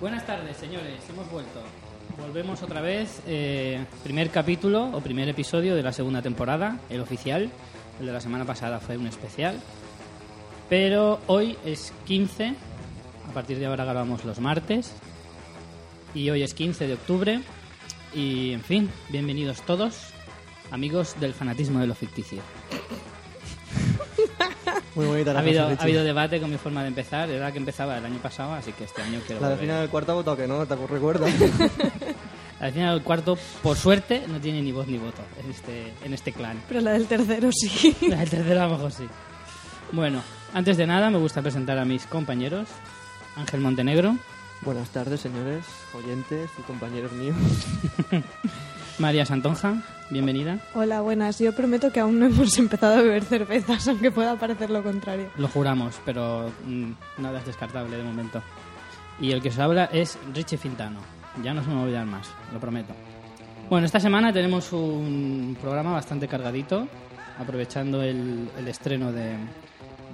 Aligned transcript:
Buenas 0.00 0.26
tardes, 0.26 0.56
señores. 0.56 0.98
Hemos 1.10 1.30
vuelto. 1.30 1.60
Volvemos 2.18 2.62
otra 2.62 2.80
vez. 2.80 3.20
eh, 3.26 3.84
primer 4.02 4.30
capítulo 4.30 4.84
o 4.92 5.00
primer 5.00 5.28
episodio 5.28 5.76
de 5.76 5.82
la 5.82 5.92
segunda 5.92 6.22
temporada, 6.22 6.80
el 6.88 7.00
oficial. 7.00 7.50
El 8.00 8.06
de 8.06 8.12
la 8.12 8.20
semana 8.20 8.46
pasada 8.46 8.80
fue 8.80 8.96
un 8.96 9.06
especial. 9.06 9.60
Pero 10.70 11.20
hoy 11.26 11.56
es 11.66 11.92
15. 12.06 12.54
A 13.28 13.34
partir 13.34 13.58
de 13.58 13.66
ahora 13.66 13.84
grabamos 13.84 14.24
los 14.24 14.40
martes. 14.40 14.94
Y 16.14 16.30
hoy 16.30 16.42
es 16.42 16.54
15 16.54 16.86
de 16.86 16.94
octubre. 16.94 17.40
Y, 18.14 18.52
en 18.52 18.62
fin, 18.62 18.90
bienvenidos 19.10 19.60
todos, 19.62 20.08
amigos 20.70 21.14
del 21.20 21.34
fanatismo 21.34 21.78
de 21.78 21.86
lo 21.86 21.94
ficticio. 21.94 22.40
Muy 24.94 25.06
bonita 25.06 25.30
Ha 25.30 25.34
la 25.34 25.40
habido, 25.40 25.66
frase, 25.66 25.80
ha 25.80 25.84
habido 25.84 26.04
debate 26.04 26.40
con 26.40 26.50
mi 26.50 26.56
forma 26.58 26.82
de 26.82 26.88
empezar. 26.88 27.30
Era 27.30 27.46
la 27.46 27.52
que 27.52 27.58
empezaba 27.58 27.98
el 27.98 28.04
año 28.04 28.18
pasado, 28.18 28.54
así 28.54 28.72
que 28.72 28.84
este 28.84 29.02
año 29.02 29.20
quiero 29.26 29.40
La 29.40 29.48
de 29.48 29.54
volver. 29.54 29.66
final 29.66 29.80
del 29.82 29.90
cuarto 29.90 30.12
ha 30.12 30.14
votado 30.16 30.36
que 30.36 30.46
no, 30.48 30.66
¿te 30.66 30.74
recuerdas? 30.76 31.32
Al 32.60 32.72
final 32.72 32.96
del 32.96 33.04
cuarto, 33.04 33.38
por 33.62 33.76
suerte, 33.76 34.24
no 34.28 34.38
tiene 34.40 34.60
ni 34.60 34.70
voz 34.72 34.86
ni 34.86 34.98
voto 34.98 35.22
en 35.42 35.50
este, 35.50 35.92
en 36.04 36.12
este 36.12 36.32
clan. 36.32 36.60
Pero 36.68 36.80
la 36.80 36.92
del 36.92 37.06
tercero 37.06 37.50
sí. 37.52 37.96
El 38.02 38.28
tercero 38.28 38.60
a 38.62 38.66
lo 38.66 38.72
mejor 38.74 38.92
sí. 38.92 39.06
Bueno, 39.92 40.22
antes 40.52 40.76
de 40.76 40.86
nada 40.86 41.08
me 41.10 41.18
gusta 41.18 41.40
presentar 41.40 41.78
a 41.78 41.84
mis 41.84 42.04
compañeros. 42.06 42.68
Ángel 43.36 43.60
Montenegro, 43.60 44.16
Buenas 44.62 44.90
tardes, 44.90 45.20
señores, 45.22 45.64
oyentes 45.94 46.50
y 46.58 46.62
compañeros 46.62 47.12
míos. 47.12 47.34
María 49.00 49.24
Santonja, 49.24 49.82
bienvenida. 50.10 50.58
Hola, 50.74 51.00
buenas. 51.00 51.38
Yo 51.38 51.54
prometo 51.54 51.90
que 51.90 52.00
aún 52.00 52.20
no 52.20 52.26
hemos 52.26 52.58
empezado 52.58 52.98
a 52.98 53.02
beber 53.02 53.24
cervezas, 53.24 53.88
aunque 53.88 54.10
pueda 54.10 54.36
parecer 54.36 54.68
lo 54.68 54.82
contrario. 54.82 55.30
Lo 55.38 55.48
juramos, 55.48 55.98
pero 56.04 56.52
mm, 56.66 56.92
nada 57.16 57.38
es 57.38 57.46
descartable 57.46 57.96
de 57.96 58.02
momento. 58.02 58.42
Y 59.18 59.32
el 59.32 59.40
que 59.40 59.48
os 59.48 59.58
habla 59.58 59.86
es 59.86 60.18
Richie 60.34 60.58
Fintano. 60.58 61.00
Ya 61.42 61.54
no 61.54 61.62
se 61.62 61.68
me 61.70 61.76
va 61.76 61.80
a 61.80 61.84
olvidar 61.84 62.04
más, 62.04 62.30
lo 62.52 62.60
prometo. 62.60 62.92
Bueno, 63.70 63.86
esta 63.86 64.00
semana 64.00 64.34
tenemos 64.34 64.70
un 64.74 65.56
programa 65.58 65.92
bastante 65.92 66.28
cargadito, 66.28 66.86
aprovechando 67.38 68.02
el, 68.02 68.50
el 68.58 68.68
estreno 68.68 69.12
de, 69.12 69.34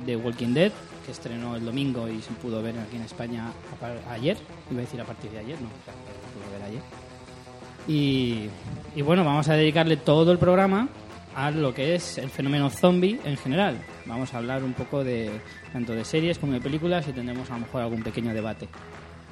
de 0.05 0.17
Walking 0.17 0.55
Dead, 0.55 0.71
que 1.05 1.11
estrenó 1.11 1.57
el 1.57 1.65
domingo 1.65 2.09
y 2.09 2.23
se 2.23 2.31
pudo 2.35 2.63
ver 2.63 2.79
aquí 2.79 2.95
en 2.95 3.03
España 3.03 3.51
a 3.83 4.13
ayer. 4.13 4.37
Iba 4.71 4.79
a 4.79 4.83
decir 4.83 5.01
a 5.01 5.05
partir 5.05 5.33
de 5.33 5.39
ayer, 5.39 5.61
no, 5.61 5.67
o 5.67 5.85
sea, 5.85 5.93
se 5.93 6.39
pudo 6.39 6.53
ver 6.53 6.63
ayer. 6.63 7.06
Y, 7.89 8.49
y 8.95 9.03
bueno, 9.03 9.25
vamos 9.25 9.49
a 9.49 9.55
dedicarle 9.55 9.97
todo 9.97 10.33
el 10.33 10.39
programa 10.39 10.89
a 11.35 11.51
lo 11.51 11.75
que 11.75 11.95
es 11.95 12.19
el 12.19 12.31
fenómeno 12.31 12.71
zombie 12.71 13.21
en 13.25 13.37
general. 13.37 13.77
Vamos 14.07 14.33
a 14.33 14.39
hablar 14.39 14.65
un 14.65 14.73
poco 14.73 15.05
de 15.05 15.31
tanto 15.73 15.93
de 15.93 16.05
series 16.05 16.39
como 16.39 16.55
de 16.55 16.61
películas 16.61 17.07
y 17.09 17.13
tendremos 17.13 17.51
a 17.51 17.55
lo 17.55 17.61
mejor 17.61 17.83
algún 17.83 18.03
pequeño 18.03 18.33
debate 18.33 18.69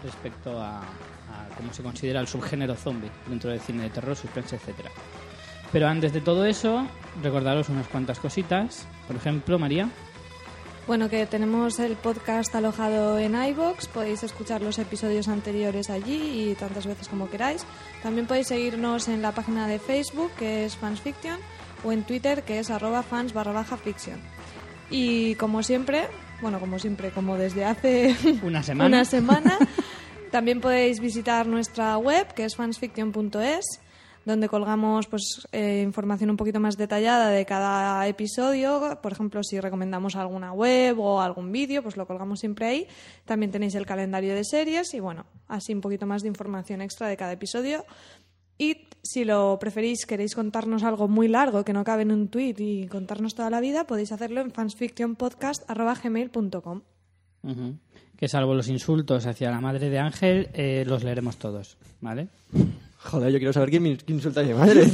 respecto 0.04 0.60
a, 0.60 0.80
a 0.80 1.48
cómo 1.56 1.72
se 1.72 1.82
considera 1.82 2.20
el 2.20 2.28
subgénero 2.28 2.74
zombie 2.74 3.10
dentro 3.26 3.50
del 3.50 3.60
cine 3.60 3.84
de 3.84 3.90
terror, 3.90 4.14
suspense, 4.14 4.56
etcétera. 4.56 4.90
Pero 5.72 5.88
antes 5.88 6.12
de 6.12 6.20
todo 6.20 6.44
eso, 6.44 6.86
recordaros 7.22 7.68
unas 7.68 7.88
cuantas 7.88 8.20
cositas. 8.20 8.86
Por 9.08 9.16
ejemplo, 9.16 9.58
María, 9.58 9.88
Bueno, 10.86 11.08
que 11.08 11.24
tenemos 11.24 11.78
el 11.78 11.96
podcast 11.96 12.54
alojado 12.54 13.18
en 13.18 13.34
iBox, 13.34 13.88
podéis 13.88 14.22
escuchar 14.22 14.60
los 14.60 14.78
episodios 14.78 15.28
anteriores 15.28 15.88
allí 15.88 16.50
y 16.50 16.54
tantas 16.56 16.86
veces 16.86 17.08
como 17.08 17.30
queráis. 17.30 17.64
También 18.02 18.26
podéis 18.26 18.48
seguirnos 18.48 19.08
en 19.08 19.22
la 19.22 19.32
página 19.32 19.66
de 19.66 19.78
Facebook, 19.78 20.30
que 20.38 20.66
es 20.66 20.76
Fansfiction, 20.76 21.38
o 21.84 21.92
en 21.92 22.02
Twitter, 22.04 22.42
que 22.42 22.58
es 22.58 22.70
arroba 22.70 23.02
fans 23.02 23.32
barra 23.32 23.52
baja 23.52 23.78
fiction. 23.78 24.20
Y 24.90 25.36
como 25.36 25.62
siempre, 25.62 26.06
bueno, 26.42 26.60
como 26.60 26.78
siempre, 26.78 27.10
como 27.12 27.38
desde 27.38 27.64
hace 27.64 28.14
una 28.42 28.62
semana. 28.62 28.88
una 28.88 29.04
semana. 29.06 29.58
También 30.30 30.60
podéis 30.60 31.00
visitar 31.00 31.46
nuestra 31.46 31.96
web, 31.96 32.34
que 32.34 32.44
es 32.44 32.56
fansfiction.es, 32.56 33.80
donde 34.24 34.48
colgamos 34.48 35.06
pues, 35.06 35.46
eh, 35.52 35.82
información 35.82 36.30
un 36.30 36.36
poquito 36.36 36.60
más 36.60 36.76
detallada 36.76 37.30
de 37.30 37.44
cada 37.44 38.06
episodio. 38.08 38.98
Por 39.02 39.12
ejemplo, 39.12 39.42
si 39.42 39.60
recomendamos 39.60 40.16
alguna 40.16 40.52
web 40.52 40.98
o 41.00 41.20
algún 41.20 41.52
vídeo, 41.52 41.82
pues 41.82 41.96
lo 41.96 42.06
colgamos 42.06 42.40
siempre 42.40 42.66
ahí. 42.66 42.86
También 43.24 43.52
tenéis 43.52 43.74
el 43.74 43.86
calendario 43.86 44.34
de 44.34 44.44
series 44.44 44.94
y, 44.94 45.00
bueno, 45.00 45.26
así 45.48 45.74
un 45.74 45.80
poquito 45.80 46.06
más 46.06 46.22
de 46.22 46.28
información 46.28 46.80
extra 46.80 47.08
de 47.08 47.16
cada 47.16 47.32
episodio. 47.32 47.84
Y 48.56 48.86
si 49.02 49.24
lo 49.24 49.58
preferís, 49.58 50.06
queréis 50.06 50.34
contarnos 50.34 50.84
algo 50.84 51.08
muy 51.08 51.28
largo 51.28 51.64
que 51.64 51.72
no 51.72 51.84
cabe 51.84 52.02
en 52.02 52.12
un 52.12 52.28
tweet 52.28 52.54
y 52.58 52.86
contarnos 52.86 53.34
toda 53.34 53.50
la 53.50 53.60
vida, 53.60 53.86
podéis 53.86 54.12
hacerlo 54.12 54.40
en 54.40 54.52
fansfictionpodcast.gmail.com. 54.52 56.82
Ujú. 57.42 57.74
que 58.16 58.28
salvo 58.28 58.54
los 58.54 58.68
insultos 58.68 59.26
hacia 59.26 59.50
la 59.50 59.60
madre 59.60 59.90
de 59.90 59.98
Ángel, 59.98 60.48
eh, 60.54 60.84
los 60.86 61.04
leeremos 61.04 61.36
todos, 61.36 61.76
¿vale? 62.00 62.28
Joder, 63.04 63.30
yo 63.32 63.38
quiero 63.38 63.52
saber 63.52 63.70
quién, 63.70 63.82
me- 63.82 63.96
quién 63.96 64.16
insulta 64.18 64.40
a 64.40 64.44
mi 64.44 64.54
madre. 64.54 64.86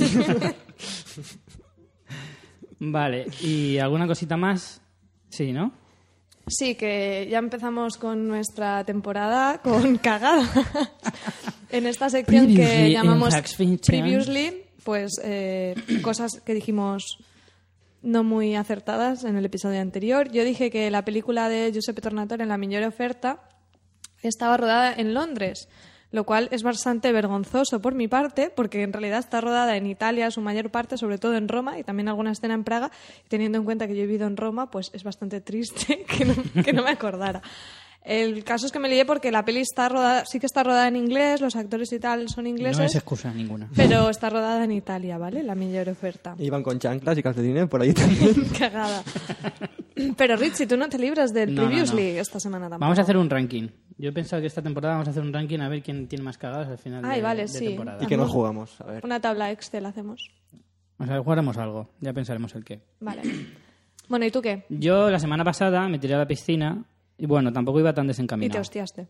Vale, 2.78 3.26
¿y 3.42 3.78
alguna 3.78 4.06
cosita 4.06 4.36
más? 4.36 4.80
Sí, 5.28 5.52
¿no? 5.52 5.72
Sí, 6.48 6.74
que 6.74 7.28
ya 7.30 7.38
empezamos 7.38 7.96
con 7.98 8.26
nuestra 8.26 8.84
temporada 8.84 9.58
con 9.58 9.98
cagada. 10.02 10.48
en 11.70 11.86
esta 11.86 12.08
sección 12.10 12.46
Previously 12.46 12.66
que 12.74 12.86
in 12.86 12.92
llamamos 12.92 13.34
Fiction. 13.36 13.78
Previously, 13.86 14.62
pues 14.82 15.12
eh, 15.22 15.74
cosas 16.02 16.40
que 16.44 16.54
dijimos 16.54 17.18
no 18.02 18.24
muy 18.24 18.54
acertadas 18.56 19.24
en 19.24 19.36
el 19.36 19.44
episodio 19.44 19.80
anterior. 19.80 20.32
Yo 20.32 20.42
dije 20.42 20.70
que 20.70 20.90
la 20.90 21.04
película 21.04 21.48
de 21.50 21.70
Giuseppe 21.70 22.00
Tornatore, 22.00 22.46
La 22.46 22.56
Migliore 22.56 22.86
Oferta, 22.86 23.42
estaba 24.22 24.56
rodada 24.56 24.94
en 24.94 25.12
Londres, 25.14 25.68
lo 26.12 26.24
cual 26.24 26.48
es 26.50 26.62
bastante 26.62 27.12
vergonzoso 27.12 27.80
por 27.80 27.94
mi 27.94 28.08
parte, 28.08 28.50
porque 28.54 28.82
en 28.82 28.92
realidad 28.92 29.18
está 29.20 29.40
rodada 29.40 29.76
en 29.76 29.86
Italia, 29.86 30.30
su 30.30 30.40
mayor 30.40 30.70
parte, 30.70 30.96
sobre 30.98 31.18
todo 31.18 31.34
en 31.36 31.48
Roma, 31.48 31.78
y 31.78 31.84
también 31.84 32.08
alguna 32.08 32.32
escena 32.32 32.54
en 32.54 32.64
Praga. 32.64 32.90
Y 33.24 33.28
teniendo 33.28 33.58
en 33.58 33.64
cuenta 33.64 33.86
que 33.86 33.94
yo 33.96 34.02
he 34.02 34.06
vivido 34.06 34.26
en 34.26 34.36
Roma, 34.36 34.70
pues 34.70 34.90
es 34.92 35.04
bastante 35.04 35.40
triste 35.40 36.04
que 36.08 36.24
no, 36.24 36.34
que 36.64 36.72
no 36.72 36.82
me 36.82 36.90
acordara. 36.90 37.42
El 38.02 38.44
caso 38.44 38.64
es 38.64 38.72
que 38.72 38.78
me 38.78 38.88
lié 38.88 39.04
porque 39.04 39.30
la 39.30 39.44
peli 39.44 39.60
está 39.60 39.88
rodada, 39.90 40.24
sí 40.24 40.40
que 40.40 40.46
está 40.46 40.62
rodada 40.62 40.88
en 40.88 40.96
inglés, 40.96 41.42
los 41.42 41.54
actores 41.54 41.92
y 41.92 41.98
tal 41.98 42.30
son 42.30 42.44
No 42.44 42.50
ingleses, 42.50 42.86
es 42.86 42.94
excusa 42.94 43.30
ninguna. 43.30 43.68
pero 43.76 44.08
está 44.08 44.30
rodada 44.30 44.64
en 44.64 44.72
Italia, 44.72 45.18
¿vale? 45.18 45.42
La 45.42 45.54
Migliore 45.54 45.90
Oferta. 45.92 46.34
Iban 46.38 46.62
con 46.62 46.78
chanclas 46.78 47.18
y 47.18 47.22
calcetines 47.22 47.68
por 47.68 47.82
ahí 47.82 47.92
también. 47.92 48.34
Cagada. 48.58 49.02
Pero 50.16 50.36
Richie, 50.36 50.66
tú 50.66 50.76
no 50.76 50.88
te 50.88 50.98
libras 50.98 51.32
del 51.32 51.54
No, 51.54 51.62
Previously 51.66 52.14
no. 52.14 52.20
esta 52.20 52.40
semana 52.40 52.66
tampoco. 52.66 52.80
Vamos 52.80 52.98
a 52.98 53.02
hacer 53.02 53.16
un 53.16 53.28
ranking. 53.30 53.68
Yo 53.98 54.08
he 54.10 54.12
pensado 54.12 54.40
que 54.40 54.46
esta 54.46 54.62
temporada 54.62 54.94
vamos 54.94 55.08
a 55.08 55.10
hacer 55.10 55.22
un 55.22 55.32
ranking 55.32 55.58
a 55.60 55.68
ver 55.68 55.82
quién 55.82 56.06
tiene 56.08 56.24
más 56.24 56.38
cagadas 56.38 56.68
al 56.68 56.78
final 56.78 57.04
Ay, 57.04 57.16
de, 57.16 57.22
vale, 57.22 57.42
de 57.42 57.48
sí. 57.48 57.66
temporada. 57.68 58.02
y 58.02 58.06
que 58.06 58.16
no 58.16 58.26
jugamos. 58.28 58.80
A 58.80 58.84
ver. 58.84 59.04
Una 59.04 59.20
tabla 59.20 59.50
Excel 59.50 59.84
hacemos. 59.86 60.28
O 60.98 61.04
sea, 61.06 61.18
jugaremos 61.22 61.56
algo. 61.58 61.88
Ya 62.00 62.12
pensaremos 62.12 62.54
el 62.54 62.64
qué. 62.64 62.80
Vale. 63.00 63.22
Bueno, 64.08 64.24
¿y 64.26 64.30
tú 64.30 64.42
qué? 64.42 64.64
Yo 64.68 65.08
la 65.10 65.18
semana 65.18 65.44
pasada 65.44 65.88
me 65.88 65.98
tiré 65.98 66.14
a 66.14 66.18
la 66.18 66.26
piscina 66.26 66.84
y 67.16 67.26
bueno, 67.26 67.52
tampoco 67.52 67.78
iba 67.80 67.92
tan 67.94 68.04
Y 68.04 68.08
te 68.08 68.10
desencaminado. 68.10 68.60
hostiaste. 68.60 69.06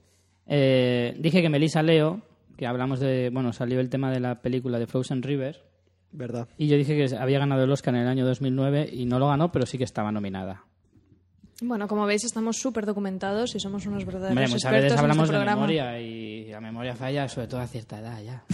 Eh, 0.47 1.17
dije 1.19 1.41
que 1.43 1.49
Melissa 1.49 1.83
Leo, 1.83 2.21
que 2.57 2.67
hablamos 2.67 3.01
de... 3.01 3.31
Bueno, 3.33 3.53
salió 3.53 3.81
el 3.81 3.89
tema 3.89 4.11
de 4.11 4.21
la 4.21 4.41
película 4.43 4.79
de 4.79 4.87
Frozen 4.87 5.23
River 5.23 5.65
¿Verdad? 6.13 6.49
y 6.59 6.67
yo 6.67 6.77
dije 6.77 6.97
que 6.97 7.17
había 7.17 7.39
ganado 7.39 7.63
el 7.65 7.71
Oscar 7.71 7.95
en 7.95 8.01
el 8.03 8.09
año 8.09 8.27
2009 8.27 8.91
y 8.93 9.07
no 9.07 9.19
lo 9.21 9.29
ganó, 9.29 9.53
pero 9.53 9.65
sí 9.65 9.79
que 9.79 9.85
estaba 9.85 10.11
nominada. 10.13 10.65
Bueno, 11.63 11.87
como 11.89 12.07
veis, 12.07 12.25
estamos 12.25 12.57
súper 12.57 12.87
documentados 12.87 13.55
y 13.55 13.61
somos 13.61 13.85
unos 13.87 14.05
verdaderos 14.07 14.31
Hombre, 14.31 14.47
muchas 14.49 14.63
expertos 14.65 14.83
veces 14.83 14.93
en 14.93 14.99
hablamos 15.01 15.25
este 15.29 15.39
de 15.39 15.45
memoria 15.45 16.01
y 16.01 16.47
la 16.51 16.61
memoria 16.61 16.97
falla, 16.97 17.29
sobre 17.29 17.49
todo 17.49 17.61
a 17.61 17.67
cierta 17.67 17.99
edad 17.99 18.23
ya. 18.23 18.45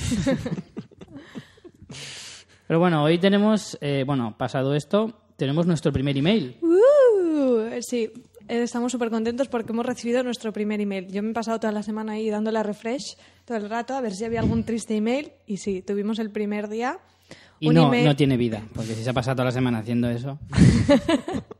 Pero 2.67 2.81
bueno, 2.81 3.05
hoy 3.05 3.19
tenemos, 3.19 3.79
eh, 3.81 4.03
bueno, 4.05 4.35
pasado 4.37 4.75
esto, 4.75 5.21
tenemos 5.37 5.67
nuestro 5.67 5.93
primer 5.93 6.17
email. 6.17 6.57
Uh, 6.63 7.81
sí, 7.81 8.11
eh, 8.49 8.63
estamos 8.63 8.91
súper 8.91 9.09
contentos 9.11 9.47
porque 9.47 9.71
hemos 9.73 9.87
recibido 9.87 10.25
nuestro 10.25 10.53
primer 10.53 10.81
email. 10.81 11.07
Yo 11.07 11.23
me 11.23 11.31
he 11.31 11.35
pasado 11.35 11.61
toda 11.61 11.73
la 11.73 11.85
semana 11.85 12.13
ahí 12.13 12.29
dándole 12.29 12.59
a 12.59 12.65
refresh 12.65 13.17
todo 13.45 13.57
el 13.59 13.71
rato 13.71 13.95
a 13.95 14.01
ver 14.01 14.15
si 14.15 14.25
había 14.25 14.41
algún 14.41 14.65
triste 14.65 14.97
email 14.97 15.31
y 15.47 15.59
sí, 15.59 15.83
tuvimos 15.83 16.19
el 16.19 16.31
primer 16.33 16.69
día 16.69 16.99
Y 17.61 17.69
un 17.69 17.75
no, 17.75 17.87
email- 17.87 18.05
no 18.05 18.17
tiene 18.17 18.37
vida, 18.37 18.63
porque 18.75 18.95
si 18.95 19.05
se 19.05 19.11
ha 19.11 19.13
pasado 19.13 19.37
toda 19.37 19.45
la 19.47 19.53
semana 19.53 19.79
haciendo 19.79 20.11
eso. 20.11 20.39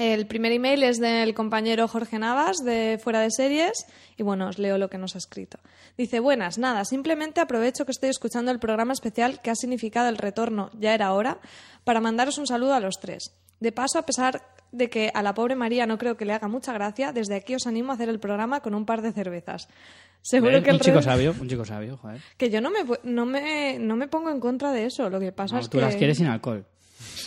El 0.00 0.26
primer 0.26 0.50
email 0.50 0.82
es 0.82 0.98
del 0.98 1.34
compañero 1.34 1.86
Jorge 1.86 2.18
Navas 2.18 2.56
de 2.64 2.98
Fuera 3.04 3.20
de 3.20 3.30
Series 3.30 3.84
y 4.16 4.22
bueno, 4.22 4.48
os 4.48 4.58
leo 4.58 4.78
lo 4.78 4.88
que 4.88 4.96
nos 4.96 5.14
ha 5.14 5.18
escrito. 5.18 5.58
Dice, 5.98 6.20
buenas, 6.20 6.56
nada, 6.56 6.86
simplemente 6.86 7.38
aprovecho 7.42 7.84
que 7.84 7.92
estoy 7.92 8.08
escuchando 8.08 8.50
el 8.50 8.58
programa 8.58 8.94
especial 8.94 9.42
que 9.42 9.50
ha 9.50 9.54
significado 9.54 10.08
el 10.08 10.16
retorno, 10.16 10.70
ya 10.72 10.94
era 10.94 11.12
hora, 11.12 11.38
para 11.84 12.00
mandaros 12.00 12.38
un 12.38 12.46
saludo 12.46 12.72
a 12.72 12.80
los 12.80 12.98
tres. 12.98 13.36
De 13.60 13.72
paso, 13.72 13.98
a 13.98 14.06
pesar 14.06 14.40
de 14.72 14.88
que 14.88 15.10
a 15.12 15.22
la 15.22 15.34
pobre 15.34 15.54
María 15.54 15.84
no 15.84 15.98
creo 15.98 16.16
que 16.16 16.24
le 16.24 16.32
haga 16.32 16.48
mucha 16.48 16.72
gracia, 16.72 17.12
desde 17.12 17.36
aquí 17.36 17.54
os 17.54 17.66
animo 17.66 17.92
a 17.92 17.96
hacer 17.96 18.08
el 18.08 18.20
programa 18.20 18.60
con 18.60 18.74
un 18.74 18.86
par 18.86 19.02
de 19.02 19.12
cervezas. 19.12 19.68
Seguro 20.22 20.62
que 20.62 20.70
el 20.70 20.76
un 20.76 20.80
chico 20.80 21.02
sabio, 21.02 21.34
un 21.38 21.46
chico 21.46 21.66
sabio, 21.66 21.98
joder. 21.98 22.22
Que 22.38 22.48
yo 22.48 22.62
no 22.62 22.70
me, 22.70 22.86
no, 23.02 23.26
me, 23.26 23.78
no 23.78 23.96
me 23.96 24.08
pongo 24.08 24.30
en 24.30 24.40
contra 24.40 24.72
de 24.72 24.86
eso, 24.86 25.10
lo 25.10 25.20
que 25.20 25.30
pasa 25.30 25.56
No, 25.56 25.60
es 25.60 25.68
tú 25.68 25.76
que... 25.76 25.84
las 25.84 25.96
quieres 25.96 26.16
sin 26.16 26.26
alcohol. 26.26 26.64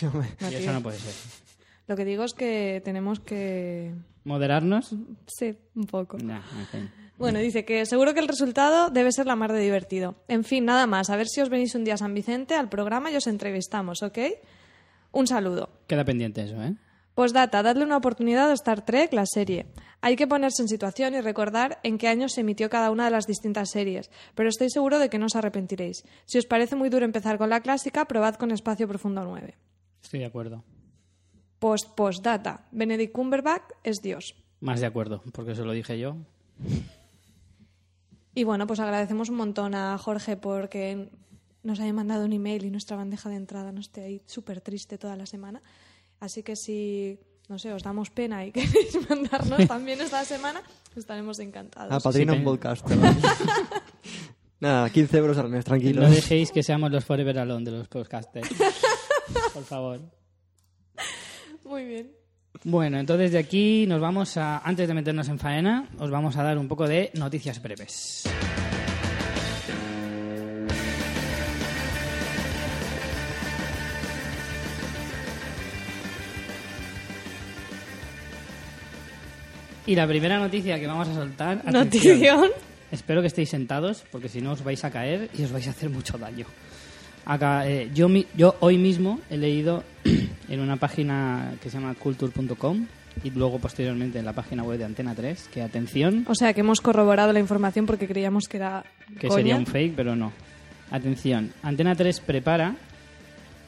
Y 0.50 0.54
eso 0.56 0.72
no 0.72 0.82
puede 0.82 0.98
ser. 0.98 1.43
Lo 1.86 1.96
que 1.96 2.04
digo 2.04 2.24
es 2.24 2.32
que 2.32 2.80
tenemos 2.84 3.20
que... 3.20 3.94
¿Moderarnos? 4.24 4.94
Sí, 5.26 5.56
un 5.74 5.86
poco. 5.86 6.16
Bueno, 7.18 7.38
dice 7.38 7.64
que 7.64 7.84
seguro 7.84 8.14
que 8.14 8.20
el 8.20 8.28
resultado 8.28 8.90
debe 8.90 9.12
ser 9.12 9.26
la 9.26 9.36
mar 9.36 9.52
de 9.52 9.60
divertido. 9.60 10.16
En 10.28 10.44
fin, 10.44 10.64
nada 10.64 10.86
más. 10.86 11.10
A 11.10 11.16
ver 11.16 11.28
si 11.28 11.40
os 11.40 11.50
venís 11.50 11.74
un 11.74 11.84
día 11.84 11.94
a 11.94 11.98
San 11.98 12.14
Vicente 12.14 12.54
al 12.54 12.68
programa 12.68 13.10
y 13.10 13.16
os 13.16 13.26
entrevistamos, 13.26 14.02
¿ok? 14.02 14.18
Un 15.12 15.26
saludo. 15.26 15.68
Queda 15.86 16.04
pendiente 16.04 16.42
eso, 16.42 16.60
¿eh? 16.62 16.74
Postdata, 17.14 17.62
dadle 17.62 17.84
una 17.84 17.96
oportunidad 17.96 18.50
a 18.50 18.54
Star 18.54 18.84
Trek, 18.84 19.12
la 19.12 19.24
serie. 19.24 19.66
Hay 20.00 20.16
que 20.16 20.26
ponerse 20.26 20.62
en 20.62 20.68
situación 20.68 21.14
y 21.14 21.20
recordar 21.20 21.78
en 21.84 21.96
qué 21.96 22.08
año 22.08 22.28
se 22.28 22.40
emitió 22.40 22.68
cada 22.68 22.90
una 22.90 23.04
de 23.04 23.12
las 23.12 23.26
distintas 23.26 23.70
series, 23.70 24.10
pero 24.34 24.48
estoy 24.48 24.68
seguro 24.68 24.98
de 24.98 25.08
que 25.08 25.18
no 25.18 25.26
os 25.26 25.36
arrepentiréis. 25.36 26.02
Si 26.24 26.38
os 26.38 26.46
parece 26.46 26.74
muy 26.74 26.88
duro 26.88 27.04
empezar 27.04 27.38
con 27.38 27.50
la 27.50 27.60
clásica, 27.60 28.06
probad 28.06 28.34
con 28.34 28.50
Espacio 28.50 28.88
Profundo 28.88 29.22
9. 29.22 29.54
Estoy 30.02 30.20
de 30.20 30.26
acuerdo. 30.26 30.64
Post 31.64 31.94
postdata, 31.96 32.68
Benedict 32.72 33.14
Cumberbatch 33.14 33.70
es 33.84 34.02
Dios. 34.02 34.34
Más 34.60 34.80
de 34.80 34.86
acuerdo, 34.86 35.22
porque 35.32 35.52
eso 35.52 35.64
lo 35.64 35.72
dije 35.72 35.98
yo. 35.98 36.14
Y 38.34 38.44
bueno, 38.44 38.66
pues 38.66 38.80
agradecemos 38.80 39.30
un 39.30 39.36
montón 39.36 39.74
a 39.74 39.96
Jorge 39.96 40.36
porque 40.36 41.08
nos 41.62 41.80
haya 41.80 41.94
mandado 41.94 42.26
un 42.26 42.34
email 42.34 42.66
y 42.66 42.70
nuestra 42.70 42.98
bandeja 42.98 43.30
de 43.30 43.36
entrada 43.36 43.72
no 43.72 43.80
esté 43.80 44.02
ahí 44.02 44.20
súper 44.26 44.60
triste 44.60 44.98
toda 44.98 45.16
la 45.16 45.24
semana. 45.24 45.62
Así 46.20 46.42
que 46.42 46.54
si, 46.54 47.18
no 47.48 47.58
sé, 47.58 47.72
os 47.72 47.82
damos 47.82 48.10
pena 48.10 48.44
y 48.44 48.52
queréis 48.52 48.98
mandarnos 49.08 49.66
también 49.66 50.02
esta 50.02 50.22
semana, 50.26 50.62
estaremos 50.94 51.38
encantados. 51.38 51.90
Ah, 51.90 51.98
Patrina 51.98 52.34
Sí, 52.34 52.40
un 52.40 52.44
podcast. 52.44 52.86
Nada, 54.60 54.90
15 54.90 55.16
euros 55.16 55.38
al 55.38 55.48
mes, 55.48 55.64
tranquilo. 55.64 56.02
No 56.02 56.10
dejéis 56.10 56.52
que 56.52 56.62
seamos 56.62 56.90
los 56.90 57.06
Forever 57.06 57.38
Alone 57.38 57.64
de 57.64 57.70
los 57.70 57.88
podcasters. 57.88 58.50
Por 59.54 59.64
favor. 59.64 60.23
Muy 61.64 61.84
bien. 61.84 62.12
Bueno, 62.64 62.98
entonces 62.98 63.32
de 63.32 63.38
aquí 63.38 63.86
nos 63.86 64.00
vamos 64.00 64.36
a, 64.36 64.58
antes 64.58 64.86
de 64.88 64.94
meternos 64.94 65.28
en 65.28 65.38
faena, 65.38 65.88
os 65.98 66.10
vamos 66.10 66.36
a 66.36 66.42
dar 66.42 66.56
un 66.58 66.68
poco 66.68 66.86
de 66.86 67.10
noticias 67.14 67.60
breves. 67.60 68.24
Y 79.86 79.94
la 79.94 80.06
primera 80.06 80.38
noticia 80.38 80.80
que 80.80 80.86
vamos 80.86 81.08
a 81.08 81.14
soltar. 81.14 81.62
Notición. 81.72 82.50
Espero 82.90 83.20
que 83.20 83.26
estéis 83.26 83.50
sentados, 83.50 84.04
porque 84.10 84.28
si 84.28 84.40
no 84.40 84.52
os 84.52 84.62
vais 84.64 84.82
a 84.84 84.90
caer 84.90 85.28
y 85.36 85.42
os 85.44 85.52
vais 85.52 85.66
a 85.66 85.70
hacer 85.70 85.90
mucho 85.90 86.16
daño. 86.16 86.46
Acá, 87.26 87.68
eh, 87.68 87.90
yo, 87.94 88.08
mi- 88.08 88.26
yo 88.36 88.56
hoy 88.60 88.78
mismo 88.78 89.20
he 89.30 89.36
leído 89.36 89.82
en 90.48 90.60
una 90.60 90.76
página 90.76 91.54
que 91.62 91.70
se 91.70 91.78
llama 91.78 91.94
culture.com 91.94 92.86
y 93.22 93.30
luego 93.30 93.58
posteriormente 93.58 94.18
en 94.18 94.24
la 94.24 94.32
página 94.32 94.62
web 94.64 94.78
de 94.78 94.84
Antena 94.84 95.14
3 95.14 95.48
que 95.52 95.62
atención, 95.62 96.24
O 96.28 96.34
sea, 96.34 96.52
que 96.52 96.60
hemos 96.60 96.80
corroborado 96.80 97.32
la 97.32 97.40
información 97.40 97.86
porque 97.86 98.06
creíamos 98.08 98.48
que 98.48 98.56
era 98.58 98.84
que 99.20 99.28
coña. 99.28 99.36
sería 99.38 99.56
un 99.56 99.66
fake, 99.66 99.94
pero 99.94 100.16
no. 100.16 100.32
Atención, 100.90 101.52
Antena 101.62 101.94
3 101.94 102.20
prepara 102.20 102.74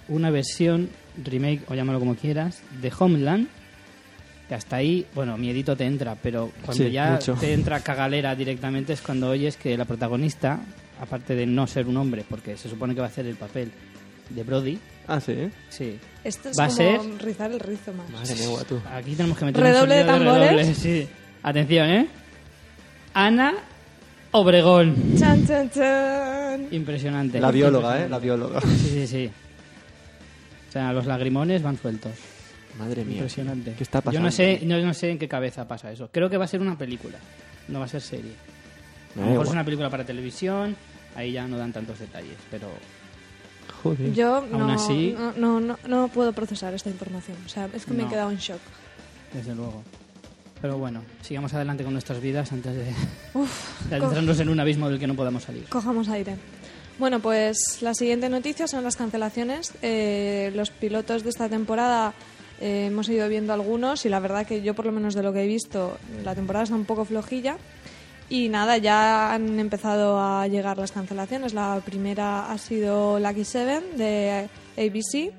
una 0.08 0.30
versión 0.30 0.88
remake 1.24 1.62
o 1.68 1.74
llámalo 1.74 1.98
como 1.98 2.14
quieras 2.14 2.62
de 2.80 2.92
Homeland. 2.98 3.48
Que 4.48 4.54
hasta 4.54 4.76
ahí, 4.76 5.04
bueno, 5.12 5.36
miedito 5.36 5.76
te 5.76 5.84
entra, 5.86 6.14
pero 6.22 6.52
cuando 6.64 6.84
Sí, 6.84 6.90
ya 6.92 7.12
mucho. 7.12 7.34
te 7.34 7.52
entra 7.52 7.80
cagalera 7.80 8.32
directamente 8.36 8.92
es 8.92 9.00
cuando 9.02 9.28
oyes 9.28 9.56
que 9.56 9.76
la 9.76 9.84
protagonista, 9.86 10.60
aparte 11.00 11.34
de 11.34 11.46
no 11.46 11.66
ser 11.66 11.88
un 11.88 11.96
hombre, 11.96 12.24
porque 12.30 12.56
se 12.56 12.68
supone 12.68 12.94
que 12.94 13.00
va 13.00 13.06
a 13.06 13.10
hacer 13.10 13.26
el 13.26 13.34
papel 13.34 13.72
de 14.30 14.44
Brody, 14.44 14.78
Ah, 15.08 15.20
sí. 15.20 15.48
sí. 15.68 15.98
Esto 16.24 16.48
es 16.50 16.58
Va 16.58 16.64
a 16.64 16.68
como 16.68 16.76
ser- 16.78 17.00
rizar 17.24 17.52
el 17.52 17.60
rizo 17.60 17.92
más. 17.92 18.08
Madre 18.10 18.34
mía, 18.34 18.48
guatu. 18.48 18.80
Aquí 18.92 19.14
tenemos 19.14 19.38
que 19.38 19.44
meter 19.44 19.62
Redoble 19.62 19.82
un 19.82 19.88
de 20.06 20.12
sonido 20.12 20.24
tambores. 20.32 20.50
redoble, 20.50 20.74
sí. 20.74 21.08
Atención, 21.42 21.88
¿eh? 21.90 22.08
Ana 23.14 23.54
Obregón. 24.32 24.94
Chan, 25.18 25.46
chan, 25.46 25.70
chan. 25.70 26.68
Impresionante. 26.72 27.40
La 27.40 27.50
bióloga, 27.50 28.02
¿eh? 28.04 28.08
La 28.08 28.18
bióloga. 28.18 28.60
Sí, 28.60 28.88
sí, 28.90 29.06
sí. 29.06 29.30
O 30.68 30.72
sea, 30.72 30.92
los 30.92 31.06
lagrimones 31.06 31.62
van 31.62 31.78
sueltos. 31.78 32.12
Madre 32.78 33.04
mía. 33.04 33.14
Impresionante. 33.14 33.72
¿Qué 33.74 33.82
está 33.84 34.00
pasando? 34.00 34.18
Yo 34.20 34.24
no 34.24 34.30
sé, 34.30 34.60
no, 34.64 34.78
no 34.78 34.92
sé 34.92 35.10
en 35.10 35.18
qué 35.18 35.28
cabeza 35.28 35.66
pasa 35.66 35.90
eso. 35.90 36.10
Creo 36.12 36.28
que 36.28 36.36
va 36.36 36.44
a 36.44 36.48
ser 36.48 36.60
una 36.60 36.76
película, 36.76 37.16
no 37.68 37.78
va 37.78 37.86
a 37.86 37.88
ser 37.88 38.02
serie. 38.02 38.32
A 38.32 39.14
Me 39.14 39.20
lo 39.20 39.22
da 39.22 39.26
mejor 39.30 39.30
es 39.30 39.34
igual. 39.46 39.48
una 39.56 39.64
película 39.64 39.88
para 39.90 40.04
televisión, 40.04 40.76
ahí 41.14 41.32
ya 41.32 41.46
no 41.46 41.56
dan 41.56 41.72
tantos 41.72 41.98
detalles, 41.98 42.36
pero 42.50 42.68
Joder. 43.82 44.12
Yo 44.14 44.36
Aún 44.36 44.50
no, 44.66 44.72
así- 44.72 45.14
no, 45.18 45.32
no, 45.32 45.60
no, 45.60 45.78
no 45.86 46.08
puedo 46.08 46.32
procesar 46.32 46.74
esta 46.74 46.90
información. 46.90 47.36
O 47.44 47.48
sea, 47.48 47.68
es 47.72 47.84
que 47.84 47.94
me 47.94 48.04
he 48.04 48.08
quedado 48.08 48.30
en 48.30 48.38
shock. 48.38 48.60
desde 49.32 49.54
luego. 49.54 49.82
Pero 50.60 50.78
bueno, 50.78 51.02
sigamos 51.20 51.52
adelante 51.54 51.84
con 51.84 51.92
nuestras 51.92 52.20
vidas 52.20 52.50
antes 52.52 52.74
de, 52.74 52.86
Uf, 53.34 53.88
de 53.90 53.96
adentrarnos 53.96 54.40
en 54.40 54.48
un 54.48 54.58
abismo 54.58 54.88
del 54.88 54.98
que 54.98 55.06
no 55.06 55.14
podamos 55.14 55.42
salir. 55.44 55.64
cojamos 55.68 56.08
aire. 56.08 56.36
Bueno, 56.98 57.20
pues 57.20 57.58
la 57.82 57.92
siguiente 57.92 58.28
noticia 58.30 58.66
son 58.66 58.82
las 58.82 58.96
cancelaciones. 58.96 59.72
Eh, 59.82 60.50
los 60.56 60.70
pilotos 60.70 61.22
de 61.24 61.28
esta 61.28 61.46
temporada 61.50 62.14
eh, 62.58 62.86
hemos 62.86 63.06
ido 63.10 63.28
viendo 63.28 63.52
algunos 63.52 64.06
y 64.06 64.08
la 64.08 64.18
verdad 64.18 64.46
que 64.46 64.62
yo 64.62 64.72
por 64.72 64.86
lo 64.86 64.92
menos 64.92 65.14
de 65.14 65.22
lo 65.22 65.30
que 65.34 65.42
he 65.42 65.46
visto 65.46 65.98
la 66.24 66.34
temporada 66.34 66.62
está 66.62 66.74
un 66.74 66.86
poco 66.86 67.04
flojilla. 67.04 67.58
Y 68.28 68.48
nada, 68.48 68.76
ya 68.78 69.32
han 69.34 69.60
empezado 69.60 70.18
a 70.20 70.48
llegar 70.48 70.78
las 70.78 70.90
cancelaciones. 70.92 71.54
La 71.54 71.80
primera 71.84 72.50
ha 72.50 72.58
sido 72.58 73.20
Lucky 73.20 73.44
Seven 73.44 73.96
de 73.96 74.48
ABC, 74.76 75.32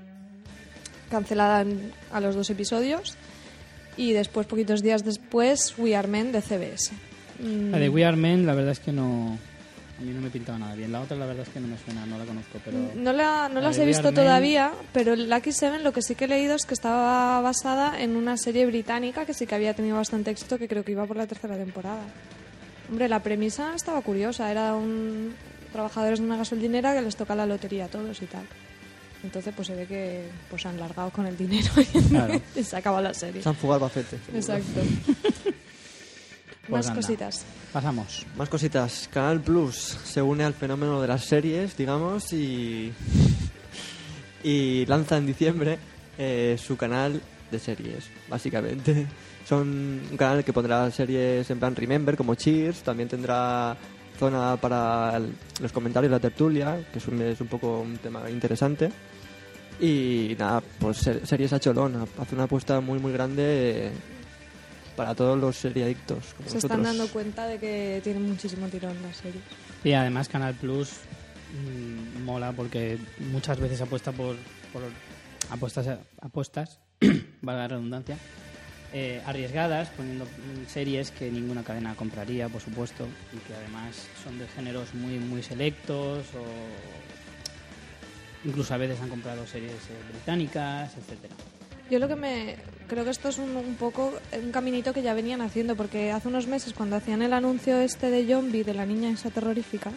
cancelada 1.10 1.66
a 2.12 2.20
los 2.22 2.36
dos 2.36 2.50
episodios. 2.50 3.16
Y 3.98 4.14
después, 4.14 4.46
poquitos 4.48 4.82
días 4.84 5.04
después, 5.04 5.74
We 5.78 5.96
Are 5.96 6.08
Men 6.08 6.32
de 6.32 6.42
CBS. 6.42 6.92
Mm, 7.40 7.72
La 7.72 7.80
de 7.80 7.90
We 7.90 8.06
Are 8.06 8.16
Men, 8.16 8.46
la 8.46 8.54
verdad 8.54 8.72
es 8.72 8.80
que 8.80 8.92
no. 8.92 9.38
A 10.00 10.02
mí 10.04 10.12
no 10.14 10.22
me 10.22 10.30
pintaba 10.30 10.60
nada 10.60 10.76
bien. 10.76 10.92
La 10.92 11.02
otra, 11.02 11.18
la 11.18 11.26
verdad 11.26 11.42
es 11.48 11.50
que 11.50 11.60
no 11.60 11.68
me 11.68 11.78
suena, 11.80 12.06
no 12.06 12.20
la 12.20 12.26
conozco, 12.26 12.60
pero. 12.64 12.78
No, 12.96 13.12
la- 13.14 13.50
no 13.50 13.56
La 13.56 13.68
las 13.70 13.80
he 13.80 13.86
visto 13.86 14.12
todavía, 14.14 14.72
pero 14.94 15.16
Lucky 15.16 15.52
Seven 15.52 15.84
lo 15.84 15.92
que 15.92 16.04
sí 16.04 16.14
que 16.14 16.26
he 16.26 16.28
leído 16.28 16.54
es 16.56 16.66
que 16.68 16.76
estaba 16.76 17.42
basada 17.42 18.00
en 18.00 18.16
una 18.16 18.38
serie 18.38 18.68
británica 18.68 19.26
que 19.26 19.34
sí 19.34 19.48
que 19.48 19.56
había 19.56 19.74
tenido 19.74 19.96
bastante 19.98 20.30
éxito, 20.30 20.60
que 20.60 20.68
creo 20.68 20.84
que 20.86 20.92
iba 20.92 21.06
por 21.08 21.18
la 21.18 21.26
tercera 21.26 21.58
temporada. 21.58 22.02
Hombre, 22.90 23.08
la 23.10 23.22
premisa 23.22 23.74
estaba 23.76 24.02
curiosa, 24.02 24.50
era 24.52 24.76
un 24.76 25.34
trabajadores 25.74 26.20
de 26.20 26.26
una 26.26 26.38
gasolinera 26.38 26.94
que 26.96 27.02
les 27.02 27.16
toca 27.16 27.36
la 27.36 27.46
lotería 27.46 27.86
a 27.86 27.88
todos 27.90 28.22
y 28.22 28.26
tal. 28.26 28.46
Entonces 29.24 29.54
pues 29.56 29.68
se 29.68 29.76
ve 29.76 29.86
que 29.86 30.30
pues 30.50 30.66
han 30.66 30.80
largado 30.80 31.10
con 31.12 31.26
el 31.26 31.36
dinero 31.36 31.70
Claro. 32.10 32.40
y 32.56 32.64
se 32.64 32.76
acabó 32.78 33.02
la 33.02 33.14
serie. 33.14 33.42
Se 33.44 33.50
han 33.50 33.56
fugado 33.56 33.90
seguro. 33.90 34.18
Exacto. 34.34 34.82
Pues 36.70 36.80
Más 36.86 36.88
anda. 36.90 37.02
cositas. 37.02 37.46
Pasamos. 37.72 38.26
Más 38.36 38.50
cositas. 38.50 39.10
Canal 39.14 39.40
Plus 39.40 39.76
se 40.04 40.22
une 40.22 40.44
al 40.44 40.54
fenómeno 40.54 41.02
de 41.02 41.08
las 41.08 41.24
series, 41.24 41.78
digamos, 41.78 42.34
y, 42.34 42.92
y 44.44 44.86
lanza 44.86 45.16
en 45.16 45.28
diciembre 45.28 45.80
eh, 46.18 46.58
su 46.62 46.76
canal 46.76 47.22
de 47.52 47.60
series, 47.60 48.06
básicamente. 48.30 49.08
Son 49.48 49.68
un 50.12 50.18
canal 50.18 50.44
que 50.44 50.52
pondrá 50.54 50.90
series 50.92 51.50
en 51.50 51.60
plan 51.60 51.76
Remember, 51.76 52.18
como 52.18 52.36
Cheers, 52.36 52.80
también 52.84 53.08
tendrá 53.10 53.78
zona 54.20 54.58
para 54.58 55.16
el- 55.18 55.34
los 55.62 55.72
comentarios, 55.72 56.12
la 56.12 56.20
tertulia, 56.20 56.80
que 56.92 57.00
es 57.00 57.08
un, 57.08 57.22
es 57.22 57.40
un 57.40 57.48
poco 57.48 57.80
un 57.82 57.98
tema 57.98 58.30
interesante. 58.30 58.90
Y 59.80 60.36
nada, 60.40 60.62
pues 60.80 60.98
ser- 60.98 61.26
series 61.26 61.54
a 61.54 61.60
cholón, 61.60 62.08
hace 62.20 62.36
una 62.36 62.46
apuesta 62.46 62.82
muy 62.82 63.00
muy 63.00 63.14
grande 63.14 63.88
eh, 63.88 63.92
para 64.96 65.14
todos 65.14 65.38
los 65.40 65.56
seriadictos. 65.56 66.34
Como 66.36 66.50
Se 66.50 66.58
están 66.58 66.82
dando 66.84 67.08
cuenta 67.10 67.46
de 67.46 67.60
que 67.60 68.02
tienen 68.04 68.24
muchísimo 68.28 68.68
tirón 68.68 68.96
las 69.04 69.18
series. 69.18 69.44
Y 69.84 69.94
además 69.94 70.28
Canal 70.28 70.56
Plus 70.56 70.90
mm, 71.54 72.24
mola 72.24 72.52
porque 72.54 72.98
muchas 73.32 73.60
veces 73.60 73.80
apuesta 73.82 74.12
por, 74.12 74.36
por 74.74 74.82
apuestas, 75.52 76.00
apuestas 76.22 76.80
valga 77.42 77.62
la 77.64 77.68
redundancia, 77.68 78.18
eh, 78.94 79.22
arriesgadas, 79.26 79.90
poniendo 79.90 80.26
series 80.68 81.12
que 81.12 81.30
ninguna 81.32 81.64
cadena 81.64 81.96
compraría, 81.96 82.48
por 82.50 82.62
supuesto, 82.62 83.06
y 83.34 83.38
que 83.48 83.54
además 83.54 83.96
son 84.24 84.40
de 84.40 84.48
géneros 84.48 84.94
muy, 84.94 85.20
muy 85.20 85.44
selectos 85.44 86.26
o 86.36 86.46
incluso 88.48 88.74
a 88.74 88.78
veces 88.78 89.00
han 89.02 89.10
comprado 89.10 89.46
series 89.48 89.72
eh, 89.74 90.12
británicas, 90.12 90.92
etcétera. 90.98 91.34
Yo 91.90 92.00
lo 92.00 92.08
que 92.10 92.16
me 92.18 92.56
creo 92.90 93.06
que 93.06 93.12
esto 93.12 93.30
es 93.30 93.38
un, 93.38 93.56
un 93.56 93.76
poco 93.76 94.14
un 94.44 94.52
caminito 94.52 94.92
que 94.94 95.02
ya 95.02 95.14
venían 95.14 95.40
haciendo 95.42 95.76
porque 95.78 96.12
hace 96.12 96.28
unos 96.28 96.46
meses 96.48 96.74
cuando 96.74 96.98
hacían 96.98 97.22
el 97.22 97.32
anuncio 97.32 97.80
este 97.80 98.10
de 98.10 98.26
Zombie 98.28 98.64
de 98.66 98.74
la 98.74 98.86
niña 98.86 99.10
esa 99.10 99.30
terrorífica 99.30 99.92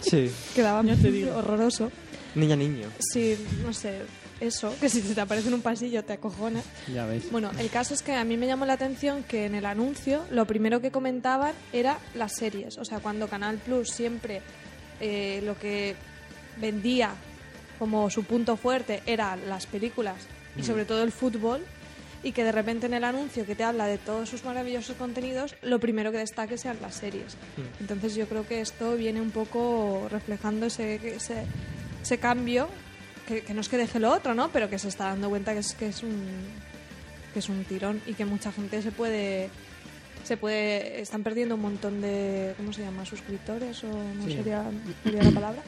Sí, 0.00 0.30
quedaba 0.54 0.82
te 0.82 1.10
digo. 1.10 1.34
horroroso. 1.36 1.90
niña 2.36 2.54
niño. 2.54 2.88
Sí, 3.00 3.36
no 3.64 3.72
sé, 3.72 4.02
eso, 4.44 4.74
que 4.80 4.88
si 4.88 5.00
te 5.00 5.20
aparece 5.20 5.48
en 5.48 5.54
un 5.54 5.62
pasillo 5.62 6.04
te 6.04 6.14
acojona. 6.14 6.62
Ya 6.92 7.06
veis. 7.06 7.30
Bueno, 7.30 7.50
el 7.58 7.70
caso 7.70 7.94
es 7.94 8.02
que 8.02 8.14
a 8.14 8.24
mí 8.24 8.36
me 8.36 8.46
llamó 8.46 8.66
la 8.66 8.74
atención 8.74 9.22
que 9.24 9.46
en 9.46 9.54
el 9.54 9.66
anuncio 9.66 10.24
lo 10.30 10.46
primero 10.46 10.80
que 10.80 10.90
comentaban 10.90 11.52
era 11.72 11.98
las 12.14 12.34
series. 12.34 12.78
O 12.78 12.84
sea, 12.84 13.00
cuando 13.00 13.28
Canal 13.28 13.58
Plus 13.58 13.90
siempre 13.90 14.42
eh, 15.00 15.40
lo 15.44 15.58
que 15.58 15.96
vendía 16.60 17.10
como 17.78 18.08
su 18.10 18.24
punto 18.24 18.56
fuerte 18.56 19.02
eran 19.06 19.48
las 19.48 19.66
películas 19.66 20.16
y 20.56 20.62
sobre 20.62 20.84
todo 20.84 21.02
el 21.02 21.10
fútbol, 21.10 21.64
y 22.24 22.32
que 22.32 22.42
de 22.42 22.52
repente 22.52 22.86
en 22.86 22.94
el 22.94 23.04
anuncio 23.04 23.44
que 23.44 23.54
te 23.54 23.64
habla 23.64 23.86
de 23.86 23.98
todos 23.98 24.30
sus 24.30 24.44
maravillosos 24.44 24.96
contenidos, 24.96 25.54
lo 25.62 25.78
primero 25.78 26.10
que 26.10 26.18
destaque 26.18 26.56
sean 26.56 26.78
las 26.80 26.94
series. 26.94 27.36
Entonces 27.80 28.14
yo 28.14 28.26
creo 28.26 28.46
que 28.46 28.60
esto 28.60 28.96
viene 28.96 29.20
un 29.20 29.30
poco 29.30 30.08
reflejando 30.10 30.66
ese, 30.66 30.94
ese, 31.14 31.44
ese 32.02 32.18
cambio, 32.18 32.68
que, 33.26 33.42
que 33.42 33.54
no 33.54 33.60
es 33.60 33.68
que 33.68 33.76
deje 33.76 33.98
lo 34.00 34.12
otro, 34.12 34.34
¿no? 34.34 34.48
Pero 34.50 34.68
que 34.70 34.78
se 34.78 34.88
está 34.88 35.06
dando 35.06 35.28
cuenta 35.28 35.52
que 35.52 35.60
es, 35.60 35.74
que 35.74 35.88
es 35.88 36.02
un 36.02 36.24
que 37.32 37.38
es 37.40 37.48
un 37.48 37.64
tirón 37.64 38.00
y 38.06 38.14
que 38.14 38.24
mucha 38.24 38.52
gente 38.52 38.80
se 38.82 38.92
puede 38.92 39.50
se 40.24 40.36
puede 40.36 41.00
están 41.00 41.22
perdiendo 41.22 41.56
un 41.56 41.62
montón 41.62 42.00
de 42.00 42.54
¿cómo 42.56 42.72
se 42.72 42.82
llama? 42.82 43.04
suscriptores 43.04 43.82
o 43.84 43.88
no 43.88 44.24
Sí. 44.26 44.36
sería, 44.36 44.64
sería 45.02 45.22
la 45.24 45.30
palabra 45.32 45.62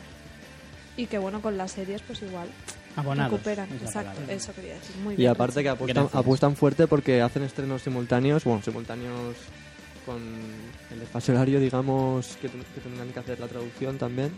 y 0.97 1.07
que 1.07 1.19
bueno 1.19 1.43
con 1.43 1.59
las 1.59 1.73
series 1.73 2.03
pues 2.03 2.23
igual 2.23 2.49
Abonados, 2.95 3.33
recuperan 3.33 3.69
exacto 3.83 4.13
palabra. 4.13 4.33
eso 4.35 4.55
quería 4.55 4.75
decir 4.75 4.97
muy 5.03 5.15
Y 5.15 5.17
bien 5.19 5.31
aparte 5.31 5.63
que 5.63 5.69
apuestan, 5.69 6.09
apuestan 6.13 6.57
fuerte 6.57 6.87
porque 6.87 7.21
hacen 7.21 7.43
estrenos 7.43 7.83
simultáneos, 7.83 8.45
bueno, 8.45 8.63
simultáneos 8.63 9.37
con 10.07 10.23
el 10.93 11.03
espacio 11.03 11.35
horario, 11.35 11.59
digamos, 11.59 12.39
que, 12.41 12.49
que 12.49 12.81
tendrán 12.81 13.09
que 13.13 13.19
hacer 13.19 13.41
la 13.41 13.49
traducción 13.49 13.99
también, 13.99 14.31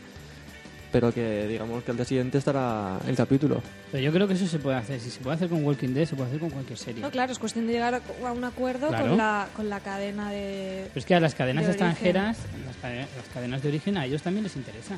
pero 0.92 1.12
que 1.12 1.46
digamos 1.46 1.82
que 1.84 1.90
al 1.90 1.96
día 1.96 2.04
siguiente 2.06 2.38
estará 2.38 2.98
el 3.06 3.14
capítulo. 3.16 3.62
Pero 3.92 4.02
yo 4.02 4.12
creo 4.12 4.26
que 4.28 4.34
eso 4.34 4.46
se 4.46 4.58
puede 4.58 4.76
hacer. 4.76 5.00
Si 5.00 5.10
se 5.10 5.20
puede 5.20 5.36
hacer 5.36 5.48
con 5.48 5.64
Walking 5.64 5.94
Dead, 5.94 6.06
se 6.06 6.14
puede 6.16 6.28
hacer 6.28 6.40
con 6.40 6.50
cualquier 6.50 6.78
serie. 6.78 7.02
no 7.02 7.10
claro 7.10 7.32
es 7.32 7.38
cuestión 7.38 7.66
de 7.66 7.72
llegar 7.74 7.94
a 8.24 8.32
un 8.32 8.44
acuerdo 8.44 8.88
Claro. 8.88 9.08
con 9.08 9.16
la 9.18 9.48
con 9.56 9.68
la 9.68 9.80
cadena 9.80 10.30
de 10.30 10.86
Pero 10.88 10.98
es 11.00 11.06
que 11.06 11.14
a 11.14 11.20
las 11.20 11.34
cadenas 11.34 11.64
De 11.66 11.70
extranjeras, 11.72 12.38
las, 12.66 12.92
las 13.16 13.28
cadenas 13.34 13.62
de 13.62 13.68
origen, 13.68 13.96
a 13.98 14.06
ellos 14.06 14.22
también 14.22 14.44
les 14.44 14.56
interesa. 14.56 14.96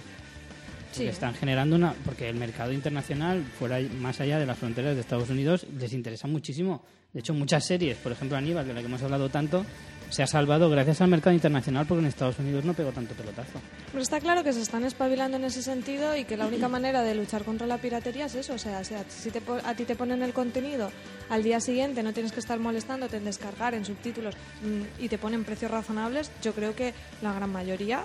Sí 0.93 0.99
Porque 0.99 1.11
están 1.11 1.35
generando 1.35 1.77
una. 1.77 1.93
Porque 2.05 2.29
el 2.29 2.37
mercado 2.37 2.73
internacional, 2.73 3.43
fuera 3.59 3.79
más 4.01 4.21
allá 4.21 4.39
de 4.39 4.47
las 4.47 4.59
fronteras 4.59 4.95
de 4.95 5.01
Estados 5.01 5.31
Unidos, 5.31 5.67
les 5.79 5.93
interesa 5.93 6.27
muchísimo. 6.27 6.83
De 7.13 7.21
hecho, 7.21 7.35
muchas 7.35 7.65
series, 7.65 7.97
por 7.97 8.13
ejemplo, 8.13 8.37
Aníbal, 8.37 8.67
de 8.67 8.75
la 8.75 8.81
que 8.81 8.87
hemos 8.87 9.03
hablado 9.03 9.29
tanto, 9.29 9.65
se 10.11 10.23
ha 10.23 10.27
salvado 10.27 10.69
gracias 10.69 11.01
al 11.01 11.09
mercado 11.09 11.35
internacional 11.35 11.87
porque 11.87 12.01
en 12.01 12.07
Estados 12.07 12.39
Unidos 12.39 12.65
no 12.65 12.75
pegó 12.75 12.91
tanto 12.93 13.15
pelotazo. 13.15 13.61
Pero 13.91 14.03
está 14.03 14.21
claro 14.21 14.43
que 14.43 14.53
se 14.53 14.61
están 14.61 14.85
espabilando 14.85 15.37
en 15.37 15.45
ese 15.45 15.63
sentido 15.63 16.17
y 16.17 16.25
que 16.25 16.37
la 16.37 16.47
única 16.47 16.69
manera 16.69 17.03
de 17.03 17.15
luchar 17.15 17.45
contra 17.45 17.67
la 17.67 17.79
piratería 17.79 18.27
es 18.27 18.35
eso. 18.35 18.55
O 18.55 18.59
sea, 18.59 18.83
si 18.85 18.95
a, 18.95 19.05
te 19.05 19.43
a 19.65 19.75
ti 19.75 19.85
te 19.85 19.97
ponen 19.97 20.23
el 20.23 20.33
contenido 20.33 20.91
al 21.29 21.43
día 21.43 21.61
siguiente, 21.61 22.03
no 22.03 22.13
tienes 22.13 22.33
que 22.33 22.41
estar 22.41 22.59
molestándote 22.59 23.17
en 23.17 23.25
descargar, 23.25 23.75
en 23.75 23.85
subtítulos 23.85 24.35
mm, 24.35 25.03
y 25.03 25.09
te 25.09 25.19
ponen 25.19 25.45
precios 25.45 25.71
razonables, 25.71 26.31
yo 26.43 26.53
creo 26.53 26.75
que 26.75 26.93
la 27.23 27.33
gran 27.33 27.51
mayoría 27.51 28.03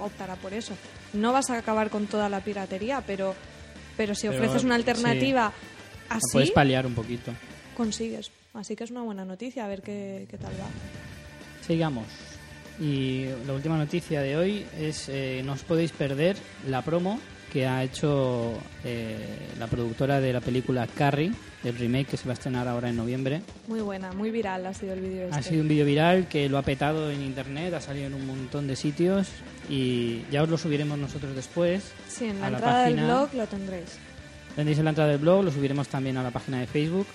optará 0.00 0.36
por 0.36 0.52
eso. 0.54 0.74
No 1.12 1.32
vas 1.32 1.50
a 1.50 1.58
acabar 1.58 1.90
con 1.90 2.06
toda 2.06 2.28
la 2.28 2.40
piratería, 2.40 3.02
pero, 3.06 3.34
pero 3.96 4.14
si 4.14 4.28
Pero, 4.28 4.38
ofreces 4.40 4.64
una 4.64 4.74
sí. 4.76 4.80
alternativa 4.80 5.52
La 6.10 6.16
así, 6.16 6.32
puedes 6.32 6.50
paliar 6.50 6.86
un 6.86 6.94
poquito. 6.94 7.32
consigues. 7.76 8.30
Así 8.54 8.74
que 8.74 8.84
es 8.84 8.90
una 8.90 9.02
buena 9.02 9.24
noticia, 9.24 9.64
a 9.66 9.68
ver 9.68 9.82
qué, 9.82 10.26
qué 10.30 10.38
tal 10.38 10.52
va. 10.52 10.66
Sigamos. 11.66 12.06
Y 12.80 13.26
la 13.46 13.52
última 13.54 13.76
noticia 13.76 14.20
de 14.20 14.36
hoy 14.36 14.66
es, 14.78 15.08
eh, 15.08 15.42
no 15.44 15.52
os 15.52 15.62
podéis 15.62 15.92
perder 15.92 16.36
la 16.68 16.82
promo 16.82 17.18
que 17.52 17.66
ha 17.66 17.82
hecho 17.84 18.54
eh, 18.84 19.16
la 19.58 19.66
productora 19.66 20.20
de 20.20 20.32
la 20.32 20.40
película 20.40 20.86
Carrie, 20.86 21.32
el 21.64 21.76
remake 21.76 22.08
que 22.08 22.16
se 22.16 22.26
va 22.26 22.32
a 22.32 22.34
estrenar 22.34 22.68
ahora 22.68 22.88
en 22.90 22.96
noviembre. 22.96 23.42
Muy 23.68 23.80
buena, 23.80 24.12
muy 24.12 24.30
viral 24.30 24.66
ha 24.66 24.74
sido 24.74 24.92
el 24.92 25.00
vídeo 25.00 25.24
este. 25.24 25.36
Ha 25.38 25.42
sido 25.42 25.62
un 25.62 25.68
vídeo 25.68 25.84
viral 25.86 26.28
que 26.28 26.48
lo 26.48 26.58
ha 26.58 26.62
petado 26.62 27.10
en 27.10 27.22
internet, 27.22 27.72
ha 27.74 27.80
salido 27.80 28.06
en 28.06 28.14
un 28.14 28.26
montón 28.26 28.66
de 28.66 28.76
sitios 28.76 29.28
y 29.68 30.22
ya 30.30 30.42
os 30.42 30.48
lo 30.48 30.58
subiremos 30.58 30.98
nosotros 30.98 31.34
después. 31.34 31.92
Sí, 32.08 32.26
en 32.26 32.40
la 32.40 32.46
a 32.46 32.50
la 32.50 32.56
entrada 32.58 32.82
del 32.84 32.94
página. 32.94 33.14
blog 33.14 33.34
lo 33.34 33.46
tendréis. 33.46 33.98
Tenéis 34.54 34.78
en 34.78 34.84
la 34.84 34.90
entrada 34.90 35.10
del 35.10 35.18
blog, 35.18 35.44
lo 35.44 35.50
subiremos 35.50 35.88
también 35.88 36.16
a 36.16 36.22
la 36.22 36.30
página 36.30 36.60
de 36.60 36.66
Facebook 36.66 37.06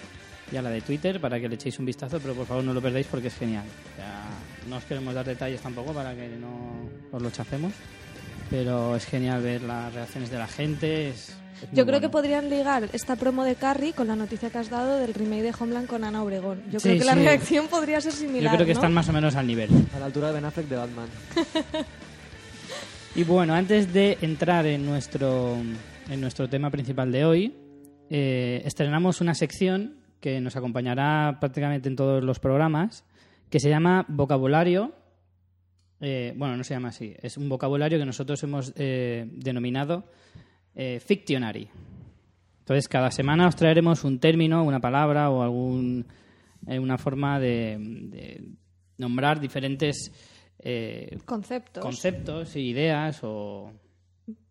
y 0.51 0.57
a 0.57 0.61
la 0.61 0.69
de 0.69 0.81
Twitter 0.81 1.19
para 1.21 1.39
que 1.39 1.47
le 1.47 1.55
echéis 1.55 1.79
un 1.79 1.85
vistazo, 1.85 2.19
pero 2.19 2.33
por 2.33 2.45
favor 2.45 2.63
no 2.63 2.73
lo 2.73 2.81
perdáis 2.81 3.07
porque 3.07 3.27
es 3.27 3.35
genial. 3.35 3.63
Ya 3.97 4.69
no 4.69 4.77
os 4.77 4.83
queremos 4.83 5.13
dar 5.13 5.25
detalles 5.25 5.61
tampoco 5.61 5.93
para 5.93 6.13
que 6.13 6.27
no 6.29 6.89
os 7.11 7.21
lo 7.21 7.31
chafemos, 7.31 7.71
pero 8.51 8.95
es 8.95 9.05
genial 9.05 9.41
ver 9.41 9.63
las 9.63 9.91
reacciones 9.93 10.29
de 10.29 10.37
la 10.37 10.47
gente. 10.47 11.09
es- 11.09 11.35
Yo 11.71 11.85
creo 11.85 11.99
que 12.01 12.09
podrían 12.09 12.49
ligar 12.49 12.89
esta 12.93 13.15
promo 13.15 13.43
de 13.43 13.55
Carrie 13.55 13.93
con 13.93 14.07
la 14.07 14.15
noticia 14.15 14.49
que 14.49 14.57
has 14.57 14.69
dado 14.69 14.97
del 14.97 15.13
remake 15.13 15.43
de 15.43 15.53
Homeland 15.59 15.87
con 15.87 16.03
Ana 16.03 16.21
Obregón. 16.23 16.61
Yo 16.71 16.79
Sí, 16.79 16.89
creo 16.89 16.99
que 16.99 17.05
la 17.05 17.15
reacción 17.15 17.67
podría 17.67 18.01
ser 18.01 18.11
similar. 18.13 18.51
Yo 18.53 18.57
creo 18.57 18.67
que 18.67 18.73
¿no? 18.73 18.79
están 18.79 18.93
más 18.93 19.07
o 19.09 19.13
menos 19.13 19.35
al 19.35 19.47
nivel. 19.47 19.69
A 19.95 19.99
la 19.99 20.05
altura 20.05 20.27
de 20.27 20.33
Ben 20.33 20.45
Affleck 20.45 20.67
de 20.67 20.75
Batman. 20.75 21.07
Y 23.15 23.23
bueno, 23.23 23.53
antes 23.53 23.91
de 23.91 24.17
entrar 24.21 24.65
en 24.65 24.85
nuestro, 24.85 25.57
en 26.09 26.21
nuestro 26.21 26.47
tema 26.49 26.69
principal 26.69 27.11
de 27.11 27.25
hoy, 27.25 27.53
eh, 28.09 28.61
estrenamos 28.65 29.19
una 29.19 29.33
sección 29.35 29.97
que 30.21 30.39
nos 30.39 30.55
acompañará 30.55 31.37
prácticamente 31.41 31.89
en 31.89 31.97
todos 31.97 32.23
los 32.23 32.39
programas, 32.39 33.03
que 33.49 33.59
se 33.59 33.69
llama 33.69 34.05
Vocabulario. 34.07 34.93
Eh, 36.01 36.33
bueno, 36.35 36.57
no 36.57 36.63
se 36.63 36.73
llama 36.73 36.89
así, 36.89 37.13
es 37.21 37.37
un 37.37 37.47
vocabulario 37.47 37.99
que 37.99 38.05
nosotros 38.05 38.41
hemos 38.43 38.73
eh, 38.75 39.29
denominado 39.31 40.05
eh, 40.73 40.99
Fictionary. 40.99 41.69
Entonces, 42.59 42.87
cada 42.87 43.11
semana 43.11 43.47
os 43.47 43.55
traeremos 43.55 44.03
un 44.03 44.19
término, 44.19 44.63
una 44.63 44.79
palabra 44.79 45.29
o 45.29 45.43
algún, 45.43 46.05
eh, 46.67 46.79
una 46.79 46.97
forma 46.97 47.39
de, 47.39 47.77
de 47.79 48.43
nombrar 48.97 49.39
diferentes 49.39 50.11
eh, 50.59 51.17
Conceptos. 51.25 51.83
conceptos 51.83 52.55
ideas 52.55 53.19
o 53.23 53.71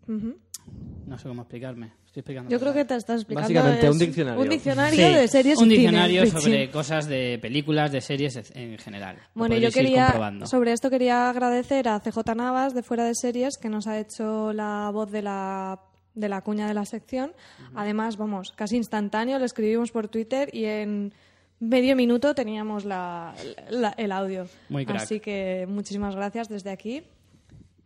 no 0.06 1.18
sé 1.18 1.28
cómo 1.28 1.42
explicarme. 1.42 1.92
Estoy 2.10 2.20
explicando. 2.22 2.50
Yo 2.50 2.58
creo 2.58 2.72
que 2.72 2.84
te 2.84 2.96
estás 2.96 3.20
explicando. 3.20 3.48
Básicamente, 3.54 3.86
es 3.86 3.92
un 3.92 3.98
diccionario. 4.00 4.40
Un 4.42 4.48
diccionario 4.48 5.06
Sí, 5.06 5.14
de 5.14 5.28
series 5.28 5.58
un 5.58 5.66
y 5.70 5.76
diccionario 5.76 6.26
sobre 6.26 6.68
cosas 6.70 7.06
de 7.06 7.38
películas, 7.40 7.92
de 7.92 8.00
series 8.00 8.50
en 8.56 8.78
general. 8.78 9.16
Lo 9.16 9.22
Bueno, 9.34 9.56
yo 9.56 9.70
quería, 9.70 10.12
sobre 10.46 10.72
esto 10.72 10.90
quería 10.90 11.30
agradecer 11.30 11.86
a 11.88 12.00
CJ 12.00 12.34
Navas 12.34 12.74
de 12.74 12.82
Fuera 12.82 13.04
de 13.04 13.14
Series 13.14 13.56
que 13.58 13.68
nos 13.68 13.86
ha 13.86 13.96
hecho 14.00 14.52
la 14.52 14.90
voz 14.92 15.12
de 15.12 15.22
la, 15.22 15.78
de 16.16 16.28
la 16.28 16.40
cuña 16.40 16.66
de 16.66 16.74
la 16.74 16.84
sección. 16.84 17.32
Además, 17.76 18.16
vamos, 18.16 18.52
casi 18.56 18.76
instantáneo, 18.76 19.38
le 19.38 19.44
escribimos 19.44 19.92
por 19.92 20.08
Twitter 20.08 20.50
y 20.52 20.64
en 20.64 21.14
medio 21.60 21.94
minuto 21.94 22.34
teníamos 22.34 22.84
la, 22.84 23.34
la- 23.70 23.94
el 23.96 24.10
audio. 24.10 24.48
Muy 24.68 24.84
crack. 24.84 25.02
Así 25.02 25.20
que 25.20 25.64
muchísimas 25.68 26.16
gracias 26.16 26.48
desde 26.48 26.70
aquí. 26.70 27.04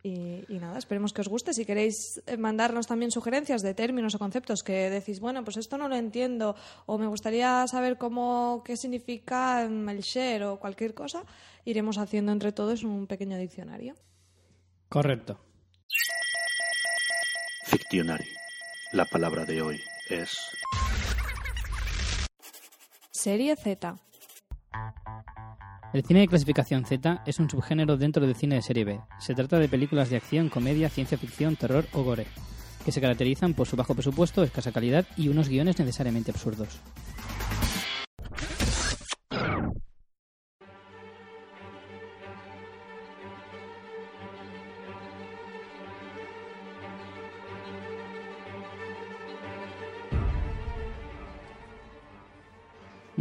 Y, 0.05 0.45
y 0.49 0.59
nada, 0.59 0.77
esperemos 0.77 1.13
que 1.13 1.21
os 1.21 1.27
guste. 1.27 1.51
Si 1.51 1.65
queréis 1.65 2.21
eh, 2.27 2.37
mandarnos 2.37 2.85
también 2.85 3.09
sugerencias 3.09 3.63
de 3.63 3.73
términos 3.73 4.13
o 4.13 4.19
conceptos 4.19 4.61
que 4.61 4.91
decís, 4.91 5.19
bueno, 5.19 5.43
pues 5.43 5.57
esto 5.57 5.79
no 5.79 5.89
lo 5.89 5.95
entiendo, 5.95 6.55
o 6.85 6.99
me 6.99 7.07
gustaría 7.07 7.65
saber 7.65 7.97
cómo, 7.97 8.61
qué 8.63 8.77
significa 8.77 9.67
mm, 9.67 9.89
el 9.89 10.01
share 10.01 10.43
o 10.43 10.59
cualquier 10.59 10.93
cosa, 10.93 11.23
iremos 11.65 11.97
haciendo 11.97 12.31
entre 12.31 12.51
todos 12.51 12.83
un 12.83 13.07
pequeño 13.07 13.35
diccionario. 13.39 13.95
Correcto. 14.89 15.39
Fictionary. 17.63 18.29
La 18.91 19.05
palabra 19.05 19.43
de 19.45 19.63
hoy 19.63 19.81
es 20.11 20.37
Serie 23.09 23.55
Z. 23.55 23.97
El 25.95 26.03
cine 26.03 26.19
de 26.19 26.27
clasificación 26.27 26.83
Z 26.83 27.23
es 27.25 27.39
un 27.39 27.49
subgénero 27.49 27.95
dentro 27.95 28.25
del 28.25 28.35
cine 28.35 28.55
de 28.55 28.61
serie 28.61 28.83
B. 28.83 28.99
Se 29.17 29.33
trata 29.33 29.59
de 29.59 29.69
películas 29.69 30.09
de 30.09 30.17
acción, 30.17 30.49
comedia, 30.49 30.89
ciencia 30.89 31.17
ficción, 31.17 31.55
terror 31.55 31.85
o 31.93 32.03
gore, 32.03 32.27
que 32.83 32.91
se 32.91 32.99
caracterizan 32.99 33.53
por 33.53 33.65
su 33.65 33.77
bajo 33.77 33.95
presupuesto, 33.95 34.43
escasa 34.43 34.73
calidad 34.73 35.05
y 35.15 35.29
unos 35.29 35.47
guiones 35.47 35.79
necesariamente 35.79 36.31
absurdos. 36.31 36.81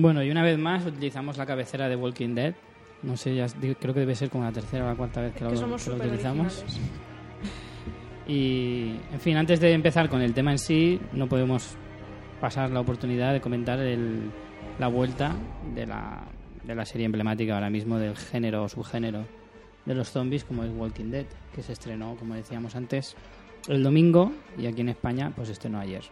Bueno, 0.04 0.22
y 0.22 0.30
una 0.30 0.42
vez 0.42 0.58
más 0.58 0.84
utilizamos 0.84 1.38
la 1.38 1.46
cabecera 1.46 1.88
de 1.88 1.96
Walking 1.96 2.34
Dead. 2.34 2.54
No 3.04 3.16
sé, 3.16 3.34
ya 3.34 3.46
creo 3.80 3.94
que 3.94 4.00
debe 4.00 4.14
ser 4.14 4.28
como 4.28 4.44
la 4.44 4.52
tercera 4.52 4.84
o 4.84 4.88
la 4.88 4.94
cuarta 4.96 5.22
vez 5.22 5.32
que, 5.32 5.44
lo, 5.44 5.48
que 5.48 5.56
lo 5.56 5.64
utilizamos. 5.96 6.58
originales. 6.58 6.80
Y, 8.28 8.96
en 9.14 9.20
fin, 9.20 9.38
antes 9.38 9.60
de 9.60 9.72
empezar 9.72 10.10
con 10.10 10.20
el 10.20 10.34
tema 10.34 10.50
en 10.50 10.58
sí, 10.58 11.00
no 11.14 11.26
podemos 11.26 11.78
pasar 12.38 12.70
la 12.70 12.80
oportunidad 12.80 13.32
de 13.32 13.40
comentar 13.40 13.78
el- 13.78 14.30
la 14.78 14.88
vuelta 14.88 15.34
de 15.74 15.86
la, 15.86 16.22
de 16.64 16.74
la 16.74 16.84
serie 16.84 17.06
emblemática 17.06 17.54
ahora 17.54 17.70
mismo 17.70 17.98
del 17.98 18.14
género 18.14 18.64
o 18.64 18.68
subgénero 18.68 19.24
de 19.86 19.94
los 19.94 20.10
zombies, 20.10 20.44
como 20.44 20.64
es 20.64 20.70
Walking 20.70 21.12
Dead, 21.12 21.24
que 21.54 21.62
se 21.62 21.72
estrenó, 21.72 22.14
como 22.16 22.34
decíamos 22.34 22.76
antes, 22.76 23.16
el 23.68 23.82
domingo 23.82 24.32
y 24.58 24.66
aquí 24.66 24.82
en 24.82 24.90
España, 24.90 25.32
pues 25.34 25.48
estrenó 25.48 25.80
ayer. 25.80 26.02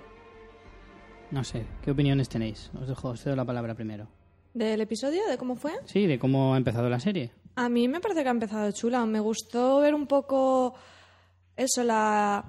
No 1.32 1.44
sé, 1.44 1.64
¿qué 1.82 1.90
opiniones 1.90 2.28
tenéis? 2.28 2.70
Os 2.78 2.86
dejo, 2.86 3.08
os 3.08 3.22
cedo 3.22 3.34
la 3.34 3.46
palabra 3.46 3.74
primero. 3.74 4.06
¿Del 4.52 4.82
episodio? 4.82 5.26
¿De 5.30 5.38
cómo 5.38 5.56
fue? 5.56 5.72
Sí, 5.86 6.06
de 6.06 6.18
cómo 6.18 6.52
ha 6.52 6.58
empezado 6.58 6.90
la 6.90 7.00
serie. 7.00 7.32
A 7.56 7.70
mí 7.70 7.88
me 7.88 8.00
parece 8.00 8.22
que 8.22 8.28
ha 8.28 8.32
empezado 8.32 8.70
chula. 8.72 9.06
Me 9.06 9.18
gustó 9.18 9.80
ver 9.80 9.94
un 9.94 10.06
poco 10.06 10.74
eso, 11.56 11.84
la... 11.84 12.44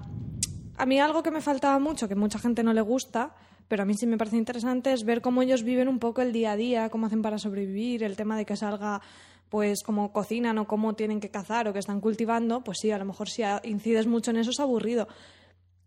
A 0.75 0.85
mí 0.85 0.99
algo 0.99 1.23
que 1.23 1.31
me 1.31 1.39
faltaba 1.39 1.79
mucho, 1.79 2.09
que 2.09 2.15
mucha 2.15 2.39
gente 2.39 2.61
no 2.61 2.73
le 2.73 2.81
gusta, 2.81 3.33
pero 3.69 3.83
a 3.83 3.85
mí 3.85 3.93
sí 3.93 4.05
me 4.05 4.17
parece 4.17 4.35
interesante 4.35 4.91
es 4.91 5.05
ver 5.05 5.21
cómo 5.21 5.41
ellos 5.41 5.63
viven 5.63 5.87
un 5.87 5.99
poco 5.99 6.21
el 6.21 6.33
día 6.33 6.51
a 6.51 6.57
día, 6.57 6.89
cómo 6.89 7.05
hacen 7.05 7.21
para 7.21 7.37
sobrevivir, 7.37 8.03
el 8.03 8.17
tema 8.17 8.35
de 8.35 8.45
que 8.45 8.57
salga 8.57 9.01
pues 9.47 9.83
cómo 9.83 10.11
cocinan 10.11 10.57
o 10.57 10.67
cómo 10.67 10.93
tienen 10.95 11.21
que 11.21 11.29
cazar 11.29 11.69
o 11.69 11.73
que 11.73 11.79
están 11.79 12.01
cultivando, 12.01 12.63
pues 12.65 12.79
sí, 12.79 12.91
a 12.91 12.97
lo 12.97 13.05
mejor 13.05 13.29
si 13.29 13.43
incides 13.63 14.07
mucho 14.07 14.31
en 14.31 14.37
eso 14.37 14.49
es 14.49 14.59
aburrido. 14.59 15.07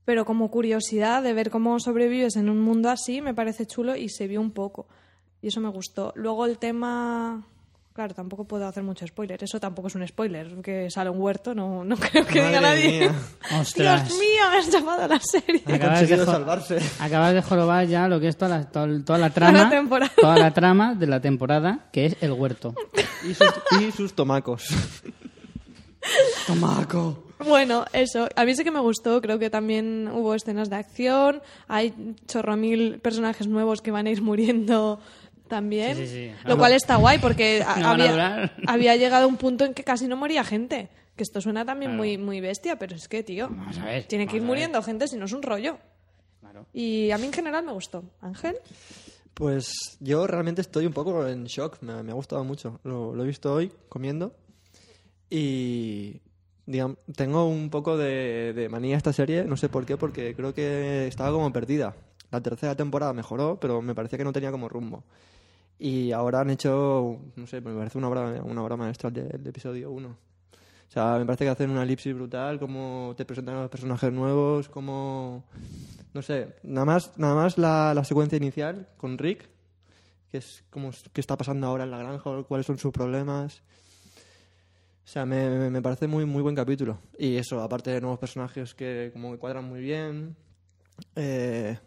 Pero 0.07 0.25
como 0.25 0.51
curiosidad 0.51 1.23
de 1.23 1.35
ver 1.35 1.51
cómo 1.51 1.79
sobrevives 1.79 2.37
en 2.37 2.49
un 2.49 2.61
mundo 2.61 2.89
así, 2.89 3.21
me 3.21 3.35
parece 3.35 3.67
chulo 3.67 3.95
y 3.95 4.09
se 4.09 4.27
vio 4.27 4.41
un 4.41 4.53
poco. 4.53 4.87
Y 5.43 5.49
eso 5.49 5.61
me 5.61 5.69
gustó. 5.69 6.13
Luego 6.17 6.47
el 6.47 6.57
tema 6.57 7.45
Claro, 7.97 8.13
tampoco 8.13 8.45
puedo 8.45 8.67
hacer 8.69 8.83
mucho 8.83 9.07
spoiler. 9.07 9.43
Eso 9.43 9.59
tampoco 9.59 9.89
es 9.89 9.95
un 9.95 10.07
spoiler, 10.07 10.61
que 10.61 10.91
sale 10.91 11.09
un 11.09 11.19
huerto, 11.19 11.55
no, 11.55 11.83
no 11.83 11.97
creo 12.13 12.27
que 12.27 12.45
diga 12.45 12.61
nadie. 12.61 13.09
mía. 13.09 13.15
Dios 13.75 14.11
mío, 14.11 14.51
me 14.51 14.59
has 14.59 14.71
llamado 14.71 15.09
la 15.09 15.19
serie. 15.19 15.63
Acabas 15.65 16.07
de 16.07 16.25
salvarse. 16.27 16.79
Acabas 17.01 17.33
de 17.33 17.41
jorobar 17.41 17.87
ya 17.87 18.07
lo 18.07 18.21
que 18.21 18.29
es 18.29 18.37
toda 18.37 18.59
la, 18.59 18.71
toda, 18.71 19.03
toda 19.03 19.19
la 19.19 19.31
trama. 19.31 19.63
la 19.63 19.71
temporada. 19.71 20.13
Toda 20.21 20.37
la 20.37 20.53
trama 20.53 20.95
de 20.95 21.07
la 21.07 21.21
temporada, 21.21 21.87
que 21.91 22.05
es 22.05 22.17
el 22.21 22.33
huerto. 22.33 22.75
Y 23.27 23.33
sus, 23.33 23.49
y 23.81 23.91
sus 23.93 24.13
tomacos. 24.13 24.69
Tomaco. 26.47 27.26
Bueno, 27.39 27.85
eso. 27.93 28.29
A 28.35 28.45
mí 28.45 28.55
sí 28.55 28.65
que 28.65 28.71
me 28.71 28.81
gustó. 28.81 29.21
Creo 29.21 29.39
que 29.39 29.51
también 29.51 30.09
hubo 30.13 30.35
escenas 30.35 30.71
de 30.71 30.77
acción. 30.77 31.43
Hay 31.69 31.93
chorro 32.27 32.57
mil 32.57 32.99
personajes 33.01 33.47
nuevos 33.47 33.81
que 33.83 33.91
van 33.91 34.07
a 34.07 34.11
ir 34.11 34.23
muriendo 34.23 34.99
también. 35.49 35.97
Sí, 35.97 36.07
sí, 36.07 36.13
sí. 36.15 36.31
Lo 36.45 36.57
cual 36.57 36.73
está 36.73 36.97
guay 36.97 37.19
porque 37.19 37.65
No 37.81 37.89
había, 38.67 38.97
llegado 38.97 39.25
a 39.25 39.29
un 39.29 39.37
punto 39.37 39.65
en 39.65 39.75
que 39.75 39.85
casi 39.85 40.09
no 40.09 40.17
moría 40.17 40.45
gente. 40.45 40.89
Que 41.15 41.23
esto 41.23 41.41
suena 41.41 41.65
también 41.65 41.93
Claro. 41.93 42.03
muy, 42.03 42.19
muy 42.19 42.41
bestia, 42.41 42.79
pero 42.79 42.95
es 42.97 43.09
que, 43.09 43.23
tío, 43.23 43.49
Vamos 43.49 43.79
a 43.79 43.85
ver. 43.87 44.05
tiene 44.05 44.27
que 44.27 44.37
ir 44.37 44.43
muriendo 44.43 44.83
gente 44.83 45.09
si 45.09 45.17
no 45.17 45.25
es 45.27 45.33
un 45.33 45.43
rollo. 45.43 45.79
Claro. 46.41 46.67
Y 46.73 47.11
a 47.11 47.19
mí 47.19 47.27
en 47.27 47.33
general 47.33 47.65
me 47.65 47.73
gustó. 47.73 48.05
Ángel. 48.21 48.57
Pues 49.35 49.71
yo 50.01 50.27
realmente 50.27 50.61
estoy 50.63 50.87
un 50.87 50.93
poco 50.93 51.27
en 51.27 51.45
shock. 51.45 51.83
Me, 51.83 52.03
me 52.03 52.13
ha 52.13 52.15
gustado 52.15 52.45
mucho. 52.45 52.81
Lo, 52.85 53.15
lo 53.15 53.25
he 53.25 53.27
visto 53.27 53.53
hoy 53.53 53.71
comiendo. 53.89 54.35
Y 55.31 56.21
digamos, 56.67 56.99
tengo 57.15 57.49
un 57.49 57.71
poco 57.71 57.97
de, 57.97 58.53
de 58.55 58.69
manía 58.69 58.97
esta 58.97 59.13
serie. 59.13 59.45
No 59.45 59.57
sé 59.57 59.69
por 59.69 59.87
qué, 59.87 59.97
porque 59.97 60.35
creo 60.35 60.53
que 60.53 61.07
estaba 61.07 61.33
como 61.33 61.53
perdida. 61.53 61.95
La 62.31 62.41
tercera 62.41 62.75
temporada 62.75 63.13
mejoró, 63.13 63.59
pero 63.61 63.81
me 63.81 63.95
parecía 63.95 64.19
que 64.19 64.25
no 64.25 64.33
tenía 64.33 64.51
como 64.51 64.69
rumbo. 64.69 65.05
Y 65.79 66.13
ahora 66.13 66.41
han 66.41 66.51
hecho, 66.51 67.19
no 67.37 67.47
sé, 67.47 67.61
me 67.61 67.75
parece 67.75 67.99
una 67.99 68.09
obra, 68.09 68.43
una 68.43 68.63
obra 68.63 68.77
maestra 68.77 69.11
del, 69.11 69.29
del 69.29 69.47
episodio 69.47 69.91
1. 69.91 70.09
O 70.09 70.93
sea, 70.93 71.19
me 71.19 71.27
parece 71.27 71.45
que 71.45 71.51
hacen 71.51 71.71
una 71.71 71.83
elipsis 71.83 72.15
brutal, 72.15 72.59
cómo 72.59 73.15
te 73.17 73.25
presentan 73.25 73.57
a 73.57 73.63
los 73.63 73.71
personajes 73.71 74.13
nuevos, 74.13 74.69
cómo... 74.69 75.45
No 76.15 76.23
sé, 76.23 76.57
nada 76.63 76.87
más, 76.87 77.19
nada 77.19 77.35
más 77.35 77.59
la, 77.59 77.93
la 77.93 78.05
secuencia 78.05 78.37
inicial 78.37 78.89
con 78.97 79.19
Rick, 79.19 79.49
que 80.31 80.39
es 80.39 80.65
como 80.71 80.91
qué 81.13 81.21
está 81.21 81.37
pasando 81.37 81.67
ahora 81.67 81.85
en 81.85 81.91
la 81.91 81.99
granja, 81.99 82.43
cuáles 82.45 82.67
son 82.67 82.79
sus 82.79 82.93
problemas. 82.93 83.63
O 85.07 85.09
sea, 85.09 85.25
me, 85.25 85.49
me- 85.49 85.71
me 85.71 85.81
parece 85.83 86.09
muy, 86.09 86.25
muy 86.25 86.43
buen 86.43 86.57
capítulo. 86.57 86.99
Y 87.17 87.37
eso, 87.37 87.63
aparte 87.63 87.91
de 87.91 88.01
nuevos 88.01 88.19
personajes 88.19 88.75
que 88.75 89.11
como 89.13 89.31
que 89.33 89.39
cuadran 89.39 89.65
muy 89.65 89.81
bien. 89.81 90.35
eh, 91.15 91.79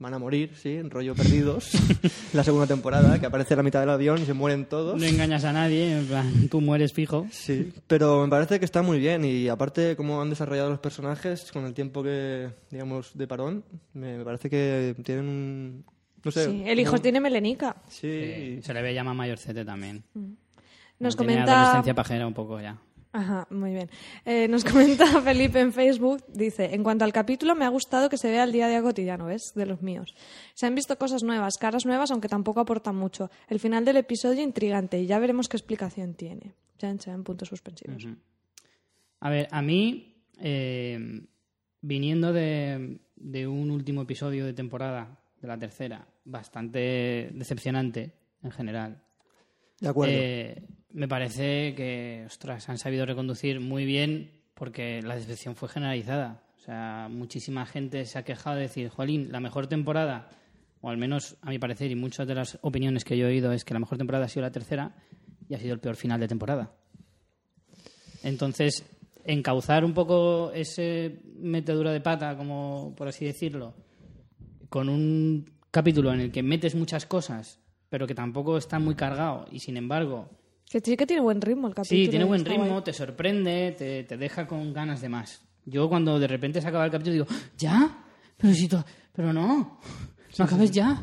van 0.00 0.14
a 0.14 0.18
morir, 0.20 0.52
sí, 0.56 0.74
en 0.76 0.90
rollo 0.90 1.14
perdidos. 1.14 1.70
la 2.32 2.44
segunda 2.44 2.66
temporada, 2.68 3.18
que 3.18 3.26
aparece 3.26 3.56
la 3.56 3.62
mitad 3.64 3.80
del 3.80 3.90
avión 3.90 4.20
y 4.22 4.26
se 4.26 4.32
mueren 4.32 4.64
todos. 4.66 4.96
No 5.00 5.04
engañas 5.06 5.44
a 5.44 5.52
nadie, 5.52 5.98
en 5.98 6.06
plan, 6.06 6.48
tú 6.50 6.60
mueres 6.60 6.92
fijo. 6.92 7.26
Sí, 7.32 7.72
pero 7.88 8.22
me 8.24 8.28
parece 8.28 8.58
que 8.60 8.64
está 8.64 8.82
muy 8.82 8.98
bien 9.00 9.24
y 9.24 9.48
aparte 9.48 9.96
cómo 9.96 10.20
han 10.22 10.30
desarrollado 10.30 10.70
los 10.70 10.78
personajes 10.80 11.50
con 11.52 11.64
el 11.64 11.74
tiempo 11.74 12.02
que, 12.04 12.48
digamos, 12.70 13.16
de 13.18 13.26
parón, 13.26 13.64
me, 13.94 14.18
me 14.18 14.24
parece 14.24 14.48
que 14.50 14.94
tienen 15.04 15.28
un... 15.28 15.84
No 16.24 16.30
sé. 16.32 16.44
Sí, 16.46 16.62
el 16.66 16.78
hijo 16.80 16.94
un- 16.96 17.02
tiene 17.02 17.20
melenica. 17.20 17.76
Sí, 17.88 18.60
Se 18.62 18.72
le 18.74 18.82
ve 18.82 19.02
más 19.02 19.14
mayorcete 19.16 19.64
también. 19.64 20.02
Nos 20.98 21.16
comenta... 21.16 21.60
adolescencia 21.60 21.94
pajera 21.94 22.26
un 22.26 22.34
poco 22.34 22.60
ya. 22.60 22.78
Ajá, 23.12 23.46
muy 23.50 23.72
bien. 23.72 23.90
Eh, 24.24 24.48
nos 24.48 24.64
comenta 24.70 25.06
Felipe 25.22 25.60
en 25.60 25.72
Facebook, 25.72 26.24
dice, 26.28 26.74
en 26.74 26.82
cuanto 26.82 27.04
al 27.04 27.12
capítulo 27.12 27.54
me 27.54 27.64
ha 27.64 27.68
gustado 27.68 28.08
que 28.08 28.18
se 28.18 28.30
vea 28.30 28.44
el 28.44 28.52
día 28.52 28.66
a 28.66 28.68
día 28.68 28.82
cotidiano, 28.82 29.26
¿ves? 29.26 29.54
De 29.54 29.66
los 29.66 29.80
míos. 29.82 30.14
Se 30.54 30.66
han 30.66 30.74
visto 30.74 30.96
cosas 30.98 31.22
nuevas, 31.22 31.56
caras 31.56 31.86
nuevas, 31.86 32.10
aunque 32.10 32.28
tampoco 32.28 32.60
aportan 32.60 32.96
mucho. 32.96 33.30
El 33.48 33.60
final 33.60 33.84
del 33.84 33.96
episodio 33.96 34.42
intrigante 34.42 35.00
y 35.00 35.06
ya 35.06 35.18
veremos 35.18 35.48
qué 35.48 35.56
explicación 35.56 36.14
tiene. 36.14 36.54
Ya 36.78 36.90
en 36.90 37.24
puntos 37.24 37.48
suspensivos. 37.48 38.06
A 39.20 39.30
ver, 39.30 39.48
a 39.50 39.62
mí, 39.62 40.22
eh, 40.40 41.22
viniendo 41.80 42.32
de, 42.32 43.00
de 43.16 43.46
un 43.48 43.70
último 43.70 44.02
episodio 44.02 44.46
de 44.46 44.52
temporada, 44.52 45.18
de 45.40 45.48
la 45.48 45.58
tercera, 45.58 46.06
bastante 46.24 47.30
decepcionante 47.32 48.12
en 48.42 48.50
general, 48.52 49.02
de 49.80 49.88
acuerdo. 49.88 50.14
eh, 50.16 50.62
me 50.92 51.08
parece 51.08 51.74
que, 51.74 52.24
ostras, 52.26 52.68
han 52.68 52.78
sabido 52.78 53.06
reconducir 53.06 53.60
muy 53.60 53.84
bien 53.84 54.32
porque 54.54 55.02
la 55.02 55.16
decepción 55.16 55.54
fue 55.54 55.68
generalizada. 55.68 56.42
O 56.56 56.60
sea, 56.60 57.08
muchísima 57.10 57.66
gente 57.66 58.04
se 58.04 58.18
ha 58.18 58.24
quejado 58.24 58.56
de 58.56 58.62
decir, 58.62 58.88
Jolín, 58.88 59.30
la 59.30 59.40
mejor 59.40 59.66
temporada, 59.68 60.28
o 60.80 60.90
al 60.90 60.96
menos 60.96 61.36
a 61.42 61.50
mi 61.50 61.58
parecer, 61.58 61.90
y 61.90 61.94
muchas 61.94 62.26
de 62.26 62.34
las 62.34 62.58
opiniones 62.62 63.04
que 63.04 63.16
yo 63.16 63.26
he 63.26 63.30
oído, 63.30 63.52
es 63.52 63.64
que 63.64 63.74
la 63.74 63.80
mejor 63.80 63.98
temporada 63.98 64.26
ha 64.26 64.28
sido 64.28 64.42
la 64.42 64.52
tercera 64.52 64.94
y 65.48 65.54
ha 65.54 65.58
sido 65.58 65.74
el 65.74 65.80
peor 65.80 65.96
final 65.96 66.20
de 66.20 66.28
temporada. 66.28 66.72
Entonces, 68.22 68.84
encauzar 69.24 69.84
un 69.84 69.94
poco 69.94 70.50
ese 70.52 71.20
metedura 71.36 71.92
de 71.92 72.00
pata, 72.00 72.36
como 72.36 72.94
por 72.96 73.08
así 73.08 73.24
decirlo, 73.24 73.74
con 74.68 74.88
un 74.88 75.50
capítulo 75.70 76.12
en 76.12 76.20
el 76.20 76.32
que 76.32 76.42
metes 76.42 76.74
muchas 76.74 77.06
cosas, 77.06 77.60
pero 77.88 78.06
que 78.06 78.14
tampoco 78.14 78.58
está 78.58 78.78
muy 78.78 78.94
cargado, 78.94 79.46
y 79.50 79.60
sin 79.60 79.76
embargo, 79.76 80.37
Que 80.70 80.80
sí 80.80 80.96
que 80.96 81.06
tiene 81.06 81.22
buen 81.22 81.40
ritmo 81.40 81.68
el 81.68 81.74
capítulo. 81.74 82.04
sí, 82.04 82.08
tiene 82.10 82.24
buen 82.24 82.44
ritmo, 82.44 82.66
guay. 82.66 82.82
te 82.84 82.92
sorprende, 82.92 83.74
te, 83.78 84.04
te 84.04 84.16
deja 84.16 84.46
con 84.46 84.72
ganas 84.72 85.00
de 85.00 85.08
más. 85.08 85.40
Yo 85.64 85.88
cuando 85.88 86.18
de 86.18 86.26
repente 86.26 86.60
se 86.60 86.68
acaba 86.68 86.84
el 86.84 86.90
capítulo 86.90 87.12
digo, 87.14 87.26
¿ya? 87.56 88.04
Pero 88.36 88.52
si 88.54 88.68
to- 88.68 88.84
pero 89.12 89.32
no, 89.32 89.80
no 90.38 90.44
acabes 90.44 90.70
ya. 90.70 91.00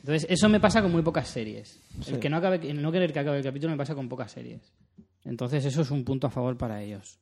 Entonces, 0.00 0.26
eso 0.28 0.48
me 0.48 0.60
pasa 0.60 0.82
con 0.82 0.92
muy 0.92 1.02
pocas 1.02 1.28
series. 1.28 1.80
El 2.06 2.18
que 2.18 2.28
no 2.28 2.36
acabe, 2.36 2.56
el 2.70 2.82
no 2.82 2.92
querer 2.92 3.12
que 3.12 3.20
acabe 3.20 3.38
el 3.38 3.44
capítulo 3.44 3.70
me 3.72 3.78
pasa 3.78 3.94
con 3.94 4.08
pocas 4.08 4.30
series. 4.32 4.60
Entonces, 5.24 5.64
eso 5.64 5.80
es 5.82 5.90
un 5.90 6.04
punto 6.04 6.26
a 6.26 6.30
favor 6.30 6.58
para 6.58 6.82
ellos. 6.82 7.18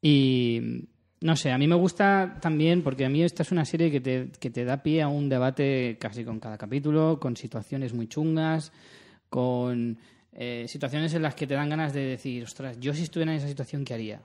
Y 0.00 0.88
no 1.20 1.36
sé, 1.36 1.50
a 1.50 1.58
mí 1.58 1.66
me 1.66 1.74
gusta 1.74 2.38
también 2.40 2.82
porque 2.82 3.04
a 3.04 3.08
mí 3.10 3.22
esta 3.22 3.42
es 3.42 3.52
una 3.52 3.64
serie 3.66 3.90
que 3.90 4.00
te, 4.00 4.30
que 4.40 4.50
te 4.50 4.64
da 4.64 4.82
pie 4.82 5.02
a 5.02 5.08
un 5.08 5.28
debate 5.28 5.98
casi 6.00 6.24
con 6.24 6.40
cada 6.40 6.56
capítulo, 6.56 7.18
con 7.20 7.36
situaciones 7.36 7.92
muy 7.92 8.06
chungas, 8.08 8.72
con 9.28 9.98
eh, 10.40 10.66
situaciones 10.68 11.12
en 11.14 11.22
las 11.22 11.34
que 11.34 11.48
te 11.48 11.54
dan 11.54 11.68
ganas 11.68 11.92
de 11.92 12.00
decir, 12.06 12.44
ostras, 12.44 12.78
yo 12.78 12.94
si 12.94 13.02
estuviera 13.02 13.32
en 13.32 13.38
esa 13.38 13.48
situación, 13.48 13.84
¿qué 13.84 13.94
haría? 13.94 14.20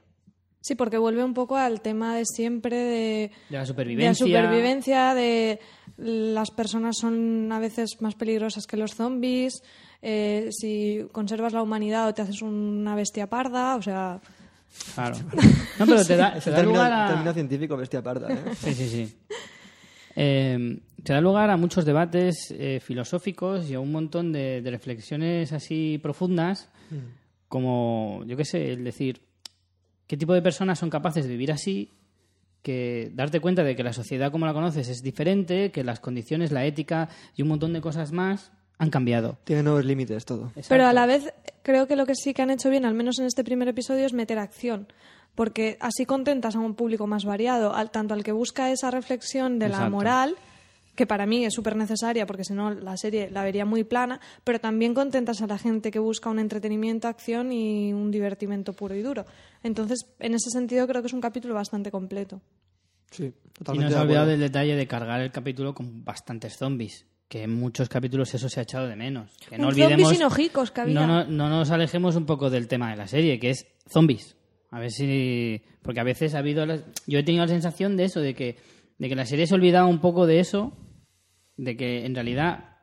Sí, 0.61 0.75
porque 0.75 0.97
vuelve 0.97 1.23
un 1.23 1.33
poco 1.33 1.57
al 1.57 1.81
tema 1.81 2.15
de 2.15 2.23
siempre 2.25 2.77
de, 2.77 3.31
De 3.49 3.55
la 3.55 3.59
de 3.61 3.65
supervivencia. 3.65 4.25
la 4.27 4.41
supervivencia, 4.43 5.13
de 5.15 5.59
las 5.97 6.51
personas 6.51 6.97
son 6.97 7.51
a 7.51 7.59
veces 7.59 7.97
más 7.99 8.15
peligrosas 8.15 8.67
que 8.67 8.77
los 8.77 8.93
zombies, 8.93 9.61
eh, 10.03 10.49
si 10.51 11.03
conservas 11.11 11.51
la 11.51 11.63
humanidad 11.63 12.07
o 12.07 12.13
te 12.13 12.21
haces 12.21 12.41
una 12.43 12.95
bestia 12.95 13.27
parda, 13.27 13.75
o 13.75 13.81
sea... 13.81 14.21
Claro. 14.95 15.15
No, 15.79 15.85
pero 15.87 16.05
te 16.05 16.15
da, 16.15 16.39
te 16.39 16.49
el 16.49 16.51
da 16.51 16.55
término, 16.61 16.77
lugar 16.77 16.93
a... 16.93 17.07
término 17.07 17.33
científico 17.33 17.75
bestia 17.75 18.03
parda, 18.03 18.31
¿eh? 18.31 18.37
Sí, 18.55 18.73
sí, 18.75 18.87
sí. 18.87 19.17
Eh, 20.15 20.79
te 21.03 21.13
da 21.13 21.21
lugar 21.21 21.49
a 21.49 21.57
muchos 21.57 21.85
debates 21.85 22.53
eh, 22.57 22.79
filosóficos 22.79 23.69
y 23.69 23.73
a 23.73 23.79
un 23.79 23.91
montón 23.91 24.31
de, 24.31 24.61
de 24.61 24.71
reflexiones 24.71 25.51
así 25.51 25.99
profundas, 26.01 26.69
como, 27.47 28.23
yo 28.25 28.37
qué 28.37 28.45
sé, 28.45 28.71
el 28.71 28.83
decir, 28.83 29.21
¿qué 30.07 30.15
tipo 30.15 30.33
de 30.33 30.41
personas 30.41 30.79
son 30.79 30.89
capaces 30.89 31.25
de 31.25 31.31
vivir 31.31 31.51
así? 31.51 31.89
Que 32.61 33.11
darte 33.13 33.41
cuenta 33.41 33.63
de 33.63 33.75
que 33.75 33.83
la 33.83 33.93
sociedad 33.93 34.31
como 34.31 34.45
la 34.45 34.53
conoces 34.53 34.87
es 34.87 35.01
diferente, 35.01 35.71
que 35.71 35.83
las 35.83 35.99
condiciones, 35.99 36.51
la 36.51 36.65
ética 36.65 37.09
y 37.35 37.41
un 37.41 37.49
montón 37.49 37.73
de 37.73 37.81
cosas 37.81 38.11
más 38.11 38.51
han 38.77 38.89
cambiado. 38.89 39.37
Tiene 39.43 39.63
nuevos 39.63 39.85
límites 39.85 40.25
todo. 40.25 40.51
Pero 40.69 40.85
a 40.85 40.93
la 40.93 41.05
vez 41.05 41.33
creo 41.63 41.87
que 41.87 41.95
lo 41.95 42.05
que 42.05 42.15
sí 42.15 42.33
que 42.33 42.41
han 42.41 42.51
hecho 42.51 42.69
bien, 42.69 42.85
al 42.85 42.93
menos 42.93 43.19
en 43.19 43.25
este 43.25 43.43
primer 43.43 43.67
episodio, 43.67 44.05
es 44.05 44.13
meter 44.13 44.39
acción. 44.39 44.87
Porque 45.35 45.77
así 45.79 46.05
contentas 46.05 46.55
a 46.55 46.59
un 46.59 46.75
público 46.75 47.07
más 47.07 47.25
variado, 47.25 47.73
al, 47.73 47.89
tanto 47.91 48.13
al 48.13 48.23
que 48.23 48.31
busca 48.31 48.71
esa 48.71 48.91
reflexión 48.91 49.57
de 49.59 49.69
la 49.69 49.89
moral, 49.89 50.35
que 50.95 51.07
para 51.07 51.25
mí 51.25 51.43
es 51.43 51.53
súper 51.55 51.75
necesaria, 51.75 52.27
porque 52.27 52.43
si 52.43 52.53
no 52.53 52.69
la 52.71 52.95
serie 52.97 53.31
la 53.31 53.43
vería 53.43 53.65
muy 53.65 53.83
plana, 53.83 54.19
pero 54.43 54.59
también 54.59 54.93
contentas 54.93 55.41
a 55.41 55.47
la 55.47 55.57
gente 55.57 55.89
que 55.89 55.97
busca 55.97 56.29
un 56.29 56.37
entretenimiento, 56.37 57.07
acción 57.07 57.51
y 57.51 57.91
un 57.93 58.11
divertimento 58.11 58.73
puro 58.73 58.93
y 58.93 59.01
duro. 59.01 59.25
Entonces, 59.63 60.05
en 60.19 60.35
ese 60.35 60.51
sentido, 60.51 60.85
creo 60.87 61.01
que 61.01 61.07
es 61.07 61.13
un 61.13 61.21
capítulo 61.21 61.55
bastante 61.55 61.89
completo. 61.89 62.41
Sí, 63.09 63.25
Y 63.25 63.31
totalmente. 63.53 63.85
no 63.85 63.91
se 63.91 63.97
ha 63.97 64.01
olvidado 64.03 64.27
del 64.27 64.39
detalle 64.39 64.75
de 64.75 64.87
cargar 64.87 65.21
el 65.21 65.31
capítulo 65.31 65.73
con 65.73 66.03
bastantes 66.05 66.57
zombies. 66.57 67.07
Que 67.27 67.43
en 67.43 67.53
muchos 67.55 67.89
capítulos 67.89 68.31
eso 68.35 68.47
se 68.49 68.59
ha 68.59 68.63
echado 68.63 68.87
de 68.87 68.95
menos. 68.95 69.31
Que 69.49 69.57
no 69.57 69.69
Un 69.69 69.73
zombie 69.73 69.85
olvidemos. 69.85 70.11
sin 70.13 70.23
hocicos 70.23 70.69
que 70.69 70.81
había. 70.81 70.93
No, 70.93 71.07
no, 71.07 71.25
no 71.25 71.49
nos 71.49 71.71
alejemos 71.71 72.15
un 72.15 72.25
poco 72.27 72.51
del 72.51 72.67
tema 72.67 72.91
de 72.91 72.97
la 72.97 73.07
serie, 73.07 73.39
que 73.39 73.49
es 73.49 73.65
zombies. 73.89 74.35
A 74.73 74.79
ver 74.79 74.89
si. 74.91 75.61
Porque 75.83 75.99
a 75.99 76.03
veces 76.03 76.33
ha 76.33 76.39
habido. 76.39 76.65
las- 76.65 76.83
Yo 77.05 77.19
he 77.19 77.23
tenido 77.23 77.43
la 77.43 77.49
sensación 77.51 77.95
de 77.95 78.05
eso, 78.05 78.19
de 78.21 78.33
que 78.33 78.57
de 78.97 79.09
que 79.09 79.15
la 79.15 79.25
serie 79.25 79.45
se 79.47 79.55
olvidaba 79.55 79.87
un 79.87 79.99
poco 79.99 80.25
de 80.25 80.39
eso, 80.39 80.77
de 81.57 81.75
que 81.75 82.05
en 82.05 82.15
realidad 82.15 82.77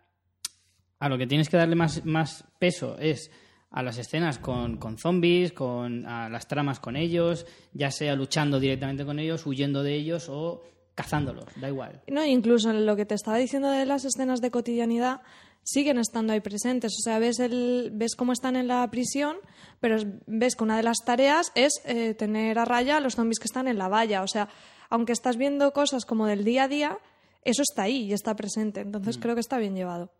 a 0.98 1.09
lo 1.09 1.16
que 1.18 1.26
tienes 1.26 1.48
que 1.48 1.57
darle 1.57 1.76
más, 1.76 2.05
más 2.05 2.44
peso 2.59 2.96
es 2.98 3.31
a 3.70 3.83
las 3.83 3.96
escenas 3.98 4.38
con, 4.38 4.76
con 4.76 4.98
zombies, 4.98 5.53
con 5.53 6.05
a 6.07 6.29
las 6.29 6.46
tramas 6.48 6.79
con 6.81 6.96
ellos, 6.96 7.46
ya 7.72 7.90
sea 7.90 8.14
luchando 8.16 8.61
directamente 8.61 9.05
con 9.05 9.18
ellos, 9.18 9.46
huyendo 9.46 9.83
de 9.83 9.94
ellos 9.94 10.26
o 10.29 10.62
cazándolos, 10.94 11.46
da 11.61 11.68
igual. 11.68 12.03
No, 12.09 12.24
incluso 12.24 12.70
en 12.70 12.85
lo 12.85 12.96
que 12.96 13.07
te 13.07 13.14
estaba 13.14 13.38
diciendo 13.38 13.70
de 13.70 13.87
las 13.87 14.05
escenas 14.05 14.40
de 14.40 14.50
cotidianidad 14.50 15.22
siguen 15.62 15.99
estando 15.99 16.33
ahí 16.33 16.40
presentes. 16.40 16.92
O 16.99 17.03
sea, 17.03 17.18
ves, 17.18 17.38
el, 17.38 17.90
ves 17.92 18.14
cómo 18.16 18.33
están 18.33 18.57
en 18.57 18.66
la 18.68 18.88
prisión, 18.90 19.37
pero 19.81 19.96
es- 19.96 20.07
ves 20.27 20.57
que 20.57 20.64
una 20.64 20.77
de 20.77 20.83
las 20.83 20.99
tareas 21.05 21.53
es 21.55 21.81
eh, 21.85 22.14
tener 22.14 22.59
a 22.59 22.64
raya 22.64 22.96
a 22.96 23.01
los 23.01 23.14
zombies 23.16 23.38
que 23.38 23.46
están 23.46 23.68
en 23.68 23.79
la 23.79 23.88
valla. 23.88 24.23
O 24.23 24.27
sea, 24.29 24.49
aunque 24.88 25.12
estás 25.12 25.37
viendo 25.37 25.73
cosas 25.73 26.05
como 26.05 26.27
del 26.27 26.44
día 26.44 26.64
a 26.64 26.68
día, 26.68 26.99
eso 27.42 27.62
está 27.62 27.83
ahí 27.85 28.05
y 28.05 28.12
está 28.12 28.35
presente. 28.37 28.81
Entonces 28.81 29.18
creo 29.18 29.35
que 29.35 29.40
está 29.40 29.59
bien 29.59 29.75
llevado. 29.77 30.12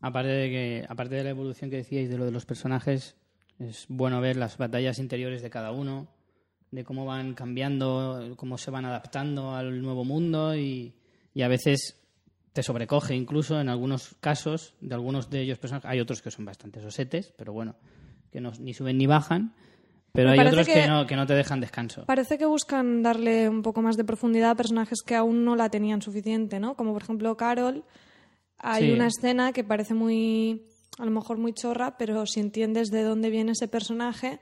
Aparte 0.00 0.30
de 0.30 0.48
que, 0.48 0.86
aparte 0.88 1.16
de 1.16 1.24
la 1.24 1.30
evolución 1.30 1.68
que 1.70 1.76
decíais 1.76 2.08
de 2.08 2.16
lo 2.16 2.24
de 2.24 2.30
los 2.30 2.46
personajes, 2.46 3.16
es 3.58 3.84
bueno 3.88 4.20
ver 4.22 4.36
las 4.36 4.56
batallas 4.56 4.98
interiores 4.98 5.42
de 5.42 5.50
cada 5.50 5.72
uno, 5.72 6.08
de 6.70 6.84
cómo 6.84 7.04
van 7.04 7.34
cambiando, 7.34 8.32
cómo 8.36 8.56
se 8.56 8.70
van 8.70 8.86
adaptando 8.86 9.54
al 9.54 9.82
nuevo 9.82 10.04
mundo 10.06 10.54
y, 10.56 10.94
y 11.34 11.42
a 11.42 11.48
veces 11.48 11.99
te 12.52 12.62
sobrecoge 12.62 13.14
incluso 13.14 13.60
en 13.60 13.68
algunos 13.68 14.14
casos 14.20 14.74
de 14.80 14.94
algunos 14.94 15.30
de 15.30 15.40
ellos 15.42 15.58
personajes. 15.58 15.88
Hay 15.90 16.00
otros 16.00 16.20
que 16.22 16.30
son 16.30 16.44
bastante 16.44 16.80
sosetes, 16.80 17.32
pero 17.36 17.52
bueno, 17.52 17.76
que 18.32 18.40
no, 18.40 18.52
ni 18.58 18.74
suben 18.74 18.98
ni 18.98 19.06
bajan. 19.06 19.54
Pero 20.12 20.30
hay 20.30 20.40
otros 20.40 20.66
que... 20.66 20.72
que- 20.74 20.86
no, 20.88 21.06
que 21.06 21.14
no 21.14 21.24
te 21.26 21.34
dejan 21.34 21.60
descanso. 21.60 22.04
Parece 22.06 22.36
que 22.36 22.44
buscan 22.46 23.02
darle 23.02 23.48
un 23.48 23.62
poco 23.62 23.80
más 23.80 23.96
de 23.96 24.02
profundidad 24.04 24.50
a 24.50 24.54
personajes 24.56 25.02
que 25.06 25.14
aún 25.14 25.44
no 25.44 25.54
la 25.54 25.68
tenían 25.70 26.02
suficiente, 26.02 26.58
¿no? 26.58 26.74
Como 26.74 26.92
por 26.92 27.02
ejemplo 27.02 27.36
Carol. 27.36 27.84
Hay 28.58 28.86
Sí. 28.86 28.90
una 28.92 29.06
escena 29.06 29.52
que 29.52 29.62
parece 29.62 29.94
muy, 29.94 30.66
a 30.98 31.04
lo 31.04 31.12
mejor 31.12 31.38
muy 31.38 31.52
chorra, 31.52 31.96
pero 31.96 32.26
si 32.26 32.40
entiendes 32.40 32.90
de 32.90 33.04
dónde 33.04 33.30
viene 33.30 33.52
ese 33.52 33.68
personaje, 33.68 34.40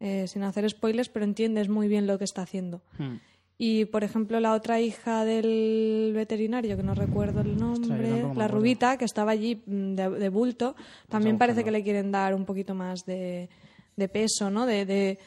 eh, 0.00 0.26
sin 0.26 0.42
hacer 0.42 0.68
spoilers, 0.68 1.08
pero 1.08 1.24
entiendes 1.24 1.68
muy 1.68 1.86
bien 1.86 2.06
lo 2.08 2.18
que 2.18 2.24
está 2.24 2.42
haciendo. 2.42 2.82
Hmm. 2.98 3.16
Y 3.62 3.84
por 3.84 4.04
ejemplo 4.04 4.40
la 4.40 4.54
otra 4.54 4.80
hija 4.80 5.26
del 5.26 6.12
veterinario, 6.14 6.78
que 6.78 6.82
no 6.82 6.94
recuerdo 6.94 7.42
el 7.42 7.58
nombre, 7.58 8.08
la 8.38 8.48
rubita, 8.48 8.96
que 8.96 9.04
estaba 9.04 9.32
allí 9.32 9.62
mm, 9.66 9.94
de, 9.96 10.08
de 10.08 10.28
bulto, 10.30 10.74
también 11.10 11.36
parece 11.38 11.62
que 11.64 11.70
le 11.70 11.82
quieren 11.82 12.10
dar 12.10 12.34
un 12.34 12.46
poquito 12.46 12.74
más 12.74 13.04
de, 13.04 13.50
de 13.96 14.08
peso, 14.08 14.48
¿no? 14.50 14.64
De, 14.64 14.86
de- 14.86 15.18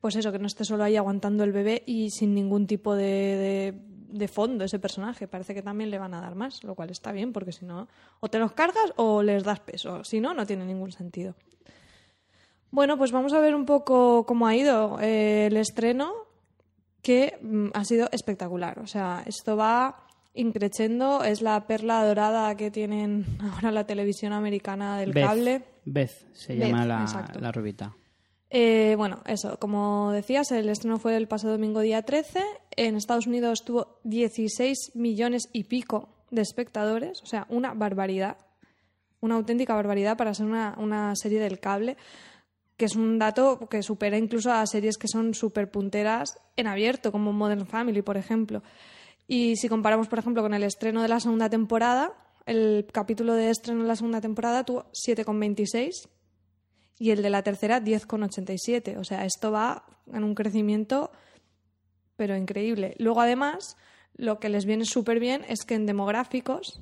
pues 0.00 0.16
eso, 0.16 0.32
que 0.32 0.38
no 0.38 0.46
esté 0.46 0.64
solo 0.64 0.82
ahí 0.84 0.96
aguantando 0.96 1.44
el 1.44 1.52
bebé 1.52 1.82
y 1.84 2.08
sin 2.10 2.34
ningún 2.34 2.66
tipo 2.66 2.94
de, 2.94 3.04
de- 3.04 3.74
de 4.18 4.28
fondo 4.28 4.64
ese 4.64 4.78
personaje. 4.78 5.28
Parece 5.28 5.52
que 5.52 5.60
también 5.60 5.90
le 5.90 5.98
van 5.98 6.14
a 6.14 6.22
dar 6.22 6.36
más, 6.36 6.64
lo 6.64 6.74
cual 6.74 6.88
está 6.88 7.12
bien, 7.12 7.34
porque 7.34 7.52
si 7.52 7.66
no, 7.66 7.86
o 8.20 8.28
te 8.30 8.38
los 8.38 8.52
cargas 8.52 8.94
o 8.96 9.22
les 9.22 9.44
das 9.44 9.60
peso. 9.60 10.04
Si 10.04 10.20
no, 10.20 10.32
no 10.32 10.46
tiene 10.46 10.64
ningún 10.64 10.90
sentido. 10.92 11.34
Bueno, 12.70 12.96
pues 12.96 13.12
vamos 13.12 13.32
a 13.32 13.40
ver 13.40 13.54
un 13.54 13.66
poco 13.66 14.24
cómo 14.26 14.46
ha 14.46 14.54
ido 14.56 14.98
eh, 15.00 15.46
el 15.50 15.56
estreno, 15.58 16.12
que 17.06 17.38
mm, 17.40 17.68
ha 17.72 17.84
sido 17.84 18.08
espectacular. 18.10 18.80
O 18.80 18.88
sea, 18.88 19.22
esto 19.26 19.56
va 19.56 20.08
increciendo, 20.34 21.22
es 21.22 21.40
la 21.40 21.64
perla 21.68 22.04
dorada 22.04 22.56
que 22.56 22.72
tienen 22.72 23.24
ahora 23.52 23.70
la 23.70 23.86
televisión 23.86 24.32
americana 24.32 24.98
del 24.98 25.12
Beth, 25.12 25.24
cable. 25.24 25.62
Beth 25.84 26.34
se 26.34 26.56
Beth, 26.56 26.66
llama 26.66 26.84
la, 26.84 27.30
la 27.38 27.52
rubita. 27.52 27.94
Eh, 28.50 28.94
bueno, 28.96 29.22
eso, 29.24 29.56
como 29.60 30.10
decías, 30.10 30.50
el 30.50 30.68
estreno 30.68 30.98
fue 30.98 31.16
el 31.16 31.28
pasado 31.28 31.52
domingo 31.52 31.78
día 31.78 32.02
13. 32.02 32.40
En 32.72 32.96
Estados 32.96 33.28
Unidos 33.28 33.64
tuvo 33.64 34.00
16 34.02 34.96
millones 34.96 35.48
y 35.52 35.64
pico 35.64 36.08
de 36.32 36.42
espectadores, 36.42 37.22
o 37.22 37.26
sea, 37.26 37.46
una 37.50 37.72
barbaridad. 37.72 38.36
Una 39.20 39.36
auténtica 39.36 39.74
barbaridad 39.76 40.16
para 40.16 40.34
ser 40.34 40.46
una, 40.46 40.74
una 40.78 41.14
serie 41.14 41.38
del 41.38 41.60
cable, 41.60 41.96
que 42.76 42.84
es 42.84 42.96
un 42.96 43.18
dato 43.18 43.68
que 43.70 43.82
supera 43.82 44.18
incluso 44.18 44.52
a 44.52 44.66
series 44.66 44.98
que 44.98 45.08
son 45.08 45.34
súper 45.34 45.70
punteras 45.70 46.38
en 46.56 46.66
abierto, 46.66 47.10
como 47.10 47.32
Modern 47.32 47.66
Family, 47.66 48.02
por 48.02 48.16
ejemplo. 48.16 48.62
Y 49.26 49.56
si 49.56 49.68
comparamos, 49.68 50.08
por 50.08 50.18
ejemplo, 50.18 50.42
con 50.42 50.54
el 50.54 50.62
estreno 50.62 51.02
de 51.02 51.08
la 51.08 51.20
segunda 51.20 51.48
temporada, 51.48 52.12
el 52.44 52.86
capítulo 52.92 53.34
de 53.34 53.50
estreno 53.50 53.82
de 53.82 53.88
la 53.88 53.96
segunda 53.96 54.20
temporada 54.20 54.64
tuvo 54.64 54.84
7,26 54.92 56.08
y 56.98 57.10
el 57.10 57.22
de 57.22 57.30
la 57.30 57.42
tercera 57.42 57.82
10,87. 57.82 58.98
O 58.98 59.04
sea, 59.04 59.24
esto 59.24 59.50
va 59.50 59.84
en 60.12 60.22
un 60.22 60.34
crecimiento, 60.34 61.10
pero 62.16 62.36
increíble. 62.36 62.94
Luego, 62.98 63.20
además, 63.20 63.76
lo 64.14 64.38
que 64.38 64.48
les 64.48 64.64
viene 64.64 64.84
súper 64.84 65.18
bien 65.18 65.44
es 65.48 65.64
que 65.64 65.74
en 65.74 65.86
demográficos, 65.86 66.80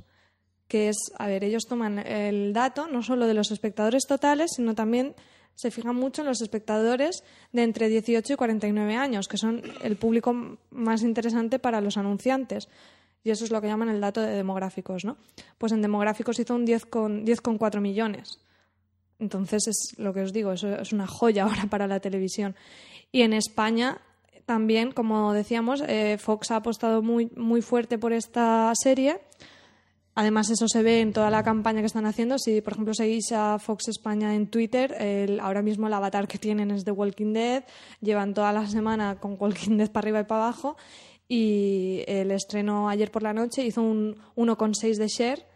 que 0.69 0.89
es, 0.89 0.97
a 1.19 1.27
ver, 1.27 1.45
ellos 1.45 1.65
toman 1.67 1.99
el 1.99 2.53
dato 2.53 2.87
no 2.89 3.03
solo 3.03 3.27
de 3.27 3.35
los 3.35 3.51
espectadores 3.51 4.05
totales, 4.07 4.53
sino 4.57 4.75
también 4.75 5.15
se 5.55 5.71
fijan 5.71 5.97
mucho 5.97 6.23
en 6.23 6.29
los 6.29 6.41
espectadores 6.41 7.23
de 7.53 7.63
entre 7.63 7.89
18 7.89 8.33
y 8.33 8.37
49 8.37 8.97
años, 8.97 9.29
que 9.29 9.37
son 9.37 9.63
el 9.83 9.97
público 9.97 10.59
más 10.71 11.03
interesante 11.03 11.59
para 11.59 11.81
los 11.81 11.97
anunciantes. 11.97 12.69
Y 13.23 13.31
eso 13.31 13.45
es 13.45 13.51
lo 13.51 13.61
que 13.61 13.69
llaman 13.69 13.89
el 13.89 14.01
dato 14.01 14.21
de 14.21 14.33
demográficos, 14.33 15.05
¿no? 15.05 15.17
Pues 15.57 15.73
en 15.73 15.81
demográficos 15.81 16.39
hizo 16.39 16.55
un 16.55 16.67
10,4 16.67 16.91
con, 16.91 17.25
10,4 17.25 17.81
millones. 17.81 18.39
Entonces 19.19 19.67
es 19.69 19.99
lo 19.99 20.13
que 20.13 20.21
os 20.21 20.33
digo, 20.33 20.53
eso 20.53 20.75
es 20.75 20.93
una 20.93 21.07
joya 21.07 21.45
ahora 21.45 21.67
para 21.71 21.87
la 21.87 22.01
televisión. 22.01 22.55
Y 23.13 23.23
en 23.23 23.33
España 23.33 24.01
también, 24.45 24.93
como 24.93 25.33
decíamos, 25.33 25.83
eh, 25.87 26.19
Fox 26.19 26.51
ha 26.51 26.57
apostado 26.57 27.01
muy, 27.01 27.31
muy 27.35 27.63
fuerte 27.63 27.97
por 27.97 28.13
esta 28.13 28.71
serie. 28.75 29.21
Además, 30.17 30.49
eso 30.51 30.69
se 30.69 30.83
ve 30.83 31.01
en 31.01 31.13
toda 31.13 31.29
la 31.31 31.43
campaña 31.43 31.81
que 31.81 31.87
están 31.87 32.07
haciendo. 32.07 32.39
Si, 32.39 32.61
por 32.61 32.75
ejemplo, 32.75 32.95
seguís 32.95 33.33
a 33.33 33.59
Fox 33.59 33.89
España 33.89 34.35
en 34.35 34.47
Twitter, 34.49 34.95
el- 35.01 35.41
ahora 35.41 35.61
mismo 35.63 35.89
el 35.89 35.93
avatar 35.95 36.29
que 36.29 36.39
tienen 36.39 36.71
es 36.71 36.85
de 36.85 36.93
Walking 36.93 37.33
Dead. 37.33 37.65
Llevan 38.01 38.33
toda 38.35 38.53
la 38.53 38.67
semana 38.69 39.17
con 39.17 39.37
Walking 39.39 39.77
Dead 39.77 39.91
para 39.91 40.05
arriba 40.05 40.21
y 40.21 40.25
para 40.25 40.45
abajo. 40.45 40.77
Y 41.27 42.05
el 42.07 42.31
estreno 42.31 42.89
ayer 42.89 43.11
por 43.11 43.23
la 43.23 43.33
noche 43.33 43.65
hizo 43.65 43.83
un 43.83 44.17
1,6 44.37 44.99
de 44.99 45.09
share, 45.09 45.47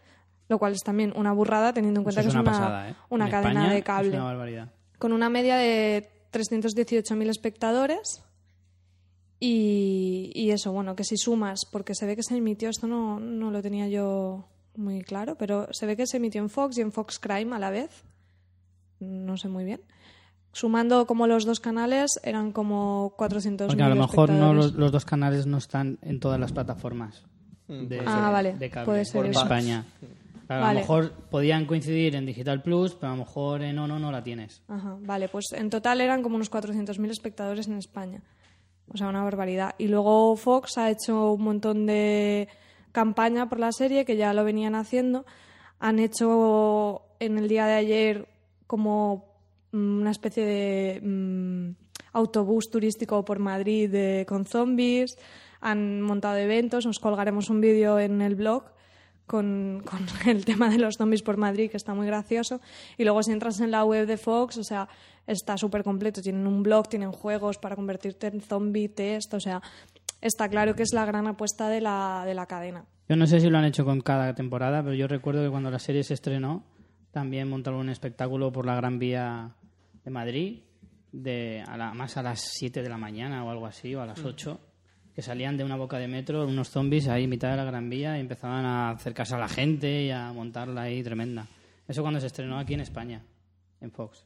lo 0.49 0.57
cual 0.59 0.73
es 0.73 0.81
también 0.83 1.13
una 1.15 1.31
burrada 1.31 1.71
teniendo 1.73 1.99
en 1.99 2.03
cuenta 2.03 2.21
Eso 2.21 2.27
que 2.27 2.31
es 2.31 2.35
una 2.35 2.41
una, 2.41 2.51
pasada, 2.51 2.89
¿eh? 2.89 2.95
una 3.09 3.29
cadena 3.29 3.51
España 3.51 3.71
de 3.71 3.77
Es 3.79 3.83
cable 3.85 4.09
una 4.09 4.23
barbaridad. 4.23 4.71
con 4.97 5.13
una 5.13 5.29
media 5.29 5.55
de 5.57 6.09
318.000 6.31 7.29
espectadores. 7.29 8.23
Y, 9.39 10.31
y 10.35 10.51
eso, 10.51 10.71
bueno, 10.71 10.95
que 10.95 11.03
si 11.03 11.15
sumas, 11.17 11.61
porque 11.71 11.95
se 11.95 12.05
ve 12.05 12.15
que 12.15 12.23
se 12.23 12.35
emitió, 12.35 12.69
esto 12.69 12.87
no, 12.87 13.19
no 13.19 13.51
lo 13.51 13.61
tenía 13.61 13.87
yo 13.87 14.45
muy 14.75 15.01
claro, 15.03 15.35
pero 15.35 15.67
se 15.71 15.85
ve 15.85 15.95
que 15.95 16.07
se 16.07 16.17
emitió 16.17 16.41
en 16.41 16.49
Fox 16.49 16.77
y 16.77 16.81
en 16.81 16.91
Fox 16.91 17.19
Crime 17.19 17.55
a 17.55 17.59
la 17.59 17.69
vez. 17.69 18.03
No 18.99 19.37
sé 19.37 19.47
muy 19.47 19.63
bien. 19.63 19.81
Sumando 20.51 21.05
como 21.05 21.27
los 21.27 21.45
dos 21.45 21.59
canales 21.59 22.19
eran 22.23 22.51
como 22.51 23.13
400.000 23.17 23.67
Porque 23.67 23.83
a 23.83 23.89
lo 23.89 23.95
mejor 23.95 24.29
no 24.31 24.53
los, 24.53 24.73
los 24.73 24.91
dos 24.91 25.05
canales 25.05 25.45
no 25.45 25.57
están 25.57 25.99
en 26.01 26.19
todas 26.19 26.39
las 26.39 26.51
plataformas 26.51 27.23
de, 27.67 28.01
Ah, 28.05 28.31
vale, 28.31 28.55
de 28.55 28.69
cable 28.69 28.85
puede 28.85 29.05
ser 29.05 29.25
en 29.25 29.31
eso. 29.31 29.41
España. 29.43 29.85
Claro, 30.47 30.63
A 30.63 30.67
Vale. 30.67 30.73
lo 30.73 30.79
mejor 30.81 31.11
podían 31.29 31.65
coincidir 31.67 32.15
en 32.15 32.25
Digital 32.25 32.63
Plus, 32.63 32.95
pero 32.95 33.11
a 33.13 33.15
lo 33.15 33.19
mejor 33.23 33.61
en 33.61 33.77
Ono 33.77 33.99
no 33.99 34.11
la 34.11 34.23
tienes. 34.23 34.63
Ajá, 34.67 34.97
vale, 35.01 35.29
pues 35.29 35.45
en 35.53 35.69
total 35.69 36.01
eran 36.01 36.23
como 36.23 36.35
unos 36.35 36.49
400.000 36.51 37.11
espectadores 37.11 37.67
en 37.67 37.77
España. 37.77 38.23
O 38.91 38.97
sea, 38.97 39.07
una 39.07 39.23
barbaridad. 39.23 39.75
Y 39.77 39.87
luego 39.87 40.35
Fox 40.35 40.77
ha 40.77 40.89
hecho 40.89 41.33
un 41.33 41.43
montón 41.43 41.85
de 41.85 42.47
campaña 42.91 43.47
por 43.49 43.59
la 43.59 43.71
serie, 43.71 44.05
que 44.05 44.17
ya 44.17 44.33
lo 44.33 44.43
venían 44.43 44.75
haciendo. 44.75 45.25
Han 45.79 45.99
hecho 45.99 47.03
en 47.19 47.37
el 47.37 47.47
día 47.47 47.65
de 47.65 47.73
ayer 47.73 48.27
como 48.67 49.25
mm, 49.71 50.01
una 50.01 50.11
especie 50.11 50.45
de 50.45 51.01
mm, 51.01 51.71
autobús 52.13 52.69
turístico 52.69 53.23
por 53.23 53.39
Madrid 53.39 54.25
con 54.27 54.45
zombies. 54.45 55.17
Han 55.61 56.01
montado 56.01 56.37
eventos, 56.37 56.85
os 56.85 56.99
colgaremos 56.99 57.49
un 57.49 57.61
vídeo 57.61 57.99
en 57.99 58.21
el 58.21 58.35
blog 58.35 58.63
con, 59.29 59.83
con 59.85 59.99
el 60.27 60.43
tema 60.43 60.69
de 60.69 60.79
los 60.79 60.95
zombies 60.95 61.21
por 61.21 61.37
Madrid, 61.37 61.69
que 61.69 61.77
está 61.77 61.93
muy 61.93 62.07
gracioso. 62.07 62.59
Y 62.97 63.03
luego 63.03 63.21
si 63.21 63.31
entras 63.31 63.59
en 63.61 63.69
la 63.69 63.85
web 63.85 64.07
de 64.07 64.17
Fox, 64.17 64.57
o 64.57 64.63
sea, 64.63 64.89
está 65.27 65.55
súper 65.55 65.83
completo. 65.83 66.21
Tienen 66.21 66.47
un 66.47 66.63
blog, 66.63 66.89
tienen 66.89 67.11
juegos 67.11 67.59
para 67.59 67.75
convertirte 67.75 68.27
en 68.27 68.41
zombie, 68.41 68.89
test, 68.89 69.33
o 69.35 69.39
sea, 69.39 69.61
está 70.19 70.49
claro 70.49 70.75
que 70.75 70.81
es 70.81 70.93
la 70.93 71.05
gran 71.05 71.27
apuesta 71.27 71.69
de 71.69 71.79
la, 71.79 72.23
de 72.25 72.33
la 72.33 72.47
cadena. 72.47 72.85
Yo 73.07 73.15
no 73.15 73.27
sé 73.27 73.39
si 73.39 73.49
lo 73.49 73.59
han 73.59 73.65
hecho 73.65 73.85
con 73.85 74.01
cada 74.01 74.33
temporada, 74.33 74.81
pero 74.81 74.95
yo 74.95 75.07
recuerdo 75.07 75.43
que 75.43 75.51
cuando 75.51 75.69
la 75.69 75.79
serie 75.79 76.03
se 76.03 76.15
estrenó, 76.15 76.63
también 77.11 77.47
montaron 77.47 77.81
un 77.81 77.89
espectáculo 77.89 78.51
por 78.51 78.65
la 78.65 78.75
Gran 78.75 78.97
Vía 78.97 79.55
de 80.03 80.11
Madrid, 80.11 80.61
de 81.11 81.63
a 81.67 81.77
la, 81.77 81.93
más 81.93 82.17
a 82.17 82.23
las 82.23 82.41
7 82.57 82.81
de 82.81 82.89
la 82.89 82.97
mañana 82.97 83.43
o 83.45 83.51
algo 83.51 83.67
así, 83.67 83.93
o 83.93 84.01
a 84.01 84.05
las 84.05 84.23
8, 84.23 84.59
que 85.15 85.21
salían 85.21 85.57
de 85.57 85.63
una 85.63 85.75
boca 85.75 85.97
de 85.97 86.07
metro 86.07 86.45
unos 86.45 86.69
zombies 86.69 87.07
ahí 87.07 87.25
en 87.25 87.29
mitad 87.29 87.51
de 87.51 87.57
la 87.57 87.65
Gran 87.65 87.89
Vía 87.89 88.17
y 88.17 88.21
empezaban 88.21 88.65
a 88.65 88.91
acercarse 88.91 89.35
a 89.35 89.39
la 89.39 89.49
gente 89.49 90.03
y 90.03 90.11
a 90.11 90.31
montarla 90.31 90.83
ahí 90.83 91.03
tremenda. 91.03 91.47
Eso 91.87 92.01
cuando 92.01 92.19
se 92.19 92.27
estrenó 92.27 92.57
aquí 92.59 92.73
en 92.75 92.81
España, 92.81 93.23
en 93.81 93.91
Fox. 93.91 94.25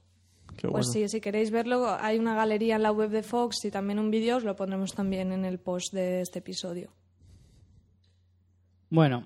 Qué 0.58 0.68
Pues 0.68 0.72
bueno. 0.72 0.84
sí, 0.84 1.08
si 1.08 1.22
queréis 1.22 1.50
verlo, 1.50 1.88
hay 2.00 2.20
una 2.20 2.36
galería 2.36 2.76
en 2.76 2.84
la 2.84 2.92
web 2.92 3.10
de 3.10 3.24
Fox 3.24 3.66
y 3.66 3.72
también 3.72 4.00
un 4.00 4.12
vídeo, 4.12 4.38
os 4.38 4.44
lo 4.44 4.56
pondremos 4.56 4.94
también 4.94 5.32
en 5.32 5.46
el 5.46 5.58
post 5.60 5.94
de 5.94 6.22
este 6.22 6.40
episodio. 6.40 6.92
Bueno, 8.90 9.24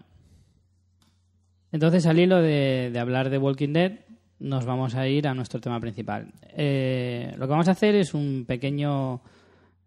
entonces 1.71 2.05
al 2.05 2.19
hilo 2.19 2.41
de, 2.41 2.89
de 2.93 2.99
hablar 2.99 3.29
de 3.29 3.37
Walking 3.37 3.73
Dead, 3.73 3.99
nos 4.39 4.65
vamos 4.65 4.95
a 4.95 5.07
ir 5.07 5.27
a 5.27 5.33
nuestro 5.33 5.59
tema 5.59 5.79
principal. 5.79 6.31
Eh, 6.49 7.33
lo 7.37 7.47
que 7.47 7.51
vamos 7.51 7.67
a 7.67 7.71
hacer 7.71 7.95
es 7.95 8.13
un 8.13 8.45
pequeño 8.47 9.21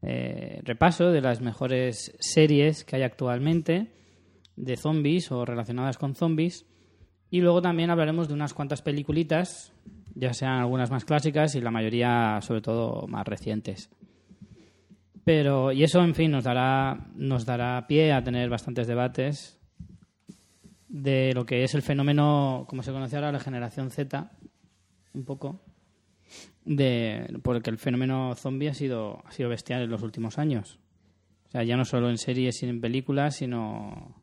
eh, 0.02 0.60
repaso 0.64 1.10
de 1.10 1.20
las 1.20 1.40
mejores 1.40 2.16
series 2.18 2.84
que 2.84 2.96
hay 2.96 3.02
actualmente 3.02 3.92
de 4.56 4.76
zombies 4.76 5.30
o 5.32 5.44
relacionadas 5.44 5.98
con 5.98 6.14
zombies. 6.14 6.66
Y 7.30 7.40
luego 7.40 7.62
también 7.62 7.90
hablaremos 7.90 8.28
de 8.28 8.34
unas 8.34 8.54
cuantas 8.54 8.82
peliculitas, 8.82 9.72
ya 10.14 10.32
sean 10.32 10.58
algunas 10.58 10.90
más 10.90 11.04
clásicas 11.04 11.54
y 11.54 11.60
la 11.60 11.70
mayoría, 11.70 12.40
sobre 12.42 12.60
todo, 12.60 13.06
más 13.06 13.26
recientes. 13.26 13.90
Pero, 15.24 15.70
y 15.70 15.84
eso, 15.84 16.02
en 16.02 16.14
fin, 16.14 16.30
nos 16.30 16.44
dará, 16.44 17.08
nos 17.14 17.44
dará 17.44 17.86
pie 17.86 18.12
a 18.12 18.24
tener 18.24 18.48
bastantes 18.48 18.86
debates 18.86 19.60
de 20.88 21.32
lo 21.34 21.46
que 21.46 21.62
es 21.62 21.74
el 21.74 21.82
fenómeno, 21.82 22.64
como 22.68 22.82
se 22.82 22.90
conoce 22.90 23.16
ahora, 23.16 23.30
la 23.30 23.38
generación 23.38 23.90
Z, 23.90 24.32
un 25.14 25.24
poco, 25.24 25.60
de 26.64 27.38
porque 27.42 27.70
el 27.70 27.78
fenómeno 27.78 28.34
zombie 28.34 28.68
ha 28.68 28.74
sido, 28.74 29.22
ha 29.24 29.32
sido 29.32 29.48
bestial 29.48 29.82
en 29.82 29.90
los 29.90 30.02
últimos 30.02 30.38
años. 30.38 30.78
O 31.48 31.50
sea, 31.50 31.64
ya 31.64 31.76
no 31.76 31.84
solo 31.84 32.10
en 32.10 32.18
series 32.18 32.62
y 32.62 32.66
en 32.66 32.80
películas, 32.80 33.36
sino, 33.36 34.14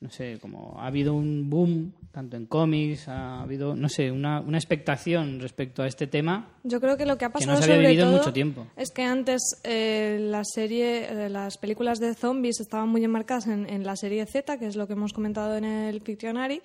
no 0.00 0.10
sé, 0.10 0.38
como 0.40 0.76
ha 0.80 0.86
habido 0.86 1.12
un 1.14 1.50
boom, 1.50 1.92
tanto 2.10 2.38
en 2.38 2.46
cómics, 2.46 3.06
ha 3.08 3.42
habido, 3.42 3.76
no 3.76 3.90
sé, 3.90 4.10
una, 4.10 4.40
una 4.40 4.56
expectación 4.56 5.40
respecto 5.40 5.82
a 5.82 5.86
este 5.86 6.06
tema 6.06 6.56
Yo 6.64 6.80
creo 6.80 6.96
que 6.96 7.04
lo 7.04 7.18
que 7.18 7.26
ha 7.26 7.28
que 7.28 7.34
pasado 7.34 7.52
no 7.52 7.58
se 7.58 7.64
había 7.64 7.76
sobre 7.76 7.88
vivido 7.88 8.08
en 8.08 8.16
mucho 8.16 8.32
tiempo. 8.32 8.66
es 8.76 8.90
que 8.90 9.02
antes 9.02 9.42
eh, 9.62 10.18
la 10.20 10.42
serie, 10.42 11.26
eh, 11.26 11.28
las 11.28 11.58
películas 11.58 11.98
de 11.98 12.14
zombies 12.14 12.60
estaban 12.60 12.88
muy 12.88 13.04
enmarcadas 13.04 13.46
en, 13.46 13.68
en 13.68 13.84
la 13.84 13.96
serie 13.96 14.24
Z, 14.24 14.58
que 14.58 14.66
es 14.66 14.76
lo 14.76 14.86
que 14.86 14.94
hemos 14.94 15.12
comentado 15.12 15.56
en 15.56 15.64
el 15.64 16.00
Pictionary, 16.00 16.62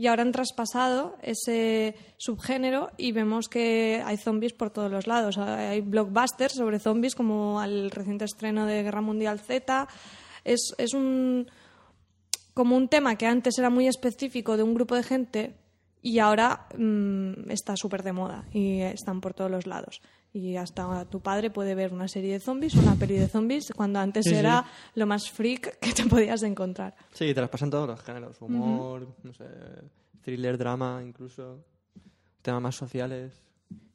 y 0.00 0.06
ahora 0.06 0.22
han 0.22 0.32
traspasado 0.32 1.18
ese 1.20 1.94
subgénero 2.16 2.90
y 2.96 3.12
vemos 3.12 3.50
que 3.50 4.02
hay 4.02 4.16
zombies 4.16 4.54
por 4.54 4.70
todos 4.70 4.90
los 4.90 5.06
lados. 5.06 5.36
Hay 5.36 5.82
blockbusters 5.82 6.54
sobre 6.54 6.78
zombies 6.78 7.14
como 7.14 7.62
el 7.62 7.90
reciente 7.90 8.24
estreno 8.24 8.64
de 8.64 8.82
Guerra 8.82 9.02
Mundial 9.02 9.40
Z. 9.40 9.88
Es, 10.42 10.74
es 10.78 10.94
un 10.94 11.50
como 12.54 12.78
un 12.78 12.88
tema 12.88 13.16
que 13.16 13.26
antes 13.26 13.58
era 13.58 13.68
muy 13.68 13.88
específico 13.88 14.56
de 14.56 14.62
un 14.62 14.72
grupo 14.72 14.96
de 14.96 15.02
gente 15.02 15.54
y 16.00 16.18
ahora 16.18 16.66
mm, 16.78 17.50
está 17.50 17.76
súper 17.76 18.02
de 18.02 18.12
moda 18.12 18.46
y 18.54 18.80
están 18.80 19.20
por 19.20 19.34
todos 19.34 19.50
los 19.50 19.66
lados. 19.66 20.00
Y 20.32 20.56
hasta 20.56 21.04
tu 21.06 21.20
padre 21.20 21.50
puede 21.50 21.74
ver 21.74 21.92
una 21.92 22.06
serie 22.06 22.34
de 22.34 22.40
zombies, 22.40 22.74
una 22.74 22.94
peli 22.94 23.16
de 23.16 23.26
zombies, 23.26 23.72
cuando 23.74 23.98
antes 23.98 24.24
Sí, 24.24 24.30
sí. 24.30 24.36
era 24.36 24.64
lo 24.94 25.06
más 25.06 25.28
freak 25.30 25.78
que 25.80 25.92
te 25.92 26.04
podías 26.04 26.42
encontrar. 26.44 26.94
Sí, 27.12 27.34
te 27.34 27.40
las 27.40 27.50
pasan 27.50 27.70
todos 27.70 27.88
los 27.88 28.00
géneros. 28.00 28.40
Humor, 28.40 29.08
no 29.24 29.32
sé, 29.32 29.44
thriller, 30.22 30.56
drama, 30.56 31.02
incluso. 31.04 31.64
Temas 32.42 32.62
más 32.62 32.76
sociales. 32.76 33.42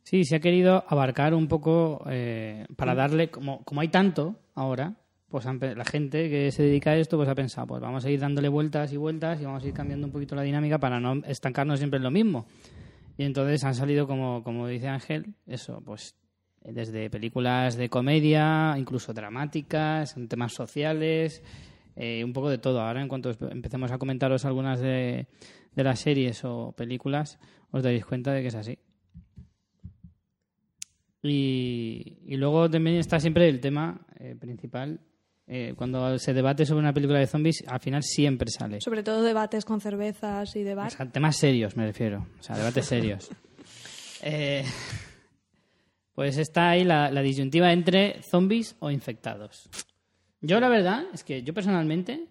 Sí, 0.04 0.24
se 0.24 0.36
ha 0.36 0.40
querido 0.40 0.84
abarcar 0.88 1.34
un 1.34 1.48
poco 1.48 2.04
eh, 2.08 2.66
para 2.76 2.94
darle, 2.94 3.30
como, 3.32 3.64
como 3.64 3.82
hay 3.82 3.88
tanto 3.88 4.36
ahora, 4.54 4.94
pues 5.30 5.46
la 5.46 5.84
gente 5.86 6.30
que 6.30 6.52
se 6.52 6.62
dedica 6.64 6.92
a 6.92 6.98
esto 6.98 7.18
pues 7.18 7.28
ha 7.28 7.34
pensado, 7.34 7.66
pues 7.68 7.82
vamos 7.82 8.06
a 8.06 8.10
ir 8.12 8.20
dándole 8.20 8.48
vueltas 8.48 8.94
y 8.94 8.98
vueltas 8.98 9.42
y 9.42 9.46
vamos 9.46 9.64
a 9.64 9.68
ir 9.68 9.74
cambiando 9.74 10.06
un 10.06 10.14
poquito 10.14 10.36
la 10.36 10.44
dinámica 10.44 10.78
para 10.78 11.00
no 11.00 11.24
estancarnos 11.26 11.80
siempre 11.80 11.98
en 11.98 12.04
lo 12.04 12.12
mismo. 12.12 12.46
Y 13.18 13.24
entonces 13.24 13.64
han 13.64 13.74
salido, 13.74 14.06
como, 14.08 14.44
como 14.44 14.68
dice 14.68 14.88
Ángel, 14.90 15.34
eso, 15.48 15.82
pues 15.84 16.16
desde 16.72 17.10
películas 17.10 17.76
de 17.76 17.90
comedia, 17.90 18.76
incluso 18.78 19.14
dramáticas, 19.14 20.16
en 20.18 20.28
temas 20.28 20.54
sociales, 20.54 21.44
eh, 21.96 22.24
un 22.24 22.34
poco 22.34 22.50
de 22.50 22.58
todo. 22.58 22.82
Ahora, 22.82 23.02
en 23.02 23.08
cuanto 23.08 23.32
empecemos 23.50 23.92
a 23.92 23.98
comentaros 23.98 24.46
algunas 24.46 24.80
de, 24.80 25.28
de 25.76 25.84
las 25.84 26.00
series 26.00 26.44
o 26.44 26.74
películas, 26.76 27.40
os 27.72 27.84
daréis 27.84 28.06
cuenta 28.06 28.32
de 28.34 28.42
que 28.42 28.48
es 28.48 28.56
así. 28.56 28.78
Y, 31.24 32.18
y 32.26 32.38
luego 32.38 32.70
también 32.70 32.98
está 32.98 33.20
siempre 33.20 33.50
el 33.50 33.60
tema 33.60 34.06
eh, 34.20 34.36
principal. 34.40 35.00
eh, 35.48 35.74
cuando 35.76 36.18
se 36.20 36.34
debate 36.34 36.66
sobre 36.66 36.82
una 36.82 36.94
película 36.94 37.20
de 37.20 37.28
zombies, 37.28 37.64
al 37.68 37.80
final 37.80 38.04
siempre 38.04 38.50
sale. 38.52 38.80
Sobre 38.82 39.02
todo 39.04 39.24
debates 39.24 39.66
con 39.66 39.82
cervezas 39.82 40.56
y 40.56 40.64
de 40.64 40.76
bar. 40.76 40.88
O 40.88 40.92
sea, 40.92 41.06
temas 41.08 41.36
serios, 41.38 41.76
me 41.76 41.86
refiero. 41.86 42.28
O 42.40 42.44
sea, 42.44 42.58
debates 42.58 42.86
serios. 42.86 43.30
Eh, 44.28 44.64
pues 46.16 46.38
está 46.38 46.70
ahí 46.72 46.84
la, 46.84 47.12
la 47.12 47.22
disyuntiva 47.22 47.72
entre 47.72 48.22
zombies 48.24 48.76
o 48.80 48.90
infectados. 48.90 49.70
Yo, 50.42 50.60
la 50.60 50.70
verdad, 50.70 51.04
es 51.14 51.24
que 51.24 51.44
yo 51.44 51.54
personalmente 51.54 52.28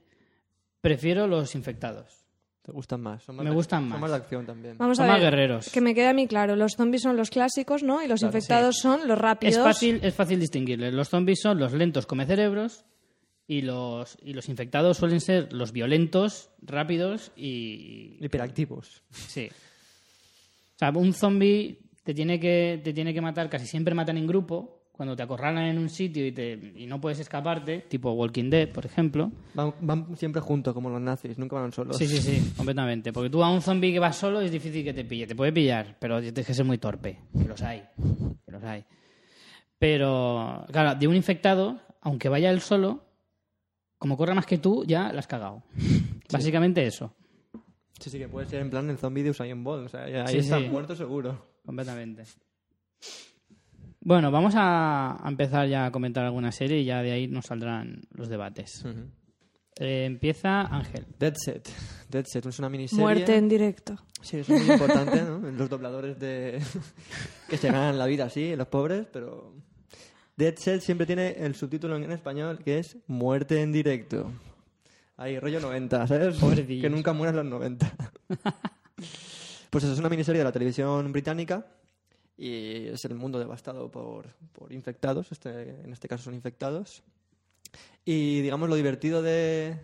prefiero 0.81 1.27
los 1.27 1.55
infectados. 1.55 2.25
¿Te 2.63 2.73
gustan 2.73 3.03
más? 3.03 3.23
Son 3.23 3.37
más 3.37 3.45
Me 3.45 3.51
de- 3.51 3.57
gustan 3.57 3.83
son 3.83 3.89
más. 3.91 4.01
más 4.01 4.11
de 4.11 4.17
acción 4.17 4.47
también. 4.47 4.79
Vamos 4.79 4.97
Son 4.97 5.05
a 5.07 5.09
más 5.13 5.21
ver, 5.21 5.31
guerreros. 5.33 5.69
que 5.71 5.81
me 5.83 5.95
quede 5.95 6.09
a 6.09 6.15
mí 6.15 6.27
claro, 6.27 6.57
los 6.57 6.73
zombies 6.77 7.03
son 7.03 7.15
los 7.17 7.29
clásicos, 7.29 7.83
¿no? 7.83 8.03
Y 8.03 8.09
los 8.09 8.21
Claro, 8.21 8.35
infectados 8.37 8.77
son 8.79 9.07
los 9.07 9.19
rápidos. 9.19 9.57
Es 9.57 9.63
fácil, 9.63 10.01
es 10.03 10.15
fácil 10.15 10.41
distinguirles. 10.41 10.95
Los 10.95 11.11
zombies 11.11 11.41
son 11.43 11.59
los 11.59 11.75
lentos 11.75 12.07
come 12.07 12.25
cerebros 12.25 12.87
y 13.47 13.61
los, 13.61 14.17
y 14.23 14.33
los 14.33 14.49
infectados 14.49 14.97
suelen 14.97 15.21
ser 15.21 15.53
los 15.53 15.73
violentos, 15.73 16.49
rápidos 16.63 17.33
y, 17.37 18.17
Hiperactivos. 18.25 19.03
Sí. 19.11 19.51
O 20.75 20.79
sea, 20.79 20.91
un 20.91 21.13
zombie 21.13 21.81
te 22.05 22.15
tiene 22.15 22.39
que, 22.39 22.81
te 22.85 22.93
tiene 22.93 23.13
que 23.13 23.21
matar, 23.21 23.51
casi 23.51 23.67
siempre 23.67 23.95
matan 23.95 24.17
en 24.19 24.27
grupo. 24.29 24.81
Cuando 24.93 25.17
te 25.17 25.25
acorralan 25.25 25.65
en 25.65 25.79
un 25.79 25.89
sitio 25.89 26.25
y, 26.25 26.31
te, 26.31 26.53
y 26.77 26.87
no 26.87 27.01
puedes 27.01 27.19
escaparte, 27.19 27.81
tipo 27.89 28.13
Walking 28.13 28.49
Dead, 28.49 28.69
por 28.69 28.87
ejemplo. 28.87 29.33
Van, 29.55 29.75
van 29.81 30.17
siempre 30.17 30.41
juntos, 30.41 30.73
como 30.73 30.89
los 30.89 31.01
nazis. 31.01 31.37
Nunca 31.37 31.57
van 31.57 31.73
solos. 31.73 31.97
Sí, 31.97 32.07
sí, 32.07 32.19
sí, 32.19 32.53
completamente. 32.57 33.13
Porque 33.13 33.29
tú 33.29 33.43
a 33.43 33.51
un 33.51 33.61
zombie 33.61 33.93
que 33.93 33.99
va 33.99 34.13
solo 34.13 34.41
es 34.41 34.53
difícil 34.53 34.85
que 34.85 34.95
te 34.95 35.05
pille. 35.05 35.27
Te 35.27 35.35
puede 35.35 35.53
pillar, 35.53 35.97
pero 35.99 36.21
tienes 36.21 36.47
que 36.47 36.55
ser 36.55 36.65
muy 36.65 36.79
torpe. 36.79 37.19
Que 37.37 37.49
los 37.49 37.61
hay. 37.63 37.83
Que 38.47 38.53
los 38.53 38.63
hay. 38.63 38.85
Pero, 39.79 40.65
claro, 40.71 40.95
de 40.97 41.09
un 41.09 41.17
infectado, 41.17 41.81
aunque 42.01 42.29
vaya 42.29 42.51
él 42.51 42.61
solo, 42.61 43.03
como 43.99 44.17
corra 44.17 44.35
más 44.35 44.47
que 44.47 44.59
tú, 44.59 44.85
ya 44.87 45.13
la 45.13 45.19
has 45.19 45.27
cagado. 45.27 45.65
Básicamente 46.33 46.87
eso. 46.87 47.13
Sí, 47.99 48.11
sí, 48.11 48.19
que 48.19 48.29
puede 48.29 48.47
ser 48.47 48.61
en 48.61 48.71
plan 48.71 48.89
el 48.91 48.99
zombie 48.99 49.25
de 49.25 49.31
Usain 49.31 49.65
Bolt. 49.65 49.87
O 49.87 49.89
sea, 49.89 50.05
ahí 50.05 50.29
Sí, 50.29 50.39
está 50.39 50.59
sí. 50.61 50.69
muerto 50.69 50.95
seguro. 50.95 51.53
Completamente. 51.65 52.25
Bueno, 54.01 54.31
vamos 54.31 54.55
a, 54.57 55.19
empezar 55.25 55.67
ya 55.67 55.87
a 55.87 55.91
comentar 55.91 56.25
alguna 56.25 56.53
serie 56.53 56.81
y 56.81 56.85
ya 56.85 57.03
de 57.03 57.13
ahí 57.13 57.27
nos 57.27 57.47
saldrán 57.47 58.03
los 58.11 58.29
debates. 58.29 58.85
Eh, 59.81 60.05
empieza 60.05 60.61
Ángel. 60.61 61.07
Dead 61.19 61.35
Set. 61.35 61.71
Dead 62.11 62.25
Set 62.27 62.45
es 62.45 62.59
una 62.59 62.69
miniserie. 62.69 63.03
Muerte 63.03 63.37
en 63.37 63.49
directo. 63.49 63.97
Sí, 64.21 64.39
eso 64.39 64.55
es 64.55 64.63
muy 64.63 64.75
importante, 64.75 65.23
¿no? 65.23 65.39
Los 65.51 65.69
dobladores 65.69 66.19
de... 66.19 66.61
que 67.49 67.57
se 67.57 67.69
ganan 67.69 67.99
la 67.99 68.07
vida 68.07 68.25
así, 68.25 68.55
los 68.57 68.69
pobres, 68.69 69.07
pero... 69.13 69.55
Dead 70.37 70.55
Set 70.57 70.81
siempre 70.81 71.07
tiene 71.07 71.31
el 71.39 71.55
subtítulo 71.55 71.97
en 71.97 72.11
español 72.11 72.59
que 72.59 72.79
es 72.79 72.99
Muerte 73.07 73.63
en 73.63 73.73
directo. 73.73 74.31
Ahí, 75.17 75.39
rollo 75.39 75.61
90, 75.61 76.07
¿sabes? 76.07 76.39
Pobrecillos. 76.39 76.83
Que 76.83 76.91
nunca 76.91 77.13
mueran 77.13 77.37
los 77.37 77.47
90. 77.47 77.93
pues 79.75 79.83
eso 79.83 79.93
es 79.93 79.99
una 79.99 80.09
miniserie 80.09 80.39
de 80.39 80.45
la 80.45 80.53
televisión 80.53 81.11
británica 81.11 81.67
y 82.37 82.87
es 82.87 83.05
el 83.07 83.17
mundo 83.17 83.41
devastado 83.41 83.91
por, 83.91 84.29
por 84.53 84.73
infectados, 84.73 85.33
este, 85.33 85.71
en 85.71 85.93
este 85.93 86.07
caso 86.07 86.23
son 86.23 86.35
infectados. 86.35 87.03
Y 88.05 88.41
digamos 88.43 88.69
lo 88.69 88.77
divertido 88.77 89.21
de, 89.21 89.81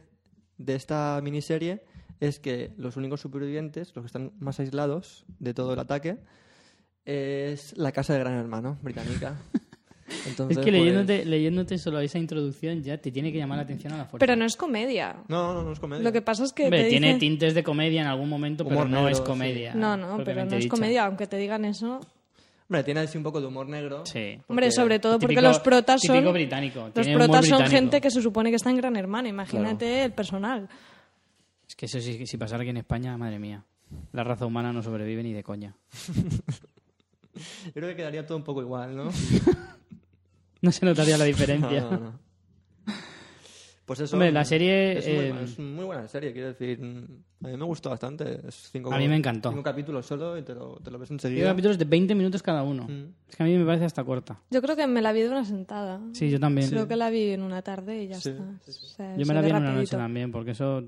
de 0.58 0.74
esta 0.76 1.18
miniserie 1.24 1.82
es 2.20 2.38
que 2.38 2.72
los 2.76 2.96
únicos 2.96 3.20
supervivientes, 3.20 3.90
los 3.96 4.04
que 4.04 4.06
están 4.06 4.32
más 4.38 4.60
aislados 4.60 5.24
de 5.40 5.54
todo 5.54 5.72
el 5.72 5.80
ataque, 5.80 6.18
es 7.04 7.76
la 7.76 7.90
casa 7.90 8.12
de 8.12 8.20
Gran 8.20 8.34
Hermano 8.34 8.78
británica. 8.82 9.42
Entonces, 10.26 10.58
es 10.58 10.64
que 10.64 10.70
pues- 10.70 10.82
leyéndote, 10.82 11.24
leyéndote 11.24 11.78
solo 11.78 12.00
esa 12.00 12.18
introducción 12.18 12.82
ya 12.82 12.98
te 12.98 13.10
tiene 13.10 13.32
que 13.32 13.38
llamar 13.38 13.58
la 13.58 13.62
atención 13.64 13.92
a 13.92 13.96
la 13.98 14.04
fuerza. 14.06 14.18
Pero 14.26 14.36
no 14.36 14.44
es 14.44 14.56
comedia. 14.56 15.16
No, 15.28 15.54
no, 15.54 15.62
no 15.62 15.72
es 15.72 15.78
comedia. 15.80 16.02
Lo 16.02 16.12
que 16.12 16.22
pasa 16.22 16.44
es 16.44 16.52
que 16.52 16.64
Hombre, 16.64 16.82
te 16.84 16.88
tiene 16.90 17.06
dicen- 17.08 17.18
tintes 17.20 17.54
de 17.54 17.62
comedia 17.62 18.00
en 18.02 18.06
algún 18.08 18.28
momento, 18.28 18.64
pero 18.64 18.76
Humor 18.76 18.88
no 18.90 18.96
negro, 18.98 19.10
es 19.10 19.18
sí. 19.18 19.24
comedia. 19.24 19.74
No, 19.74 19.96
no, 19.96 20.22
pero 20.24 20.44
no 20.44 20.52
es 20.56 20.64
dicha. 20.64 20.68
comedia, 20.70 21.04
aunque 21.06 21.26
te 21.26 21.36
digan 21.36 21.64
eso. 21.64 22.00
Hombre, 22.68 22.84
tiene 22.84 23.00
así 23.00 23.18
un 23.18 23.24
poco 23.24 23.40
de 23.40 23.48
humor 23.48 23.68
negro. 23.68 24.06
Sí. 24.06 24.38
Hombre, 24.46 24.70
sobre 24.70 25.00
todo 25.00 25.18
porque 25.18 25.34
Típico- 25.34 25.48
los 25.48 25.58
protas 25.58 26.00
son 26.02 26.14
típico 26.16 26.32
británico, 26.32 26.80
los 26.84 26.92
tiene 26.94 27.14
protas 27.16 27.46
son 27.46 27.58
británico. 27.58 27.70
gente 27.70 28.00
que 28.00 28.10
se 28.12 28.22
supone 28.22 28.50
que 28.50 28.56
está 28.56 28.70
en 28.70 28.76
Gran 28.76 28.94
Hermano. 28.96 29.26
Imagínate 29.28 30.04
el 30.04 30.12
personal. 30.12 30.68
Es 31.68 31.74
que 31.74 31.86
eso 31.86 32.00
sí, 32.00 32.24
si 32.26 32.36
pasara 32.36 32.62
aquí 32.62 32.70
en 32.70 32.76
España, 32.76 33.16
madre 33.16 33.38
mía. 33.40 33.64
La 34.12 34.22
raza 34.22 34.46
humana 34.46 34.72
no 34.72 34.82
sobrevive 34.84 35.22
ni 35.24 35.32
de 35.32 35.42
coña. 35.42 35.74
Yo 37.66 37.72
creo 37.72 37.88
que 37.88 37.96
quedaría 37.96 38.24
todo 38.26 38.36
un 38.38 38.44
poco 38.44 38.60
igual, 38.62 38.94
¿no? 38.96 39.10
No 40.62 40.72
se 40.72 40.84
notaría 40.84 41.16
la 41.18 41.24
diferencia. 41.24 41.80
No, 41.82 41.90
no, 41.90 41.98
no. 42.00 42.30
Pues 43.86 43.98
eso. 44.00 44.14
Hombre, 44.14 44.30
la 44.30 44.44
serie, 44.44 44.98
Es 44.98 45.06
muy, 45.08 45.14
eh, 45.16 45.34
es 45.42 45.58
muy 45.58 45.84
buena 45.84 46.06
serie, 46.06 46.32
quiero 46.32 46.48
decir. 46.48 46.78
A 47.42 47.48
mí 47.48 47.56
me 47.56 47.64
gustó 47.64 47.90
bastante. 47.90 48.40
Es 48.46 48.68
cinco, 48.70 48.92
A 48.92 48.98
mí 48.98 49.08
me 49.08 49.16
encantó. 49.16 49.50
Cinco 49.50 49.64
capítulos 49.64 50.06
solo 50.06 50.38
y 50.38 50.42
te 50.42 50.54
lo, 50.54 50.76
te 50.76 50.92
lo 50.92 50.98
ves 51.00 51.10
enseguida. 51.10 51.48
capítulos 51.48 51.76
de 51.76 51.86
20 51.86 52.14
minutos 52.14 52.40
cada 52.40 52.62
uno. 52.62 52.84
Mm. 52.84 53.14
Es 53.28 53.34
que 53.34 53.42
a 53.42 53.46
mí 53.46 53.56
me 53.58 53.64
parece 53.64 53.86
hasta 53.86 54.04
corta. 54.04 54.38
Yo 54.50 54.62
creo 54.62 54.76
que 54.76 54.86
me 54.86 55.02
la 55.02 55.12
vi 55.12 55.22
de 55.22 55.30
una 55.30 55.44
sentada. 55.44 56.00
Sí, 56.12 56.30
yo 56.30 56.38
también. 56.38 56.68
Creo 56.70 56.86
que 56.86 56.94
la 56.94 57.10
vi 57.10 57.30
en 57.30 57.42
una 57.42 57.62
tarde 57.62 58.04
y 58.04 58.08
ya 58.08 58.20
Sí, 58.20 58.28
está. 58.28 58.44
sí, 58.64 58.72
sí. 58.72 58.80
O 58.84 58.88
sea, 58.90 59.16
Yo 59.16 59.26
me 59.26 59.34
la 59.34 59.40
vi 59.40 59.48
en 59.50 59.56
una 59.56 59.66
rapidito. 59.70 59.80
noche 59.80 59.96
también, 59.96 60.30
porque 60.30 60.52
eso... 60.52 60.84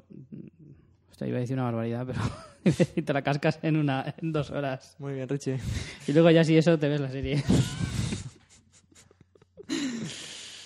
Hostia, 1.10 1.26
iba 1.26 1.38
a 1.38 1.40
decir 1.40 1.54
una 1.56 1.64
barbaridad, 1.64 2.06
pero 2.06 2.20
te 3.04 3.12
la 3.12 3.22
cascas 3.22 3.58
en, 3.62 3.78
una, 3.78 4.14
en 4.22 4.32
dos 4.32 4.52
horas. 4.52 4.94
Muy 5.00 5.14
bien, 5.14 5.28
Richie. 5.28 5.58
Y 6.06 6.12
luego 6.12 6.30
ya 6.30 6.44
si 6.44 6.56
eso 6.56 6.78
te 6.78 6.88
ves 6.88 7.00
la 7.00 7.10
serie. 7.10 7.42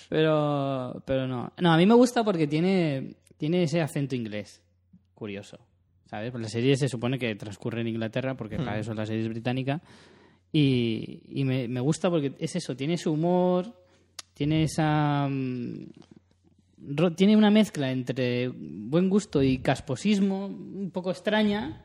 pero, 0.09 1.01
pero 1.05 1.27
no. 1.27 1.51
No, 1.59 1.71
a 1.73 1.77
mí 1.77 1.85
me 1.85 1.93
gusta 1.95 2.23
porque 2.23 2.47
tiene, 2.47 3.15
tiene 3.37 3.63
ese 3.63 3.81
acento 3.81 4.15
inglés. 4.15 4.61
Curioso. 5.13 5.57
¿Sabes? 6.05 6.31
Pues 6.31 6.41
la 6.43 6.49
serie 6.49 6.75
se 6.77 6.87
supone 6.87 7.19
que 7.19 7.35
transcurre 7.35 7.81
en 7.81 7.87
Inglaterra, 7.89 8.35
porque 8.35 8.57
para 8.57 8.79
eso 8.79 8.93
la 8.93 9.05
serie 9.05 9.23
es 9.23 9.29
británica. 9.29 9.81
Y, 10.53 11.21
y 11.27 11.43
me, 11.43 11.67
me 11.67 11.81
gusta 11.81 12.09
porque 12.09 12.33
es 12.39 12.55
eso, 12.55 12.75
tiene 12.77 12.97
su 12.97 13.11
humor, 13.11 13.73
tiene 14.33 14.63
esa... 14.63 15.27
mm, 15.27 15.85
ro- 16.95 17.11
tiene 17.13 17.35
una 17.35 17.51
mezcla 17.51 17.91
entre 17.91 18.47
buen 18.47 19.09
gusto 19.09 19.43
y 19.43 19.57
casposismo 19.59 20.45
un 20.45 20.91
poco 20.93 21.11
extraña, 21.11 21.83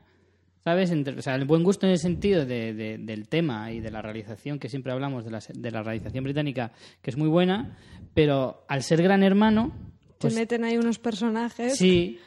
¿sabes? 0.64 0.90
Entre- 0.90 1.18
o 1.18 1.22
sea, 1.22 1.34
el 1.34 1.44
buen 1.44 1.62
gusto 1.64 1.86
en 1.86 1.92
el 1.92 1.98
sentido 1.98 2.44
de- 2.46 2.72
de- 2.74 2.98
del 2.98 3.28
tema 3.28 3.72
y 3.72 3.80
de 3.80 3.90
la 3.90 4.00
realización, 4.02 4.58
que 4.58 4.68
siempre 4.68 4.92
hablamos 4.92 5.24
de 5.24 5.30
la, 5.30 5.40
se- 5.40 5.52
de 5.52 5.70
la 5.70 5.82
realización 5.82 6.24
británica, 6.24 6.72
que 7.00 7.10
es 7.10 7.16
muy 7.16 7.28
buena, 7.28 7.76
pero 8.14 8.64
al 8.68 8.82
ser 8.82 9.02
gran 9.02 9.22
hermano, 9.22 9.72
Te 10.18 10.28
pues 10.28 10.34
meten 10.34 10.64
ahí 10.64 10.76
unos 10.78 10.98
personajes. 10.98 11.76
sí, 11.76 12.18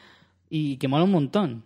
y 0.50 0.76
que 0.76 0.88
mola 0.88 1.04
un 1.04 1.12
montón. 1.12 1.64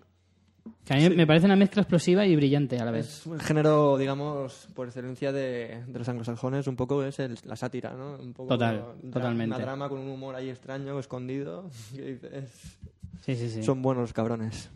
Que 0.84 0.94
a 0.94 0.96
mí 0.96 1.14
me 1.16 1.26
parece 1.26 1.46
una 1.46 1.56
mezcla 1.56 1.82
explosiva 1.82 2.26
y 2.26 2.36
brillante 2.36 2.78
a 2.78 2.84
la 2.84 2.90
vez. 2.90 3.06
Es 3.20 3.26
un 3.26 3.38
género, 3.40 3.96
digamos, 3.98 4.68
por 4.74 4.86
excelencia 4.86 5.32
de, 5.32 5.82
de 5.86 5.98
los 5.98 6.08
anglosajones, 6.08 6.66
un 6.66 6.76
poco 6.76 7.02
es 7.04 7.18
el- 7.18 7.38
la 7.44 7.56
sátira, 7.56 7.92
¿no? 7.94 8.16
Un 8.16 8.32
poco 8.32 8.48
Total, 8.50 8.76
dra- 9.02 9.10
totalmente. 9.12 9.56
Una 9.56 9.64
drama 9.64 9.88
con 9.88 9.98
un 10.00 10.08
humor 10.10 10.34
ahí 10.34 10.48
extraño, 10.50 10.98
escondido. 10.98 11.70
que 11.96 12.02
dices, 12.12 12.78
Sí, 13.22 13.34
sí, 13.36 13.48
sí. 13.50 13.62
Son 13.62 13.82
buenos 13.82 14.12
cabrones. 14.12 14.70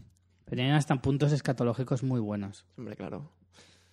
Pero 0.45 0.57
tienen 0.57 0.75
hasta 0.75 0.97
puntos 0.97 1.33
escatológicos 1.33 2.03
muy 2.03 2.21
buenos. 2.21 2.65
Hombre, 2.77 2.97
claro. 2.97 3.31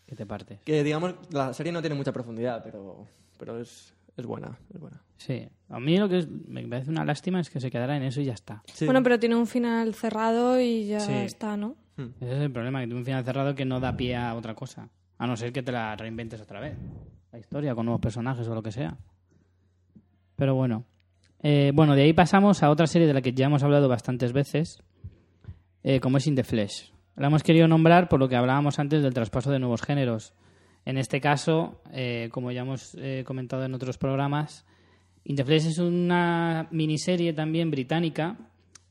Que 0.05 0.15
te 0.15 0.25
partes. 0.25 0.59
Que, 0.65 0.83
digamos, 0.83 1.15
la 1.31 1.53
serie 1.53 1.71
no 1.71 1.81
tiene 1.81 1.95
mucha 1.95 2.11
profundidad, 2.11 2.61
pero, 2.63 3.07
pero 3.37 3.59
es, 3.59 3.93
es 4.17 4.25
buena, 4.25 4.57
es 4.73 4.79
buena. 4.79 5.01
Sí. 5.17 5.47
A 5.69 5.79
mí 5.79 5.97
lo 5.97 6.09
que 6.09 6.19
es- 6.19 6.27
me 6.29 6.67
parece 6.67 6.89
una 6.91 7.05
lástima 7.05 7.39
es 7.39 7.49
que 7.49 7.59
se 7.61 7.71
quedara 7.71 7.95
en 7.95 8.03
eso 8.03 8.19
y 8.19 8.25
ya 8.25 8.33
está. 8.33 8.61
Sí. 8.73 8.85
Bueno, 8.85 9.01
pero 9.03 9.17
tiene 9.19 9.35
un 9.35 9.47
final 9.47 9.93
cerrado 9.95 10.59
y 10.59 10.87
ya 10.87 10.99
Sí. 10.99 11.13
está, 11.13 11.55
¿no? 11.55 11.75
Ese 12.19 12.35
es 12.35 12.41
el 12.41 12.51
problema, 12.51 12.79
que 12.81 12.87
tiene 12.87 12.99
un 12.99 13.05
final 13.05 13.23
cerrado 13.23 13.53
que 13.55 13.63
no 13.63 13.79
da 13.79 13.95
pie 13.95 14.15
a 14.15 14.33
otra 14.35 14.55
cosa. 14.55 14.89
A 15.19 15.27
no 15.27 15.37
ser 15.37 15.53
que 15.53 15.61
te 15.63 15.71
la 15.71 15.95
reinventes 15.95 16.41
otra 16.41 16.59
vez. 16.59 16.75
La 17.31 17.37
historia 17.39 17.75
con 17.75 17.85
nuevos 17.85 18.01
personajes 18.01 18.47
o 18.47 18.55
lo 18.55 18.63
que 18.63 18.71
sea. 18.71 18.97
Pero 20.35 20.55
bueno. 20.55 20.85
Eh, 21.43 21.71
bueno, 21.73 21.95
de 21.95 22.03
ahí 22.03 22.13
pasamos 22.13 22.61
a 22.63 22.69
otra 22.69 22.87
serie 22.87 23.07
de 23.07 23.13
la 23.13 23.21
que 23.21 23.33
ya 23.33 23.45
hemos 23.45 23.63
hablado 23.63 23.87
bastantes 23.87 24.33
veces, 24.33 24.81
eh, 25.83 25.99
como 25.99 26.17
es 26.17 26.27
In 26.27 26.35
the 26.35 26.43
Flesh. 26.43 26.91
La 27.15 27.27
hemos 27.27 27.43
querido 27.43 27.67
nombrar 27.67 28.09
por 28.09 28.19
lo 28.19 28.29
que 28.29 28.35
hablábamos 28.35 28.79
antes 28.79 29.03
del 29.03 29.13
traspaso 29.13 29.51
de 29.51 29.59
nuevos 29.59 29.81
géneros. 29.81 30.33
En 30.85 30.97
este 30.97 31.21
caso, 31.21 31.81
eh, 31.91 32.29
como 32.31 32.51
ya 32.51 32.61
hemos 32.61 32.95
eh, 32.95 33.23
comentado 33.25 33.63
en 33.63 33.73
otros 33.73 33.97
programas, 33.97 34.65
In 35.23 35.35
the 35.35 35.45
Flesh 35.45 35.67
es 35.67 35.77
una 35.77 36.67
miniserie 36.71 37.33
también 37.33 37.69
británica 37.69 38.37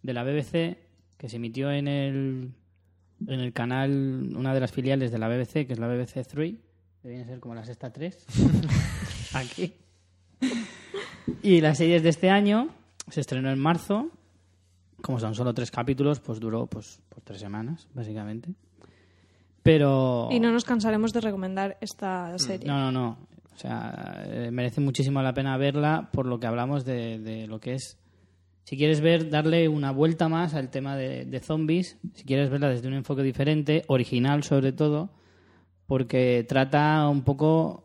de 0.03 0.15
la 0.15 0.23
BBC 0.23 0.79
que 1.19 1.29
se 1.29 1.37
emitió 1.37 1.71
en 1.71 1.89
el, 1.89 2.53
en 3.27 3.41
el 3.41 3.53
canal, 3.53 4.33
una 4.37 4.55
de 4.55 4.61
las 4.61 4.73
filiales 4.73 5.11
de 5.11 5.19
la 5.19 5.29
BBC, 5.29 5.67
que 5.67 5.73
es 5.73 5.79
la 5.79 5.89
BBC 5.89 6.27
3, 6.27 6.55
que 7.03 7.09
viene 7.09 7.25
a 7.25 7.27
ser 7.27 7.41
como 7.41 7.55
la 7.55 7.65
sexta 7.65 7.93
3, 7.93 8.27
aquí. 9.35 9.75
Y 11.43 11.61
la 11.61 11.75
serie 11.75 11.97
es 11.97 12.03
de 12.03 12.09
este 12.09 12.31
año, 12.31 12.69
se 13.11 13.21
estrenó 13.21 13.51
en 13.51 13.59
marzo, 13.59 14.11
como 15.01 15.19
son 15.19 15.35
solo 15.35 15.55
tres 15.55 15.71
capítulos, 15.71 16.21
pues 16.21 16.41
duró 16.41 16.67
pues, 16.67 17.01
pues 17.09 17.25
tres 17.25 17.41
semanas, 17.41 17.89
básicamente. 17.95 18.55
Pero... 19.63 20.29
Y 20.31 20.41
no 20.41 20.53
nos 20.53 20.65
cansaremos 20.65 21.13
de 21.13 21.21
recomendar 21.21 21.77
esta 21.81 22.39
serie. 22.39 22.67
No, 22.67 22.79
no, 22.79 22.93
no. 22.93 23.19
O 23.55 23.59
sea, 23.59 24.25
eh, 24.27 24.51
merece 24.51 24.81
muchísimo 24.81 25.21
la 25.23 25.35
pena 25.35 25.57
verla 25.59 26.09
por 26.13 26.27
lo 26.27 26.41
que 26.41 26.47
hablamos 26.47 26.85
de, 26.85 27.19
de 27.19 27.47
lo 27.47 27.61
que 27.61 27.75
es. 27.75 27.99
Si 28.65 28.77
quieres 28.77 29.01
ver, 29.01 29.29
darle 29.29 29.69
una 29.69 29.91
vuelta 29.91 30.29
más 30.29 30.55
al 30.55 30.71
tema 30.71 30.97
de, 30.97 31.25
de 31.25 31.41
zombies, 31.41 31.99
si 32.15 32.25
quieres 32.25 32.51
verla 32.51 32.69
desde 32.69 32.89
un 32.89 32.95
enfoque 32.95 33.23
diferente, 33.23 33.85
original 33.89 34.45
sobre 34.45 34.73
todo, 34.73 35.11
porque 35.87 36.45
trata 36.49 37.09
un 37.09 37.23
poco 37.23 37.85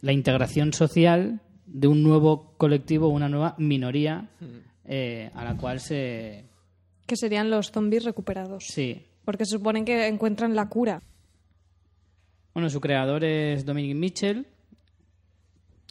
la 0.00 0.12
integración 0.12 0.72
social 0.72 1.40
de 1.66 1.88
un 1.88 2.02
nuevo 2.02 2.54
colectivo, 2.56 3.08
una 3.08 3.28
nueva 3.28 3.54
minoría 3.58 4.28
eh, 4.86 5.30
a 5.34 5.44
la 5.44 5.56
cual 5.56 5.80
se. 5.80 6.44
Que 7.06 7.16
serían 7.16 7.50
los 7.50 7.70
zombies 7.70 8.04
recuperados. 8.04 8.66
Sí. 8.66 9.06
Porque 9.24 9.44
se 9.44 9.52
supone 9.52 9.84
que 9.84 10.06
encuentran 10.06 10.54
la 10.54 10.68
cura. 10.68 11.02
Bueno, 12.52 12.70
su 12.70 12.80
creador 12.80 13.24
es 13.24 13.64
Dominic 13.64 13.96
Mitchell. 13.96 14.46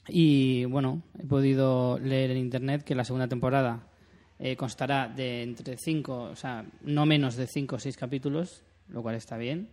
Y 0.08 0.66
bueno, 0.66 1.02
he 1.18 1.26
podido 1.26 1.98
leer 2.00 2.32
en 2.32 2.38
internet 2.38 2.84
que 2.84 2.96
la 2.96 3.06
segunda 3.06 3.28
temporada 3.28 3.88
eh, 4.40 4.56
constará 4.58 5.08
de 5.08 5.44
entre 5.44 5.78
cinco, 5.78 6.24
o 6.24 6.36
sea, 6.36 6.66
no 6.82 7.06
menos 7.06 7.36
de 7.36 7.48
cinco 7.48 7.78
o 7.78 7.80
seis 7.80 7.96
capítulos, 7.96 8.64
lo 8.90 9.02
cual 9.02 9.16
está 9.16 9.38
bien. 9.38 9.70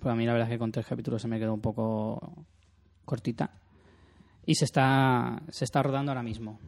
Pues 0.00 0.12
a 0.12 0.16
mí 0.16 0.26
la 0.26 0.32
verdad 0.32 0.48
es 0.48 0.54
que 0.54 0.58
con 0.58 0.72
tres 0.72 0.86
capítulos 0.86 1.22
se 1.22 1.28
me 1.28 1.38
quedó 1.38 1.54
un 1.54 1.60
poco 1.60 2.44
cortita. 3.04 3.61
Y 4.44 4.54
se 4.56 4.64
está, 4.64 5.40
se 5.48 5.64
está 5.64 5.82
rodando 5.82 6.10
ahora 6.10 6.22
mismo. 6.22 6.58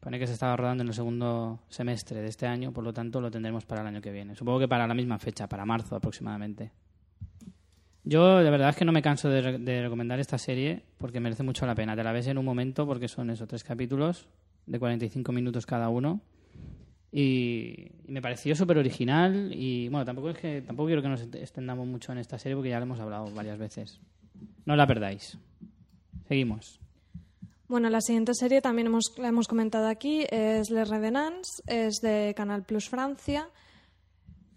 Pone 0.00 0.18
que 0.18 0.26
se 0.26 0.34
estaba 0.34 0.56
rodando 0.56 0.82
en 0.82 0.88
el 0.88 0.94
segundo 0.94 1.60
semestre 1.68 2.20
de 2.20 2.28
este 2.28 2.46
año, 2.46 2.72
por 2.72 2.84
lo 2.84 2.92
tanto 2.92 3.20
lo 3.20 3.30
tendremos 3.30 3.64
para 3.64 3.80
el 3.80 3.86
año 3.86 4.02
que 4.02 4.10
viene. 4.12 4.34
Supongo 4.34 4.58
que 4.58 4.68
para 4.68 4.86
la 4.86 4.94
misma 4.94 5.18
fecha, 5.18 5.48
para 5.48 5.64
marzo 5.64 5.96
aproximadamente. 5.96 6.72
Yo 8.04 8.38
de 8.38 8.50
verdad 8.50 8.70
es 8.70 8.76
que 8.76 8.84
no 8.84 8.92
me 8.92 9.00
canso 9.00 9.28
de, 9.30 9.40
re- 9.40 9.58
de 9.58 9.82
recomendar 9.82 10.18
esta 10.18 10.36
serie 10.36 10.82
porque 10.98 11.20
merece 11.20 11.42
mucho 11.44 11.64
la 11.66 11.74
pena. 11.74 11.94
Te 11.94 12.02
la 12.02 12.12
ves 12.12 12.26
en 12.26 12.36
un 12.36 12.44
momento 12.44 12.84
porque 12.84 13.06
son 13.08 13.30
esos 13.30 13.46
tres 13.48 13.62
capítulos 13.64 14.28
de 14.66 14.78
45 14.78 15.32
minutos 15.32 15.66
cada 15.66 15.88
uno. 15.88 16.20
Y, 17.12 17.92
me 18.08 18.20
pareció 18.20 18.54
súper 18.56 18.78
original 18.78 19.52
y 19.54 19.88
bueno, 19.88 20.04
tampoco 20.04 20.30
es 20.30 20.38
que 20.38 20.62
tampoco 20.62 20.88
quiero 20.88 21.02
que 21.02 21.08
nos 21.08 21.22
extendamos 21.22 21.86
mucho 21.86 22.10
en 22.12 22.18
esta 22.18 22.38
serie 22.38 22.56
porque 22.56 22.70
ya 22.70 22.78
la 22.78 22.84
hemos 22.84 23.00
hablado 23.00 23.30
varias 23.32 23.58
veces. 23.58 24.00
No 24.66 24.74
la 24.76 24.86
perdáis. 24.86 25.38
Seguimos. 26.26 26.80
Bueno, 27.68 27.88
la 27.88 28.00
siguiente 28.00 28.34
serie 28.34 28.60
también 28.60 28.88
hemos, 28.88 29.14
la 29.16 29.28
hemos 29.28 29.48
comentado 29.48 29.88
aquí, 29.88 30.24
es 30.30 30.70
Les 30.70 30.88
Revenants, 30.88 31.62
es 31.66 32.00
de 32.02 32.34
Canal 32.36 32.64
Plus 32.64 32.88
Francia. 32.88 33.48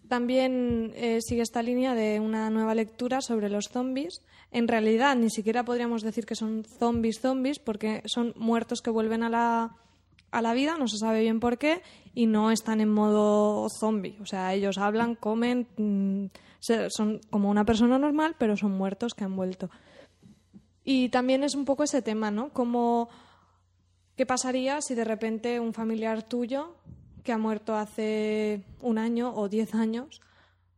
También 0.09 0.91
eh, 0.95 1.19
sigue 1.21 1.41
esta 1.41 1.63
línea 1.63 1.95
de 1.95 2.19
una 2.19 2.49
nueva 2.49 2.75
lectura 2.75 3.21
sobre 3.21 3.49
los 3.49 3.69
zombies. 3.69 4.21
En 4.51 4.67
realidad, 4.67 5.15
ni 5.15 5.29
siquiera 5.29 5.63
podríamos 5.63 6.01
decir 6.01 6.25
que 6.25 6.35
son 6.35 6.65
zombies 6.65 7.19
zombies, 7.21 7.59
porque 7.59 8.01
son 8.05 8.33
muertos 8.35 8.81
que 8.81 8.91
vuelven 8.91 9.23
a 9.23 9.29
la, 9.29 9.75
a 10.31 10.41
la 10.41 10.53
vida, 10.53 10.77
no 10.77 10.87
se 10.87 10.97
sabe 10.97 11.21
bien 11.21 11.39
por 11.39 11.57
qué, 11.57 11.81
y 12.13 12.27
no 12.27 12.51
están 12.51 12.81
en 12.81 12.89
modo 12.89 13.67
zombie. 13.79 14.17
O 14.21 14.25
sea, 14.25 14.53
ellos 14.53 14.77
hablan, 14.77 15.15
comen, 15.15 15.67
mm, 15.77 16.25
son 16.89 17.21
como 17.29 17.49
una 17.49 17.65
persona 17.65 17.97
normal, 17.97 18.35
pero 18.37 18.57
son 18.57 18.71
muertos 18.71 19.13
que 19.13 19.23
han 19.23 19.35
vuelto. 19.35 19.69
Y 20.85 21.09
también 21.09 21.43
es 21.43 21.55
un 21.55 21.65
poco 21.65 21.83
ese 21.83 22.01
tema, 22.03 22.29
¿no? 22.29 22.49
Como, 22.49 23.09
¿qué 24.15 24.25
pasaría 24.25 24.81
si 24.81 24.93
de 24.93 25.03
repente 25.03 25.59
un 25.59 25.73
familiar 25.73 26.23
tuyo 26.23 26.75
que 27.23 27.31
ha 27.31 27.37
muerto 27.39 27.75
hace 27.75 28.61
un 28.81 28.99
año 28.99 29.33
o 29.35 29.49
diez 29.49 29.73
años 29.73 30.21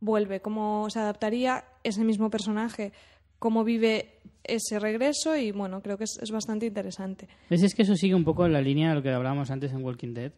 vuelve? 0.00 0.40
¿Cómo 0.40 0.88
se 0.88 0.98
adaptaría 0.98 1.64
ese 1.84 2.04
mismo 2.04 2.30
personaje? 2.30 2.92
¿Cómo 3.38 3.64
vive 3.64 4.18
ese 4.44 4.78
regreso? 4.78 5.36
Y 5.36 5.52
bueno, 5.52 5.82
creo 5.82 5.98
que 5.98 6.04
es, 6.04 6.18
es 6.22 6.30
bastante 6.30 6.64
interesante. 6.64 7.28
¿Ves? 7.50 7.62
Es 7.62 7.74
que 7.74 7.82
eso 7.82 7.94
sigue 7.94 8.14
un 8.14 8.24
poco 8.24 8.48
la 8.48 8.62
línea 8.62 8.88
de 8.88 8.94
lo 8.94 9.02
que 9.02 9.10
hablábamos 9.12 9.50
antes 9.50 9.72
en 9.72 9.84
Walking 9.84 10.14
Dead, 10.14 10.32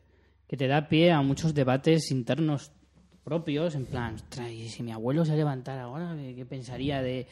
que 0.48 0.56
te 0.56 0.66
da 0.66 0.88
pie 0.88 1.12
a 1.12 1.22
muchos 1.22 1.54
debates 1.54 2.10
internos 2.10 2.72
propios, 3.22 3.76
en 3.76 3.86
plan, 3.86 4.16
"Ostras, 4.16 4.50
¿y 4.50 4.68
si 4.68 4.82
mi 4.82 4.90
abuelo 4.90 5.24
se 5.24 5.36
levantara 5.36 5.82
ahora, 5.84 6.16
¿qué 6.34 6.44
pensaría 6.44 7.00
de, 7.02 7.28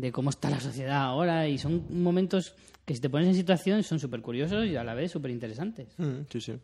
de 0.00 0.12
cómo 0.12 0.30
está 0.30 0.48
la 0.48 0.60
sociedad 0.60 1.02
ahora? 1.02 1.48
Y 1.48 1.58
son 1.58 1.84
momentos 2.02 2.54
que 2.84 2.94
si 2.94 3.00
te 3.00 3.10
pones 3.10 3.28
en 3.28 3.34
situación 3.34 3.82
son 3.82 3.98
súper 3.98 4.22
curiosos 4.22 4.66
y 4.66 4.76
a 4.76 4.84
la 4.84 4.94
vez 4.94 5.10
súper 5.12 5.30
interesantes. 5.30 5.88
Mm, 5.98 6.22
sí, 6.30 6.40
sí. 6.40 6.58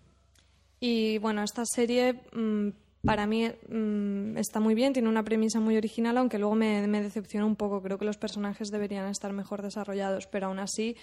Y 0.80 1.18
bueno, 1.18 1.42
esta 1.42 1.64
serie 1.66 2.20
mm, 2.32 2.68
para 3.04 3.26
mí 3.26 3.48
mm, 3.68 4.36
está 4.36 4.60
muy 4.60 4.74
bien, 4.74 4.92
tiene 4.92 5.08
una 5.08 5.24
premisa 5.24 5.60
muy 5.60 5.76
original, 5.76 6.16
aunque 6.18 6.38
luego 6.38 6.54
me, 6.54 6.86
me 6.86 7.02
decepciona 7.02 7.44
un 7.44 7.56
poco. 7.56 7.82
Creo 7.82 7.98
que 7.98 8.04
los 8.04 8.16
personajes 8.18 8.70
deberían 8.70 9.08
estar 9.08 9.32
mejor 9.32 9.62
desarrollados, 9.62 10.26
pero 10.26 10.46
aún 10.46 10.58
así 10.58 10.96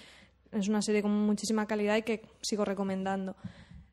es 0.52 0.68
una 0.68 0.82
serie 0.82 1.02
con 1.02 1.12
muchísima 1.12 1.66
calidad 1.66 1.96
y 1.96 2.02
que 2.02 2.22
sigo 2.40 2.64
recomendando. 2.64 3.36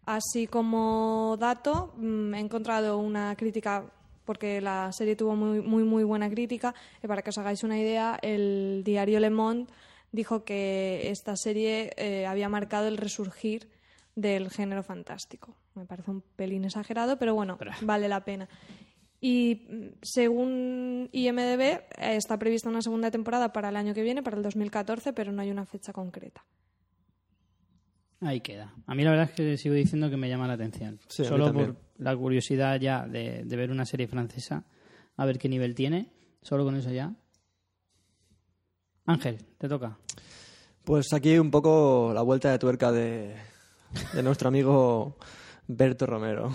Así 0.06 0.48
como 0.48 1.38
dato, 1.40 1.94
mm, 1.98 2.34
he 2.34 2.40
encontrado 2.40 2.98
una 2.98 3.36
crítica, 3.36 3.86
porque 4.30 4.62
la 4.62 4.92
serie 4.92 5.16
tuvo 5.16 5.36
muy, 5.36 5.60
muy, 5.60 5.84
muy 5.84 6.04
buena 6.04 6.30
crítica, 6.30 6.76
y 7.04 7.08
para 7.08 7.24
que 7.24 7.32
os 7.32 7.38
hagáis 7.40 7.64
una 7.64 7.80
idea, 7.80 8.20
el 8.22 8.84
diario 8.86 9.20
Le 9.20 9.32
Monde 9.32 9.72
dijo 10.12 10.44
que 10.44 11.10
esta 11.10 11.36
serie 11.36 11.94
eh, 11.98 12.28
había 12.28 12.48
marcado 12.48 12.88
el 12.88 12.98
resurgir 12.98 13.72
del 14.16 14.52
género 14.52 14.84
fantástico. 14.84 15.56
Me 15.74 15.88
parece 15.88 16.12
un 16.12 16.22
pelín 16.22 16.64
exagerado, 16.64 17.18
pero 17.18 17.34
bueno, 17.34 17.58
Pero- 17.58 17.72
vale 17.82 18.08
la 18.08 18.24
pena. 18.24 18.48
Y 19.20 19.66
mm, 19.68 19.88
según 20.04 21.10
IMDB, 21.12 21.62
eh, 21.62 21.82
está 22.16 22.38
prevista 22.38 22.70
una 22.70 22.84
segunda 22.84 23.10
temporada 23.10 23.52
para 23.52 23.70
el 23.70 23.78
año 23.78 23.96
que 23.96 24.04
viene, 24.04 24.22
para 24.22 24.38
el 24.38 24.44
2014, 24.44 25.12
pero 25.12 25.32
no 25.32 25.42
hay 25.42 25.50
una 25.50 25.66
fecha 25.66 25.92
concreta. 25.92 26.46
Ahí 28.22 28.42
queda. 28.42 28.74
A 28.86 28.96
mí 28.96 29.04
la 29.04 29.12
verdad 29.12 29.30
es 29.30 29.36
que 29.36 29.58
sigo 29.58 29.76
diciendo 29.76 30.10
que 30.10 30.18
me 30.18 30.28
llama 30.28 30.48
la 30.48 30.54
atención. 30.54 31.00
Sí, 31.08 31.24
Solo 31.24 31.54
por 31.54 31.78
la 31.98 32.16
curiosidad 32.18 32.80
ya 32.80 33.08
de, 33.08 33.44
de 33.46 33.56
ver 33.56 33.72
una 33.72 33.86
serie 33.86 34.08
francesa, 34.08 34.66
a 35.16 35.26
ver 35.26 35.38
qué 35.40 35.48
nivel 35.48 35.74
tiene. 35.76 36.12
Solo 36.42 36.66
con 36.66 36.76
eso 36.76 36.92
ya. 36.92 37.14
Ángel, 39.06 39.38
te 39.58 39.68
toca. 39.68 39.98
Pues 40.84 41.14
aquí 41.14 41.38
un 41.38 41.52
poco 41.52 42.12
la 42.14 42.22
vuelta 42.22 42.52
de 42.52 42.60
tuerca 42.60 42.92
de, 42.92 43.36
de 44.14 44.24
nuestro 44.24 44.50
amigo 44.50 45.18
Berto 45.68 46.06
Romero. 46.06 46.52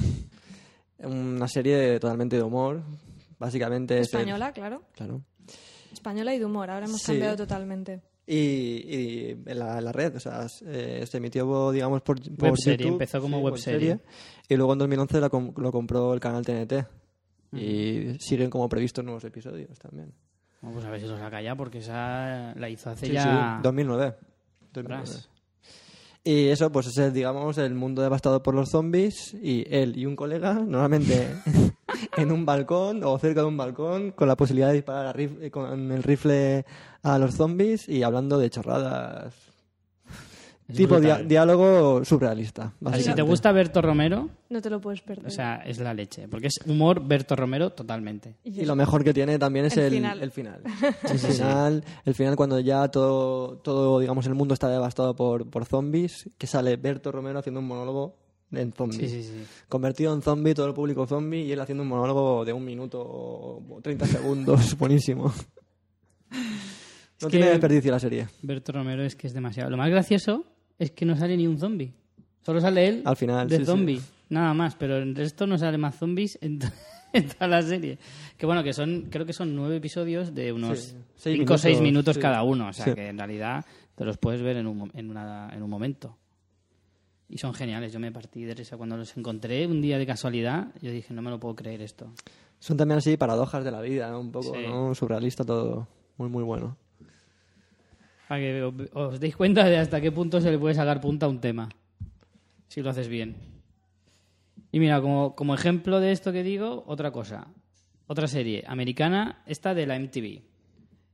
Una 0.99 1.49
serie 1.49 1.99
totalmente 1.99 2.37
de 2.37 2.43
humor. 2.43 2.83
Básicamente 3.39 3.99
es 3.99 4.13
el- 4.13 4.21
Española, 4.21 4.53
claro. 4.53 4.85
claro. 4.93 5.23
Española 5.93 6.35
y 6.35 6.39
de 6.39 6.45
humor. 6.45 6.71
Ahora 6.71 6.87
hemos 6.87 7.01
Sí. 7.01 7.07
cambiado 7.13 7.37
totalmente. 7.37 8.01
Y, 8.27 8.35
y 8.37 9.31
en 9.47 9.59
la, 9.59 9.79
en 9.79 9.85
la 9.85 9.93
red, 9.93 10.17
o 10.17 10.21
sea, 10.21 10.47
eh, 10.67 11.05
se 11.07 11.17
emitió, 11.19 11.71
digamos, 11.73 12.01
por, 12.03 12.19
por 12.37 12.51
Webserie, 12.51 12.79
YouTube, 12.79 12.93
empezó 12.95 13.21
como 13.21 13.39
sí, 13.39 13.45
webserie. 13.45 13.99
Y 14.49 14.57
luego 14.57 14.73
en 14.73 14.79
2011 14.79 15.21
la 15.21 15.29
com- 15.29 15.53
lo 15.57 15.71
compró 15.71 16.15
el 16.15 16.21
canal 16.21 16.45
TNT. 16.45 16.87
Y 17.53 18.17
siguen 18.19 18.51
como 18.51 18.69
previstos 18.69 19.05
nuevos 19.05 19.23
episodios 19.25 19.79
también. 19.79 20.13
Vamos 20.61 20.77
pues 20.77 20.87
a 20.87 20.91
ver 20.91 21.01
si 21.01 21.07
lo 21.07 21.17
saca 21.19 21.41
ya, 21.43 21.55
porque 21.55 21.79
esa 21.79 22.55
la 22.57 22.69
hizo 22.69 22.91
hace 22.91 23.07
Sí, 23.07 23.13
ya... 23.13 23.57
sí, 23.59 23.63
2009. 23.63 24.15
2009. 24.73 25.03
Ostras. 25.03 25.29
Y 26.25 26.49
eso, 26.49 26.73
pues 26.73 26.87
es, 26.97 27.13
digamos, 27.13 27.59
el 27.59 27.75
mundo 27.75 28.01
devastado 28.03 28.43
por 28.43 28.55
los 28.55 28.71
zombies 28.71 29.35
y 29.35 29.67
él 29.69 29.97
y 29.99 30.07
un 30.07 30.17
colega, 30.17 30.55
normalmente 30.55 31.29
en 32.17 32.33
un 32.33 32.45
balcón 32.47 33.03
o 33.05 33.19
cerca 33.19 33.41
de 33.41 33.47
un 33.47 33.57
balcón, 33.57 34.13
con 34.13 34.29
la 34.29 34.37
posibilidad 34.37 34.69
de 34.69 34.75
disparar 34.75 35.07
a 35.07 35.13
rif- 35.15 35.51
con 35.51 35.91
el 35.93 36.03
rifle 36.03 36.65
a 37.03 37.19
los 37.19 37.35
zombies 37.35 37.89
y 37.89 38.03
hablando 38.03 38.39
de 38.39 38.51
chorradas. 38.51 39.35
Es 40.67 40.77
tipo 40.77 40.99
dia- 40.99 41.11
brutal. 41.17 41.29
diálogo 41.29 42.05
surrealista. 42.07 42.73
Así, 42.87 43.03
si 43.03 43.13
te 43.13 43.21
gusta 43.21 43.53
Berto 43.53 43.83
Romero, 43.83 44.31
No 44.49 44.63
te 44.63 44.71
lo 44.71 44.81
puedes 44.81 45.03
perder. 45.03 45.27
o 45.27 45.31
sea, 45.31 45.57
es 45.57 45.79
la 45.79 45.93
leche. 45.93 46.27
Porque 46.27 46.47
es 46.47 46.55
humor 46.65 47.07
Berto 47.07 47.37
Romero 47.37 47.69
totalmente. 47.73 48.37
Y 48.45 48.65
lo 48.65 48.75
mejor 48.75 49.05
que 49.05 49.13
tiene 49.13 49.39
también 49.39 49.67
es 49.67 49.77
El 49.77 49.85
el, 49.85 49.93
final. 49.93 50.23
el 50.23 50.31
final. 50.31 50.63
El 51.11 51.19
final, 51.19 51.85
el 52.07 52.15
final 52.15 52.35
cuando 52.37 52.59
ya 52.61 52.89
todo, 52.89 53.59
todo, 53.59 54.01
digamos, 54.01 54.27
el 54.27 54.35
mundo 54.35 54.55
está 54.55 54.71
devastado 54.71 55.15
por, 55.15 55.51
por 55.51 55.67
zombies, 55.67 56.31
que 56.39 56.47
sale 56.47 56.77
Berto 56.77 57.13
Romero 57.13 57.41
haciendo 57.41 57.61
un 57.61 57.67
monólogo 57.67 58.17
en 58.53 58.73
zombies. 58.73 59.11
Sí, 59.11 59.23
sí, 59.23 59.29
sí. 59.29 59.45
Convertido 59.69 60.15
en 60.15 60.23
zombie, 60.23 60.55
todo 60.55 60.67
el 60.69 60.75
público 60.75 61.07
zombie, 61.07 61.43
y 61.45 61.53
él 61.53 61.61
haciendo 61.61 61.83
un 61.83 61.89
monólogo 61.89 62.45
de 62.45 62.53
un 62.53 62.65
minuto 62.65 63.01
o 63.03 63.81
30 63.83 64.07
segundos. 64.07 64.75
Buenísimo. 64.79 65.33
No 67.23 67.29
tiene 67.29 67.47
desperdicio 67.51 67.91
la 67.91 68.01
serie. 68.01 68.27
Berto 68.43 68.73
Romero 68.73 69.03
es 69.05 69.17
que 69.17 69.27
es 69.27 69.33
demasiado. 69.35 69.71
Lo 69.71 69.77
más 69.77 69.89
gracioso 69.91 70.45
es 70.79 70.91
que 70.91 71.05
no 71.07 71.17
sale 71.17 71.37
ni 71.37 71.47
un 71.47 71.59
zombie. 71.59 71.93
Solo 72.45 72.61
sale 72.61 72.87
él 72.89 73.03
Al 73.05 73.17
final, 73.17 73.49
de 73.49 73.65
zombie. 73.65 74.01
Nada 74.29 74.53
más, 74.53 74.75
pero 74.75 74.97
el 74.99 75.15
resto 75.15 75.47
no 75.47 75.57
sale 75.57 75.79
más 75.79 75.97
zombies 75.97 76.39
en, 76.43 76.59
to- 76.59 76.67
en 77.13 77.29
toda 77.29 77.47
la 77.49 77.63
serie. 77.63 77.99
Que 78.37 78.47
bueno, 78.47 78.63
que 78.63 78.73
son, 78.73 79.07
creo 79.11 79.25
que 79.25 79.33
son 79.33 79.55
nueve 79.55 79.77
episodios 79.77 80.35
de 80.35 80.53
unos 80.53 80.95
cinco 81.17 81.55
o 81.55 81.59
seis 81.59 81.81
minutos, 81.81 82.19
cada 82.19 82.43
uno. 82.43 82.69
O 82.69 82.73
sea, 82.73 82.95
que 82.95 83.09
en 83.09 83.19
realidad 83.19 83.65
te 83.95 84.05
los 84.05 84.19
puedes 84.19 84.43
ver 84.43 84.57
en 84.57 84.67
un, 84.67 84.91
en, 84.95 85.11
una- 85.11 85.51
en 85.55 85.63
un 85.63 85.71
momento. 85.71 86.19
Y 87.29 87.39
son 87.39 87.55
geniales. 87.55 87.93
Yo 87.93 88.01
me 88.01 88.13
partí 88.13 88.45
de 88.45 88.55
risa 88.55 88.77
cuando 88.77 88.97
los 88.97 89.17
encontré 89.17 89.67
un 89.67 89.81
día 89.81 89.99
de 89.99 90.07
casualidad. 90.07 90.69
Yo 90.81 90.91
dije, 90.91 91.13
no 91.15 91.23
me 91.23 91.31
lo 91.31 91.41
puedo 91.41 91.57
creer 91.57 91.81
esto. 91.83 92.13
Son 92.59 92.77
también 92.77 92.99
así 92.99 93.17
paradojas 93.17 93.65
de 93.65 93.71
la 93.71 93.81
vida, 93.81 94.11
¿no? 94.11 94.21
un 94.21 94.31
poco 94.33 94.55
Sí. 94.55 94.67
¿no? 94.67 94.95
surrealista 94.95 95.45
todo. 95.45 95.89
Muy, 96.17 96.29
muy 96.29 96.43
bueno. 96.45 96.77
Para 98.29 98.41
que 98.41 98.63
os, 98.63 98.75
os 98.93 99.21
deis 99.21 99.37
cuenta 99.37 99.65
de 99.65 99.79
hasta 99.79 100.01
qué 100.01 100.13
punto 100.13 100.41
se 100.41 100.51
le 100.51 100.59
puede 100.59 100.75
sacar 100.75 101.01
punta 101.01 101.27
a 101.27 101.29
un 101.29 101.41
tema. 101.41 101.69
Si 102.69 102.83
lo 102.83 102.91
haces 102.91 103.09
bien. 103.09 103.37
Y 104.73 104.81
mira, 104.81 105.01
como, 105.01 105.35
como 105.37 105.55
ejemplo 105.55 106.01
de 106.01 106.13
esto 106.13 106.33
que 106.33 106.43
digo, 106.43 106.85
otra 106.87 107.11
cosa. 107.13 107.47
Otra 108.07 108.27
serie 108.27 108.65
americana, 108.67 109.43
esta 109.47 109.73
de 109.75 109.87
la 109.87 109.99
MTV. 109.99 110.43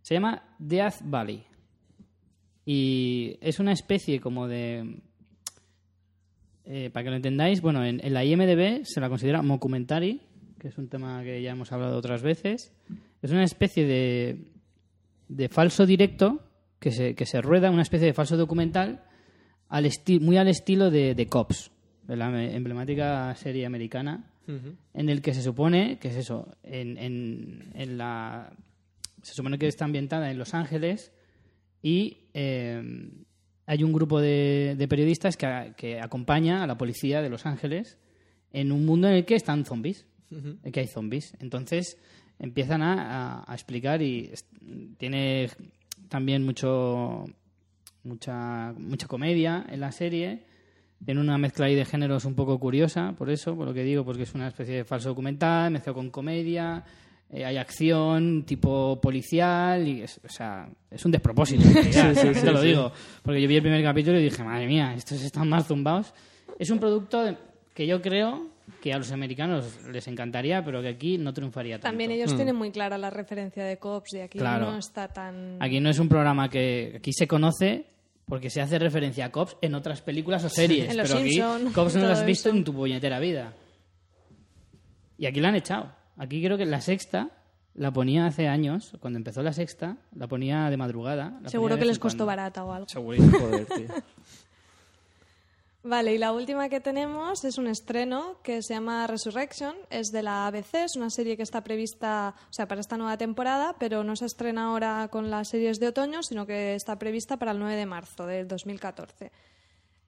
Se 0.02 0.14
llama 0.14 0.42
Death 0.58 1.02
Valley. 1.04 1.44
Y 2.64 3.36
es 3.40 3.58
una 3.58 3.72
especie 3.72 4.20
como 4.20 4.46
de... 4.48 5.00
eh, 6.72 6.88
para 6.90 7.04
que 7.04 7.10
lo 7.10 7.16
entendáis, 7.16 7.60
bueno, 7.60 7.84
en, 7.84 8.00
en 8.04 8.14
la 8.14 8.24
IMDB 8.24 8.84
se 8.84 9.00
la 9.00 9.08
considera 9.08 9.42
mockumentary, 9.42 10.20
que 10.58 10.68
es 10.68 10.78
un 10.78 10.88
tema 10.88 11.22
que 11.24 11.42
ya 11.42 11.50
hemos 11.50 11.72
hablado 11.72 11.96
otras 11.96 12.22
veces. 12.22 12.72
Es 13.22 13.30
una 13.32 13.44
especie 13.44 13.84
de, 13.86 14.44
de 15.28 15.48
falso 15.48 15.84
directo 15.86 16.40
que 16.78 16.92
se, 16.92 17.14
que 17.14 17.26
se 17.26 17.40
rueda, 17.42 17.70
una 17.70 17.82
especie 17.82 18.06
de 18.06 18.12
falso 18.14 18.36
documental 18.36 19.02
al 19.68 19.88
muy 20.20 20.36
al 20.36 20.48
estilo 20.48 20.90
de, 20.90 21.14
de 21.14 21.26
Cops, 21.26 21.70
de 22.06 22.16
la 22.16 22.26
emblemática 22.54 23.34
serie 23.36 23.66
americana, 23.66 24.24
en 24.94 25.08
el 25.08 25.22
que 25.22 25.32
se 25.32 25.42
supone 25.42 25.98
que 26.00 26.08
es 26.08 26.16
eso, 26.16 26.48
en, 26.64 26.98
en- 26.98 27.70
en 27.74 27.98
la 27.98 28.52
se 29.22 29.34
supone 29.34 29.58
que 29.58 29.68
está 29.68 29.84
ambientada 29.84 30.30
en 30.30 30.38
Los 30.38 30.54
Ángeles 30.54 31.12
y 31.82 32.16
eh, 32.34 32.82
hay 33.70 33.84
un 33.84 33.92
grupo 33.92 34.20
de, 34.20 34.74
de 34.76 34.88
periodistas 34.88 35.36
que, 35.36 36.00
acompaña 36.02 36.64
a 36.64 36.66
la 36.66 36.76
policía 36.76 37.22
de 37.22 37.28
Los 37.28 37.46
Ángeles 37.46 37.98
en 38.52 38.72
un 38.72 38.84
mundo 38.84 39.06
en 39.06 39.14
el 39.14 39.24
que 39.24 39.36
están 39.36 39.64
zombies, 39.64 40.06
en 40.32 40.72
que 40.72 40.80
hay 40.80 40.88
zombies. 40.88 41.34
Entonces 41.38 41.96
empiezan 42.40 42.82
a, 42.82 42.94
a- 43.38 43.44
a 43.46 43.54
explicar 43.54 44.02
y 44.02 44.32
tiene 44.98 45.50
también 46.08 46.44
mucho 46.44 47.26
mucha 48.02 48.72
mucha 48.76 49.06
comedia 49.06 49.64
en 49.68 49.78
la 49.80 49.92
serie. 49.92 50.44
Tiene 51.04 51.20
una 51.20 51.38
mezcla 51.38 51.66
ahí 51.66 51.74
de 51.76 51.84
géneros 51.84 52.24
un 52.24 52.34
poco 52.34 52.58
curiosa, 52.58 53.14
por 53.16 53.30
eso, 53.30 53.54
por 53.56 53.66
lo 53.68 53.72
que 53.72 53.84
digo, 53.84 54.04
porque 54.04 54.24
es 54.24 54.34
una 54.34 54.48
especie 54.48 54.74
de 54.76 54.84
falso 54.84 55.10
documental, 55.10 55.70
mezclado 55.70 55.94
con 55.94 56.10
comedia, 56.10 56.84
eh, 57.32 57.44
hay 57.44 57.56
acción 57.56 58.44
tipo 58.44 59.00
policial, 59.00 59.86
y 59.86 60.02
es, 60.02 60.20
o 60.24 60.28
sea, 60.28 60.68
es 60.90 61.04
un 61.04 61.12
despropósito, 61.12 61.62
en 61.62 61.74
realidad, 61.74 62.14
Sí, 62.14 62.20
sí, 62.20 62.26
te 62.34 62.40
sí, 62.40 62.46
lo 62.46 62.60
sí. 62.60 62.66
digo. 62.68 62.92
Porque 63.22 63.40
yo 63.40 63.48
vi 63.48 63.56
el 63.56 63.62
primer 63.62 63.82
capítulo 63.82 64.18
y 64.18 64.24
dije, 64.24 64.42
madre 64.42 64.66
mía, 64.66 64.94
estos 64.94 65.20
están 65.22 65.48
más 65.48 65.66
zumbados. 65.66 66.12
Es 66.58 66.70
un 66.70 66.78
producto 66.78 67.36
que 67.74 67.86
yo 67.86 68.02
creo 68.02 68.48
que 68.82 68.92
a 68.92 68.98
los 68.98 69.10
americanos 69.12 69.78
les 69.92 70.06
encantaría, 70.08 70.64
pero 70.64 70.80
que 70.82 70.88
aquí 70.88 71.18
no 71.18 71.32
triunfaría 71.32 71.76
tanto. 71.76 71.88
También 71.88 72.10
ellos 72.12 72.34
tienen 72.36 72.54
muy 72.56 72.70
clara 72.70 72.96
la 72.98 73.10
referencia 73.10 73.64
de 73.64 73.78
Cops 73.78 74.14
y 74.14 74.20
aquí 74.20 74.38
Mm. 74.38 74.40
Claro. 74.40 74.70
no 74.72 74.78
está 74.78 75.08
tan... 75.08 75.56
Aquí 75.60 75.80
no 75.80 75.90
es 75.90 75.98
un 75.98 76.08
programa 76.08 76.48
que 76.48 76.94
aquí 76.96 77.12
se 77.12 77.26
conoce 77.26 77.84
porque 78.26 78.48
se 78.48 78.60
hace 78.60 78.78
referencia 78.78 79.24
a 79.26 79.30
Cops 79.32 79.56
en 79.60 79.74
otras 79.74 80.02
películas 80.02 80.44
o 80.44 80.48
series, 80.48 80.88
En 80.90 80.96
Los 80.98 81.08
pero 81.10 81.20
aquí 81.20 81.72
Cops 81.72 81.96
no 81.96 82.02
lo 82.06 82.12
has 82.12 82.24
visto 82.24 82.48
eso. 82.48 82.56
en 82.58 82.64
tu 82.64 82.72
puñetera 82.72 83.18
vida. 83.18 83.52
Y 85.18 85.26
aquí 85.26 85.40
la 85.40 85.48
han 85.48 85.56
echado. 85.56 85.92
Aquí 86.20 86.44
creo 86.44 86.58
que 86.58 86.66
la 86.66 86.82
sexta 86.82 87.30
la 87.72 87.90
ponía 87.90 88.26
hace 88.26 88.46
años, 88.46 88.92
cuando 89.00 89.16
empezó 89.16 89.42
la 89.42 89.54
sexta, 89.54 89.96
la 90.14 90.28
ponía 90.28 90.68
de 90.68 90.76
madrugada. 90.76 91.38
la 91.40 91.48
Seguro 91.48 91.78
que 91.78 91.86
les 91.86 91.98
costó 91.98 92.26
cuando. 92.26 92.26
barata 92.26 92.62
o 92.62 92.72
algo. 92.74 92.88
Segurísimo. 92.90 93.38
Joder, 93.38 93.64
tío. 93.64 93.88
Vale, 95.82 96.14
y 96.14 96.18
la 96.18 96.32
última 96.34 96.68
que 96.68 96.78
tenemos 96.80 97.42
es 97.46 97.56
un 97.56 97.66
estreno 97.68 98.36
que 98.42 98.60
se 98.60 98.74
llama 98.74 99.06
Resurrection, 99.06 99.74
es 99.88 100.12
de 100.12 100.22
la 100.22 100.46
ABC, 100.46 100.74
es 100.74 100.96
una 100.96 101.08
serie 101.08 101.38
que 101.38 101.42
está 101.42 101.64
prevista, 101.64 102.34
o 102.50 102.52
sea, 102.52 102.68
para 102.68 102.82
esta 102.82 102.98
nueva 102.98 103.16
temporada, 103.16 103.74
pero 103.78 104.04
no 104.04 104.14
se 104.14 104.26
estrena 104.26 104.66
ahora 104.66 105.08
con 105.10 105.30
las 105.30 105.48
series 105.48 105.80
de 105.80 105.88
otoño, 105.88 106.22
sino 106.22 106.44
que 106.44 106.74
está 106.74 106.98
prevista 106.98 107.38
para 107.38 107.52
el 107.52 107.58
9 107.60 107.76
de 107.76 107.86
marzo 107.86 108.26
del 108.26 108.46
2014. 108.46 109.32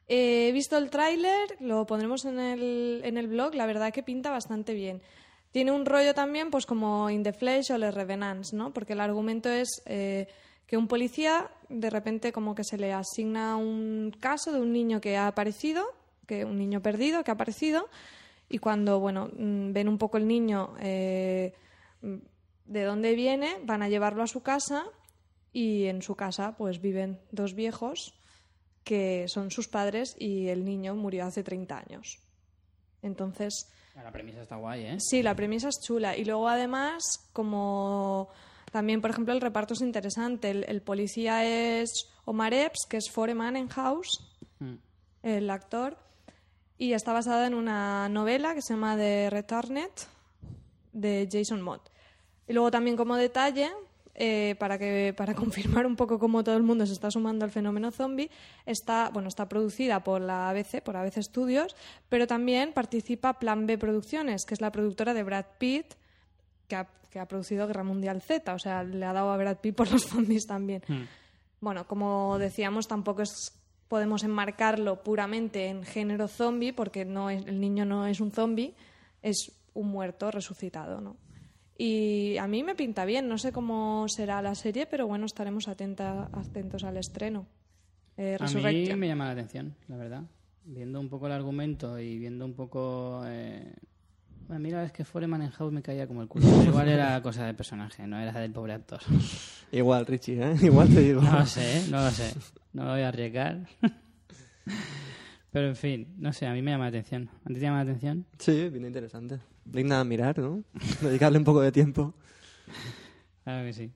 Eh, 0.09 0.49
He 0.49 0.53
visto 0.53 0.77
el 0.77 0.91
tráiler, 0.91 1.57
lo 1.61 1.87
pondremos 1.87 2.27
en 2.27 2.39
el, 2.39 3.01
en 3.03 3.17
el 3.17 3.29
blog, 3.29 3.55
la 3.55 3.65
verdad 3.65 3.95
que 3.95 4.03
pinta 4.03 4.31
bastante 4.31 4.75
bien. 4.75 5.01
Tiene 5.53 5.71
un 5.71 5.85
rollo 5.85 6.15
también, 6.15 6.51
pues 6.51 6.65
como 6.65 7.11
In 7.11 7.23
the 7.23 7.33
Flesh 7.33 7.73
o 7.73 7.79
Les 7.79 7.95
Revenants, 7.95 8.55
¿no? 8.55 8.73
Porque 8.73 8.95
el 8.95 9.01
argumento 9.01 9.51
es 9.51 9.83
eh, 9.85 10.27
que 10.67 10.79
un 10.79 10.89
policía, 10.89 11.51
de 11.69 11.91
repente, 11.91 12.33
como 12.33 12.55
que 12.55 12.65
se 12.65 12.79
le 12.79 12.93
asigna 12.93 13.57
un 13.57 14.15
caso 14.19 14.51
de 14.51 14.61
un 14.61 14.73
niño 14.73 15.03
que 15.03 15.19
ha 15.19 15.27
aparecido, 15.27 15.85
que 16.27 16.47
un 16.47 16.57
niño 16.57 16.81
perdido 16.81 17.23
que 17.23 17.31
ha 17.31 17.35
aparecido, 17.35 17.91
y 18.49 18.59
cuando, 18.59 18.99
bueno, 18.99 19.31
mm, 19.37 19.73
ven 19.73 19.89
un 19.89 19.99
poco 19.99 20.17
el 20.17 20.27
niño 20.27 20.75
eh, 20.81 21.53
mm, 22.01 22.17
de 22.65 22.85
dónde 22.85 23.15
viene, 23.15 23.59
van 23.65 23.83
a 23.83 23.91
llevarlo 23.91 24.23
a 24.23 24.27
su 24.27 24.43
casa 24.43 24.87
y 25.53 25.85
en 25.85 26.01
su 26.01 26.15
casa, 26.15 26.57
pues 26.57 26.81
viven 26.81 27.21
dos 27.31 27.55
viejos 27.55 28.15
que 28.85 29.27
son 29.29 29.51
sus 29.51 29.69
padres 29.69 30.17
y 30.19 30.49
el 30.49 30.65
niño 30.65 30.95
murió 30.95 31.27
hace 31.27 31.43
30 31.43 31.79
años. 31.79 32.19
Entonces, 33.03 33.69
La 33.97 34.11
premisa 34.13 34.41
está 34.43 34.57
guay, 34.57 34.85
¿eh? 34.87 34.97
sí, 35.01 35.23
la 35.23 35.35
premisa 35.35 35.69
es 35.69 35.81
chula. 35.85 36.17
Y 36.17 36.25
luego, 36.25 36.49
además, 36.49 37.03
como 37.33 38.29
también, 38.71 39.01
por 39.01 39.11
ejemplo, 39.11 39.35
el 39.35 39.41
reparto 39.41 39.75
es 39.75 39.81
interesante. 39.83 40.51
El, 40.51 40.65
el 40.69 40.81
policía 40.83 41.45
es 41.45 41.91
Omar 42.25 42.55
Epps, 42.55 42.87
que 42.89 42.97
es 42.99 43.11
Foreman 43.11 43.57
en 43.57 43.69
House, 43.69 44.29
Mm. 44.61 44.77
el 45.25 45.51
actor. 45.51 45.97
Y 46.79 46.93
está 46.95 47.13
basada 47.13 47.47
en 47.47 47.55
una 47.55 48.09
novela 48.09 48.55
que 48.55 48.63
se 48.63 48.75
llama 48.75 48.97
The 48.97 49.29
Returned 49.31 49.91
de 50.93 51.29
Jason 51.31 51.61
Mott. 51.63 51.91
Y 52.49 52.53
luego 52.53 52.71
también 52.71 52.97
como 52.97 53.17
detalle, 53.17 53.71
eh, 54.15 54.57
para, 54.59 54.79
que, 54.79 55.15
para 55.17 55.35
confirmar 55.35 55.87
un 55.87 55.97
poco 55.97 56.19
cómo 56.19 56.45
todo 56.45 56.57
el 56.57 56.63
mundo 56.63 56.87
se 56.87 56.93
está 56.93 57.11
sumando 57.11 57.45
al 57.45 57.51
fenómeno 57.51 57.91
zombie, 57.91 58.31
está, 58.67 59.11
bueno, 59.11 59.29
está 59.29 59.49
producida 59.49 60.05
por 60.05 60.21
la 60.21 60.51
ABC, 60.51 60.83
por 60.83 60.97
ABC 60.97 61.23
Studios, 61.23 61.77
pero 62.09 62.27
también 62.27 62.73
participa 62.73 63.39
Plan 63.39 63.67
B 63.67 63.79
Producciones, 63.79 64.45
que 64.45 64.55
es 64.55 64.61
la 64.61 64.73
productora 64.73 65.15
de 65.15 65.23
Brad 65.23 65.47
Pitt, 65.59 65.95
que 66.69 66.77
ha, 66.77 66.89
que 67.11 67.19
ha 67.19 67.27
producido 67.27 67.67
Guerra 67.67 67.85
Mundial 67.85 68.23
Z, 68.23 68.53
o 68.53 68.59
sea, 68.59 68.83
le 68.83 69.05
ha 69.05 69.13
dado 69.13 69.31
a 69.31 69.37
Brad 69.37 69.59
Pitt 69.59 69.75
por 69.75 69.91
los 69.91 70.03
zombies 70.09 70.47
también. 70.47 70.83
Mm. 70.89 71.03
Bueno, 71.61 71.87
como 71.87 72.39
decíamos, 72.39 72.89
tampoco 72.89 73.23
es 73.23 73.59
podemos 73.93 74.25
enmarcarlo 74.25 75.03
puramente 75.03 75.67
en 75.67 75.85
género 75.85 76.27
zombie, 76.27 76.73
porque 76.73 77.05
no 77.05 77.29
es, 77.29 77.45
el 77.45 77.61
niño 77.61 77.85
no 77.85 78.07
es 78.07 78.21
un 78.21 78.33
zombie, 78.33 78.75
es 79.21 79.53
un 79.75 79.89
muerto 79.89 80.31
resucitado, 80.31 81.03
¿no? 81.03 81.19
Y 81.85 82.39
a 82.39 82.47
mí 82.47 82.63
me 82.63 82.77
pinta 82.77 83.05
bien, 83.05 83.27
no 83.27 83.39
sé 83.39 83.51
cómo 83.51 84.07
será 84.09 84.41
la 84.41 84.55
serie, 84.55 84.87
pero 84.87 85.09
bueno, 85.09 85.27
estaremos 85.27 85.67
atenta, 85.67 86.31
atentos 86.33 86.85
al 86.85 86.97
estreno. 86.97 87.49
Eh, 88.17 88.37
A 88.39 88.47
mí 88.47 88.95
me 88.95 89.09
llama 89.09 89.25
la 89.25 89.33
atención, 89.33 89.75
la 89.89 89.97
verdad. 89.97 90.23
Viendo 90.65 91.01
un 91.01 91.09
poco 91.09 91.27
el 91.27 91.33
argumento 91.33 91.99
y 91.99 92.19
viendo 92.19 92.45
un 92.45 92.55
poco... 92.55 93.23
Eh... 93.27 93.75
Bueno, 94.47 94.63
mira, 94.63 94.85
es 94.85 94.93
que 94.93 95.05
Foreman 95.05 95.43
en 95.43 95.51
House 95.51 95.73
me 95.73 95.83
caía 95.83 96.07
como 96.07 96.23
el 96.23 96.29
culo. 96.29 96.47
Pero 96.47 96.63
igual 96.71 96.89
era 96.89 97.21
cosa 97.21 97.47
de 97.47 97.55
personaje, 97.55 98.07
no 98.07 98.17
era 98.17 98.39
del 98.39 98.53
pobre 98.53 98.75
actor. 98.75 99.01
Igual, 99.73 100.07
Richie, 100.07 100.41
¿eh? 100.41 100.55
Igual 100.63 100.89
te 100.89 101.01
digo. 101.01 101.21
No 101.21 101.41
lo 101.41 101.47
sé, 101.47 101.79
¿eh? 101.79 101.85
no 101.91 101.97
lo 101.97 102.11
sé. 102.13 102.33
No 102.75 102.85
lo 102.85 102.91
voy 102.93 103.01
a 103.01 103.09
arriesgar. 103.09 103.67
Pero 105.51 105.67
en 105.67 105.75
fin, 105.75 106.15
no 106.19 106.33
sé, 106.33 106.47
a 106.47 106.53
mí 106.53 106.63
me 106.63 106.71
llama 106.71 106.85
la 106.85 106.91
atención. 106.91 107.29
¿A 107.45 107.49
ti 107.49 107.55
te 107.55 107.61
llama 107.61 107.79
la 107.79 107.91
atención? 107.91 108.25
Sí, 108.39 108.69
bien 108.69 108.87
interesante. 108.87 109.41
Digna 109.65 109.99
de 109.99 110.05
mirar, 110.05 110.39
¿no? 110.39 110.65
Dedicarle 111.01 111.39
un 111.39 111.45
poco 111.45 111.61
de 111.61 111.73
tiempo. 111.73 112.15
Claro 113.45 113.67
que 113.67 113.73
sí. 113.73 113.91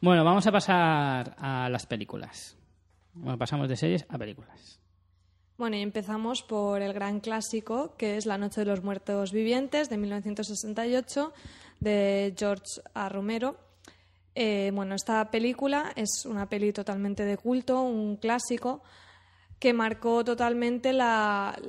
Bueno, 0.00 0.24
vamos 0.24 0.46
a 0.46 0.52
pasar 0.52 1.36
a 1.38 1.68
las 1.68 1.86
películas. 1.86 2.56
Bueno, 3.12 3.38
pasamos 3.38 3.68
de 3.68 3.76
series 3.76 4.06
a 4.08 4.16
películas. 4.16 4.80
Bueno, 5.58 5.76
y 5.76 5.82
empezamos 5.82 6.42
por 6.42 6.80
el 6.80 6.94
gran 6.94 7.20
clásico, 7.20 7.94
que 7.98 8.16
es 8.16 8.24
La 8.24 8.38
Noche 8.38 8.62
de 8.62 8.66
los 8.66 8.82
Muertos 8.82 9.30
Vivientes, 9.30 9.90
de 9.90 9.98
1968, 9.98 11.34
de 11.80 12.34
George 12.34 12.80
A. 12.94 13.10
Romero. 13.10 13.58
Eh, 14.34 14.70
bueno, 14.72 14.94
esta 14.94 15.30
película 15.30 15.92
es 15.96 16.24
una 16.24 16.48
peli 16.48 16.72
totalmente 16.72 17.26
de 17.26 17.36
culto, 17.36 17.82
un 17.82 18.16
clásico, 18.16 18.82
que 19.58 19.74
marcó 19.74 20.24
totalmente 20.24 20.94
la 20.94 21.60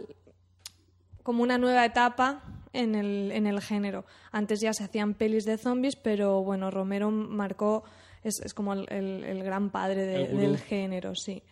como 1.24 1.44
una 1.44 1.58
nueva 1.58 1.86
etapa 1.86 2.61
en 2.74 2.96
el, 2.96 3.32
en 3.32 3.48
el 3.48 3.62
género. 3.62 4.06
Antes 4.32 4.60
ya 4.62 4.74
se 4.74 4.84
hacían 4.84 5.14
pelis 5.14 5.46
de 5.46 5.58
zombies, 5.58 5.96
pero 5.96 6.42
bueno, 6.44 6.72
Romero 6.72 7.12
marcó, 7.12 7.84
es, 8.24 8.40
es 8.42 8.54
como 8.54 8.74
el, 8.74 8.86
el- 8.92 9.24
el 9.24 9.44
gran 9.44 9.70
padre 9.72 10.06
de- 10.06 10.28
del 10.30 10.58
género, 10.58 11.16
sí. 11.16 11.44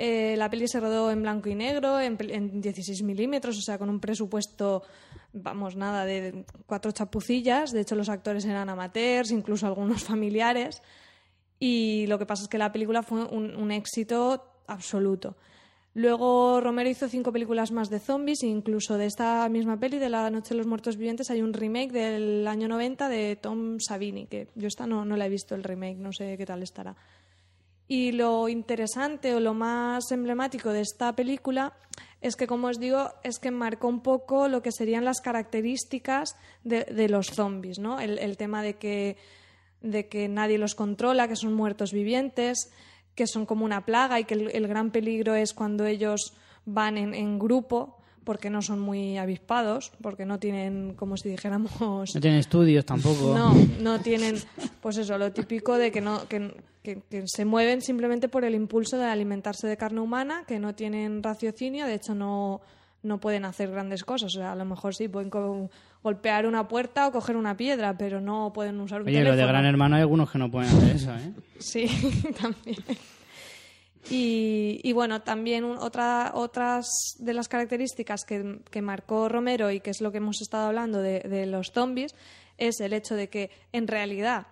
Eh, 0.00 0.36
la 0.36 0.48
peli 0.48 0.68
se 0.68 0.78
rodó 0.78 1.10
en 1.10 1.22
blanco 1.22 1.48
y 1.48 1.56
negro, 1.56 1.98
en, 2.00 2.16
en 2.30 2.60
16 2.60 3.02
milímetros, 3.02 3.58
o 3.58 3.62
sea, 3.62 3.78
con 3.78 3.90
un 3.90 3.98
presupuesto, 3.98 4.84
vamos, 5.32 5.74
nada, 5.74 6.04
de 6.04 6.44
cuatro 6.66 6.92
chapucillas. 6.92 7.72
De 7.72 7.80
hecho, 7.80 7.96
los 7.96 8.08
actores 8.08 8.44
eran 8.44 8.68
amateurs, 8.68 9.32
incluso 9.32 9.66
algunos 9.66 10.04
familiares. 10.04 10.82
Y 11.58 12.06
lo 12.06 12.18
que 12.18 12.26
pasa 12.26 12.44
es 12.44 12.48
que 12.48 12.58
la 12.58 12.70
película 12.70 13.02
fue 13.02 13.24
un, 13.24 13.56
un 13.56 13.72
éxito 13.72 14.44
absoluto. 14.68 15.36
Luego 15.98 16.60
Romero 16.60 16.88
hizo 16.88 17.08
cinco 17.08 17.32
películas 17.32 17.72
más 17.72 17.90
de 17.90 17.98
zombies, 17.98 18.44
incluso 18.44 18.96
de 18.96 19.06
esta 19.06 19.48
misma 19.48 19.80
peli, 19.80 19.98
de 19.98 20.08
La 20.08 20.30
Noche 20.30 20.50
de 20.50 20.58
los 20.58 20.66
Muertos 20.68 20.96
Vivientes, 20.96 21.28
hay 21.28 21.42
un 21.42 21.52
remake 21.52 21.90
del 21.90 22.46
año 22.46 22.68
90 22.68 23.08
de 23.08 23.34
Tom 23.34 23.80
Savini, 23.80 24.26
que 24.26 24.46
yo 24.54 24.68
esta 24.68 24.86
no, 24.86 25.04
no 25.04 25.16
la 25.16 25.26
he 25.26 25.28
visto 25.28 25.56
el 25.56 25.64
remake, 25.64 25.96
no 25.96 26.12
sé 26.12 26.36
qué 26.38 26.46
tal 26.46 26.62
estará. 26.62 26.94
Y 27.88 28.12
lo 28.12 28.48
interesante 28.48 29.34
o 29.34 29.40
lo 29.40 29.54
más 29.54 30.12
emblemático 30.12 30.70
de 30.70 30.82
esta 30.82 31.16
película 31.16 31.72
es 32.20 32.36
que, 32.36 32.46
como 32.46 32.68
os 32.68 32.78
digo, 32.78 33.10
es 33.24 33.40
que 33.40 33.50
marcó 33.50 33.88
un 33.88 34.00
poco 34.00 34.46
lo 34.46 34.62
que 34.62 34.70
serían 34.70 35.04
las 35.04 35.20
características 35.20 36.36
de, 36.62 36.84
de 36.84 37.08
los 37.08 37.26
zombies, 37.26 37.80
¿no? 37.80 37.98
El, 37.98 38.20
el 38.20 38.36
tema 38.36 38.62
de 38.62 38.74
que, 38.74 39.16
de 39.80 40.06
que 40.06 40.28
nadie 40.28 40.58
los 40.58 40.76
controla, 40.76 41.26
que 41.26 41.34
son 41.34 41.54
muertos 41.54 41.92
vivientes, 41.92 42.70
que 43.18 43.26
son 43.26 43.44
como 43.46 43.64
una 43.64 43.84
plaga 43.84 44.20
y 44.20 44.24
que 44.24 44.34
el, 44.34 44.50
el 44.54 44.68
gran 44.68 44.90
peligro 44.92 45.34
es 45.34 45.52
cuando 45.52 45.84
ellos 45.86 46.32
van 46.64 46.96
en, 46.96 47.14
en 47.14 47.38
grupo 47.40 47.96
porque 48.22 48.48
no 48.50 48.62
son 48.62 48.78
muy 48.78 49.16
avispados, 49.18 49.90
porque 50.02 50.24
no 50.26 50.38
tienen, 50.38 50.94
como 50.94 51.16
si 51.16 51.30
dijéramos, 51.30 52.14
No 52.14 52.20
tienen 52.20 52.38
estudios 52.38 52.84
tampoco. 52.84 53.34
no, 53.36 53.52
no 53.80 53.98
tienen, 54.00 54.36
pues 54.82 54.98
eso, 54.98 55.18
lo 55.18 55.32
típico 55.32 55.76
de 55.78 55.90
que 55.90 56.00
no 56.00 56.28
que, 56.28 56.54
que- 56.82 57.00
que 57.10 57.24
se 57.26 57.44
mueven 57.44 57.80
simplemente 57.82 58.28
por 58.28 58.44
el 58.44 58.54
impulso 58.54 58.96
de 58.98 59.06
alimentarse 59.06 59.66
de 59.66 59.76
carne 59.76 60.00
humana, 60.00 60.44
que 60.46 60.58
no 60.60 60.74
tienen 60.74 61.22
raciocinio, 61.22 61.86
de 61.86 61.94
hecho 61.94 62.14
no, 62.14 62.60
no 63.02 63.18
pueden 63.18 63.44
hacer 63.46 63.70
grandes 63.70 64.04
cosas. 64.04 64.34
O 64.36 64.38
sea, 64.38 64.52
a 64.52 64.56
lo 64.56 64.64
mejor 64.64 64.94
sí 64.94 65.08
pueden 65.08 65.30
golpear 66.02 66.46
una 66.46 66.68
puerta 66.68 67.06
o 67.08 67.12
coger 67.12 67.36
una 67.36 67.56
piedra, 67.56 67.96
pero 67.98 68.20
no 68.20 68.52
pueden 68.52 68.80
usar 68.80 69.02
un 69.02 69.08
Oye, 69.08 69.18
lo 69.18 69.24
teléfono. 69.30 69.40
de 69.46 69.46
Gran 69.52 69.64
Hermano 69.66 69.96
hay 69.96 70.02
algunos 70.02 70.30
que 70.30 70.38
no 70.38 70.50
pueden 70.50 70.70
hacer 70.70 70.96
eso, 70.96 71.14
¿eh? 71.14 71.32
Sí, 71.58 71.86
también. 72.40 72.78
Y, 74.10 74.80
y 74.82 74.92
bueno, 74.92 75.20
también 75.22 75.64
un- 75.64 75.76
otra, 75.78 76.30
otras 76.34 76.86
de 77.18 77.34
las 77.34 77.48
características 77.48 78.24
que, 78.24 78.60
que 78.70 78.80
marcó 78.80 79.28
Romero 79.28 79.70
y 79.70 79.80
que 79.80 79.90
es 79.90 80.00
lo 80.00 80.12
que 80.12 80.18
hemos 80.18 80.40
estado 80.40 80.66
hablando 80.68 81.02
de, 81.02 81.20
de 81.20 81.44
los 81.46 81.72
zombies 81.72 82.14
es 82.56 82.80
el 82.80 82.92
hecho 82.92 83.14
de 83.16 83.28
que 83.28 83.50
en 83.72 83.86
realidad 83.86 84.46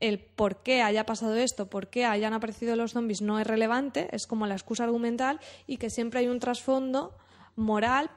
el 0.00 0.18
por 0.20 0.62
qué 0.62 0.82
haya 0.82 1.06
pasado 1.06 1.34
esto, 1.34 1.68
por 1.70 1.88
qué 1.88 2.04
hayan 2.04 2.34
aparecido 2.34 2.76
los 2.76 2.92
zombies 2.92 3.20
no 3.22 3.40
es 3.40 3.46
relevante, 3.46 4.08
es 4.12 4.26
como 4.26 4.46
la 4.46 4.54
excusa 4.54 4.84
argumental 4.84 5.40
y 5.66 5.78
que 5.78 5.90
siempre 5.90 6.20
hay 6.20 6.28
un 6.28 6.38
trasfondo 6.38 7.16
moral 7.56 8.10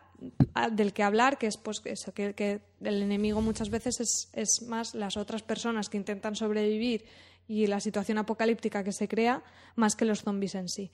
del 0.72 0.94
que 0.94 1.04
hablar, 1.04 1.38
que 1.38 1.48
es 1.48 1.58
pues 1.58 1.80
que, 1.80 2.62
el 2.82 3.02
enemigo 3.02 3.42
muchas 3.42 3.70
veces 3.70 4.00
es, 4.00 4.30
es 4.34 4.62
más 4.68 4.96
las 4.96 5.18
otras 5.18 5.44
personas 5.44 5.90
que 5.90 5.98
intentan 5.98 6.36
sobrevivir 6.36 7.06
y 7.48 7.68
la 7.68 7.80
situación 7.80 8.18
apocalíptica 8.18 8.84
que 8.84 8.92
se 8.92 9.08
crea, 9.08 9.44
más 9.76 9.96
que 9.96 10.06
los 10.06 10.24
zombies 10.24 10.56
en 10.56 10.68
sí. 10.68 10.92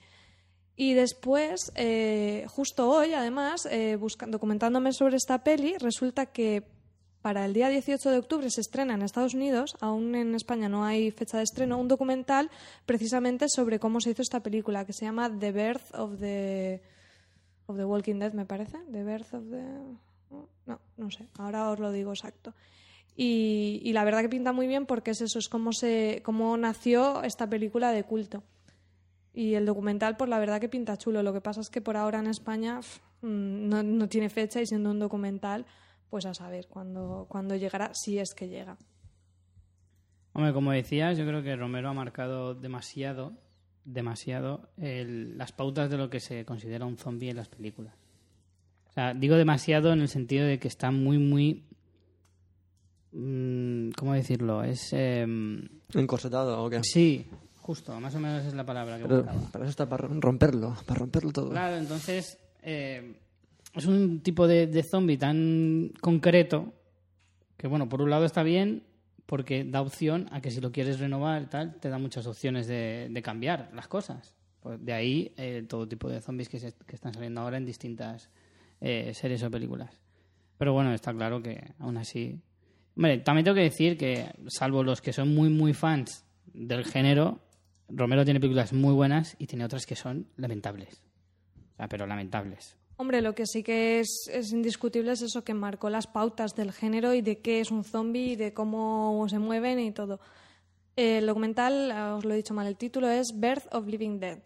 Y 0.76 0.94
después, 0.94 1.72
eh, 1.76 2.46
justo 2.48 2.90
hoy, 2.90 3.12
además, 3.12 3.66
eh, 3.70 3.98
documentándome 4.28 4.92
sobre 4.92 5.16
esta 5.16 5.44
peli, 5.44 5.76
resulta 5.78 6.26
que 6.26 6.64
para 7.22 7.46
el 7.46 7.54
día 7.54 7.68
18 7.68 8.10
de 8.10 8.18
octubre 8.18 8.50
se 8.50 8.60
estrena 8.60 8.94
en 8.94 9.02
Estados 9.02 9.34
Unidos, 9.34 9.76
aún 9.80 10.14
en 10.14 10.34
España 10.34 10.68
no 10.68 10.84
hay 10.84 11.10
fecha 11.10 11.38
de 11.38 11.44
estreno, 11.44 11.78
un 11.78 11.88
documental 11.88 12.50
precisamente 12.86 13.46
sobre 13.48 13.78
cómo 13.78 14.00
se 14.00 14.10
hizo 14.10 14.20
esta 14.20 14.42
película, 14.42 14.84
que 14.84 14.92
se 14.92 15.06
llama 15.06 15.30
The 15.38 15.52
Birth 15.52 15.94
of 15.94 16.18
the, 16.18 16.82
of 17.66 17.76
the 17.76 17.84
Walking 17.84 18.18
Dead, 18.18 18.32
me 18.32 18.44
parece. 18.44 18.78
The 18.90 19.04
Birth 19.04 19.34
of 19.34 19.50
the... 19.50 19.62
No, 20.66 20.80
no 20.96 21.10
sé, 21.10 21.28
ahora 21.38 21.70
os 21.70 21.78
lo 21.78 21.92
digo 21.92 22.10
exacto. 22.12 22.54
Y, 23.16 23.92
la 23.92 24.02
verdad 24.04 24.22
que 24.22 24.28
pinta 24.28 24.52
muy 24.52 24.66
bien 24.66 24.86
porque 24.86 25.12
es 25.12 25.20
eso, 25.20 25.38
es 25.38 25.48
cómo, 25.48 25.72
se, 25.72 26.20
cómo 26.24 26.56
nació 26.56 27.22
esta 27.22 27.48
película 27.48 27.92
de 27.92 28.02
culto. 28.02 28.42
Y 29.32 29.54
el 29.54 29.66
documental, 29.66 30.16
pues 30.16 30.30
la 30.30 30.38
verdad 30.38 30.60
que 30.60 30.68
pinta 30.68 30.96
chulo. 30.96 31.22
Lo 31.22 31.32
que 31.32 31.40
pasa 31.40 31.60
es 31.60 31.70
que 31.70 31.80
por 31.80 31.96
ahora 31.96 32.18
en 32.18 32.26
España 32.26 32.80
mm, 33.22 33.68
no, 33.68 33.82
no 33.82 34.08
tiene 34.08 34.30
fecha 34.30 34.60
y 34.60 34.66
siendo 34.66 34.90
un 34.90 34.98
documental, 34.98 35.66
pues 36.10 36.26
a 36.26 36.34
saber 36.34 36.66
cuándo, 36.68 37.26
cuándo 37.28 37.54
llegará, 37.54 37.94
si 37.94 38.18
es 38.18 38.34
que 38.34 38.48
llega. 38.48 38.78
Hombre, 40.32 40.52
como 40.52 40.72
decías, 40.72 41.16
yo 41.16 41.24
creo 41.24 41.44
que 41.44 41.54
Romero 41.54 41.88
ha 41.88 41.94
marcado 41.94 42.54
demasiado, 42.54 43.32
demasiado 43.84 44.68
el- 44.78 45.36
las 45.38 45.52
pautas 45.52 45.90
de 45.90 45.98
lo 45.98 46.08
que 46.10 46.20
se 46.20 46.44
considera 46.44 46.86
un 46.86 46.96
zombie 46.96 47.30
en 47.30 47.36
las 47.36 47.48
películas. 47.48 47.94
O 48.88 48.92
sea, 48.92 49.12
digo 49.14 49.36
demasiado 49.36 49.92
en 49.92 50.00
el 50.00 50.08
sentido 50.08 50.46
de 50.46 50.58
que 50.58 50.68
está 50.68 50.90
muy, 50.90 51.18
muy... 51.18 51.64
mm, 53.12 53.90
¿Cómo 53.96 54.14
decirlo? 54.14 54.62
Es... 54.62 54.92
em, 54.92 55.68
¿Encorsetado 55.94 56.62
o 56.64 56.70
qué? 56.70 56.82
sí, 56.82 57.26
justo, 57.60 57.98
más 58.00 58.14
o 58.14 58.20
menos 58.20 58.44
es 58.44 58.54
la 58.54 58.64
palabra 58.66 58.96
que 58.98 59.04
Pero 59.04 59.22
buscaba. 59.22 59.50
para 59.50 59.64
eso 59.64 59.70
está 59.70 59.88
para 59.88 60.06
romperlo, 60.08 60.76
para 60.86 61.00
romperlo 61.00 61.32
todo. 61.32 61.50
Claro, 61.50 61.76
entonces 61.76 62.38
eh, 62.62 63.16
es 63.74 63.86
un 63.86 64.20
tipo 64.20 64.46
de, 64.46 64.66
de 64.66 64.82
zombie 64.82 65.16
tan 65.18 65.92
concreto 66.00 66.72
que, 67.56 67.66
bueno, 67.68 67.88
por 67.88 68.02
un 68.02 68.10
lado 68.10 68.24
está 68.24 68.42
bien 68.42 68.82
porque 69.26 69.64
da 69.64 69.80
opción 69.80 70.28
a 70.32 70.40
que 70.40 70.50
si 70.50 70.60
lo 70.60 70.72
quieres 70.72 70.98
renovar 70.98 71.48
tal, 71.48 71.76
te 71.80 71.88
da 71.88 71.98
muchas 71.98 72.26
opciones 72.26 72.66
de, 72.66 73.08
de 73.10 73.22
cambiar 73.22 73.70
las 73.74 73.88
cosas. 73.88 74.34
Pues 74.64 74.82
de 74.82 74.94
ahí 74.94 75.30
eh, 75.36 75.66
todo 75.68 75.86
tipo 75.86 76.08
de 76.08 76.22
zombies 76.22 76.48
que, 76.48 76.56
están 76.56 77.12
saliendo 77.12 77.42
ahora 77.42 77.58
en 77.58 77.66
distintas 77.66 78.30
eh, 78.80 79.12
series 79.12 79.42
o 79.42 79.50
películas. 79.50 80.00
Pero 80.56 80.72
bueno, 80.72 80.94
está 80.94 81.12
claro 81.12 81.42
que 81.42 81.72
aún 81.78 81.98
así... 81.98 82.40
También 82.94 83.44
tengo 83.44 83.54
que 83.56 83.60
decir 83.60 83.98
que, 83.98 84.32
salvo 84.46 84.82
los 84.82 85.02
que 85.02 85.12
son 85.12 85.34
muy, 85.34 85.50
muy 85.50 85.74
fans 85.74 86.24
del 86.46 86.84
género, 86.84 87.40
Romero 87.88 88.24
tiene 88.24 88.40
películas 88.40 88.72
muy 88.72 88.94
buenas 88.94 89.36
y 89.38 89.46
tiene 89.46 89.66
otras 89.66 89.84
que 89.84 89.96
son 89.96 90.28
lamentables. 90.36 91.02
O 91.74 91.76
sea, 91.76 91.88
pero 91.88 92.06
lamentables. 92.06 92.78
Hombre, 92.96 93.22
lo 93.22 93.34
que 93.34 93.46
sí 93.46 93.62
que 93.62 93.98
es, 94.00 94.30
es 94.32 94.52
indiscutible 94.52 95.12
es 95.12 95.22
eso 95.22 95.42
que 95.42 95.52
marcó 95.52 95.90
las 95.90 96.06
pautas 96.06 96.54
del 96.54 96.72
género 96.72 97.12
y 97.12 97.22
de 97.22 97.40
qué 97.40 97.60
es 97.60 97.70
un 97.70 97.82
zombie 97.82 98.32
y 98.32 98.36
de 98.36 98.54
cómo 98.54 99.26
se 99.28 99.38
mueven 99.38 99.80
y 99.80 99.90
todo. 99.90 100.20
El 100.94 101.26
documental, 101.26 101.90
eh, 101.90 102.00
os 102.12 102.24
lo 102.24 102.34
he 102.34 102.36
dicho 102.36 102.54
mal, 102.54 102.68
el 102.68 102.76
título 102.76 103.08
es 103.08 103.32
Birth 103.34 103.66
of 103.74 103.86
Living 103.86 104.20
Dead, 104.20 104.38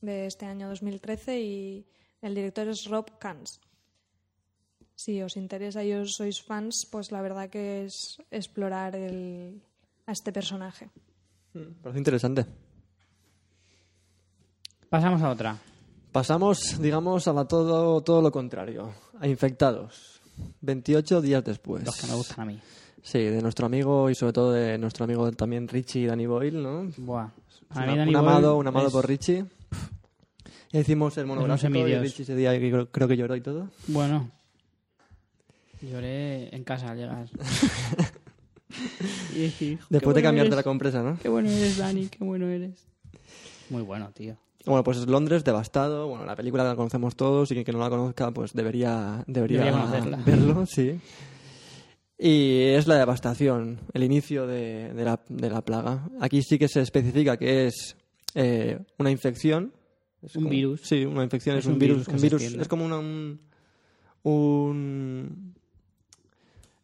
de 0.00 0.26
este 0.26 0.46
año 0.46 0.68
2013 0.68 1.40
y 1.40 1.86
el 2.20 2.34
director 2.34 2.66
es 2.66 2.84
Rob 2.86 3.18
Kans. 3.18 3.60
Si 4.96 5.22
os 5.22 5.36
interesa 5.36 5.84
y 5.84 5.92
os 5.92 6.16
sois 6.16 6.42
fans, 6.42 6.88
pues 6.90 7.12
la 7.12 7.22
verdad 7.22 7.48
que 7.48 7.84
es 7.84 8.18
explorar 8.32 8.96
el, 8.96 9.62
a 10.06 10.10
este 10.10 10.32
personaje. 10.32 10.90
Parece 11.52 11.98
interesante. 11.98 12.44
Pasamos 14.90 15.22
a 15.22 15.30
otra. 15.30 15.56
Pasamos, 16.12 16.80
digamos, 16.80 17.28
a 17.28 17.32
la 17.32 17.44
todo, 17.46 18.00
todo 18.02 18.22
lo 18.22 18.30
contrario. 18.32 18.92
A 19.20 19.26
infectados. 19.28 20.20
28 20.60 21.20
días 21.20 21.44
después. 21.44 21.84
Los 21.84 21.96
que 22.00 22.06
me 22.06 22.14
gustan 22.14 22.40
a 22.40 22.44
mí. 22.52 22.60
Sí, 23.02 23.18
de 23.18 23.40
nuestro 23.42 23.66
amigo 23.66 24.10
y 24.10 24.14
sobre 24.14 24.32
todo 24.32 24.52
de 24.52 24.78
nuestro 24.78 25.04
amigo 25.04 25.30
también 25.32 25.68
Richie 25.68 26.00
y 26.02 26.06
Danny 26.06 26.26
Boyle, 26.26 26.62
¿no? 26.62 26.90
Buah. 26.96 27.28
Una- 27.74 27.86
Danny 27.96 28.10
un 28.10 28.16
amado, 28.16 28.54
Boyle 28.54 28.60
un 28.60 28.66
amado 28.68 28.86
es- 28.88 28.92
por 28.92 29.06
Richie. 29.06 29.44
Ya 30.72 30.80
hicimos 30.80 31.16
el 31.18 31.26
monográfico 31.26 31.68
y. 31.88 31.98
Richie 32.02 32.22
ese 32.24 32.34
día 32.36 32.56
creo, 32.58 32.90
creo 32.90 33.08
que 33.08 33.16
lloró 33.16 33.34
y 33.36 33.40
todo. 33.40 33.70
Bueno, 33.86 34.30
lloré 35.80 36.54
en 36.54 36.64
casa 36.64 36.90
al 36.90 36.98
llegar. 36.98 37.28
Y 39.34 39.38
dije, 39.40 39.78
Después 39.88 39.88
"Qué 39.88 39.98
de 39.98 39.98
bueno 40.00 40.22
cambiarte 40.22 40.46
eres, 40.48 40.56
la 40.56 40.62
compresa, 40.62 41.02
¿no? 41.02 41.18
Qué 41.18 41.28
bueno 41.30 41.48
eres, 41.48 41.78
Dani, 41.78 42.06
qué 42.08 42.22
bueno 42.22 42.46
eres. 42.48 42.86
Muy 43.70 43.82
bueno, 43.82 44.10
tío. 44.12 44.36
Bueno, 44.66 44.82
pues 44.84 44.98
es 44.98 45.06
Londres 45.06 45.44
devastado. 45.44 46.08
Bueno, 46.08 46.24
la 46.24 46.36
película 46.36 46.64
la 46.64 46.76
conocemos 46.76 47.16
todos 47.16 47.50
y 47.50 47.54
quien 47.54 47.64
que 47.64 47.72
no 47.72 47.78
la 47.78 47.88
conozca, 47.90 48.30
pues 48.32 48.52
debería, 48.52 49.24
debería, 49.26 49.64
verlo, 50.26 50.66
sí. 50.66 51.00
Y 52.18 52.62
es 52.74 52.86
la 52.88 52.96
devastación, 52.96 53.78
el 53.94 54.02
inicio 54.02 54.46
de, 54.46 54.92
de 54.92 55.04
la, 55.04 55.20
de 55.28 55.50
la 55.50 55.62
plaga. 55.64 56.08
Aquí 56.20 56.42
sí 56.42 56.58
que 56.58 56.66
se 56.68 56.80
especifica 56.80 57.36
que 57.36 57.66
es 57.68 57.96
eh, 58.34 58.78
una 58.98 59.10
infección. 59.10 59.72
Es 60.20 60.34
Un 60.34 60.42
como- 60.44 60.50
virus. 60.50 60.80
Sí, 60.82 61.04
una 61.04 61.22
infección 61.22 61.56
es, 61.56 61.64
Es 61.64 61.70
un, 61.70 61.78
virus. 61.78 62.08
un 62.08 62.20
virus 62.20 62.42
es 62.42 62.66
como 62.68 62.84
una, 62.84 62.98
un, 62.98 63.40
un- 64.24 65.54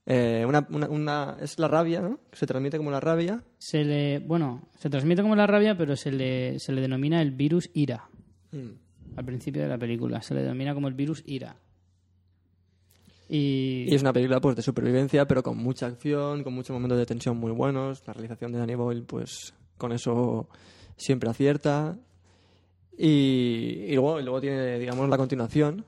eh, 0.07 0.45
una, 0.47 0.67
una- 0.71 0.89
una- 0.89 1.37
es 1.41 1.59
la 1.59 1.69
rabia, 1.69 2.01
¿no? 2.01 2.21
Se 2.33 2.47
transmite 2.47 2.77
como 2.77 2.91
la 2.91 3.01
rabia. 3.01 3.43
Se 3.59 3.85
le, 3.85 4.19
bueno, 4.21 4.69
se 4.79 4.91
transmite 4.91 5.23
como 5.23 5.35
la 5.37 5.47
rabia, 5.47 5.77
pero 5.77 5.97
se 5.97 6.13
le, 6.13 6.59
se 6.59 6.73
le 6.73 6.81
denomina 6.81 7.23
el 7.23 7.31
virus 7.31 7.71
ira. 7.75 8.09
Al 9.17 9.25
principio 9.25 9.63
de 9.63 9.69
la 9.69 9.79
película. 9.79 10.23
Se 10.23 10.35
le 10.35 10.43
denomina 10.43 10.75
como 10.75 10.89
el 10.89 10.95
virus 10.95 11.23
ira. 11.27 11.57
Y, 13.29 13.87
Y 13.89 13.95
es 13.95 14.03
una 14.03 14.13
película 14.13 14.41
pues 14.41 14.55
de 14.57 14.63
supervivencia, 14.63 15.27
pero 15.27 15.43
con 15.43 15.57
mucha 15.57 15.87
acción, 15.87 16.45
con 16.45 16.53
muchos 16.53 16.75
momentos 16.75 16.99
de 16.99 17.07
tensión 17.07 17.37
muy 17.39 17.53
buenos. 17.53 18.03
La 18.07 18.13
realización 18.13 18.53
de 18.53 18.59
Danny 18.59 18.75
Boyle, 18.75 19.03
pues 19.05 19.55
con 19.79 19.93
eso 19.93 20.49
siempre 20.97 21.31
acierta. 21.31 21.97
Y, 22.97 23.87
y 23.89 23.95
luego, 23.95 24.21
y 24.21 24.23
luego 24.23 24.41
tiene, 24.41 24.79
digamos, 24.79 25.09
la 25.09 25.17
continuación. 25.17 25.85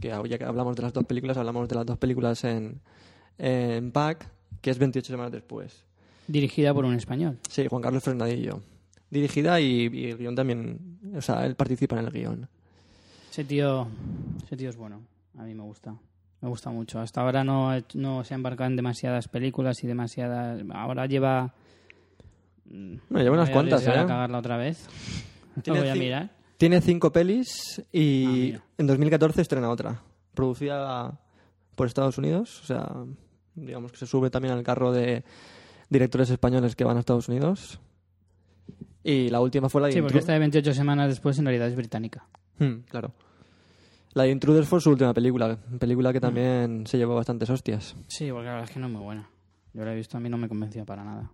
Que 0.00 0.08
ya 0.08 0.38
que 0.38 0.44
hablamos 0.44 0.74
de 0.76 0.82
las 0.82 0.92
dos 0.94 1.04
películas, 1.04 1.36
hablamos 1.36 1.68
de 1.68 1.74
las 1.74 1.84
dos 1.86 1.98
películas 1.98 2.42
en, 2.44 2.80
en 3.40 3.90
Pack, 3.92 4.28
que 4.60 4.70
es 4.70 4.78
28 4.78 5.12
semanas 5.12 5.32
después. 5.32 5.84
dirigida 6.28 6.72
por 6.74 6.84
un 6.84 6.94
español. 6.94 7.38
Sí, 7.48 7.66
Juan 7.68 7.82
Carlos 7.82 8.02
Fernandillo. 8.04 8.60
Dirigida 9.10 9.60
y, 9.60 9.88
y 9.92 10.10
el 10.10 10.18
guion 10.18 10.34
también, 10.36 10.98
o 11.16 11.20
sea, 11.20 11.44
él 11.46 11.56
participa 11.56 11.98
en 11.98 12.04
el 12.06 12.12
guion. 12.12 12.48
Ese 13.30 13.44
tío, 13.44 13.88
ese 14.44 14.56
tío 14.56 14.70
es 14.70 14.76
bueno. 14.76 15.00
A 15.38 15.42
mí 15.44 15.54
me 15.54 15.62
gusta. 15.62 15.94
Me 16.40 16.48
gusta 16.48 16.70
mucho. 16.70 17.00
Hasta 17.00 17.20
ahora 17.20 17.42
no, 17.44 17.70
no 17.94 18.24
se 18.24 18.34
ha 18.34 18.36
embarcado 18.36 18.68
en 18.70 18.76
demasiadas 18.76 19.28
películas 19.28 19.82
y 19.82 19.86
demasiadas... 19.86 20.62
Ahora 20.72 21.06
lleva... 21.06 21.52
Bueno, 22.64 23.00
lleva 23.10 23.34
unas 23.34 23.50
cuantas, 23.50 23.80
arriesgar 23.82 23.98
a 23.98 24.02
¿eh? 24.04 24.06
cagarla 24.06 24.38
otra 24.38 24.56
vez. 24.56 24.86
Lo 25.66 25.74
voy 25.76 25.88
a 25.88 25.94
mirar. 25.94 26.30
Tiene 26.56 26.80
cinco 26.80 27.10
pelis 27.12 27.78
Ah, 27.78 27.82
y 27.92 28.26
mira. 28.26 28.62
en 28.78 28.86
2014 28.86 29.40
estrena 29.42 29.70
otra. 29.70 30.00
Producida 30.34 31.18
por 31.74 31.86
Estados 31.88 32.16
Unidos. 32.18 32.60
O 32.62 32.66
sea, 32.66 32.88
digamos 33.54 33.92
que 33.92 33.98
se 33.98 34.06
sube 34.06 34.30
también 34.30 34.54
al 34.54 34.62
carro 34.62 34.92
de 34.92 35.24
directores 35.88 36.30
españoles 36.30 36.76
que 36.76 36.84
van 36.84 36.96
a 36.96 37.00
Estados 37.00 37.28
Unidos. 37.28 37.80
Y 39.02 39.28
la 39.30 39.40
última 39.40 39.68
fue 39.68 39.80
la 39.80 39.86
de 39.88 39.94
Sí, 39.94 40.00
porque 40.02 40.18
esta 40.18 40.32
de 40.32 40.38
28 40.38 40.74
semanas 40.74 41.08
después 41.08 41.38
en 41.38 41.46
realidad 41.46 41.68
es 41.68 41.76
británica. 41.76 42.26
Hmm, 42.58 42.80
claro. 42.88 43.12
La 44.12 44.24
de 44.24 44.30
Intruders 44.30 44.68
fue 44.68 44.80
su 44.80 44.90
última 44.90 45.14
película. 45.14 45.56
Película 45.78 46.12
que 46.12 46.20
también 46.20 46.86
se 46.86 46.98
llevó 46.98 47.14
bastantes 47.14 47.48
hostias. 47.48 47.96
Sí, 48.08 48.30
porque 48.30 48.46
la 48.46 48.52
verdad 48.54 48.68
es 48.68 48.74
que 48.74 48.80
no 48.80 48.86
es 48.86 48.92
muy 48.92 49.02
buena. 49.02 49.30
Yo 49.72 49.84
la 49.84 49.92
he 49.92 49.96
visto, 49.96 50.16
a 50.16 50.20
mí 50.20 50.28
no 50.28 50.36
me 50.36 50.48
convenció 50.48 50.84
para 50.84 51.04
nada. 51.04 51.30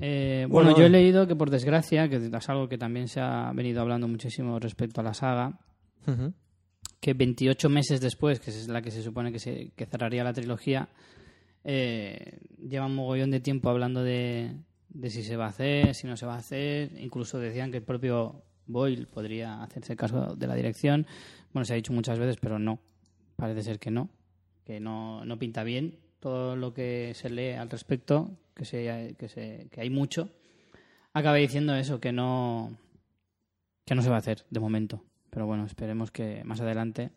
Eh, 0.00 0.46
bueno, 0.48 0.70
Bueno, 0.70 0.78
yo 0.78 0.86
he 0.86 0.90
leído 0.90 1.26
que 1.26 1.36
por 1.36 1.50
desgracia, 1.50 2.08
que 2.08 2.16
es 2.16 2.48
algo 2.48 2.68
que 2.68 2.78
también 2.78 3.08
se 3.08 3.20
ha 3.20 3.52
venido 3.54 3.80
hablando 3.80 4.08
muchísimo 4.08 4.58
respecto 4.58 5.00
a 5.00 5.04
la 5.04 5.14
saga, 5.14 5.58
Ujú. 6.06 6.32
Que 7.04 7.12
28 7.12 7.68
meses 7.68 8.00
después, 8.00 8.40
que 8.40 8.48
es 8.48 8.66
la 8.66 8.80
que 8.80 8.90
se 8.90 9.02
supone 9.02 9.30
que, 9.30 9.38
se, 9.38 9.72
que 9.76 9.84
cerraría 9.84 10.24
la 10.24 10.32
trilogía, 10.32 10.88
eh, 11.62 12.38
lleva 12.66 12.86
un 12.86 12.94
mogollón 12.94 13.30
de 13.30 13.40
tiempo 13.40 13.68
hablando 13.68 14.02
de, 14.02 14.56
de 14.88 15.10
si 15.10 15.22
se 15.22 15.36
va 15.36 15.44
a 15.44 15.48
hacer, 15.48 15.94
si 15.94 16.06
no 16.06 16.16
se 16.16 16.24
va 16.24 16.36
a 16.36 16.38
hacer. 16.38 16.92
Incluso 16.98 17.38
decían 17.38 17.70
que 17.70 17.76
el 17.76 17.82
propio 17.82 18.42
Boyle 18.66 19.06
podría 19.06 19.62
hacerse 19.62 19.96
caso 19.96 20.34
de 20.34 20.46
la 20.46 20.54
dirección. 20.54 21.06
Bueno, 21.52 21.66
se 21.66 21.74
ha 21.74 21.76
dicho 21.76 21.92
muchas 21.92 22.18
veces, 22.18 22.38
pero 22.40 22.58
no. 22.58 22.78
Parece 23.36 23.62
ser 23.62 23.78
que 23.78 23.90
no. 23.90 24.08
Que 24.64 24.80
no, 24.80 25.26
no 25.26 25.38
pinta 25.38 25.62
bien 25.62 25.98
todo 26.20 26.56
lo 26.56 26.72
que 26.72 27.12
se 27.14 27.28
lee 27.28 27.50
al 27.50 27.68
respecto, 27.68 28.30
que, 28.54 28.64
se, 28.64 29.14
que, 29.18 29.28
se, 29.28 29.68
que 29.70 29.82
hay 29.82 29.90
mucho. 29.90 30.30
Acaba 31.12 31.36
diciendo 31.36 31.74
eso, 31.74 32.00
que 32.00 32.12
no, 32.12 32.78
que 33.84 33.94
no 33.94 34.00
se 34.00 34.08
va 34.08 34.16
a 34.16 34.20
hacer 34.20 34.46
de 34.48 34.58
momento. 34.58 35.04
Pero 35.34 35.46
bueno, 35.46 35.66
esperemos 35.66 36.12
que 36.12 36.44
más 36.44 36.60
adelante. 36.60 37.10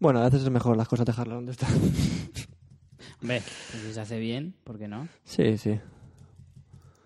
Bueno, 0.00 0.18
a 0.18 0.24
veces 0.24 0.42
es 0.42 0.50
mejor 0.50 0.76
las 0.76 0.88
cosas 0.88 1.06
dejarlas 1.06 1.36
donde 1.36 1.52
están. 1.52 1.70
Hombre, 3.22 3.40
pues 3.70 3.82
si 3.84 3.92
se 3.92 4.00
hace 4.00 4.18
bien, 4.18 4.56
¿por 4.64 4.76
qué 4.76 4.88
no? 4.88 5.06
sí, 5.22 5.56
sí. 5.56 5.78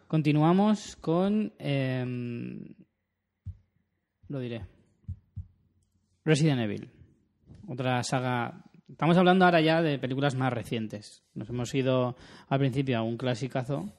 Continuamos 0.09 0.97
con. 0.97 1.53
em, 1.59 2.75
lo 4.29 4.39
diré. 4.39 4.65
Resident 6.25 6.63
Evil. 6.63 6.91
Otra 7.69 8.03
saga. 8.03 8.65
Estamos 8.89 9.19
hablando 9.19 9.45
ahora 9.45 9.61
ya 9.61 9.83
de 9.83 9.99
películas 9.99 10.37
más 10.37 10.55
recientes. 10.55 11.23
Nos 11.35 11.51
hemos 11.51 11.75
ido 11.75 12.17
al 12.49 12.61
principio 12.61 12.97
a 12.97 13.03
un 13.03 13.19
clasicazo 13.19 13.93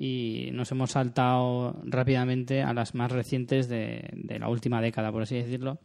y 0.00 0.50
nos 0.52 0.70
hemos 0.70 0.92
saltado 0.92 1.76
rápidamente 1.84 2.62
a 2.62 2.72
las 2.72 2.94
más 2.94 3.10
recientes 3.10 3.68
de, 3.68 4.08
de 4.12 4.38
la 4.38 4.48
última 4.48 4.80
década, 4.80 5.10
por 5.10 5.22
así 5.22 5.34
decirlo. 5.34 5.80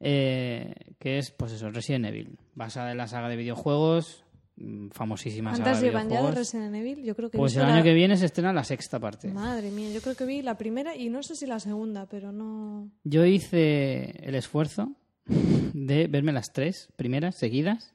Eh, 0.00 0.74
que 0.98 1.18
es, 1.18 1.30
pues 1.30 1.52
eso, 1.52 1.70
Resident 1.70 2.06
Evil. 2.06 2.36
Basada 2.54 2.90
en 2.90 2.98
la 2.98 3.06
saga 3.06 3.28
de 3.28 3.36
videojuegos, 3.36 4.24
mm, 4.56 4.88
famosísima 4.90 5.52
saga 5.52 5.62
¿Cuántas 5.64 5.80
de 5.80 5.86
llevan 5.86 6.02
ya 6.04 6.08
de 6.08 6.14
videojuegos. 6.16 6.38
Resident 6.52 6.74
Evil? 6.74 7.04
Yo 7.04 7.14
creo 7.16 7.30
que 7.30 7.38
Pues 7.38 7.56
el 7.56 7.62
año 7.62 7.76
la- 7.76 7.82
que 7.82 7.94
viene 7.94 8.16
se 8.16 8.26
estrena 8.26 8.52
la 8.52 8.64
sexta 8.64 8.98
parte. 9.00 9.28
Madre 9.28 9.70
mía, 9.70 9.90
yo 9.92 10.00
creo 10.02 10.14
que 10.16 10.26
vi 10.26 10.42
la 10.42 10.58
primera 10.58 10.96
y 10.96 11.08
no 11.08 11.22
sé 11.22 11.36
si 11.36 11.46
la 11.46 11.60
segunda, 11.60 12.06
pero 12.06 12.32
no... 12.32 12.90
Yo 13.04 13.24
hice 13.24 14.10
el 14.26 14.34
esfuerzo 14.34 14.92
de 15.26 16.06
verme 16.08 16.32
las 16.32 16.52
tres 16.52 16.88
primeras 16.96 17.36
seguidas 17.36 17.94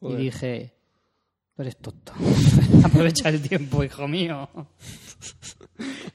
Joder. 0.00 0.20
y 0.20 0.24
dije, 0.24 0.74
eres 1.62 1.76
tonto. 1.76 2.12
Aprovecha 2.84 3.28
el 3.28 3.40
tiempo, 3.40 3.82
hijo 3.84 4.06
mío. 4.08 4.48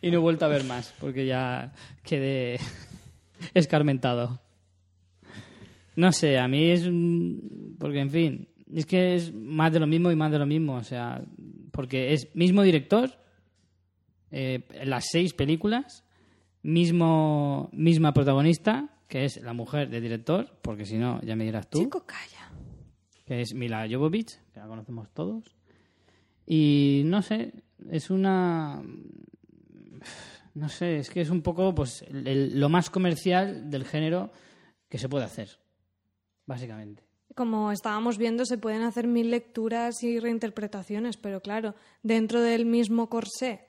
y 0.01 0.09
no 0.11 0.17
he 0.17 0.21
vuelto 0.21 0.45
a 0.45 0.49
ver 0.49 0.63
más 0.63 0.93
porque 0.99 1.25
ya 1.25 1.73
quedé 2.03 2.59
escarmentado. 3.53 4.39
No 5.95 6.11
sé, 6.11 6.39
a 6.39 6.47
mí 6.47 6.71
es... 6.71 6.89
Porque, 7.77 7.99
en 7.99 8.09
fin, 8.09 8.47
es 8.73 8.85
que 8.85 9.15
es 9.15 9.33
más 9.33 9.71
de 9.71 9.79
lo 9.79 9.87
mismo 9.87 10.11
y 10.11 10.15
más 10.15 10.31
de 10.31 10.39
lo 10.39 10.45
mismo. 10.45 10.75
O 10.75 10.83
sea, 10.83 11.23
porque 11.71 12.13
es 12.13 12.33
mismo 12.35 12.63
director, 12.63 13.11
eh, 14.31 14.65
las 14.85 15.05
seis 15.11 15.33
películas, 15.33 16.03
mismo, 16.63 17.69
misma 17.73 18.13
protagonista, 18.13 18.89
que 19.07 19.25
es 19.25 19.37
la 19.41 19.53
mujer 19.53 19.89
del 19.89 20.01
director, 20.01 20.57
porque 20.61 20.85
si 20.85 20.97
no, 20.97 21.21
ya 21.21 21.35
me 21.35 21.43
dirás 21.43 21.69
tú, 21.69 21.79
Chico, 21.79 22.05
calla. 22.05 22.49
Que 23.25 23.41
es 23.41 23.53
Mila 23.53 23.87
Jovovich, 23.89 24.39
que 24.53 24.59
la 24.59 24.67
conocemos 24.67 25.09
todos. 25.11 25.55
Y 26.45 27.03
no 27.05 27.21
sé, 27.21 27.53
es 27.89 28.09
una... 28.09 28.81
No 30.55 30.69
sé, 30.69 30.97
es 30.97 31.09
que 31.09 31.21
es 31.21 31.29
un 31.29 31.41
poco 31.41 31.73
pues 31.73 32.03
el- 32.03 32.27
el- 32.27 32.59
lo 32.59 32.69
más 32.69 32.89
comercial 32.89 33.69
del 33.71 33.85
género 33.85 34.29
que 34.89 34.97
se 34.99 35.09
puede 35.09 35.25
hacer, 35.25 35.49
básicamente. 36.45 37.03
Como 37.35 37.71
estábamos 37.71 38.19
viendo, 38.19 38.45
se 38.45 38.59
pueden 38.59 38.83
hacer 38.83 39.07
mil 39.07 39.31
lecturas 39.31 40.03
y 40.03 40.19
reinterpretaciones, 40.19 41.17
pero 41.17 41.41
claro, 41.41 41.73
dentro 42.03 42.41
del 42.41 42.67
mismo 42.67 43.09
corsé, 43.09 43.61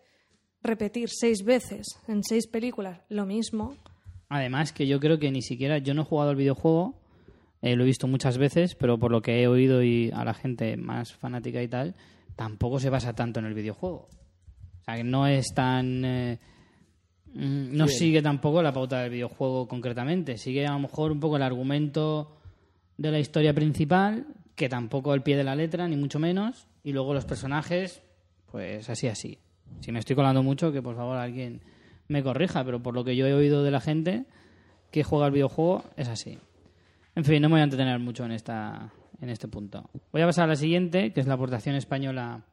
repetir 0.62 1.08
seis 1.08 1.42
veces 1.44 1.86
en 2.06 2.22
seis 2.22 2.46
películas 2.46 3.00
lo 3.08 3.24
mismo, 3.26 3.76
Además 4.30 4.72
que 4.72 4.86
yo 4.88 4.98
creo 5.00 5.18
que 5.18 5.30
ni 5.30 5.42
siquiera 5.42 5.78
yo 5.78 5.94
no 5.94 6.02
he 6.02 6.04
jugado 6.06 6.30
al 6.30 6.36
videojuego, 6.36 6.98
eh, 7.64 7.76
lo 7.76 7.84
he 7.84 7.86
visto 7.86 8.06
muchas 8.06 8.36
veces, 8.36 8.74
pero 8.74 8.98
por 8.98 9.10
lo 9.10 9.22
que 9.22 9.40
he 9.40 9.48
oído 9.48 9.82
y 9.82 10.10
a 10.12 10.22
la 10.22 10.34
gente 10.34 10.76
más 10.76 11.14
fanática 11.14 11.62
y 11.62 11.68
tal, 11.68 11.94
tampoco 12.36 12.78
se 12.78 12.90
basa 12.90 13.14
tanto 13.14 13.40
en 13.40 13.46
el 13.46 13.54
videojuego. 13.54 14.06
O 14.80 14.84
sea, 14.84 14.96
que 14.96 15.04
no 15.04 15.26
es 15.26 15.54
tan... 15.54 16.04
eh, 16.04 16.38
mm, 17.32 17.74
no 17.74 17.88
sigue 17.88 18.20
tampoco 18.20 18.62
la 18.62 18.70
pauta 18.70 19.00
del 19.00 19.12
videojuego 19.12 19.66
concretamente. 19.66 20.36
Sigue 20.36 20.66
a 20.66 20.74
lo 20.74 20.80
mejor 20.80 21.10
un 21.10 21.20
poco 21.20 21.36
el 21.36 21.42
argumento 21.42 22.36
de 22.98 23.10
la 23.10 23.18
historia 23.18 23.54
principal, 23.54 24.26
que 24.54 24.68
tampoco 24.68 25.12
al 25.12 25.22
pie 25.22 25.38
de 25.38 25.44
la 25.44 25.56
letra, 25.56 25.88
ni 25.88 25.96
mucho 25.96 26.18
menos. 26.18 26.66
Y 26.82 26.92
luego 26.92 27.14
los 27.14 27.24
personajes, 27.24 28.02
pues 28.52 28.90
así, 28.90 29.08
así. 29.08 29.38
Si 29.80 29.90
me 29.90 30.00
estoy 30.00 30.14
colando 30.14 30.42
mucho, 30.42 30.70
que 30.70 30.82
por 30.82 30.96
favor 30.96 31.16
alguien 31.16 31.62
me 32.08 32.22
corrija, 32.22 32.62
pero 32.62 32.82
por 32.82 32.92
lo 32.92 33.04
que 33.04 33.16
yo 33.16 33.26
he 33.26 33.32
oído 33.32 33.64
de 33.64 33.70
la 33.70 33.80
gente 33.80 34.26
que 34.90 35.02
juega 35.02 35.24
al 35.24 35.32
videojuego, 35.32 35.82
es 35.96 36.08
así. 36.08 36.38
En 37.16 37.24
fin, 37.24 37.40
no 37.40 37.48
me 37.48 37.54
voy 37.54 37.60
a 37.60 37.64
entretener 37.64 37.98
mucho 38.00 38.24
en, 38.24 38.32
esta, 38.32 38.92
en 39.20 39.28
este 39.28 39.46
punto. 39.48 39.88
Voy 40.12 40.22
a 40.22 40.26
pasar 40.26 40.44
a 40.44 40.48
la 40.48 40.56
siguiente, 40.56 41.12
que 41.12 41.20
es 41.20 41.26
la 41.26 41.34
aportación 41.34 41.76
española 41.76 42.44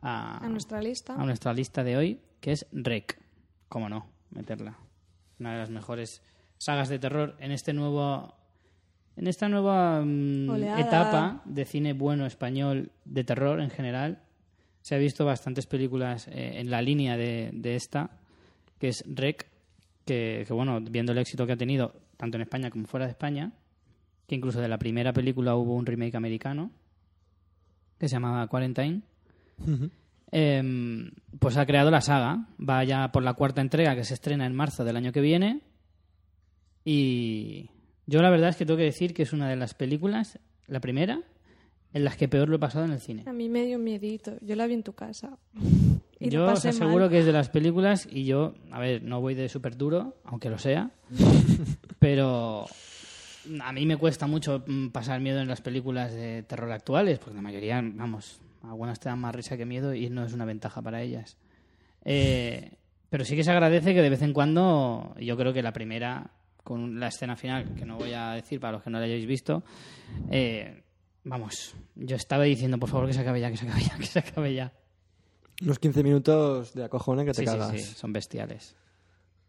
a, 0.00 0.44
a 0.44 0.48
nuestra 0.48 0.80
lista. 0.80 1.14
a 1.14 1.24
nuestra 1.24 1.52
lista 1.52 1.84
de 1.84 1.96
hoy, 1.96 2.20
que 2.40 2.52
es 2.52 2.66
Rec. 2.72 3.20
¿Cómo 3.68 3.88
no? 3.88 4.06
Meterla. 4.30 4.78
Una 5.38 5.52
de 5.52 5.58
las 5.58 5.70
mejores 5.70 6.22
sagas 6.56 6.88
de 6.88 6.98
terror 6.98 7.36
en 7.38 7.52
este 7.52 7.72
nuevo 7.72 8.34
en 9.16 9.26
esta 9.26 9.48
nueva 9.48 10.00
mm, 10.04 10.78
etapa 10.78 11.42
de 11.44 11.64
cine 11.64 11.92
bueno 11.92 12.24
español 12.24 12.92
de 13.04 13.24
terror 13.24 13.60
en 13.60 13.70
general. 13.70 14.22
Se 14.80 14.94
ha 14.94 14.98
visto 14.98 15.24
bastantes 15.24 15.66
películas 15.66 16.28
eh, 16.28 16.60
en 16.60 16.70
la 16.70 16.80
línea 16.80 17.16
de, 17.16 17.50
de 17.52 17.74
esta, 17.74 18.10
que 18.78 18.88
es 18.88 19.04
Rec, 19.06 19.46
que, 20.04 20.44
que, 20.46 20.54
bueno, 20.54 20.80
viendo 20.80 21.12
el 21.12 21.18
éxito 21.18 21.46
que 21.46 21.52
ha 21.52 21.56
tenido 21.56 22.00
tanto 22.16 22.36
en 22.36 22.42
España 22.42 22.70
como 22.70 22.86
fuera 22.86 23.06
de 23.06 23.10
España, 23.10 23.52
que 24.28 24.34
incluso 24.34 24.60
de 24.60 24.68
la 24.68 24.78
primera 24.78 25.12
película 25.12 25.56
hubo 25.56 25.74
un 25.74 25.86
remake 25.86 26.14
americano 26.14 26.70
que 27.98 28.08
se 28.08 28.16
llamaba 28.16 28.46
Quarantine. 28.46 29.00
Em, 30.30 31.10
pues 31.38 31.56
ha 31.56 31.64
creado 31.64 31.90
la 31.90 32.02
saga. 32.02 32.46
Va 32.60 32.84
ya 32.84 33.10
por 33.10 33.22
la 33.22 33.32
cuarta 33.32 33.62
entrega 33.62 33.96
que 33.96 34.04
se 34.04 34.12
estrena 34.14 34.44
en 34.44 34.54
marzo 34.54 34.84
del 34.84 34.96
año 34.96 35.12
que 35.12 35.22
viene. 35.22 35.62
Y 36.84 37.70
yo 38.06 38.20
la 38.20 38.28
verdad 38.28 38.50
es 38.50 38.56
que 38.56 38.66
tengo 38.66 38.76
que 38.76 38.84
decir 38.84 39.14
que 39.14 39.22
es 39.22 39.32
una 39.32 39.48
de 39.48 39.56
las 39.56 39.72
películas, 39.72 40.38
la 40.66 40.80
primera, 40.80 41.22
en 41.94 42.04
las 42.04 42.18
que 42.18 42.28
peor 42.28 42.50
lo 42.50 42.56
he 42.56 42.60
pasado 42.60 42.84
en 42.84 42.92
el 42.92 43.00
cine. 43.00 43.24
A 43.26 43.32
mí 43.32 43.48
me 43.48 43.64
dio 43.64 43.78
miedito. 43.78 44.36
Yo 44.42 44.56
la 44.56 44.66
vi 44.66 44.74
en 44.74 44.82
tu 44.82 44.92
casa. 44.92 45.38
Y 46.20 46.28
yo 46.28 46.44
os 46.44 46.66
aseguro 46.66 47.00
mal. 47.04 47.10
que 47.10 47.20
es 47.20 47.24
de 47.24 47.32
las 47.32 47.48
películas 47.48 48.06
y 48.10 48.24
yo, 48.24 48.54
a 48.72 48.78
ver, 48.78 49.02
no 49.02 49.22
voy 49.22 49.34
de 49.34 49.48
súper 49.48 49.76
duro, 49.76 50.18
aunque 50.24 50.50
lo 50.50 50.58
sea, 50.58 50.90
pero 51.98 52.66
a 53.62 53.72
mí 53.72 53.86
me 53.86 53.96
cuesta 53.96 54.26
mucho 54.26 54.62
mm, 54.66 54.88
pasar 54.88 55.20
miedo 55.20 55.40
en 55.40 55.48
las 55.48 55.60
películas 55.60 56.12
de 56.12 56.42
terror 56.42 56.70
actuales, 56.72 57.18
porque 57.18 57.34
la 57.36 57.42
mayoría, 57.42 57.80
vamos, 57.82 58.40
algunas 58.62 58.98
te 59.00 59.08
dan 59.08 59.18
más 59.20 59.34
risa 59.34 59.56
que 59.56 59.64
miedo 59.66 59.94
y 59.94 60.10
no 60.10 60.24
es 60.24 60.32
una 60.32 60.44
ventaja 60.44 60.82
para 60.82 61.02
ellas. 61.02 61.36
Eh, 62.04 62.72
pero 63.10 63.24
sí 63.24 63.36
que 63.36 63.44
se 63.44 63.50
agradece 63.50 63.94
que 63.94 64.02
de 64.02 64.10
vez 64.10 64.22
en 64.22 64.32
cuando, 64.32 65.14
yo 65.20 65.36
creo 65.36 65.52
que 65.52 65.62
la 65.62 65.72
primera, 65.72 66.30
con 66.64 67.00
la 67.00 67.08
escena 67.08 67.36
final, 67.36 67.74
que 67.74 67.84
no 67.86 67.96
voy 67.96 68.12
a 68.12 68.32
decir 68.32 68.60
para 68.60 68.72
los 68.74 68.82
que 68.82 68.90
no 68.90 68.98
la 68.98 69.04
hayáis 69.06 69.26
visto, 69.26 69.62
eh, 70.30 70.82
vamos, 71.24 71.74
yo 71.94 72.16
estaba 72.16 72.44
diciendo, 72.44 72.78
por 72.78 72.88
favor, 72.88 73.06
que 73.06 73.14
se 73.14 73.20
acabe 73.20 73.40
ya, 73.40 73.50
que 73.50 73.56
se 73.56 73.66
acabe 73.66 73.82
ya, 73.82 73.96
que 73.96 74.06
se 74.06 74.18
acabe 74.18 74.54
ya. 74.54 74.72
Unos 75.62 75.78
15 75.80 76.02
minutos 76.04 76.72
de 76.74 76.84
acojone 76.84 77.24
que 77.24 77.32
te 77.32 77.40
Sí, 77.40 77.46
sí, 77.46 77.52
cagas. 77.58 77.70
sí, 77.72 77.94
son 77.94 78.12
bestiales. 78.12 78.76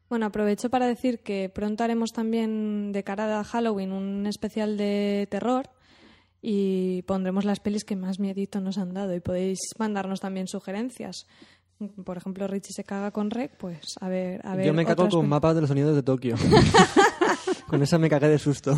Bueno, 0.09 0.25
aprovecho 0.25 0.69
para 0.69 0.87
decir 0.87 1.19
que 1.19 1.49
pronto 1.49 1.83
haremos 1.83 2.11
también 2.11 2.91
de 2.91 3.03
cara 3.03 3.39
a 3.39 3.43
Halloween 3.43 3.91
un 3.91 4.25
especial 4.25 4.75
de 4.75 5.27
terror 5.29 5.69
y 6.41 7.03
pondremos 7.03 7.45
las 7.45 7.59
pelis 7.59 7.83
que 7.83 7.95
más 7.95 8.19
miedito 8.19 8.59
nos 8.59 8.77
han 8.77 8.93
dado 8.93 9.13
y 9.13 9.19
podéis 9.19 9.59
mandarnos 9.77 10.19
también 10.19 10.47
sugerencias. 10.47 11.27
Por 12.03 12.17
ejemplo, 12.17 12.47
Richie 12.47 12.73
se 12.73 12.83
caga 12.83 13.11
con 13.11 13.29
Rec, 13.29 13.55
pues 13.57 13.95
a 14.01 14.09
ver, 14.09 14.41
a 14.45 14.55
ver. 14.55 14.65
Yo 14.65 14.73
me 14.73 14.85
cago 14.85 15.07
con 15.07 15.29
mapas 15.29 15.55
de 15.55 15.61
los 15.61 15.69
sonidos 15.69 15.95
de 15.95 16.03
Tokio. 16.03 16.35
con 17.67 17.81
esa 17.83 17.97
me 17.97 18.09
cagué 18.09 18.29
de 18.29 18.39
susto. 18.39 18.77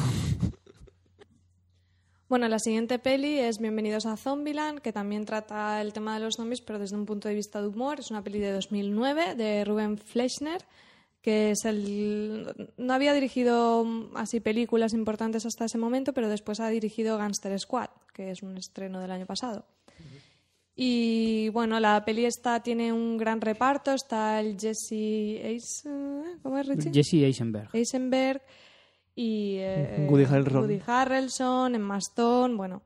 Bueno, 2.28 2.48
la 2.48 2.60
siguiente 2.60 3.00
peli 3.00 3.40
es 3.40 3.58
Bienvenidos 3.58 4.06
a 4.06 4.16
Zombieland, 4.18 4.80
que 4.80 4.94
también 4.94 5.26
trata 5.26 5.82
el 5.82 5.94
tema 5.94 6.14
de 6.14 6.24
los 6.24 6.36
zombies, 6.36 6.62
pero 6.62 6.78
desde 6.80 6.96
un 6.96 7.06
punto 7.06 7.28
de 7.28 7.36
vista 7.36 7.62
de 7.62 7.68
humor. 7.68 8.00
Es 8.00 8.12
una 8.12 8.24
peli 8.24 8.40
de 8.40 8.52
2009 8.54 9.36
de 9.36 9.66
Ruben 9.66 9.98
Fleischner, 9.98 10.62
que 11.22 11.52
es 11.52 11.66
el... 11.66 12.72
no 12.78 12.94
había 12.94 13.14
dirigido 13.14 13.86
así 14.16 14.40
películas 14.40 14.94
importantes 14.94 15.46
hasta 15.46 15.66
ese 15.66 15.78
momento, 15.78 16.14
pero 16.14 16.30
después 16.30 16.60
ha 16.60 16.70
dirigido 16.70 17.18
Gangster 17.18 17.58
Squad, 17.60 17.90
que 18.14 18.32
es 18.32 18.42
un 18.42 18.58
estreno 18.58 19.00
del 19.00 19.12
año 19.12 19.26
pasado. 19.26 19.66
Y 20.76 21.50
bueno, 21.50 21.80
la 21.80 22.04
peli 22.06 22.26
esta 22.26 22.64
tiene 22.64 22.92
un 22.94 23.18
gran 23.18 23.42
reparto. 23.42 23.94
Está 23.94 24.40
el 24.40 24.58
Jesse 24.60 25.44
Eisen- 25.44 26.40
¿cómo 26.42 26.58
es 26.58 26.68
Richie? 26.68 26.92
Jesse 26.92 27.24
Eisenberg. 27.26 27.70
Eisenberg 27.74 28.42
y 29.14 29.58
eh, 29.60 30.08
Woody 30.10 30.24
Harrelson. 30.26 30.62
Woody 30.62 30.82
Harrelson, 30.88 31.76
Emma 31.76 31.98
Stone, 31.98 32.56
bueno, 32.56 32.82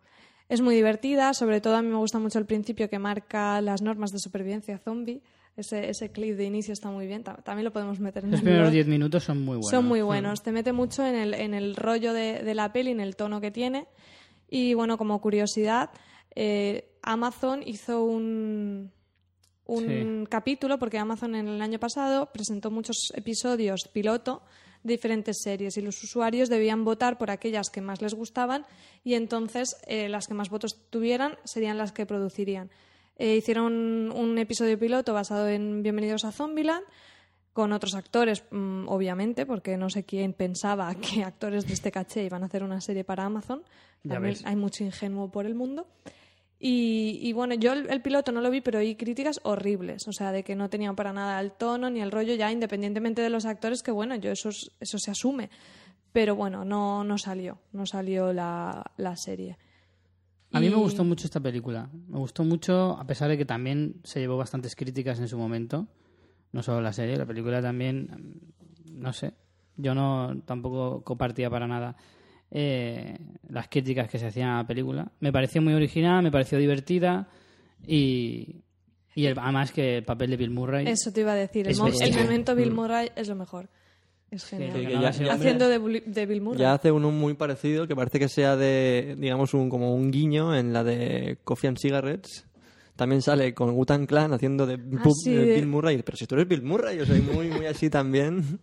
es 0.49 0.61
muy 0.61 0.75
divertida, 0.75 1.33
sobre 1.33 1.61
todo 1.61 1.75
a 1.75 1.81
mí 1.81 1.87
me 1.87 1.97
gusta 1.97 2.19
mucho 2.19 2.39
el 2.39 2.45
principio 2.45 2.89
que 2.89 2.99
marca 2.99 3.61
las 3.61 3.81
normas 3.81 4.11
de 4.11 4.19
supervivencia 4.19 4.77
zombie, 4.79 5.21
ese, 5.57 5.89
ese 5.89 6.11
clip 6.11 6.35
de 6.37 6.43
inicio 6.45 6.73
está 6.73 6.89
muy 6.89 7.07
bien, 7.07 7.23
Ta- 7.23 7.35
también 7.37 7.63
lo 7.65 7.71
podemos 7.71 7.99
meter 7.99 8.23
en 8.25 8.31
Los 8.31 8.39
el 8.41 8.43
primeros 8.43 8.67
blog. 8.67 8.73
10 8.73 8.87
minutos 8.87 9.23
son 9.23 9.37
muy 9.39 9.55
buenos. 9.57 9.69
Son 9.69 9.85
muy 9.85 10.01
buenos, 10.01 10.41
te 10.43 10.51
mete 10.51 10.73
mucho 10.73 11.05
en 11.05 11.15
el, 11.15 11.33
en 11.33 11.53
el 11.53 11.75
rollo 11.75 12.13
de, 12.13 12.43
de 12.43 12.53
la 12.55 12.71
peli, 12.73 12.91
en 12.91 12.99
el 12.99 13.15
tono 13.15 13.39
que 13.41 13.51
tiene. 13.51 13.87
Y 14.49 14.73
bueno, 14.73 14.97
como 14.97 15.19
curiosidad, 15.21 15.89
eh, 16.35 16.89
Amazon 17.01 17.61
hizo 17.65 18.03
un, 18.03 18.91
un 19.65 20.27
capítulo, 20.29 20.77
porque 20.77 20.97
Amazon 20.99 21.35
en 21.35 21.47
el 21.47 21.61
año 21.61 21.79
pasado 21.79 22.29
presentó 22.31 22.69
muchos 22.69 23.11
episodios 23.15 23.87
piloto 23.91 24.43
de 24.83 24.93
diferentes 24.93 25.37
series 25.41 25.77
y 25.77 25.81
los 25.81 26.03
usuarios 26.03 26.47
debían 26.49 26.83
votar 26.85 27.17
por 27.17 27.31
aquellas 27.31 27.71
que 27.71 27.81
más 27.81 28.01
les 28.03 28.13
gustaban 28.13 28.65
y 29.03 29.15
entonces 29.15 29.77
eh, 29.87 30.09
las 30.09 30.27
que 30.27 30.35
más 30.35 30.49
votos 30.51 30.77
tuvieran 30.91 31.37
serían 31.43 31.79
las 31.79 31.91
que 31.91 32.05
producirían. 32.05 32.69
Eh, 33.17 33.35
hicieron 33.37 34.11
un 34.11 34.37
episodio 34.37 34.77
piloto 34.77 35.13
basado 35.13 35.47
en 35.47 35.81
Bienvenidos 35.83 36.25
a 36.25 36.31
Zombieland 36.31 36.83
con 37.53 37.71
otros 37.71 37.95
actores, 37.95 38.43
mm, 38.51 38.87
obviamente, 38.89 39.45
porque 39.45 39.77
no 39.77 39.89
sé 39.89 40.03
quién 40.03 40.33
pensaba 40.33 40.93
que 40.95 41.23
actores 41.23 41.65
de 41.65 41.73
este 41.73 41.91
caché 41.91 42.23
iban 42.25 42.43
a 42.43 42.47
hacer 42.47 42.63
una 42.63 42.81
serie 42.81 43.03
para 43.03 43.23
Amazon. 43.25 43.63
También 44.07 44.35
hay 44.45 44.55
mucho 44.55 44.83
ingenuo 44.83 45.31
por 45.31 45.45
el 45.45 45.55
mundo. 45.55 45.87
Y, 46.59 47.19
y 47.21 47.33
bueno, 47.33 47.53
yo 47.55 47.73
el, 47.73 47.89
el 47.89 48.01
piloto 48.01 48.31
no 48.31 48.41
lo 48.41 48.49
vi, 48.49 48.61
pero 48.61 48.79
oí 48.79 48.95
críticas 48.95 49.39
horribles, 49.43 50.07
o 50.07 50.13
sea, 50.13 50.31
de 50.31 50.43
que 50.43 50.55
no 50.55 50.69
tenían 50.69 50.95
para 50.95 51.11
nada 51.13 51.39
el 51.41 51.51
tono 51.51 51.89
ni 51.89 52.01
el 52.01 52.11
rollo, 52.11 52.33
ya 52.35 52.51
independientemente 52.51 53.21
de 53.21 53.29
los 53.29 53.45
actores, 53.45 53.83
que 53.83 53.91
bueno, 53.91 54.15
yo 54.15 54.31
eso, 54.31 54.49
es- 54.49 54.71
eso 54.79 54.97
se 54.97 55.11
asume. 55.11 55.49
Pero 56.11 56.35
bueno, 56.35 56.63
no, 56.63 57.03
no 57.03 57.17
salió, 57.17 57.59
no 57.73 57.85
salió 57.85 58.31
la, 58.31 58.89
la 58.97 59.15
serie. 59.17 59.57
A 60.55 60.59
mí 60.61 60.69
me 60.69 60.75
gustó 60.75 61.03
mucho 61.03 61.25
esta 61.27 61.39
película. 61.39 61.89
Me 62.07 62.17
gustó 62.17 62.43
mucho, 62.43 62.97
a 62.99 63.05
pesar 63.05 63.29
de 63.29 63.37
que 63.37 63.45
también 63.45 63.95
se 64.03 64.19
llevó 64.19 64.37
bastantes 64.37 64.75
críticas 64.75 65.19
en 65.19 65.27
su 65.27 65.37
momento. 65.37 65.87
No 66.51 66.63
solo 66.63 66.81
la 66.81 66.93
serie, 66.93 67.17
la 67.17 67.25
película 67.25 67.61
también, 67.61 68.39
mm, 68.85 69.01
no 69.01 69.11
sé. 69.13 69.33
Yo 69.77 69.93
no 69.93 70.41
tampoco 70.45 71.03
compartía 71.03 71.49
para 71.49 71.67
nada 71.67 71.95
eh, 72.51 73.17
las 73.49 73.67
críticas 73.67 74.07
que 74.07 74.17
se 74.19 74.27
hacían 74.27 74.49
a 74.49 74.57
la 74.57 74.67
película. 74.67 75.11
Me 75.19 75.33
pareció 75.33 75.61
muy 75.61 75.73
original, 75.73 76.23
me 76.23 76.31
pareció 76.31 76.57
divertida 76.57 77.27
y, 77.85 78.61
y 79.15 79.25
el- 79.25 79.37
además 79.37 79.71
que 79.71 79.97
el 79.97 80.03
papel 80.05 80.29
de 80.29 80.37
Bill 80.37 80.51
Murray. 80.51 80.87
Eso 80.87 81.11
te 81.11 81.21
iba 81.21 81.33
a 81.33 81.35
decir, 81.35 81.67
el, 81.67 81.73
el 82.01 82.23
momento 82.23 82.55
Bill 82.55 82.71
Murray 82.71 83.09
es 83.15 83.27
lo 83.27 83.35
mejor. 83.35 83.69
Es 84.31 84.45
genial. 84.45 84.73
que 84.73 84.91
ya- 84.91 85.31
Haciendo 85.33 85.69
de, 85.69 86.25
Bill 86.25 86.41
Murray. 86.41 86.59
Ya 86.59 86.73
hace 86.73 86.91
uno 86.91 87.11
muy 87.11 87.35
parecido 87.35 87.87
que 87.87 87.95
parece 87.95 88.19
que 88.19 88.27
sea 88.27 88.55
de, 88.57 89.15
digamos, 89.17 89.53
un, 89.53 89.69
como 89.69 89.95
un 89.95 90.11
guiño 90.11 90.55
en 90.55 90.73
la 90.73 90.83
de 90.83 91.37
Coffee 91.43 91.67
and 91.69 91.77
Cigarettes. 91.77 92.45
También 92.95 93.21
sale 93.21 93.53
con 93.53 93.71
Wutan 93.71 94.05
Clan 94.05 94.33
haciendo 94.33 94.65
de, 94.65 94.77
sí, 95.23 95.33
de 95.33 95.45
de- 95.45 95.55
Bill 95.55 95.67
Murray. 95.67 96.01
Pero 96.01 96.17
si 96.17 96.25
tú 96.27 96.35
eres 96.35 96.47
Bill 96.47 96.61
Murray, 96.63 96.97
yo 96.97 97.05
soy 97.05 97.21
muy, 97.21 97.49
muy 97.49 97.65
así 97.65 97.89
también. 97.89 98.59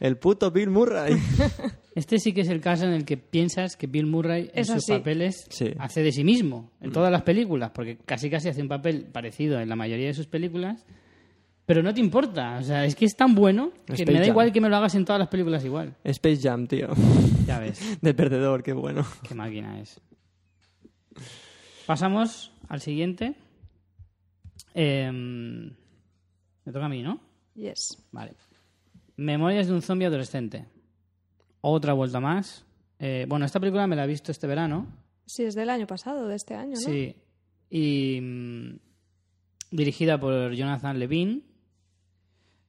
El 0.00 0.16
puto 0.16 0.50
Bill 0.50 0.70
Murray. 0.70 1.14
Este 1.94 2.20
sí 2.20 2.32
que 2.32 2.42
es 2.42 2.48
el 2.48 2.60
caso 2.60 2.84
en 2.84 2.92
el 2.92 3.04
que 3.04 3.16
piensas 3.16 3.74
que 3.74 3.88
Bill 3.88 4.06
Murray 4.06 4.50
en 4.54 4.60
Es 4.60 4.68
sus 4.68 4.76
así. 4.76 4.92
papeles 4.92 5.46
Sí. 5.50 5.72
hace 5.80 6.00
de 6.04 6.12
sí 6.12 6.22
mismo, 6.22 6.70
en 6.80 6.92
todas 6.92 7.10
las 7.10 7.22
películas, 7.22 7.72
porque 7.74 7.96
casi 8.06 8.30
casi 8.30 8.48
hace 8.48 8.62
un 8.62 8.68
papel 8.68 9.06
parecido 9.10 9.58
en 9.58 9.68
la 9.68 9.74
mayoría 9.74 10.06
de 10.06 10.14
sus 10.14 10.28
películas, 10.28 10.86
pero 11.68 11.82
no 11.82 11.92
te 11.92 12.00
importa, 12.00 12.56
o 12.56 12.62
sea, 12.62 12.86
es 12.86 12.96
que 12.96 13.04
es 13.04 13.14
tan 13.14 13.34
bueno 13.34 13.72
que 13.84 13.92
Space 13.92 14.06
me 14.06 14.14
da 14.14 14.24
Jam. 14.24 14.30
igual 14.30 14.52
que 14.54 14.60
me 14.62 14.70
lo 14.70 14.76
hagas 14.76 14.94
en 14.94 15.04
todas 15.04 15.18
las 15.18 15.28
películas 15.28 15.62
igual. 15.66 15.94
Space 16.02 16.40
Jam, 16.40 16.66
tío. 16.66 16.88
Ya 17.46 17.58
ves, 17.58 17.98
De 18.00 18.14
perdedor, 18.14 18.62
qué 18.62 18.72
bueno. 18.72 19.04
qué 19.28 19.34
máquina 19.34 19.78
es. 19.78 20.00
Pasamos 21.84 22.52
al 22.68 22.80
siguiente. 22.80 23.34
Em, 24.72 25.66
me 26.64 26.72
toca 26.72 26.86
a 26.86 26.88
mí, 26.88 27.02
¿no? 27.02 27.20
Yes. 27.54 28.02
Vale. 28.12 28.32
Memorias 29.18 29.66
de 29.66 29.74
un 29.74 29.82
zombie 29.82 30.06
adolescente. 30.06 30.64
Otra 31.60 31.92
vuelta 31.92 32.18
más. 32.18 32.64
Eh, 32.98 33.26
bueno, 33.28 33.44
esta 33.44 33.60
película 33.60 33.86
me 33.86 33.94
la 33.94 34.04
he 34.04 34.08
visto 34.08 34.32
este 34.32 34.46
verano. 34.46 34.86
Sí, 35.26 35.42
es 35.42 35.54
del 35.54 35.68
año 35.68 35.86
pasado, 35.86 36.28
de 36.28 36.36
este 36.36 36.54
año, 36.54 36.76
¿no? 36.76 36.90
Sí. 36.90 37.14
Y 37.68 38.20
mm, 38.22 38.78
dirigida 39.70 40.18
por 40.18 40.54
Jonathan 40.54 40.98
Levine. 40.98 41.42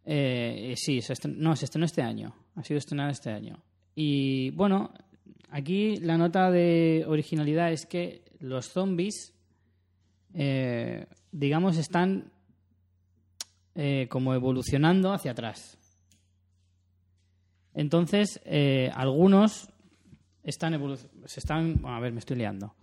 Eh, 0.05 0.73
sí, 0.77 1.01
se 1.01 1.13
estren- 1.13 1.35
no, 1.37 1.55
se 1.55 1.65
estrenó 1.65 1.85
este 1.85 2.01
año. 2.01 2.33
Ha 2.55 2.63
sido 2.63 2.77
estrenada 2.77 3.11
este 3.11 3.31
año. 3.31 3.61
Y 3.95 4.51
bueno, 4.51 4.91
aquí 5.49 5.97
la 5.97 6.17
nota 6.17 6.49
de 6.51 7.03
originalidad 7.07 7.71
es 7.71 7.85
que 7.85 8.23
los 8.39 8.67
zombies, 8.69 9.33
eh, 10.33 11.05
digamos, 11.31 11.77
están 11.77 12.31
eh, 13.75 14.07
como 14.09 14.33
evolucionando 14.33 15.11
hacia 15.13 15.31
atrás. 15.31 15.77
Entonces, 17.73 18.41
eh, 18.45 18.89
algunos 18.93 19.69
están. 20.43 20.73
Se 21.25 21.39
están. 21.39 21.79
a 21.85 21.99
ver, 21.99 22.11
me 22.11 22.19
estoy 22.19 22.37
liando. 22.37 22.73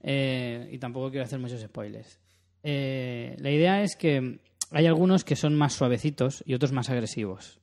Eh, 0.00 0.68
y 0.70 0.78
tampoco 0.78 1.10
quiero 1.10 1.24
hacer 1.24 1.38
muchos 1.38 1.60
spoilers. 1.60 2.20
La 2.62 3.50
idea 3.50 3.82
es 3.82 3.96
que 3.96 4.40
hay 4.70 4.86
algunos 4.86 5.24
que 5.24 5.36
son 5.36 5.56
más 5.56 5.74
suavecitos 5.74 6.42
y 6.46 6.54
otros 6.54 6.72
más 6.72 6.90
agresivos. 6.90 7.60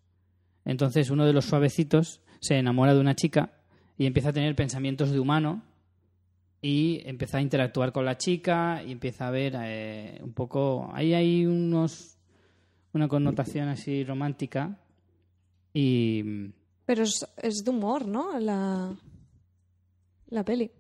Entonces, 0.63 1.09
uno 1.09 1.25
de 1.25 1.33
los 1.33 1.45
suavecitos 1.45 2.21
se 2.39 2.57
enamora 2.57 2.93
de 2.93 2.99
una 2.99 3.15
chica 3.15 3.53
y 3.97 4.05
empieza 4.05 4.29
a 4.29 4.33
tener 4.33 4.55
pensamientos 4.55 5.11
de 5.11 5.19
humano 5.19 5.63
y 6.61 7.01
empieza 7.05 7.37
a 7.37 7.41
interactuar 7.41 7.91
con 7.91 8.05
la 8.05 8.17
chica 8.17 8.81
y 8.83 8.91
empieza 8.91 9.27
a 9.27 9.31
ver 9.31 9.53
eh, 9.55 10.19
un 10.23 10.33
poco. 10.33 10.89
Ahí 10.93 11.13
hay 11.13 11.45
unos. 11.45 12.17
una 12.93 13.07
connotación 13.07 13.67
así 13.69 14.03
romántica 14.03 14.79
y. 15.73 16.23
Pero 16.85 17.03
es, 17.03 17.25
es 17.41 17.63
de 17.63 17.69
humor, 17.69 18.07
¿no? 18.07 18.39
La, 18.39 18.95
la 20.27 20.43
peli. 20.43 20.71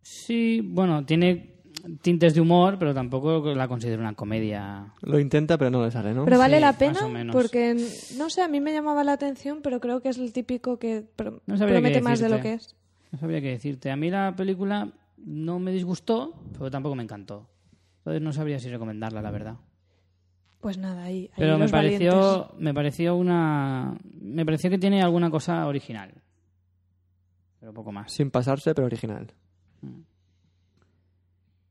Sí, 0.00 0.60
bueno, 0.62 1.04
tiene 1.04 1.57
tintes 2.02 2.34
de 2.34 2.40
humor, 2.40 2.76
pero 2.78 2.94
tampoco 2.94 3.54
la 3.54 3.68
considero 3.68 4.00
una 4.00 4.14
comedia. 4.14 4.92
Lo 5.02 5.18
intenta, 5.18 5.56
pero 5.58 5.70
no 5.70 5.84
le 5.84 5.90
sale, 5.90 6.12
¿no? 6.14 6.24
Pero 6.24 6.38
vale 6.38 6.56
Sí, 6.56 6.60
la 6.60 6.72
pena 6.78 7.00
porque, 7.32 7.74
no 8.16 8.30
sé, 8.30 8.42
a 8.42 8.48
mí 8.48 8.60
me 8.60 8.72
llamaba 8.72 9.04
la 9.04 9.12
atención, 9.12 9.60
pero 9.62 9.80
creo 9.80 10.00
que 10.00 10.08
es 10.10 10.18
el 10.18 10.32
típico 10.32 10.78
que 10.78 11.04
pro- 11.16 11.40
No 11.46 11.56
sabría 11.56 11.76
promete 11.78 12.00
más 12.00 12.20
de 12.20 12.28
lo 12.28 12.40
que 12.40 12.54
es. 12.54 12.74
No 13.12 13.18
sabría 13.18 13.40
qué 13.40 13.48
decirte. 13.50 13.90
A 13.90 13.96
mí 13.96 14.10
la 14.10 14.34
película 14.36 14.90
no 15.16 15.58
me 15.58 15.72
disgustó, 15.72 16.34
pero 16.52 16.70
tampoco 16.70 16.94
me 16.94 17.02
encantó. 17.02 17.48
Entonces 17.98 18.22
no 18.22 18.32
sabría 18.32 18.58
si 18.58 18.68
recomendarla, 18.68 19.20
la 19.22 19.30
verdad. 19.30 19.56
Pues 20.60 20.76
nada, 20.76 21.04
ahí, 21.04 21.26
ahí 21.26 21.30
Pero 21.36 21.56
me 21.58 21.68
valientes. 21.68 22.08
pareció, 22.10 22.50
me 22.58 22.74
pareció 22.74 23.14
una, 23.16 23.96
me 24.20 24.44
pareció 24.44 24.70
que 24.70 24.78
tiene 24.78 25.00
alguna 25.02 25.30
cosa 25.30 25.66
original, 25.68 26.12
pero 27.60 27.72
poco 27.72 27.92
más. 27.92 28.12
Sin 28.12 28.30
pasarse, 28.30 28.74
pero 28.74 28.86
original. 28.86 29.32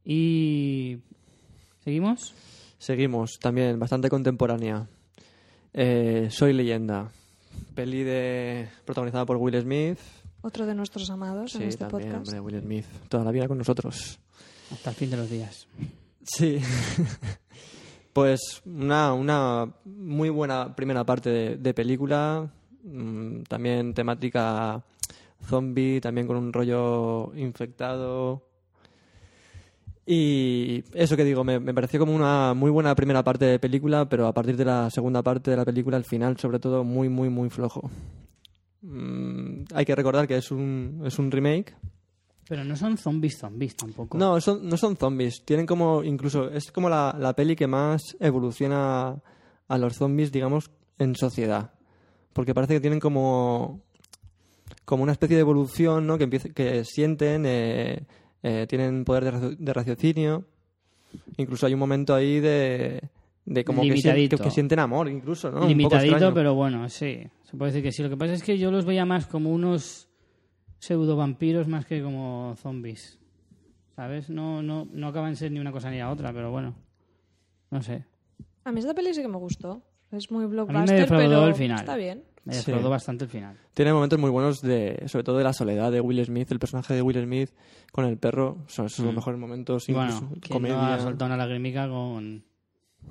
Y 0.10 1.00
seguimos. 1.84 2.34
Seguimos, 2.78 3.40
también, 3.40 3.78
bastante 3.78 4.10
contemporánea. 4.10 4.88
Eh, 5.74 6.30
Soy 6.32 6.54
leyenda. 6.54 7.12
Peli 7.76 8.04
de 8.04 8.70
protagonizada 8.86 9.26
por 9.26 9.36
Will 9.38 9.60
Smith. 9.62 9.98
Otro 10.42 10.66
de 10.66 10.76
nuestros 10.76 11.10
amados 11.10 11.54
en 11.56 11.62
Sí, 11.64 11.68
este 11.68 11.86
también, 11.86 12.12
podcast. 12.12 12.28
hombre, 12.34 12.40
Will 12.40 12.62
Smith. 12.62 12.86
Toda 13.10 13.24
la 13.26 13.32
vida 13.32 13.48
con 13.50 13.58
nosotros. 13.58 14.18
Hasta 14.72 14.92
el 14.92 14.96
fin 14.96 15.10
de 15.10 15.18
los 15.18 15.30
días. 15.30 15.68
Sí. 16.24 16.60
pues 18.14 18.62
una, 18.66 19.14
una 19.14 19.70
muy 19.84 20.30
buena 20.30 20.76
primera 20.76 21.04
parte 21.06 21.30
de, 21.30 21.58
de 21.58 21.74
película. 21.74 22.50
Mm, 22.84 23.42
También 23.44 23.94
temática 23.94 24.84
zombie, 25.46 26.00
también 26.00 26.28
con 26.28 26.38
un 26.38 26.54
rollo 26.54 27.34
infectado. 27.36 28.44
Y 30.10 30.86
eso 30.94 31.18
que 31.18 31.26
digo, 31.26 31.44
me, 31.44 31.60
me 31.60 31.74
pareció 31.74 32.00
como 32.00 32.16
una 32.16 32.54
muy 32.54 32.72
buena 32.72 32.96
primera 32.96 33.26
parte 33.26 33.44
de 33.44 33.60
película, 33.60 34.08
pero 34.08 34.26
a 34.26 34.34
partir 34.34 34.56
de 34.56 34.64
la 34.64 34.90
segunda 34.90 35.22
parte 35.22 35.52
de 35.52 35.58
la 35.58 35.66
película, 35.66 35.98
al 35.98 36.06
final, 36.06 36.38
sobre 36.38 36.60
todo, 36.60 36.86
muy, 36.86 37.10
muy, 37.10 37.30
muy 37.30 37.50
flojo. 37.50 37.90
Mm, 38.82 39.66
hay 39.74 39.84
que 39.84 39.96
recordar 39.96 40.26
que 40.26 40.38
es 40.38 40.50
un, 40.50 41.02
es 41.06 41.20
un 41.20 41.30
remake, 41.30 41.76
Pero 42.48 42.64
no 42.64 42.78
son 42.78 42.98
zombies 42.98 43.38
zombies 43.38 43.76
tampoco. 43.76 44.18
no, 44.18 44.40
son, 44.40 44.66
no 44.70 44.78
son 44.78 44.96
zombies. 44.96 45.44
Tienen 45.44 45.66
como, 45.66 46.02
incluso, 46.06 46.50
es 46.52 46.72
como 46.72 46.88
la, 46.88 47.14
la 47.20 47.34
peli 47.34 47.58
que 47.58 47.68
más 47.68 48.16
evoluciona 48.22 49.22
a 49.68 49.78
los 49.78 49.96
zombies, 49.98 50.32
digamos, 50.32 50.72
en 51.00 51.16
sociedad. 51.16 51.74
Porque 52.32 52.54
parece 52.54 52.76
que 52.76 52.80
tienen 52.80 53.02
como, 53.02 53.82
como 54.86 55.04
una 55.04 55.12
especie 55.12 55.36
de 55.36 55.42
evolución, 55.42 56.08
¿no? 56.08 56.18
Que, 56.18 56.30
que 56.30 56.86
sienten, 56.86 57.44
eh, 57.46 58.06
eh, 58.44 58.66
tienen 58.68 59.04
poder 59.06 59.24
de, 59.26 59.32
racio- 59.32 59.56
de 59.58 59.74
raciocinio. 59.74 60.46
Incluso 61.38 61.66
hay 61.66 61.74
un 61.74 61.80
momento 61.80 62.14
ahí 62.14 62.40
de, 62.40 63.02
de 63.46 63.64
como 63.64 63.82
que, 63.82 63.90
que, 63.90 64.44
que 64.44 64.52
sienten 64.52 64.80
amor, 64.80 65.08
incluso, 65.10 65.52
¿no? 65.52 65.68
Limitadito, 65.68 66.34
pero 66.34 66.54
bueno, 66.56 66.88
sí. 66.90 67.22
Se 67.44 67.56
puede 67.58 67.72
decir 67.72 67.84
que 67.84 67.92
sí. 67.92 68.04
Lo 68.04 68.10
que 68.10 68.18
pasa 68.18 68.34
es 68.34 68.44
que 68.44 68.58
yo 68.58 68.72
los 68.72 68.86
veía 68.86 69.06
más 69.06 69.26
como 69.28 69.52
unos 69.52 70.10
pseudo 70.80 71.16
vampiros 71.16 71.68
más 71.68 71.86
que 71.86 72.02
como 72.02 72.56
zombies. 72.58 73.18
¿Sabes? 73.96 74.30
No, 74.30 74.62
no, 74.62 74.88
no 74.92 75.08
acaban 75.08 75.32
de 75.32 75.38
ser 75.38 75.52
ni 75.52 75.60
una 75.60 75.72
cosa 75.72 75.90
ni 75.90 75.98
la 75.98 76.12
otra, 76.12 76.32
pero 76.34 76.52
bueno. 76.52 76.76
No 77.72 77.82
sé. 77.82 78.04
A 78.64 78.72
mí 78.72 78.80
esta 78.80 78.94
peli 78.94 79.14
sí 79.14 79.22
que 79.22 79.28
me 79.28 79.38
gustó. 79.38 79.82
Es 80.12 80.30
muy 80.32 80.46
blockbuster, 80.46 81.08
pero 81.08 81.48
el 81.48 81.56
final. 81.56 81.80
está 81.80 81.96
bien. 81.96 82.24
Me 82.48 82.54
Sí. 82.54 82.60
defraudó 82.72 82.90
bastante 82.90 83.26
el 83.26 83.30
final. 83.30 83.58
Tiene 83.74 83.94
momentos 83.94 84.18
muy 84.20 84.30
buenos, 84.30 84.62
de, 84.62 85.04
sobre 85.08 85.24
todo 85.24 85.38
de 85.38 85.44
la 85.44 85.54
soledad 85.54 85.92
de 85.92 86.00
Will 86.02 86.24
Smith, 86.26 86.52
el 86.52 86.60
personaje 86.60 86.94
de 86.94 87.02
Will 87.02 87.22
Smith 87.24 87.50
con 87.92 88.06
el 88.06 88.18
perro. 88.18 88.58
Son 88.68 88.86
esos 88.86 89.00
los 89.06 89.14
Mm. 89.14 89.18
mejores 89.18 89.40
momentos, 89.40 89.90
incluso 89.90 90.22
bueno, 90.22 90.36
¿quién 90.42 90.54
comedia. 90.54 90.76
no 90.78 90.84
ha 90.86 91.00
soltado 91.00 91.26
una 91.26 91.38
lagrimica 91.38 91.88
con, 91.90 92.44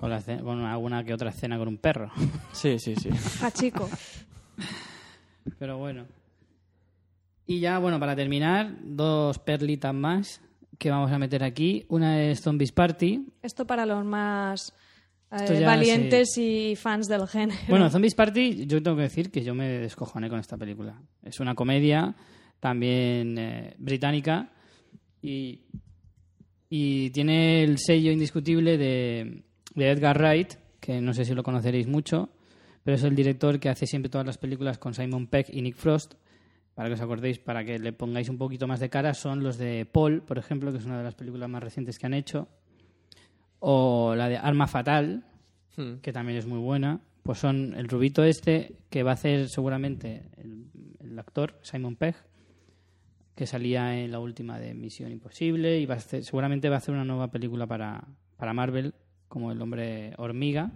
con, 0.01 0.11
la 0.11 0.20
ce- 0.20 0.41
con 0.41 0.61
alguna 0.64 1.05
que 1.05 1.12
otra 1.14 1.30
escena 1.30 1.59
con 1.59 1.68
un 1.68 1.76
perro? 1.78 2.11
Sí, 2.53 2.78
sí, 2.78 2.95
sí. 2.97 3.11
A 3.43 3.51
chico. 3.51 3.89
Pero 5.59 5.78
bueno. 5.78 6.07
Y 7.47 7.61
ya, 7.61 7.78
bueno, 7.78 8.01
para 8.01 8.16
terminar, 8.16 8.74
dos 8.82 9.39
perlitas 9.39 9.95
más 9.95 10.41
que 10.78 10.91
vamos 10.91 11.12
a 11.12 11.18
meter 11.18 11.45
aquí. 11.45 11.87
Una 11.89 12.22
es 12.22 12.41
Zombies 12.41 12.72
Party. 12.72 13.28
Esto 13.43 13.66
para 13.66 13.87
los 13.87 14.05
más 14.05 14.72
eh, 15.33 15.61
ya, 15.61 15.66
valientes 15.66 16.37
y 16.39 16.77
fans 16.77 17.09
del 17.09 17.27
género. 17.27 17.59
Bueno, 17.68 17.91
Zombies 17.91 18.14
Party, 18.14 18.66
yo 18.66 18.83
tengo 18.83 18.97
que 18.97 19.05
decir 19.05 19.31
que 19.31 19.43
yo 19.43 19.55
me 19.55 19.68
descojoné 19.68 20.29
con 20.29 20.39
esta 20.39 20.57
película. 20.57 21.01
Es 21.22 21.41
una 21.41 21.55
comedia 21.55 22.14
también 22.61 23.37
eh, 23.39 23.74
británica 23.79 24.53
y, 25.20 25.61
y 26.68 27.11
tiene 27.11 27.62
el 27.62 27.79
sello 27.79 28.12
indiscutible 28.12 28.79
de, 28.79 29.43
de 29.74 29.91
Edgar 29.91 30.18
Wright, 30.18 30.55
que 30.81 31.01
no 31.01 31.12
sé 31.12 31.24
si 31.24 31.35
lo 31.35 31.43
conoceréis 31.43 31.87
mucho, 31.87 32.31
pero 32.83 32.97
es 32.97 33.03
el 33.03 33.16
director 33.16 33.59
que 33.59 33.68
hace 33.68 33.87
siempre 33.87 34.09
todas 34.09 34.27
las 34.27 34.39
películas 34.39 34.79
con 34.79 34.95
Simon 34.95 35.27
Peck 35.27 35.49
y 35.51 35.62
Nick 35.62 35.77
Frost. 35.77 36.14
Para 36.74 36.89
que 36.89 36.95
os 36.95 37.01
acordéis, 37.01 37.39
para 37.39 37.64
que 37.64 37.79
le 37.79 37.95
pongáis 37.95 38.29
un 38.29 38.37
poquito 38.37 38.66
más 38.66 38.81
de 38.81 38.91
cara, 38.91 39.14
son 39.14 39.43
los 39.43 39.57
de 39.57 39.87
Paul, 39.87 40.20
por 40.22 40.37
ejemplo, 40.37 40.70
que 40.72 40.79
es 40.79 40.85
una 40.85 40.99
de 40.99 41.05
las 41.05 41.14
películas 41.14 41.49
más 41.49 41.62
recientes 41.62 41.99
que 41.99 42.05
han 42.05 42.12
hecho, 42.12 42.49
o 43.61 44.14
la 44.14 44.28
de 44.28 44.36
Arma 44.36 44.66
Fatal, 44.66 45.24
Hmm. 45.76 45.96
que 46.00 46.11
también 46.12 46.38
es 46.38 46.46
muy 46.46 46.59
buena, 46.59 47.00
pues 47.22 47.38
son 47.38 47.74
el 47.76 47.86
rubito 47.88 48.24
este 48.24 48.76
que 48.88 49.02
va 49.02 49.11
a 49.11 49.14
hacer 49.14 49.48
seguramente 49.50 50.22
el, 50.38 50.66
el 51.00 51.18
actor 51.18 51.59
Simon 51.62 51.96
Pegg, 51.96 52.14
que 53.34 53.46
salía 53.46 53.98
en 54.00 54.11
la 54.11 54.18
última 54.18 54.59
de 54.59 54.72
Misión 54.72 55.12
Imposible 55.12 55.78
y 55.78 55.84
va 55.84 55.94
a 55.94 55.98
hacer- 55.98 56.24
seguramente 56.24 56.70
va 56.70 56.76
a 56.76 56.78
hacer 56.78 56.94
una 56.94 57.04
nueva 57.04 57.28
película 57.30 57.66
para, 57.66 58.04
para 58.38 58.54
Marvel 58.54 58.94
como 59.28 59.52
el 59.52 59.61
hombre 59.61 60.14
hormiga. 60.16 60.70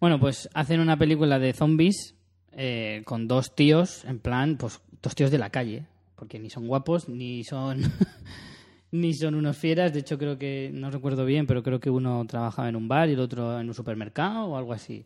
Bueno, 0.00 0.18
pues 0.18 0.48
hacen 0.54 0.80
una 0.80 0.96
película 0.96 1.38
de 1.38 1.52
zombies 1.52 2.14
eh, 2.52 3.02
con 3.04 3.28
dos 3.28 3.54
tíos, 3.54 4.04
en 4.04 4.20
plan, 4.20 4.56
pues 4.56 4.80
dos 5.02 5.14
tíos 5.14 5.30
de 5.30 5.38
la 5.38 5.50
calle, 5.50 5.86
porque 6.16 6.38
ni 6.38 6.50
son 6.50 6.66
guapos 6.66 7.08
ni 7.08 7.44
son 7.44 7.82
ni 8.92 9.12
son 9.14 9.34
unos 9.34 9.56
fieras. 9.56 9.92
De 9.92 10.00
hecho, 10.00 10.18
creo 10.18 10.38
que, 10.38 10.70
no 10.72 10.90
recuerdo 10.90 11.24
bien, 11.24 11.46
pero 11.46 11.62
creo 11.62 11.80
que 11.80 11.90
uno 11.90 12.24
trabajaba 12.26 12.68
en 12.68 12.76
un 12.76 12.88
bar 12.88 13.08
y 13.08 13.12
el 13.12 13.20
otro 13.20 13.58
en 13.60 13.68
un 13.68 13.74
supermercado 13.74 14.46
o 14.46 14.56
algo 14.56 14.72
así. 14.72 15.04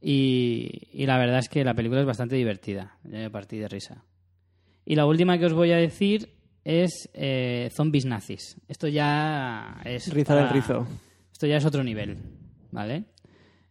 Y, 0.00 0.88
y 0.92 1.06
la 1.06 1.16
verdad 1.18 1.38
es 1.38 1.48
que 1.48 1.64
la 1.64 1.74
película 1.74 2.00
es 2.00 2.06
bastante 2.06 2.36
divertida. 2.36 2.96
Yo 3.04 3.10
me 3.18 3.30
partí 3.30 3.58
de 3.58 3.68
risa. 3.68 4.02
Y 4.84 4.96
la 4.96 5.06
última 5.06 5.38
que 5.38 5.46
os 5.46 5.52
voy 5.52 5.70
a 5.72 5.76
decir 5.76 6.30
es 6.64 7.08
eh, 7.14 7.70
Zombies 7.72 8.04
Nazis. 8.06 8.56
Esto 8.68 8.88
ya 8.88 9.80
es... 9.84 10.12
Rizar 10.12 10.38
el 10.38 10.44
para- 10.44 10.52
rizo. 10.54 10.86
Esto 11.32 11.46
ya 11.46 11.56
es 11.56 11.64
otro 11.64 11.82
nivel, 11.84 12.18
¿vale? 12.72 13.04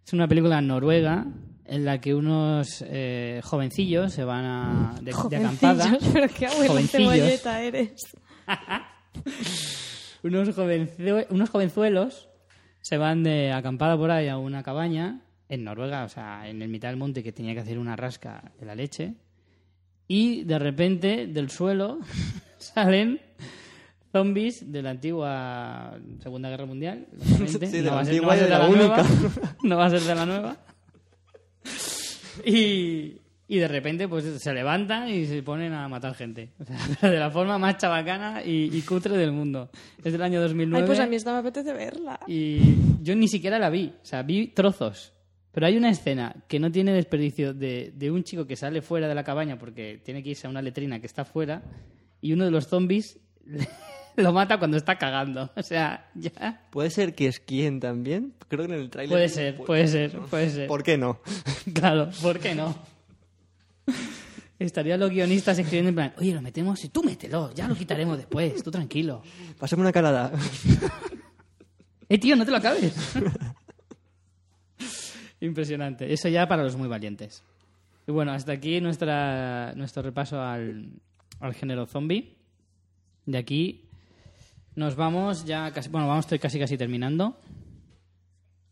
Es 0.05 0.13
una 0.13 0.27
película 0.27 0.61
noruega 0.61 1.25
en 1.65 1.85
la 1.85 1.99
que 2.01 2.13
unos 2.13 2.83
eh, 2.87 3.39
jovencillos 3.43 4.11
se 4.13 4.23
van 4.25 4.45
a, 4.45 4.95
de, 5.01 5.13
de 5.29 5.37
acampada. 5.37 5.85
Jovencillos, 5.85 6.09
pero 6.13 6.27
qué 6.37 6.45
abuelo 6.47 6.67
Jovencillos. 6.73 7.13
cebolleta 7.13 7.61
eres. 7.63 7.93
unos, 10.23 10.49
jovencue- 10.57 11.27
unos 11.29 11.49
jovenzuelos 11.49 12.27
se 12.81 12.97
van 12.97 13.23
de 13.23 13.51
acampada 13.51 13.97
por 13.97 14.11
ahí 14.11 14.27
a 14.27 14.37
una 14.37 14.63
cabaña 14.63 15.21
en 15.49 15.63
Noruega, 15.63 16.03
o 16.05 16.09
sea, 16.09 16.47
en 16.49 16.61
el 16.61 16.69
mitad 16.69 16.87
del 16.89 16.97
monte 16.97 17.23
que 17.23 17.31
tenía 17.31 17.53
que 17.53 17.59
hacer 17.59 17.77
una 17.77 17.95
rasca 17.95 18.51
de 18.59 18.65
la 18.65 18.73
leche. 18.75 19.15
Y 20.07 20.43
de 20.43 20.59
repente 20.59 21.27
del 21.27 21.49
suelo 21.49 21.99
salen 22.57 23.19
zombies 24.11 24.71
de 24.71 24.81
la 24.81 24.89
antigua 24.91 25.97
Segunda 26.21 26.49
Guerra 26.49 26.65
Mundial. 26.65 27.07
Sí, 27.47 27.57
de 27.59 27.81
no, 27.81 27.89
la 27.89 27.95
va 27.95 28.01
a 28.01 28.05
ser, 28.05 28.21
no 28.21 28.21
antigua 28.21 28.27
va 28.27 28.33
a 28.33 28.37
y 28.37 28.39
de 28.39 28.43
de 28.45 28.49
la 28.49 28.59
la 28.59 28.67
única. 28.67 29.03
nueva. 29.03 29.55
No 29.63 29.77
va 29.77 29.85
a 29.85 29.89
ser 29.89 30.01
de 30.01 30.15
la 30.15 30.25
nueva. 30.25 30.57
Y, 32.45 33.20
y 33.51 33.59
de 33.59 33.67
repente 33.67 34.07
pues 34.07 34.23
se 34.41 34.53
levantan 34.53 35.09
y 35.09 35.25
se 35.25 35.43
ponen 35.43 35.73
a 35.73 35.85
matar 35.89 36.15
gente. 36.15 36.51
O 36.57 36.63
sea, 36.63 36.77
de 37.11 37.19
la 37.19 37.29
forma 37.29 37.57
más 37.57 37.75
chabacana 37.75 38.41
y, 38.45 38.69
y 38.73 38.81
cutre 38.83 39.17
del 39.17 39.33
mundo. 39.33 39.69
Es 40.01 40.13
del 40.13 40.21
año 40.21 40.39
2009. 40.39 40.81
Ay, 40.81 40.87
pues 40.87 40.99
a 41.01 41.05
mí 41.05 41.17
esta 41.17 41.33
me 41.33 41.39
apetece 41.39 41.73
verla. 41.73 42.17
Y 42.27 42.75
yo 43.01 43.13
ni 43.13 43.27
siquiera 43.27 43.59
la 43.59 43.69
vi. 43.69 43.91
O 44.01 44.05
sea, 44.05 44.23
vi 44.23 44.47
trozos. 44.47 45.11
Pero 45.51 45.67
hay 45.67 45.75
una 45.75 45.89
escena 45.89 46.33
que 46.47 46.61
no 46.61 46.71
tiene 46.71 46.93
desperdicio 46.93 47.53
de, 47.53 47.91
de 47.93 48.09
un 48.09 48.23
chico 48.23 48.47
que 48.47 48.55
sale 48.55 48.81
fuera 48.81 49.09
de 49.09 49.15
la 49.15 49.25
cabaña 49.25 49.59
porque 49.59 49.99
tiene 50.01 50.23
que 50.23 50.29
irse 50.29 50.47
a 50.47 50.49
una 50.49 50.61
letrina 50.61 51.01
que 51.01 51.07
está 51.07 51.25
fuera 51.25 51.61
y 52.21 52.31
uno 52.31 52.45
de 52.45 52.51
los 52.51 52.67
zombies 52.67 53.19
lo 54.15 54.31
mata 54.31 54.59
cuando 54.59 54.77
está 54.77 54.97
cagando. 54.97 55.51
O 55.57 55.61
sea, 55.61 56.09
ya... 56.15 56.69
¿Puede 56.69 56.89
ser 56.89 57.15
que 57.15 57.27
esquíen 57.27 57.81
también? 57.81 58.33
Creo 58.47 58.65
que 58.65 58.73
en 58.75 58.79
el 58.79 58.89
tráiler... 58.89 59.13
Puede 59.13 59.27
ser, 59.27 59.57
puede 59.57 59.87
ser, 59.89 60.11
puede 60.29 60.49
ser. 60.49 60.67
¿Por 60.67 60.83
qué 60.83 60.97
no? 60.97 61.19
Claro, 61.73 62.09
¿por 62.21 62.39
qué 62.39 62.55
no? 62.55 62.90
Estarían 64.59 64.99
los 64.99 65.09
guionistas 65.09 65.57
escribiendo 65.57 65.89
en 65.89 65.95
plan, 65.95 66.13
oye, 66.17 66.33
lo 66.33 66.41
metemos 66.41 66.83
y 66.83 66.89
tú 66.89 67.03
mételo, 67.03 67.51
ya 67.53 67.67
lo 67.67 67.75
quitaremos 67.75 68.17
después, 68.17 68.63
tú 68.63 68.69
tranquilo. 68.69 69.23
Pásame 69.59 69.81
una 69.81 69.91
calada. 69.91 70.31
¡Eh, 72.09 72.19
tío, 72.19 72.35
no 72.35 72.45
te 72.45 72.51
lo 72.51 72.57
acabes! 72.57 72.93
Impresionante. 75.39 76.13
Eso 76.13 76.29
ya 76.29 76.47
para 76.47 76.63
los 76.63 76.75
muy 76.75 76.87
valientes. 76.87 77.43
Y 78.07 78.11
bueno, 78.11 78.31
hasta 78.31 78.51
aquí 78.51 78.79
nuestra, 78.81 79.73
nuestro 79.75 80.03
repaso 80.03 80.39
al, 80.39 80.89
al 81.39 81.53
género 81.55 81.87
zombie. 81.87 82.37
De 83.25 83.37
aquí 83.37 83.89
nos 84.75 84.95
vamos 84.95 85.45
ya 85.45 85.71
casi... 85.71 85.89
Bueno, 85.89 86.07
vamos, 86.07 86.25
estoy 86.25 86.39
casi 86.39 86.59
casi 86.59 86.77
terminando. 86.77 87.39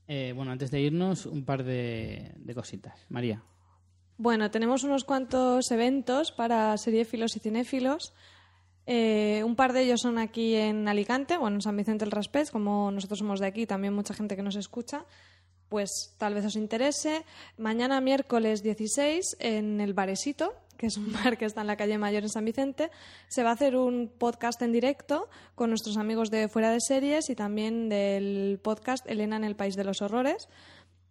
Eh, 0.08 0.34
bueno, 0.36 0.52
antes 0.52 0.72
de 0.72 0.82
irnos, 0.82 1.26
un 1.26 1.44
par 1.44 1.64
de, 1.64 2.32
de 2.36 2.56
cositas. 2.56 3.06
María. 3.10 3.44
Bueno, 4.22 4.52
tenemos 4.52 4.84
unos 4.84 5.06
cuantos 5.06 5.72
eventos 5.72 6.34
para 6.34 6.76
seriéfilos 6.76 7.38
y 7.38 7.40
cinéfilos. 7.40 8.14
Eh, 8.86 9.42
un 9.46 9.56
par 9.56 9.72
de 9.72 9.84
ellos 9.84 10.02
son 10.02 10.18
aquí 10.18 10.58
en 10.58 10.90
Alicante, 10.90 11.38
bueno, 11.38 11.56
en 11.56 11.62
San 11.62 11.78
Vicente 11.78 12.04
del 12.04 12.12
Raspés, 12.12 12.52
como 12.52 12.92
nosotros 12.92 13.20
somos 13.20 13.40
de 13.40 13.48
aquí, 13.48 13.66
también 13.66 13.94
mucha 13.94 14.14
gente 14.14 14.36
que 14.36 14.44
nos 14.44 14.58
escucha, 14.58 15.06
pues 15.70 16.16
tal 16.18 16.34
vez 16.34 16.44
os 16.44 16.58
interese. 16.58 17.24
Mañana 17.58 18.02
miércoles 18.02 18.62
16 18.62 19.38
en 19.40 19.80
el 19.80 19.94
Baresito, 19.94 20.54
que 20.76 20.88
es 20.88 20.98
un 20.98 21.14
bar 21.24 21.38
que 21.38 21.46
está 21.46 21.62
en 21.62 21.68
la 21.68 21.78
calle 21.78 21.98
Mayor 21.98 22.24
en 22.24 22.30
San 22.30 22.44
Vicente, 22.44 22.92
se 23.30 23.44
va 23.44 23.52
a 23.52 23.54
hacer 23.54 23.78
un 23.78 24.12
podcast 24.18 24.62
en 24.62 24.74
directo 24.74 25.30
con 25.56 25.70
nuestros 25.70 25.96
amigos 25.96 26.30
de 26.30 26.50
Fuera 26.50 26.72
de 26.72 26.82
Series 26.82 27.30
y 27.30 27.36
también 27.36 27.88
del 27.88 28.60
podcast 28.62 29.10
Elena 29.10 29.38
en 29.38 29.46
el 29.46 29.56
País 29.56 29.78
de 29.78 29.86
los 29.86 30.02
Horrores. 30.02 30.50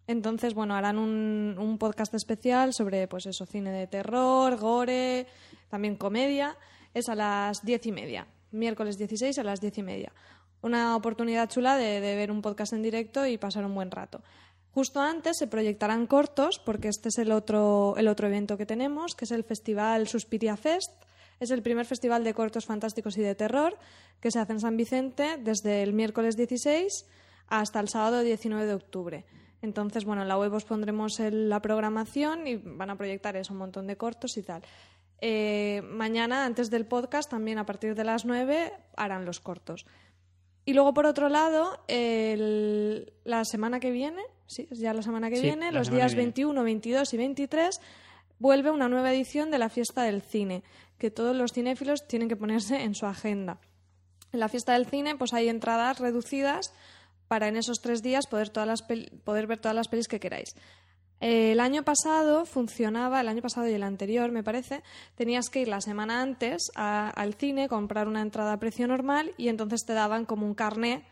Entonces, 0.09 0.55
bueno, 0.55 0.73
harán 0.73 0.97
un, 0.97 1.77
podcast 1.77 2.15
especial 2.15 2.73
sobre, 2.73 3.07
pues 3.07 3.27
eso, 3.27 3.45
cine 3.45 3.71
de 3.71 3.85
terror, 3.85 4.57
gore, 4.57 5.27
también 5.69 5.97
comedia. 5.97 6.57
Es 6.95 7.09
a 7.09 7.15
las 7.15 7.63
diez 7.63 7.85
y 7.85 7.91
media, 7.91 8.25
miércoles 8.49 8.97
16 8.97 9.37
a 9.37 9.43
las 9.43 9.61
diez 9.61 9.77
y 9.77 9.83
media. 9.83 10.11
Una 10.63 10.95
oportunidad 10.95 11.47
chula 11.47 11.77
de, 11.77 12.01
de 12.01 12.15
ver 12.15 12.31
un 12.31 12.41
podcast 12.41 12.73
en 12.73 12.81
directo 12.81 13.27
y 13.27 13.37
pasar 13.37 13.63
un 13.65 13.75
buen 13.75 13.91
rato. 13.91 14.23
Justo 14.71 14.99
antes 14.99 15.37
se 15.37 15.45
proyectarán 15.45 16.07
cortos, 16.07 16.57
porque 16.57 16.87
este 16.87 17.09
es 17.09 17.19
el 17.19 17.31
otro, 17.31 17.93
el 17.95 18.07
otro 18.07 18.25
evento 18.25 18.57
que 18.57 18.65
tenemos, 18.65 19.13
que 19.13 19.25
es 19.25 19.31
el 19.31 19.43
Festival 19.43 20.07
Suspiria 20.07 20.57
Fest. 20.57 20.91
Es 21.39 21.51
el 21.51 21.61
primer 21.61 21.85
festival 21.85 22.23
de 22.23 22.33
cortos 22.33 22.65
fantásticos 22.65 23.15
y 23.19 23.21
de 23.21 23.35
terror 23.35 23.77
que 24.19 24.31
se 24.31 24.39
hace 24.39 24.53
en 24.53 24.59
San 24.59 24.75
Vicente 24.75 25.37
desde 25.37 25.83
el 25.83 25.93
miércoles 25.93 26.35
16 26.35 27.05
hasta 27.45 27.79
el 27.79 27.89
sábado 27.89 28.21
19 28.21 28.65
de 28.65 28.73
octubre. 28.73 29.25
Entonces, 29.61 30.05
bueno, 30.05 30.21
en 30.21 30.27
la 30.27 30.37
web 30.37 30.53
os 30.53 30.63
pondremos 30.65 31.19
el- 31.19 31.49
la 31.49 31.61
programación 31.61 32.47
y 32.47 32.55
van 32.55 32.89
a 32.89 32.95
proyectar 32.97 33.35
eso, 33.35 33.53
un 33.53 33.59
montón 33.59 33.87
de 33.87 33.97
cortos 33.97 34.37
y 34.37 34.43
tal. 34.43 34.61
Eh, 35.21 35.81
mañana, 35.83 36.45
antes 36.45 36.69
del 36.69 36.85
podcast, 36.85 37.29
también 37.29 37.57
a 37.57 37.65
partir 37.65 37.93
de 37.95 38.03
las 38.05 38.23
9, 38.25 38.71
harán 38.95 39.25
los 39.25 39.39
cortos. 39.41 39.85
Y 40.63 40.73
luego, 40.73 40.93
por 40.93 41.05
otro 41.05 41.27
lado, 41.29 41.83
el- 41.87 43.11
la 43.25 43.43
semana 43.43 43.79
que 43.79 43.91
viene, 43.91 44.21
sí, 44.45 44.67
ya 44.71 44.93
la 44.93 45.01
semana 45.01 45.29
que 45.29 45.37
Sí, 45.37 45.41
viene, 45.43 45.71
los 45.71 45.89
días 45.89 46.13
viene. 46.13 46.23
21, 46.23 46.63
22 46.63 47.13
y 47.13 47.17
23, 47.17 47.81
vuelve 48.39 48.71
una 48.71 48.87
nueva 48.87 49.11
edición 49.11 49.51
de 49.51 49.57
la 49.57 49.69
fiesta 49.69 50.03
del 50.03 50.21
cine, 50.21 50.63
que 50.97 51.11
todos 51.11 51.35
los 51.35 51.51
cinéfilos 51.51 52.07
tienen 52.07 52.29
que 52.29 52.35
ponerse 52.35 52.83
en 52.83 52.93
su 52.95 53.05
agenda. 53.05 53.59
En 54.31 54.39
la 54.39 54.47
fiesta 54.47 54.73
del 54.73 54.85
cine, 54.85 55.15
pues 55.17 55.33
hay 55.33 55.49
entradas 55.49 55.99
reducidas 55.99 56.73
para 57.29 57.47
en 57.47 57.55
esos 57.55 57.79
tres 57.79 58.01
días 58.01 58.27
poder, 58.27 58.49
todas 58.49 58.67
las 58.67 58.81
poder 59.23 59.47
ver 59.47 59.59
todas 59.59 59.75
las 59.75 59.87
pelis 59.87 60.09
que 60.09 60.19
queráis. 60.19 60.53
Eh, 61.21 61.51
El 61.51 61.59
año 61.59 61.83
pasado 61.83 62.45
funcionaba, 62.45 63.21
el 63.21 63.27
año 63.27 63.41
pasado 63.41 63.67
y 63.67 63.73
el 63.73 63.83
anterior, 63.83 64.31
me 64.31 64.43
parece, 64.43 64.83
tenías 65.15 65.49
que 65.49 65.61
ir 65.61 65.67
la 65.67 65.79
semana 65.81 66.21
antes 66.21 66.71
a- 66.75 67.09
al 67.09 67.33
cine, 67.35 67.67
comprar 67.69 68.07
una 68.07 68.21
entrada 68.21 68.53
a 68.53 68.59
precio 68.59 68.87
normal 68.87 69.33
y 69.37 69.47
entonces 69.49 69.85
te 69.85 69.93
daban 69.93 70.25
como 70.25 70.45
un 70.45 70.53
carné 70.55 71.03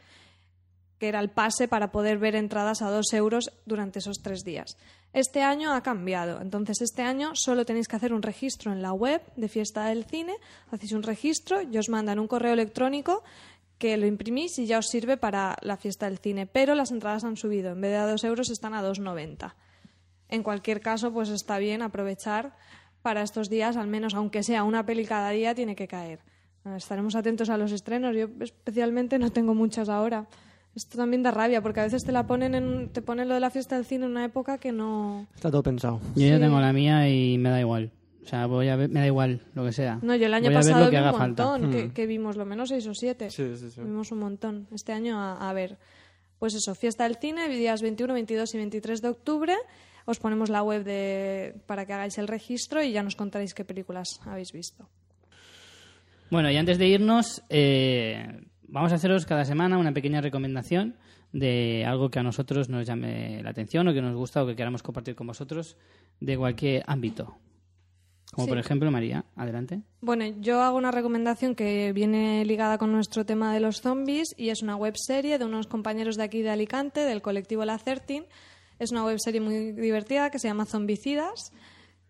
que 1.00 1.10
era 1.10 1.20
el 1.20 1.30
pase 1.30 1.68
para 1.68 1.92
poder 1.92 2.18
ver 2.18 2.36
entradas 2.36 2.82
a 2.82 2.90
dos 2.90 3.14
euros 3.14 3.52
durante 3.68 4.00
esos 4.00 4.18
tres 4.24 4.44
días. 4.44 4.78
Este 5.14 5.44
año 5.44 5.74
ha 5.74 5.84
cambiado, 5.84 6.42
entonces 6.42 6.82
este 6.82 7.04
año 7.04 7.32
solo 7.36 7.66
tenéis 7.66 7.88
que 7.88 7.96
hacer 7.98 8.14
un 8.14 8.24
registro 8.24 8.72
en 8.72 8.82
la 8.82 8.94
web 8.94 9.22
de 9.36 9.48
Fiesta 9.48 9.86
del 9.86 10.06
Cine, 10.06 10.34
hacéis 10.72 10.94
un 10.94 11.04
registro 11.04 11.62
y 11.62 11.78
os 11.78 11.90
mandan 11.90 12.18
un 12.18 12.28
correo 12.28 12.54
electrónico 12.54 13.24
que 13.78 13.98
lo 13.98 14.06
imprimís 14.06 14.58
y 14.60 14.66
ya 14.66 14.80
os 14.80 14.88
sirve 14.88 15.18
para 15.18 15.56
la 15.62 15.78
Fiesta 15.78 16.08
del 16.08 16.18
Cine, 16.18 16.48
pero 16.48 16.76
las 16.76 16.92
entradas 16.92 17.24
han 17.24 17.38
subido, 17.38 17.72
en 17.72 17.82
vez 17.82 17.92
de 17.92 17.98
a 17.98 18.08
dos 18.08 18.24
euros 18.24 18.50
están 18.50 18.74
a 18.74 18.82
2,90. 18.82 19.54
En 20.30 20.44
cualquier 20.44 20.82
caso, 20.82 21.14
pues 21.14 21.30
está 21.30 21.58
bien 21.58 21.82
aprovechar 21.82 22.56
para 23.02 23.22
estos 23.22 23.50
días, 23.50 23.78
al 23.78 23.88
menos 23.88 24.14
aunque 24.16 24.44
sea 24.44 24.64
una 24.64 24.86
peli 24.86 25.06
cada 25.06 25.30
día, 25.30 25.56
tiene 25.56 25.76
que 25.76 25.88
caer. 25.88 26.20
Estaremos 26.76 27.16
atentos 27.16 27.50
a 27.50 27.58
los 27.58 27.72
estrenos. 27.72 28.16
Yo 28.16 28.28
especialmente 28.42 29.20
no 29.20 29.32
tengo 29.32 29.54
muchas 29.54 29.88
ahora. 29.88 30.28
Esto 30.76 30.98
también 30.98 31.24
da 31.24 31.32
rabia 31.32 31.62
porque 31.62 31.80
a 31.80 31.84
veces 31.84 32.04
te 32.04 32.12
la 32.12 32.28
ponen 32.28 32.54
en, 32.54 32.90
te 32.90 33.02
ponen 33.02 33.28
lo 33.28 33.34
de 33.34 33.40
la 33.40 33.50
fiesta 33.50 33.76
del 33.76 33.86
cine 33.86 34.06
en 34.06 34.12
una 34.12 34.26
época 34.26 34.58
que 34.58 34.72
no. 34.72 35.26
Está 35.34 35.50
todo 35.50 35.64
pensado. 35.64 36.02
Yo 36.16 36.28
ya 36.28 36.40
tengo 36.40 36.60
la 36.60 36.74
mía 36.74 37.10
y 37.10 37.38
me 37.38 37.50
da 37.50 37.60
igual. 37.60 37.92
O 38.28 38.30
sea, 38.30 38.46
voy 38.46 38.68
a 38.68 38.76
ver, 38.76 38.90
me 38.90 39.00
da 39.00 39.06
igual 39.06 39.40
lo 39.54 39.64
que 39.64 39.72
sea. 39.72 40.00
No, 40.02 40.14
yo 40.18 40.26
el 40.26 40.34
año 40.34 40.48
Voy 40.48 40.56
pasado 40.56 40.86
vi 40.86 40.92
que 40.92 41.02
un 41.02 41.18
montón, 41.18 41.72
que, 41.72 41.94
que 41.94 42.06
vimos 42.06 42.36
lo 42.36 42.44
menos 42.44 42.68
seis 42.68 42.86
o 42.86 42.94
siete. 42.94 43.30
Sí, 43.30 43.56
sí, 43.56 43.72
sí. 43.72 43.80
Vimos 43.80 44.12
un 44.12 44.20
montón. 44.20 44.68
Este 44.74 44.92
año, 44.92 45.18
a, 45.18 45.50
a 45.50 45.54
ver. 45.54 45.78
Pues 46.38 46.54
eso, 46.54 46.76
fiesta 46.76 47.06
del 47.06 47.16
cine, 47.16 47.48
días 47.48 47.82
21, 47.82 48.14
22 48.14 48.54
y 48.54 48.58
23 48.58 49.02
de 49.02 49.08
octubre. 49.08 49.56
Os 50.04 50.20
ponemos 50.20 50.50
la 50.50 50.62
web 50.62 50.84
de, 50.84 51.56
para 51.68 51.86
que 51.86 51.94
hagáis 51.94 52.18
el 52.18 52.28
registro 52.28 52.84
y 52.84 52.92
ya 52.92 53.02
nos 53.02 53.16
contaréis 53.16 53.54
qué 53.54 53.64
películas 53.64 54.20
habéis 54.26 54.52
visto. 54.52 54.90
Bueno, 56.30 56.52
y 56.52 56.58
antes 56.58 56.78
de 56.78 56.88
irnos, 56.90 57.44
eh, 57.48 58.42
vamos 58.68 58.92
a 58.92 58.96
haceros 58.96 59.26
cada 59.26 59.46
semana 59.46 59.78
una 59.78 59.94
pequeña 59.94 60.20
recomendación 60.20 60.98
de 61.32 61.86
algo 61.86 62.10
que 62.10 62.20
a 62.20 62.24
nosotros 62.24 62.68
nos 62.68 62.86
llame 62.86 63.42
la 63.42 63.52
atención 63.52 63.88
o 63.88 63.94
que 63.94 64.02
nos 64.02 64.16
gusta 64.16 64.44
o 64.44 64.48
que 64.48 64.58
queramos 64.58 64.84
compartir 64.84 65.16
con 65.16 65.28
vosotros 65.28 65.78
de 66.20 66.38
cualquier 66.38 66.84
ámbito. 66.88 67.38
Como 68.34 68.46
Sí. 68.46 68.50
por 68.50 68.58
ejemplo, 68.60 68.92
María, 68.92 69.26
adelante. 69.36 69.82
Bueno, 70.02 70.26
yo 70.42 70.62
hago 70.62 70.78
una 70.78 70.92
recomendación 70.92 71.56
que 71.56 71.94
viene 71.94 72.44
ligada 72.46 72.78
con 72.78 72.92
nuestro 72.92 73.26
tema 73.26 73.54
de 73.54 73.60
los 73.60 73.82
zombies 73.82 74.36
y 74.38 74.50
es 74.50 74.62
una 74.62 74.76
webserie 74.76 75.38
de 75.40 75.46
unos 75.46 75.68
compañeros 75.68 76.18
de 76.18 76.24
aquí 76.24 76.42
de 76.42 76.50
Alicante, 76.50 77.00
del 77.02 77.22
colectivo 77.22 77.64
La 77.66 77.78
Certin. 77.78 78.26
Es 78.80 78.92
una 78.92 79.06
webserie 79.06 79.42
muy 79.42 79.72
divertida 79.72 80.30
que 80.30 80.40
se 80.40 80.48
llama 80.48 80.66
Zombicidas, 80.66 81.52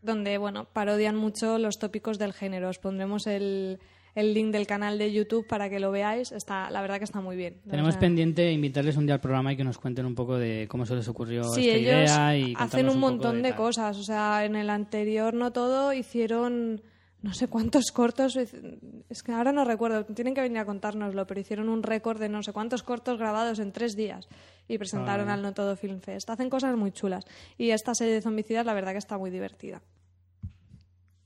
donde 0.02 0.38
bueno, 0.38 0.66
parodian 0.66 1.16
mucho 1.16 1.60
los 1.60 1.78
tópicos 1.78 2.18
del 2.18 2.34
género. 2.34 2.70
Os 2.70 2.80
pondremos 2.80 3.28
el, 3.28 3.80
el 4.18 4.34
link 4.34 4.52
del 4.52 4.66
canal 4.66 4.98
de 4.98 5.14
YouTube 5.14 5.46
para 5.46 5.70
que 5.70 5.80
lo 5.80 5.92
veáis. 5.92 6.32
Está, 6.32 6.72
la 6.72 6.82
verdad 6.82 6.98
que 6.98 7.04
está 7.04 7.22
muy 7.22 7.36
bien. 7.36 7.62
Tenemos 7.70 7.90
O 7.90 7.92
sea, 7.92 8.00
pendiente 8.00 8.52
invitarles 8.52 8.98
un 8.98 9.06
día 9.06 9.14
al 9.14 9.22
programa 9.22 9.54
y 9.54 9.58
que 9.58 9.64
nos 9.64 9.78
cuenten 9.78 10.08
un 10.08 10.16
poco 10.16 10.40
de 10.40 10.68
cómo 10.68 10.88
se 10.88 10.96
les 10.96 11.08
ocurrió 11.08 11.44
Sí, 11.44 11.70
esta 11.70 11.78
ellos 11.78 12.12
idea 12.12 12.38
y 12.38 12.54
hacen 12.58 12.90
un 12.90 13.00
montón 13.00 13.44
de, 13.44 13.54
cosas. 13.54 13.96
O 14.00 14.04
sea, 14.04 14.44
en 14.44 14.56
el 14.56 14.72
anterior 14.72 15.36
no 15.36 15.52
todo 15.52 15.94
hicieron 15.94 16.82
no 17.22 17.34
sé 17.36 17.48
cuántos 17.48 17.92
cortos. 17.92 18.36
Es 18.38 19.22
que 19.22 19.32
ahora 19.34 19.52
no 19.52 19.66
recuerdo. 19.66 20.04
Tienen 20.06 20.34
que 20.34 20.42
venir 20.42 20.58
a 20.58 20.66
contárnoslo, 20.66 21.28
pero 21.28 21.40
hicieron 21.40 21.70
un 21.70 21.84
récord 21.84 22.20
de 22.20 22.28
no 22.28 22.42
sé 22.42 22.54
cuántos 22.54 22.82
cortos 22.82 23.20
grabados 23.20 23.60
en 23.60 23.72
tres 23.72 23.96
días 23.96 24.28
y 24.68 24.80
presentaron 24.80 25.30
Ah. 25.30 25.36
al 25.36 25.44
No 25.44 25.54
Todo 25.54 25.76
Film 25.76 26.02
Fest. 26.02 26.28
Hacen 26.32 26.50
cosas 26.50 26.76
muy 26.76 26.92
chulas. 26.92 27.24
Y 27.56 27.70
esta 27.70 27.94
serie 27.94 28.16
de 28.16 28.22
zombicidas, 28.24 28.66
la 28.66 28.74
verdad 28.74 28.94
que 28.94 28.98
está 28.98 29.20
muy 29.20 29.30
divertida. 29.30 29.80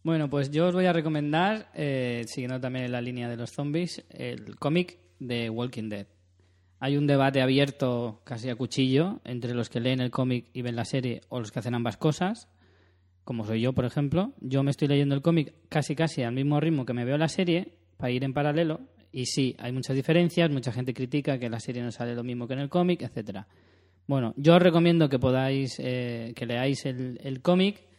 Bueno, 0.04 0.32
pues 0.32 0.49
yo 0.49 0.68
os 0.68 0.74
voy 0.74 0.88
a 0.88 0.93
recomendar, 0.93 1.70
eh, 1.76 2.24
siguiendo 2.26 2.60
también 2.60 2.91
la 2.91 3.02
línea 3.02 3.30
de 3.30 3.38
los 3.38 3.52
zombies, 3.52 4.04
el 4.10 4.56
cómic 4.56 4.97
de 5.20 5.47
Walking 5.52 5.89
Dead. 5.89 6.08
Hay 6.80 6.97
un 6.97 7.06
debate 7.06 7.39
abierto, 7.39 8.22
casi 8.24 8.49
a 8.49 8.56
cuchillo, 8.56 9.22
entre 9.26 9.54
los 9.54 9.70
que 9.70 9.80
leen 9.80 10.02
el 10.02 10.10
cómic 10.10 10.49
y 10.54 10.64
ven 10.64 10.76
la 10.76 10.86
serie 10.86 11.22
o 11.30 11.39
los 11.39 11.52
que 11.52 11.60
hacen 11.60 11.76
ambas 11.76 11.97
cosas, 11.97 12.49
como 13.24 13.45
soy 13.45 13.62
yo, 13.62 13.74
por 13.74 13.86
ejemplo. 13.86 14.34
Yo 14.39 14.64
me 14.64 14.72
estoy 14.72 14.88
leyendo 14.88 15.14
el 15.14 15.22
cómic 15.22 15.54
casi 15.70 15.95
casi 15.95 16.24
al 16.24 16.34
mismo 16.34 16.60
ritmo 16.60 16.84
que 16.84 16.93
me 16.93 17.06
veo 17.06 17.20
la 17.20 17.28
serie, 17.28 17.76
para 17.97 18.12
ir 18.12 18.24
en 18.24 18.34
paralelo, 18.34 18.82
y 19.12 19.28
sí, 19.28 19.56
hay 19.60 19.72
muchas 19.72 19.95
diferencias, 19.95 20.49
mucha 20.49 20.72
gente 20.72 20.95
critica 20.95 21.38
que 21.38 21.47
la 21.47 21.60
serie 21.60 21.84
no 21.84 21.91
sale 21.91 22.16
lo 22.16 22.24
mismo 22.24 22.47
que 22.47 22.54
en 22.54 22.62
el 22.62 22.70
cómic, 22.70 23.04
etcétera. 23.04 23.47
Bueno, 24.08 24.34
yo 24.36 24.56
os 24.56 24.64
recomiendo 24.64 25.10
que 25.10 25.20
podáis, 25.20 25.76
eh, 25.78 26.34
que 26.36 26.47
leáis 26.47 26.88
el, 26.88 27.20
el 27.24 27.43
cómic 27.43 27.90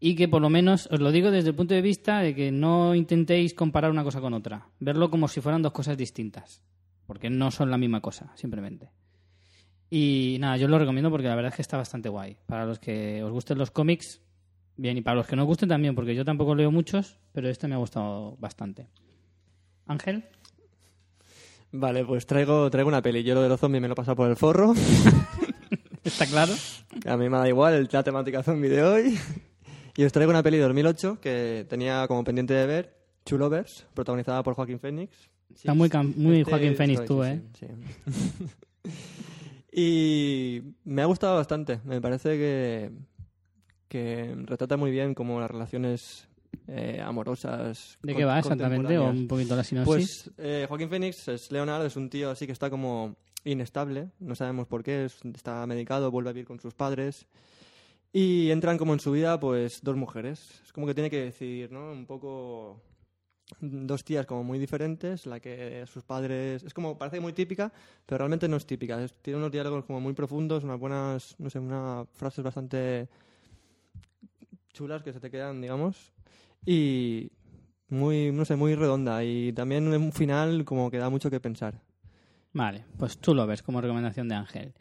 y 0.00 0.16
que 0.16 0.28
por 0.28 0.40
lo 0.42 0.50
menos, 0.50 0.88
os 0.90 0.98
lo 0.98 1.12
digo 1.12 1.30
desde 1.30 1.50
el 1.50 1.54
punto 1.54 1.74
de 1.74 1.82
vista 1.82 2.20
de 2.20 2.34
que 2.34 2.50
no 2.50 2.94
intentéis 2.94 3.54
comparar 3.54 3.90
una 3.90 4.02
cosa 4.02 4.20
con 4.20 4.34
otra, 4.34 4.68
verlo 4.80 5.10
como 5.10 5.28
si 5.28 5.40
fueran 5.40 5.62
dos 5.62 5.72
cosas 5.72 5.96
distintas, 5.96 6.62
porque 7.06 7.30
no 7.30 7.50
son 7.50 7.70
la 7.70 7.78
misma 7.78 8.00
cosa, 8.00 8.32
simplemente. 8.34 8.90
Y 9.90 10.38
nada, 10.40 10.56
yo 10.56 10.66
os 10.66 10.70
lo 10.70 10.78
recomiendo 10.78 11.10
porque 11.10 11.28
la 11.28 11.34
verdad 11.34 11.50
es 11.50 11.56
que 11.56 11.62
está 11.62 11.76
bastante 11.76 12.08
guay. 12.08 12.38
Para 12.46 12.64
los 12.64 12.78
que 12.78 13.22
os 13.22 13.30
gusten 13.30 13.58
los 13.58 13.70
cómics, 13.70 14.22
bien, 14.76 14.96
y 14.96 15.02
para 15.02 15.16
los 15.16 15.26
que 15.26 15.36
no 15.36 15.42
os 15.42 15.48
gusten 15.48 15.68
también, 15.68 15.94
porque 15.94 16.14
yo 16.14 16.24
tampoco 16.24 16.54
leo 16.54 16.70
muchos, 16.70 17.18
pero 17.32 17.48
este 17.48 17.68
me 17.68 17.74
ha 17.74 17.78
gustado 17.78 18.36
bastante. 18.38 18.88
Ángel, 19.86 20.24
Vale, 21.72 22.04
pues 22.04 22.26
traigo, 22.26 22.68
traigo 22.68 22.88
una 22.88 23.00
peli. 23.00 23.22
Yo 23.22 23.34
lo 23.34 23.42
de 23.42 23.48
los 23.48 23.60
zombies 23.60 23.80
me 23.80 23.86
lo 23.86 23.92
he 23.92 23.96
pasado 23.96 24.16
por 24.16 24.28
el 24.28 24.36
forro. 24.36 24.74
¿está 26.04 26.26
claro? 26.26 26.52
A 27.06 27.16
mí 27.16 27.28
me 27.28 27.38
da 27.38 27.48
igual 27.48 27.88
la 27.90 28.02
temática 28.02 28.42
zombie 28.42 28.68
de 28.68 28.82
hoy. 28.82 29.18
Y 30.00 30.04
os 30.04 30.12
traigo 30.12 30.30
una 30.30 30.42
peli 30.42 30.56
de 30.56 30.62
2008 30.62 31.18
que 31.20 31.66
tenía 31.68 32.08
como 32.08 32.24
pendiente 32.24 32.54
de 32.54 32.64
ver, 32.66 32.96
Two 33.22 33.36
Lovers, 33.36 33.86
protagonizada 33.92 34.42
por 34.42 34.54
Joaquín 34.54 34.80
Phoenix. 34.80 35.28
Está 35.54 35.74
muy 35.74 35.90
muy 36.16 36.38
Este 36.40 36.50
Joaquín 36.50 36.74
Phoenix 36.74 37.04
tú, 37.04 37.22
¿eh? 37.22 37.42
sí, 37.52 37.66
sí. 37.66 38.46
y 39.72 40.62
me 40.84 41.02
ha 41.02 41.04
gustado 41.04 41.36
bastante. 41.36 41.80
Me 41.84 42.00
parece 42.00 42.30
que, 42.38 42.90
que 43.88 44.34
retrata 44.46 44.78
muy 44.78 44.90
bien 44.90 45.12
como 45.12 45.38
las 45.38 45.50
relaciones 45.50 46.26
eh, 46.66 47.02
amorosas. 47.04 47.98
¿De 48.02 48.14
qué 48.14 48.24
va 48.24 48.38
exactamente? 48.38 48.96
O 48.96 49.10
un 49.10 49.28
poquito 49.28 49.54
la 49.54 49.64
sinopsis. 49.64 49.84
Pues 50.24 50.30
eh, 50.38 50.64
Joaquín 50.66 50.88
Phoenix 50.88 51.28
es 51.28 51.52
Leonardo, 51.52 51.84
es 51.84 51.96
un 51.96 52.08
tío 52.08 52.30
así 52.30 52.46
que 52.46 52.52
está 52.52 52.70
como 52.70 53.16
inestable, 53.44 54.08
no 54.18 54.34
sabemos 54.34 54.66
por 54.66 54.82
qué, 54.82 55.04
es- 55.04 55.18
está 55.34 55.66
medicado, 55.66 56.10
vuelve 56.10 56.30
a 56.30 56.32
vivir 56.32 56.46
con 56.46 56.58
sus 56.58 56.72
padres 56.72 57.26
y 58.12 58.50
entran 58.50 58.78
como 58.78 58.92
en 58.92 59.00
su 59.00 59.12
vida 59.12 59.38
pues 59.38 59.80
dos 59.82 59.96
mujeres. 59.96 60.60
Es 60.64 60.72
como 60.72 60.86
que 60.86 60.94
tiene 60.94 61.10
que 61.10 61.24
decidir, 61.24 61.70
¿no? 61.72 61.92
Un 61.92 62.06
poco 62.06 62.82
dos 63.60 64.04
tías 64.04 64.26
como 64.26 64.44
muy 64.44 64.58
diferentes, 64.58 65.26
la 65.26 65.40
que 65.40 65.84
sus 65.86 66.04
padres 66.04 66.62
es 66.62 66.72
como 66.72 66.96
parece 66.98 67.18
muy 67.20 67.32
típica, 67.32 67.72
pero 68.06 68.18
realmente 68.18 68.48
no 68.48 68.56
es 68.56 68.66
típica. 68.66 69.02
Es- 69.02 69.14
tiene 69.22 69.38
unos 69.38 69.50
diálogos 69.50 69.84
como 69.84 70.00
muy 70.00 70.12
profundos, 70.12 70.62
unas 70.64 70.78
buenas, 70.78 71.34
no 71.38 71.50
sé, 71.50 71.58
unas 71.58 72.08
frases 72.12 72.44
bastante 72.44 73.08
chulas 74.72 75.02
que 75.02 75.12
se 75.12 75.20
te 75.20 75.30
quedan, 75.30 75.60
digamos, 75.60 76.12
y 76.64 77.30
muy, 77.88 78.30
no 78.32 78.44
sé, 78.44 78.56
muy 78.56 78.74
redonda 78.74 79.24
y 79.24 79.52
también 79.52 79.88
un 79.88 80.12
final 80.12 80.64
como 80.64 80.90
que 80.90 80.98
da 80.98 81.10
mucho 81.10 81.30
que 81.30 81.40
pensar. 81.40 81.80
Vale, 82.52 82.84
pues 82.98 83.18
tú 83.18 83.34
lo 83.34 83.46
ves 83.46 83.62
como 83.62 83.80
recomendación 83.80 84.28
de 84.28 84.34
Ángel. 84.36 84.74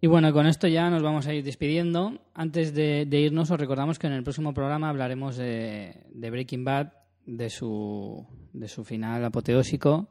Y 0.00 0.06
bueno, 0.06 0.32
con 0.32 0.46
esto 0.46 0.68
ya 0.68 0.88
nos 0.90 1.02
vamos 1.02 1.26
a 1.26 1.34
ir 1.34 1.42
despidiendo. 1.44 2.20
Antes 2.34 2.72
de, 2.74 3.04
de 3.06 3.20
irnos, 3.20 3.50
os 3.50 3.58
recordamos 3.58 3.98
que 3.98 4.06
en 4.06 4.12
el 4.12 4.22
próximo 4.22 4.54
programa 4.54 4.88
hablaremos 4.90 5.36
de, 5.36 6.04
de 6.12 6.30
Breaking 6.30 6.64
Bad, 6.64 6.92
de 7.26 7.50
su, 7.50 8.24
de 8.52 8.68
su 8.68 8.84
final 8.84 9.24
apoteósico. 9.24 10.08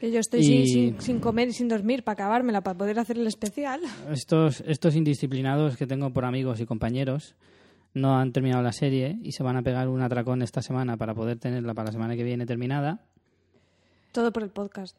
Que 0.00 0.10
yo 0.10 0.20
estoy 0.20 0.40
Y- 0.40 0.44
sin, 0.44 0.66
sin, 0.66 1.00
sin 1.00 1.20
comer 1.20 1.48
y 1.48 1.52
sin 1.52 1.68
dormir 1.68 2.02
para 2.02 2.14
acabármela, 2.14 2.62
para 2.62 2.78
poder 2.78 2.98
hacer 2.98 3.18
el 3.18 3.26
especial. 3.26 3.80
Estos, 4.10 4.62
estos 4.66 4.96
indisciplinados 4.96 5.76
que 5.76 5.86
tengo 5.86 6.10
por 6.12 6.24
amigos 6.24 6.60
y 6.60 6.66
compañeros 6.66 7.34
no 7.92 8.18
han 8.18 8.32
terminado 8.32 8.62
la 8.62 8.72
serie 8.72 9.18
y 9.22 9.32
se 9.32 9.42
van 9.42 9.56
a 9.56 9.62
pegar 9.62 9.88
un 9.88 10.02
atracón 10.02 10.42
esta 10.42 10.60
semana 10.62 10.96
para 10.96 11.14
poder 11.14 11.38
tenerla 11.38 11.72
para 11.74 11.86
la 11.86 11.92
semana 11.92 12.16
que 12.16 12.24
viene 12.24 12.44
terminada. 12.46 13.00
Todo 14.12 14.32
por 14.32 14.42
el 14.42 14.50
podcast. 14.50 14.96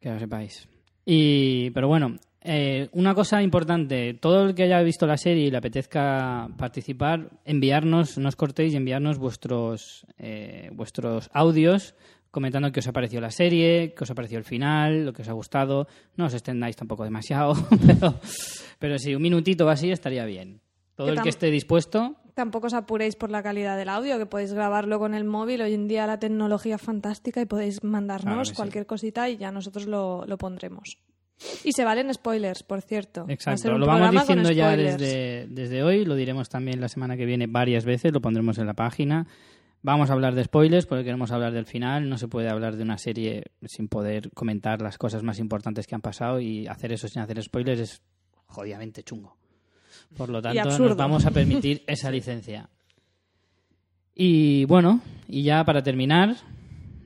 Que 0.00 0.10
lo 0.10 0.18
sepáis. 0.18 0.68
Y, 1.04 1.70
pero 1.70 1.88
bueno, 1.88 2.16
eh, 2.42 2.88
una 2.92 3.14
cosa 3.14 3.42
importante, 3.42 4.14
todo 4.14 4.44
el 4.44 4.54
que 4.54 4.64
haya 4.64 4.80
visto 4.82 5.06
la 5.06 5.16
serie 5.16 5.46
y 5.46 5.50
le 5.50 5.58
apetezca 5.58 6.48
participar, 6.56 7.30
enviarnos, 7.44 8.18
no 8.18 8.28
os 8.28 8.36
cortéis 8.36 8.72
y 8.72 8.76
enviarnos 8.76 9.18
vuestros, 9.18 10.06
eh, 10.18 10.70
vuestros 10.72 11.28
audios 11.32 11.94
comentando 12.30 12.70
qué 12.70 12.80
os 12.80 12.86
ha 12.86 12.92
parecido 12.92 13.20
la 13.20 13.30
serie, 13.32 13.92
qué 13.96 14.04
os 14.04 14.10
ha 14.10 14.14
parecido 14.14 14.38
el 14.38 14.44
final, 14.44 15.04
lo 15.04 15.12
que 15.12 15.22
os 15.22 15.28
ha 15.28 15.32
gustado. 15.32 15.88
No 16.16 16.26
os 16.26 16.34
extendáis 16.34 16.76
tampoco 16.76 17.02
demasiado, 17.04 17.54
pero, 17.86 18.14
pero 18.78 18.98
sí, 18.98 19.14
un 19.14 19.22
minutito 19.22 19.66
o 19.66 19.68
así 19.68 19.90
estaría 19.90 20.24
bien. 20.24 20.60
Todo 20.94 21.08
Que 21.08 21.12
el 21.14 21.22
que 21.22 21.28
esté 21.28 21.50
dispuesto, 21.50 22.16
Tampoco 22.34 22.68
os 22.68 22.74
apuréis 22.74 23.16
por 23.16 23.30
la 23.30 23.42
calidad 23.42 23.76
del 23.76 23.88
audio, 23.88 24.16
que 24.16 24.24
podéis 24.24 24.52
grabarlo 24.54 24.98
con 24.98 25.12
el 25.14 25.24
móvil. 25.24 25.60
Hoy 25.60 25.74
en 25.74 25.88
día 25.88 26.06
la 26.06 26.18
tecnología 26.20 26.76
es 26.76 26.80
fantástica 26.82 27.40
y 27.42 27.46
podéis 27.46 27.82
mandarnos 27.82 28.22
Claro 28.24 28.42
que 28.42 28.48
sí. 28.50 28.54
cualquier 28.54 28.86
cosita 28.86 29.28
y 29.28 29.36
ya 29.36 29.50
nosotros 29.50 29.86
lo, 29.86 30.24
lo 30.24 30.38
pondremos. 30.38 30.96
Y 31.64 31.72
se 31.72 31.84
valen 31.84 32.12
spoilers, 32.12 32.62
por 32.62 32.82
cierto. 32.82 33.24
Exacto, 33.28 33.76
lo 33.78 33.86
vamos 33.86 34.10
diciendo 34.12 34.50
ya 34.50 34.76
desde, 34.76 35.46
desde 35.48 35.82
hoy, 35.82 36.04
lo 36.04 36.14
diremos 36.14 36.48
también 36.48 36.80
la 36.80 36.88
semana 36.88 37.16
que 37.16 37.24
viene 37.24 37.46
varias 37.46 37.84
veces, 37.84 38.12
lo 38.12 38.20
pondremos 38.20 38.58
en 38.58 38.66
la 38.66 38.74
página. 38.74 39.26
Vamos 39.82 40.10
a 40.10 40.12
hablar 40.12 40.34
de 40.34 40.44
spoilers 40.44 40.84
porque 40.84 41.04
queremos 41.04 41.30
hablar 41.30 41.52
del 41.52 41.64
final, 41.64 42.08
no 42.08 42.18
se 42.18 42.28
puede 42.28 42.50
hablar 42.50 42.76
de 42.76 42.82
una 42.82 42.98
serie 42.98 43.44
sin 43.64 43.88
poder 43.88 44.30
comentar 44.32 44.82
las 44.82 44.98
cosas 44.98 45.22
más 45.22 45.38
importantes 45.38 45.86
que 45.86 45.94
han 45.94 46.02
pasado 46.02 46.38
y 46.38 46.66
hacer 46.66 46.92
eso 46.92 47.08
sin 47.08 47.22
hacer 47.22 47.42
spoilers 47.42 47.80
es 47.80 48.02
jodidamente 48.46 49.02
chungo. 49.02 49.36
Por 50.16 50.28
lo 50.28 50.42
tanto, 50.42 50.78
nos 50.78 50.96
vamos 50.96 51.24
a 51.24 51.30
permitir 51.30 51.82
esa 51.86 52.10
licencia. 52.10 52.68
Y 54.14 54.66
bueno, 54.66 55.00
y 55.28 55.44
ya 55.44 55.64
para 55.64 55.82
terminar, 55.82 56.36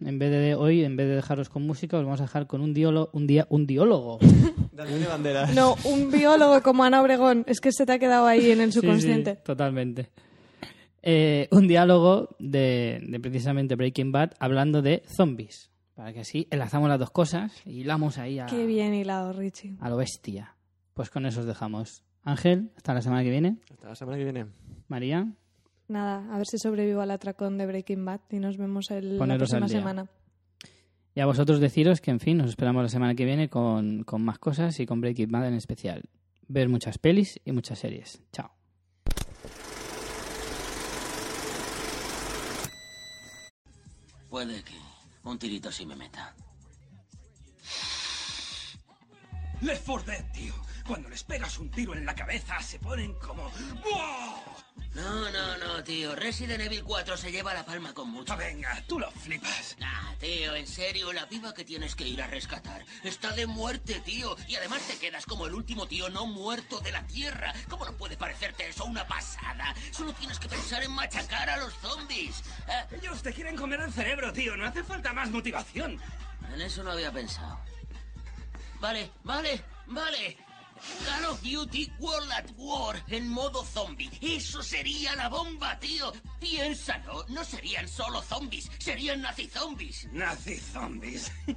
en 0.05 0.19
vez 0.19 0.31
de 0.31 0.55
hoy, 0.55 0.85
en 0.85 0.97
vez 0.97 1.09
de 1.09 1.15
dejaros 1.17 1.49
con 1.49 1.67
música, 1.67 1.97
os 1.99 2.05
vamos 2.05 2.21
a 2.21 2.25
dejar 2.25 2.47
con 2.47 2.61
un 2.61 2.75
diólogo, 2.75 3.11
un, 3.13 3.27
día, 3.27 3.47
un 3.51 3.67
diólogo. 3.67 4.19
Daniel 4.73 5.07
Banderas. 5.09 5.55
No, 5.55 5.77
un 5.85 6.11
biólogo 6.11 6.63
como 6.63 6.85
Ana 6.85 7.01
Obregón. 7.03 7.45
Es 7.47 7.61
que 7.61 7.73
se 7.73 7.87
te 7.87 7.93
ha 7.93 7.99
quedado 7.99 8.27
ahí 8.27 8.51
en 8.51 8.61
el 8.61 8.73
Sí, 8.73 8.81
subconsciente. 8.81 9.35
sí, 9.37 9.41
totalmente. 9.45 10.11
Eh, 11.03 11.49
un 11.51 11.69
diálogo 11.69 12.35
de, 12.39 13.01
de 13.07 13.21
precisamente 13.21 13.75
Breaking 13.77 14.11
Bad 14.13 14.33
hablando 14.39 14.81
de 14.83 15.03
zombies. 15.17 15.71
Para 15.95 16.13
que 16.13 16.21
así 16.21 16.49
enlazamos 16.51 16.89
las 16.89 16.99
dos 16.99 17.11
cosas 17.11 17.53
y 17.65 17.81
hilamos 17.81 18.19
ahí 18.19 18.39
a, 18.41 18.47
Qué 18.47 18.66
bien 18.66 18.95
hilado, 18.95 19.33
Richie. 19.33 19.77
a 19.81 19.89
lo 19.91 19.97
bestia. 19.97 20.57
Pues 20.93 21.11
con 21.11 21.24
eso 21.27 21.41
os 21.41 21.47
dejamos. 21.47 22.03
Ángel, 22.24 22.70
hasta 22.77 22.95
la 22.95 23.03
semana 23.03 23.23
que 23.23 23.31
viene. 23.31 23.59
Hasta 23.70 23.89
la 23.91 23.95
semana 23.95 24.16
que 24.19 24.24
viene. 24.24 24.47
María, 24.89 25.28
Nada, 25.89 26.27
a 26.32 26.39
ver 26.39 26.47
si 26.47 26.59
sobrevivo 26.59 27.01
al 27.02 27.11
atracón 27.11 27.59
de 27.59 27.66
Breaking 27.66 28.05
Bad 28.05 28.20
y 28.31 28.39
nos 28.39 28.56
vemos 28.56 28.90
el, 28.90 29.19
la 29.19 29.36
próxima 29.36 29.69
semana. 29.69 30.09
y 31.15 31.20
a 31.20 31.27
vosotros 31.27 31.61
deciros 31.61 32.01
que, 32.01 32.11
en 32.11 32.20
fin, 32.20 32.39
nos 32.39 32.48
esperamos 32.48 32.82
la 32.82 32.89
semana 32.89 33.15
que 33.15 33.24
viene 33.24 33.48
con, 33.51 34.02
con 34.05 34.23
más 34.23 34.39
cosas 34.39 34.81
y 34.81 34.86
con 34.86 35.01
Breaking 35.01 35.31
Bad 35.31 35.48
en 35.48 35.55
especial. 35.55 36.05
Ver 36.48 36.69
muchas 36.69 36.98
pelis 36.98 37.40
y 37.44 37.52
muchas 37.52 37.78
series. 37.78 38.23
Chao. 38.32 38.51
Puede 44.28 44.62
que 44.65 44.74
un 45.24 45.39
tirito 45.39 45.70
sí 45.70 45.86
me 45.86 45.97
meta. 45.97 46.35
Left 49.61 49.86
4 49.86 50.12
Dead, 50.12 50.32
tío. 50.32 50.55
Cuando 50.86 51.09
les 51.09 51.24
pegas 51.24 51.59
un 51.59 51.70
tiro 51.70 51.94
en 51.94 52.05
la 52.05 52.15
cabeza, 52.15 52.61
se 52.61 52.78
ponen 52.78 53.15
como... 53.15 53.51
¡Buah! 53.82 54.43
No, 54.94 55.28
no, 55.31 55.56
no, 55.59 55.82
tío. 55.82 56.15
Resident 56.15 56.61
Evil 56.61 56.85
4 56.85 57.16
se 57.16 57.32
lleva 57.32 57.52
la 57.52 57.65
palma 57.65 57.93
con 57.93 58.11
mucho. 58.11 58.32
Ah, 58.32 58.36
venga, 58.36 58.81
tú 58.86 59.01
lo 59.01 59.11
flipas. 59.11 59.77
Ah, 59.82 60.15
tío, 60.20 60.55
en 60.55 60.69
serio, 60.69 61.12
la 61.12 61.28
piba 61.28 61.52
que 61.52 61.65
tienes 61.65 61.97
que 61.97 62.06
ir 62.06 62.23
a 62.23 62.28
rescatar 62.28 62.85
está 63.02 63.32
de 63.32 63.47
muerte, 63.47 64.01
tío. 64.05 64.36
Y 64.47 64.55
además 64.55 64.82
te 64.82 64.97
quedas 64.98 65.27
como 65.27 65.47
el 65.47 65.55
último 65.55 65.89
tío 65.89 66.11
no 66.11 66.27
muerto 66.27 66.78
de 66.81 66.93
la 66.93 67.05
Tierra. 67.09 67.52
¿Cómo 67.69 67.85
no 67.85 67.97
puede 67.97 68.16
parecerte 68.16 68.69
eso 68.69 68.85
una 68.85 69.05
pasada? 69.06 69.74
Solo 69.90 70.12
tienes 70.12 70.39
que 70.39 70.48
pensar 70.48 70.85
en 70.85 70.93
machacar 70.93 71.51
a 71.51 71.56
los 71.56 71.74
zombies. 71.78 72.44
Ah, 72.69 72.86
Ellos 72.93 73.20
te 73.20 73.32
quieren 73.32 73.56
comer 73.56 73.81
el 73.81 73.93
cerebro, 73.93 74.32
tío. 74.32 74.56
No 74.56 74.66
hace 74.66 74.85
falta 74.85 75.12
más 75.12 75.28
motivación. 75.31 76.01
en 76.52 76.61
eso 76.61 76.85
no 76.85 76.93
había 76.93 77.11
pensado. 77.11 77.59
Vale, 78.81 79.11
vale, 79.24 79.65
vale. 79.86 80.36
Call 81.05 81.25
of 81.31 81.41
Duty 81.43 81.93
World 81.99 82.31
at 82.33 82.51
War 82.57 83.03
en 83.09 83.29
modo 83.29 83.65
zombie. 83.65 84.11
Eso 84.21 84.63
sería 84.63 85.15
la 85.17 85.29
bomba, 85.29 85.79
tío. 85.79 86.13
Piénsalo. 86.41 87.25
No 87.29 87.45
serían 87.45 87.89
solo 87.89 88.23
zombies, 88.23 88.71
serían 88.79 89.23
nazi-zombies. 89.23 90.09
Nazi 90.13 90.57
zombies. 90.57 91.33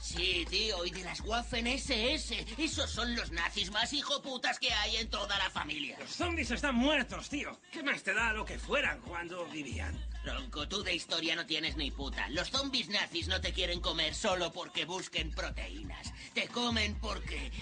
Sí, 0.00 0.46
tío, 0.48 0.84
y 0.86 0.90
de 0.90 1.04
las 1.04 1.20
Waffen 1.20 1.66
SS. 1.66 2.46
Esos 2.56 2.90
son 2.90 3.14
los 3.14 3.30
nazis 3.32 3.70
más 3.70 3.92
hijoputas 3.92 4.58
que 4.58 4.72
hay 4.72 4.96
en 4.96 5.10
toda 5.10 5.36
la 5.38 5.50
familia. 5.50 5.98
Los 6.00 6.10
zombies 6.16 6.50
están 6.50 6.74
muertos, 6.74 7.28
tío. 7.28 7.60
¿Qué 7.70 7.82
más 7.82 8.02
te 8.02 8.14
da 8.14 8.32
lo 8.32 8.44
que 8.46 8.58
fueran 8.58 8.98
cuando 9.02 9.44
vivían? 9.46 9.96
Ronco, 10.24 10.66
tú 10.66 10.82
de 10.82 10.94
historia 10.94 11.36
no 11.36 11.44
tienes 11.44 11.76
ni 11.76 11.90
puta. 11.90 12.28
Los 12.30 12.50
zombies 12.50 12.88
nazis 12.88 13.28
no 13.28 13.40
te 13.42 13.52
quieren 13.52 13.80
comer 13.80 14.14
solo 14.14 14.50
porque 14.50 14.86
busquen 14.86 15.30
proteínas. 15.32 16.12
Te 16.32 16.48
comen 16.48 16.98
porque... 16.98 17.52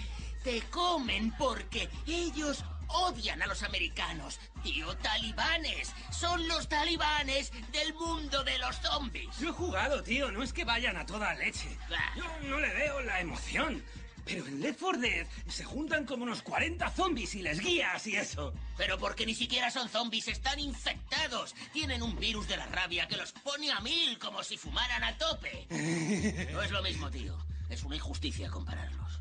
Te 0.43 0.61
comen 0.69 1.31
porque 1.37 1.89
ellos 2.07 2.63
odian 2.87 3.41
a 3.41 3.47
los 3.47 3.63
americanos. 3.63 4.39
Tío, 4.63 4.95
talibanes. 4.97 5.93
Son 6.11 6.47
los 6.47 6.67
talibanes 6.67 7.51
del 7.71 7.93
mundo 7.93 8.43
de 8.43 8.57
los 8.57 8.77
zombies. 8.77 9.37
Yo 9.39 9.49
he 9.49 9.53
jugado, 9.53 10.01
tío. 10.03 10.31
No 10.31 10.43
es 10.43 10.53
que 10.53 10.65
vayan 10.65 10.97
a 10.97 11.05
toda 11.05 11.33
leche. 11.35 11.77
Bah. 11.89 12.13
Yo 12.15 12.23
no 12.47 12.59
le 12.59 12.73
veo 12.73 13.01
la 13.01 13.19
emoción. 13.19 13.83
Pero 14.25 14.45
en 14.45 14.61
Left 14.61 14.79
4 14.79 15.01
Dead 15.01 15.27
se 15.47 15.63
juntan 15.63 16.05
como 16.05 16.23
unos 16.23 16.43
40 16.43 16.91
zombies 16.91 17.33
y 17.33 17.41
les 17.41 17.59
guías 17.59 18.05
y 18.05 18.15
eso. 18.15 18.53
Pero 18.77 18.99
porque 18.99 19.25
ni 19.25 19.33
siquiera 19.33 19.71
son 19.71 19.89
zombies, 19.89 20.27
están 20.27 20.59
infectados. 20.59 21.55
Tienen 21.73 22.03
un 22.03 22.17
virus 22.19 22.47
de 22.47 22.57
la 22.57 22.67
rabia 22.67 23.07
que 23.07 23.17
los 23.17 23.31
pone 23.31 23.71
a 23.71 23.79
mil 23.79 24.19
como 24.19 24.43
si 24.43 24.57
fumaran 24.57 25.03
a 25.03 25.17
tope. 25.17 25.67
No 26.51 26.61
es 26.61 26.71
lo 26.71 26.83
mismo, 26.83 27.09
tío. 27.09 27.37
Es 27.69 27.83
una 27.83 27.95
injusticia 27.95 28.49
compararlos. 28.49 29.19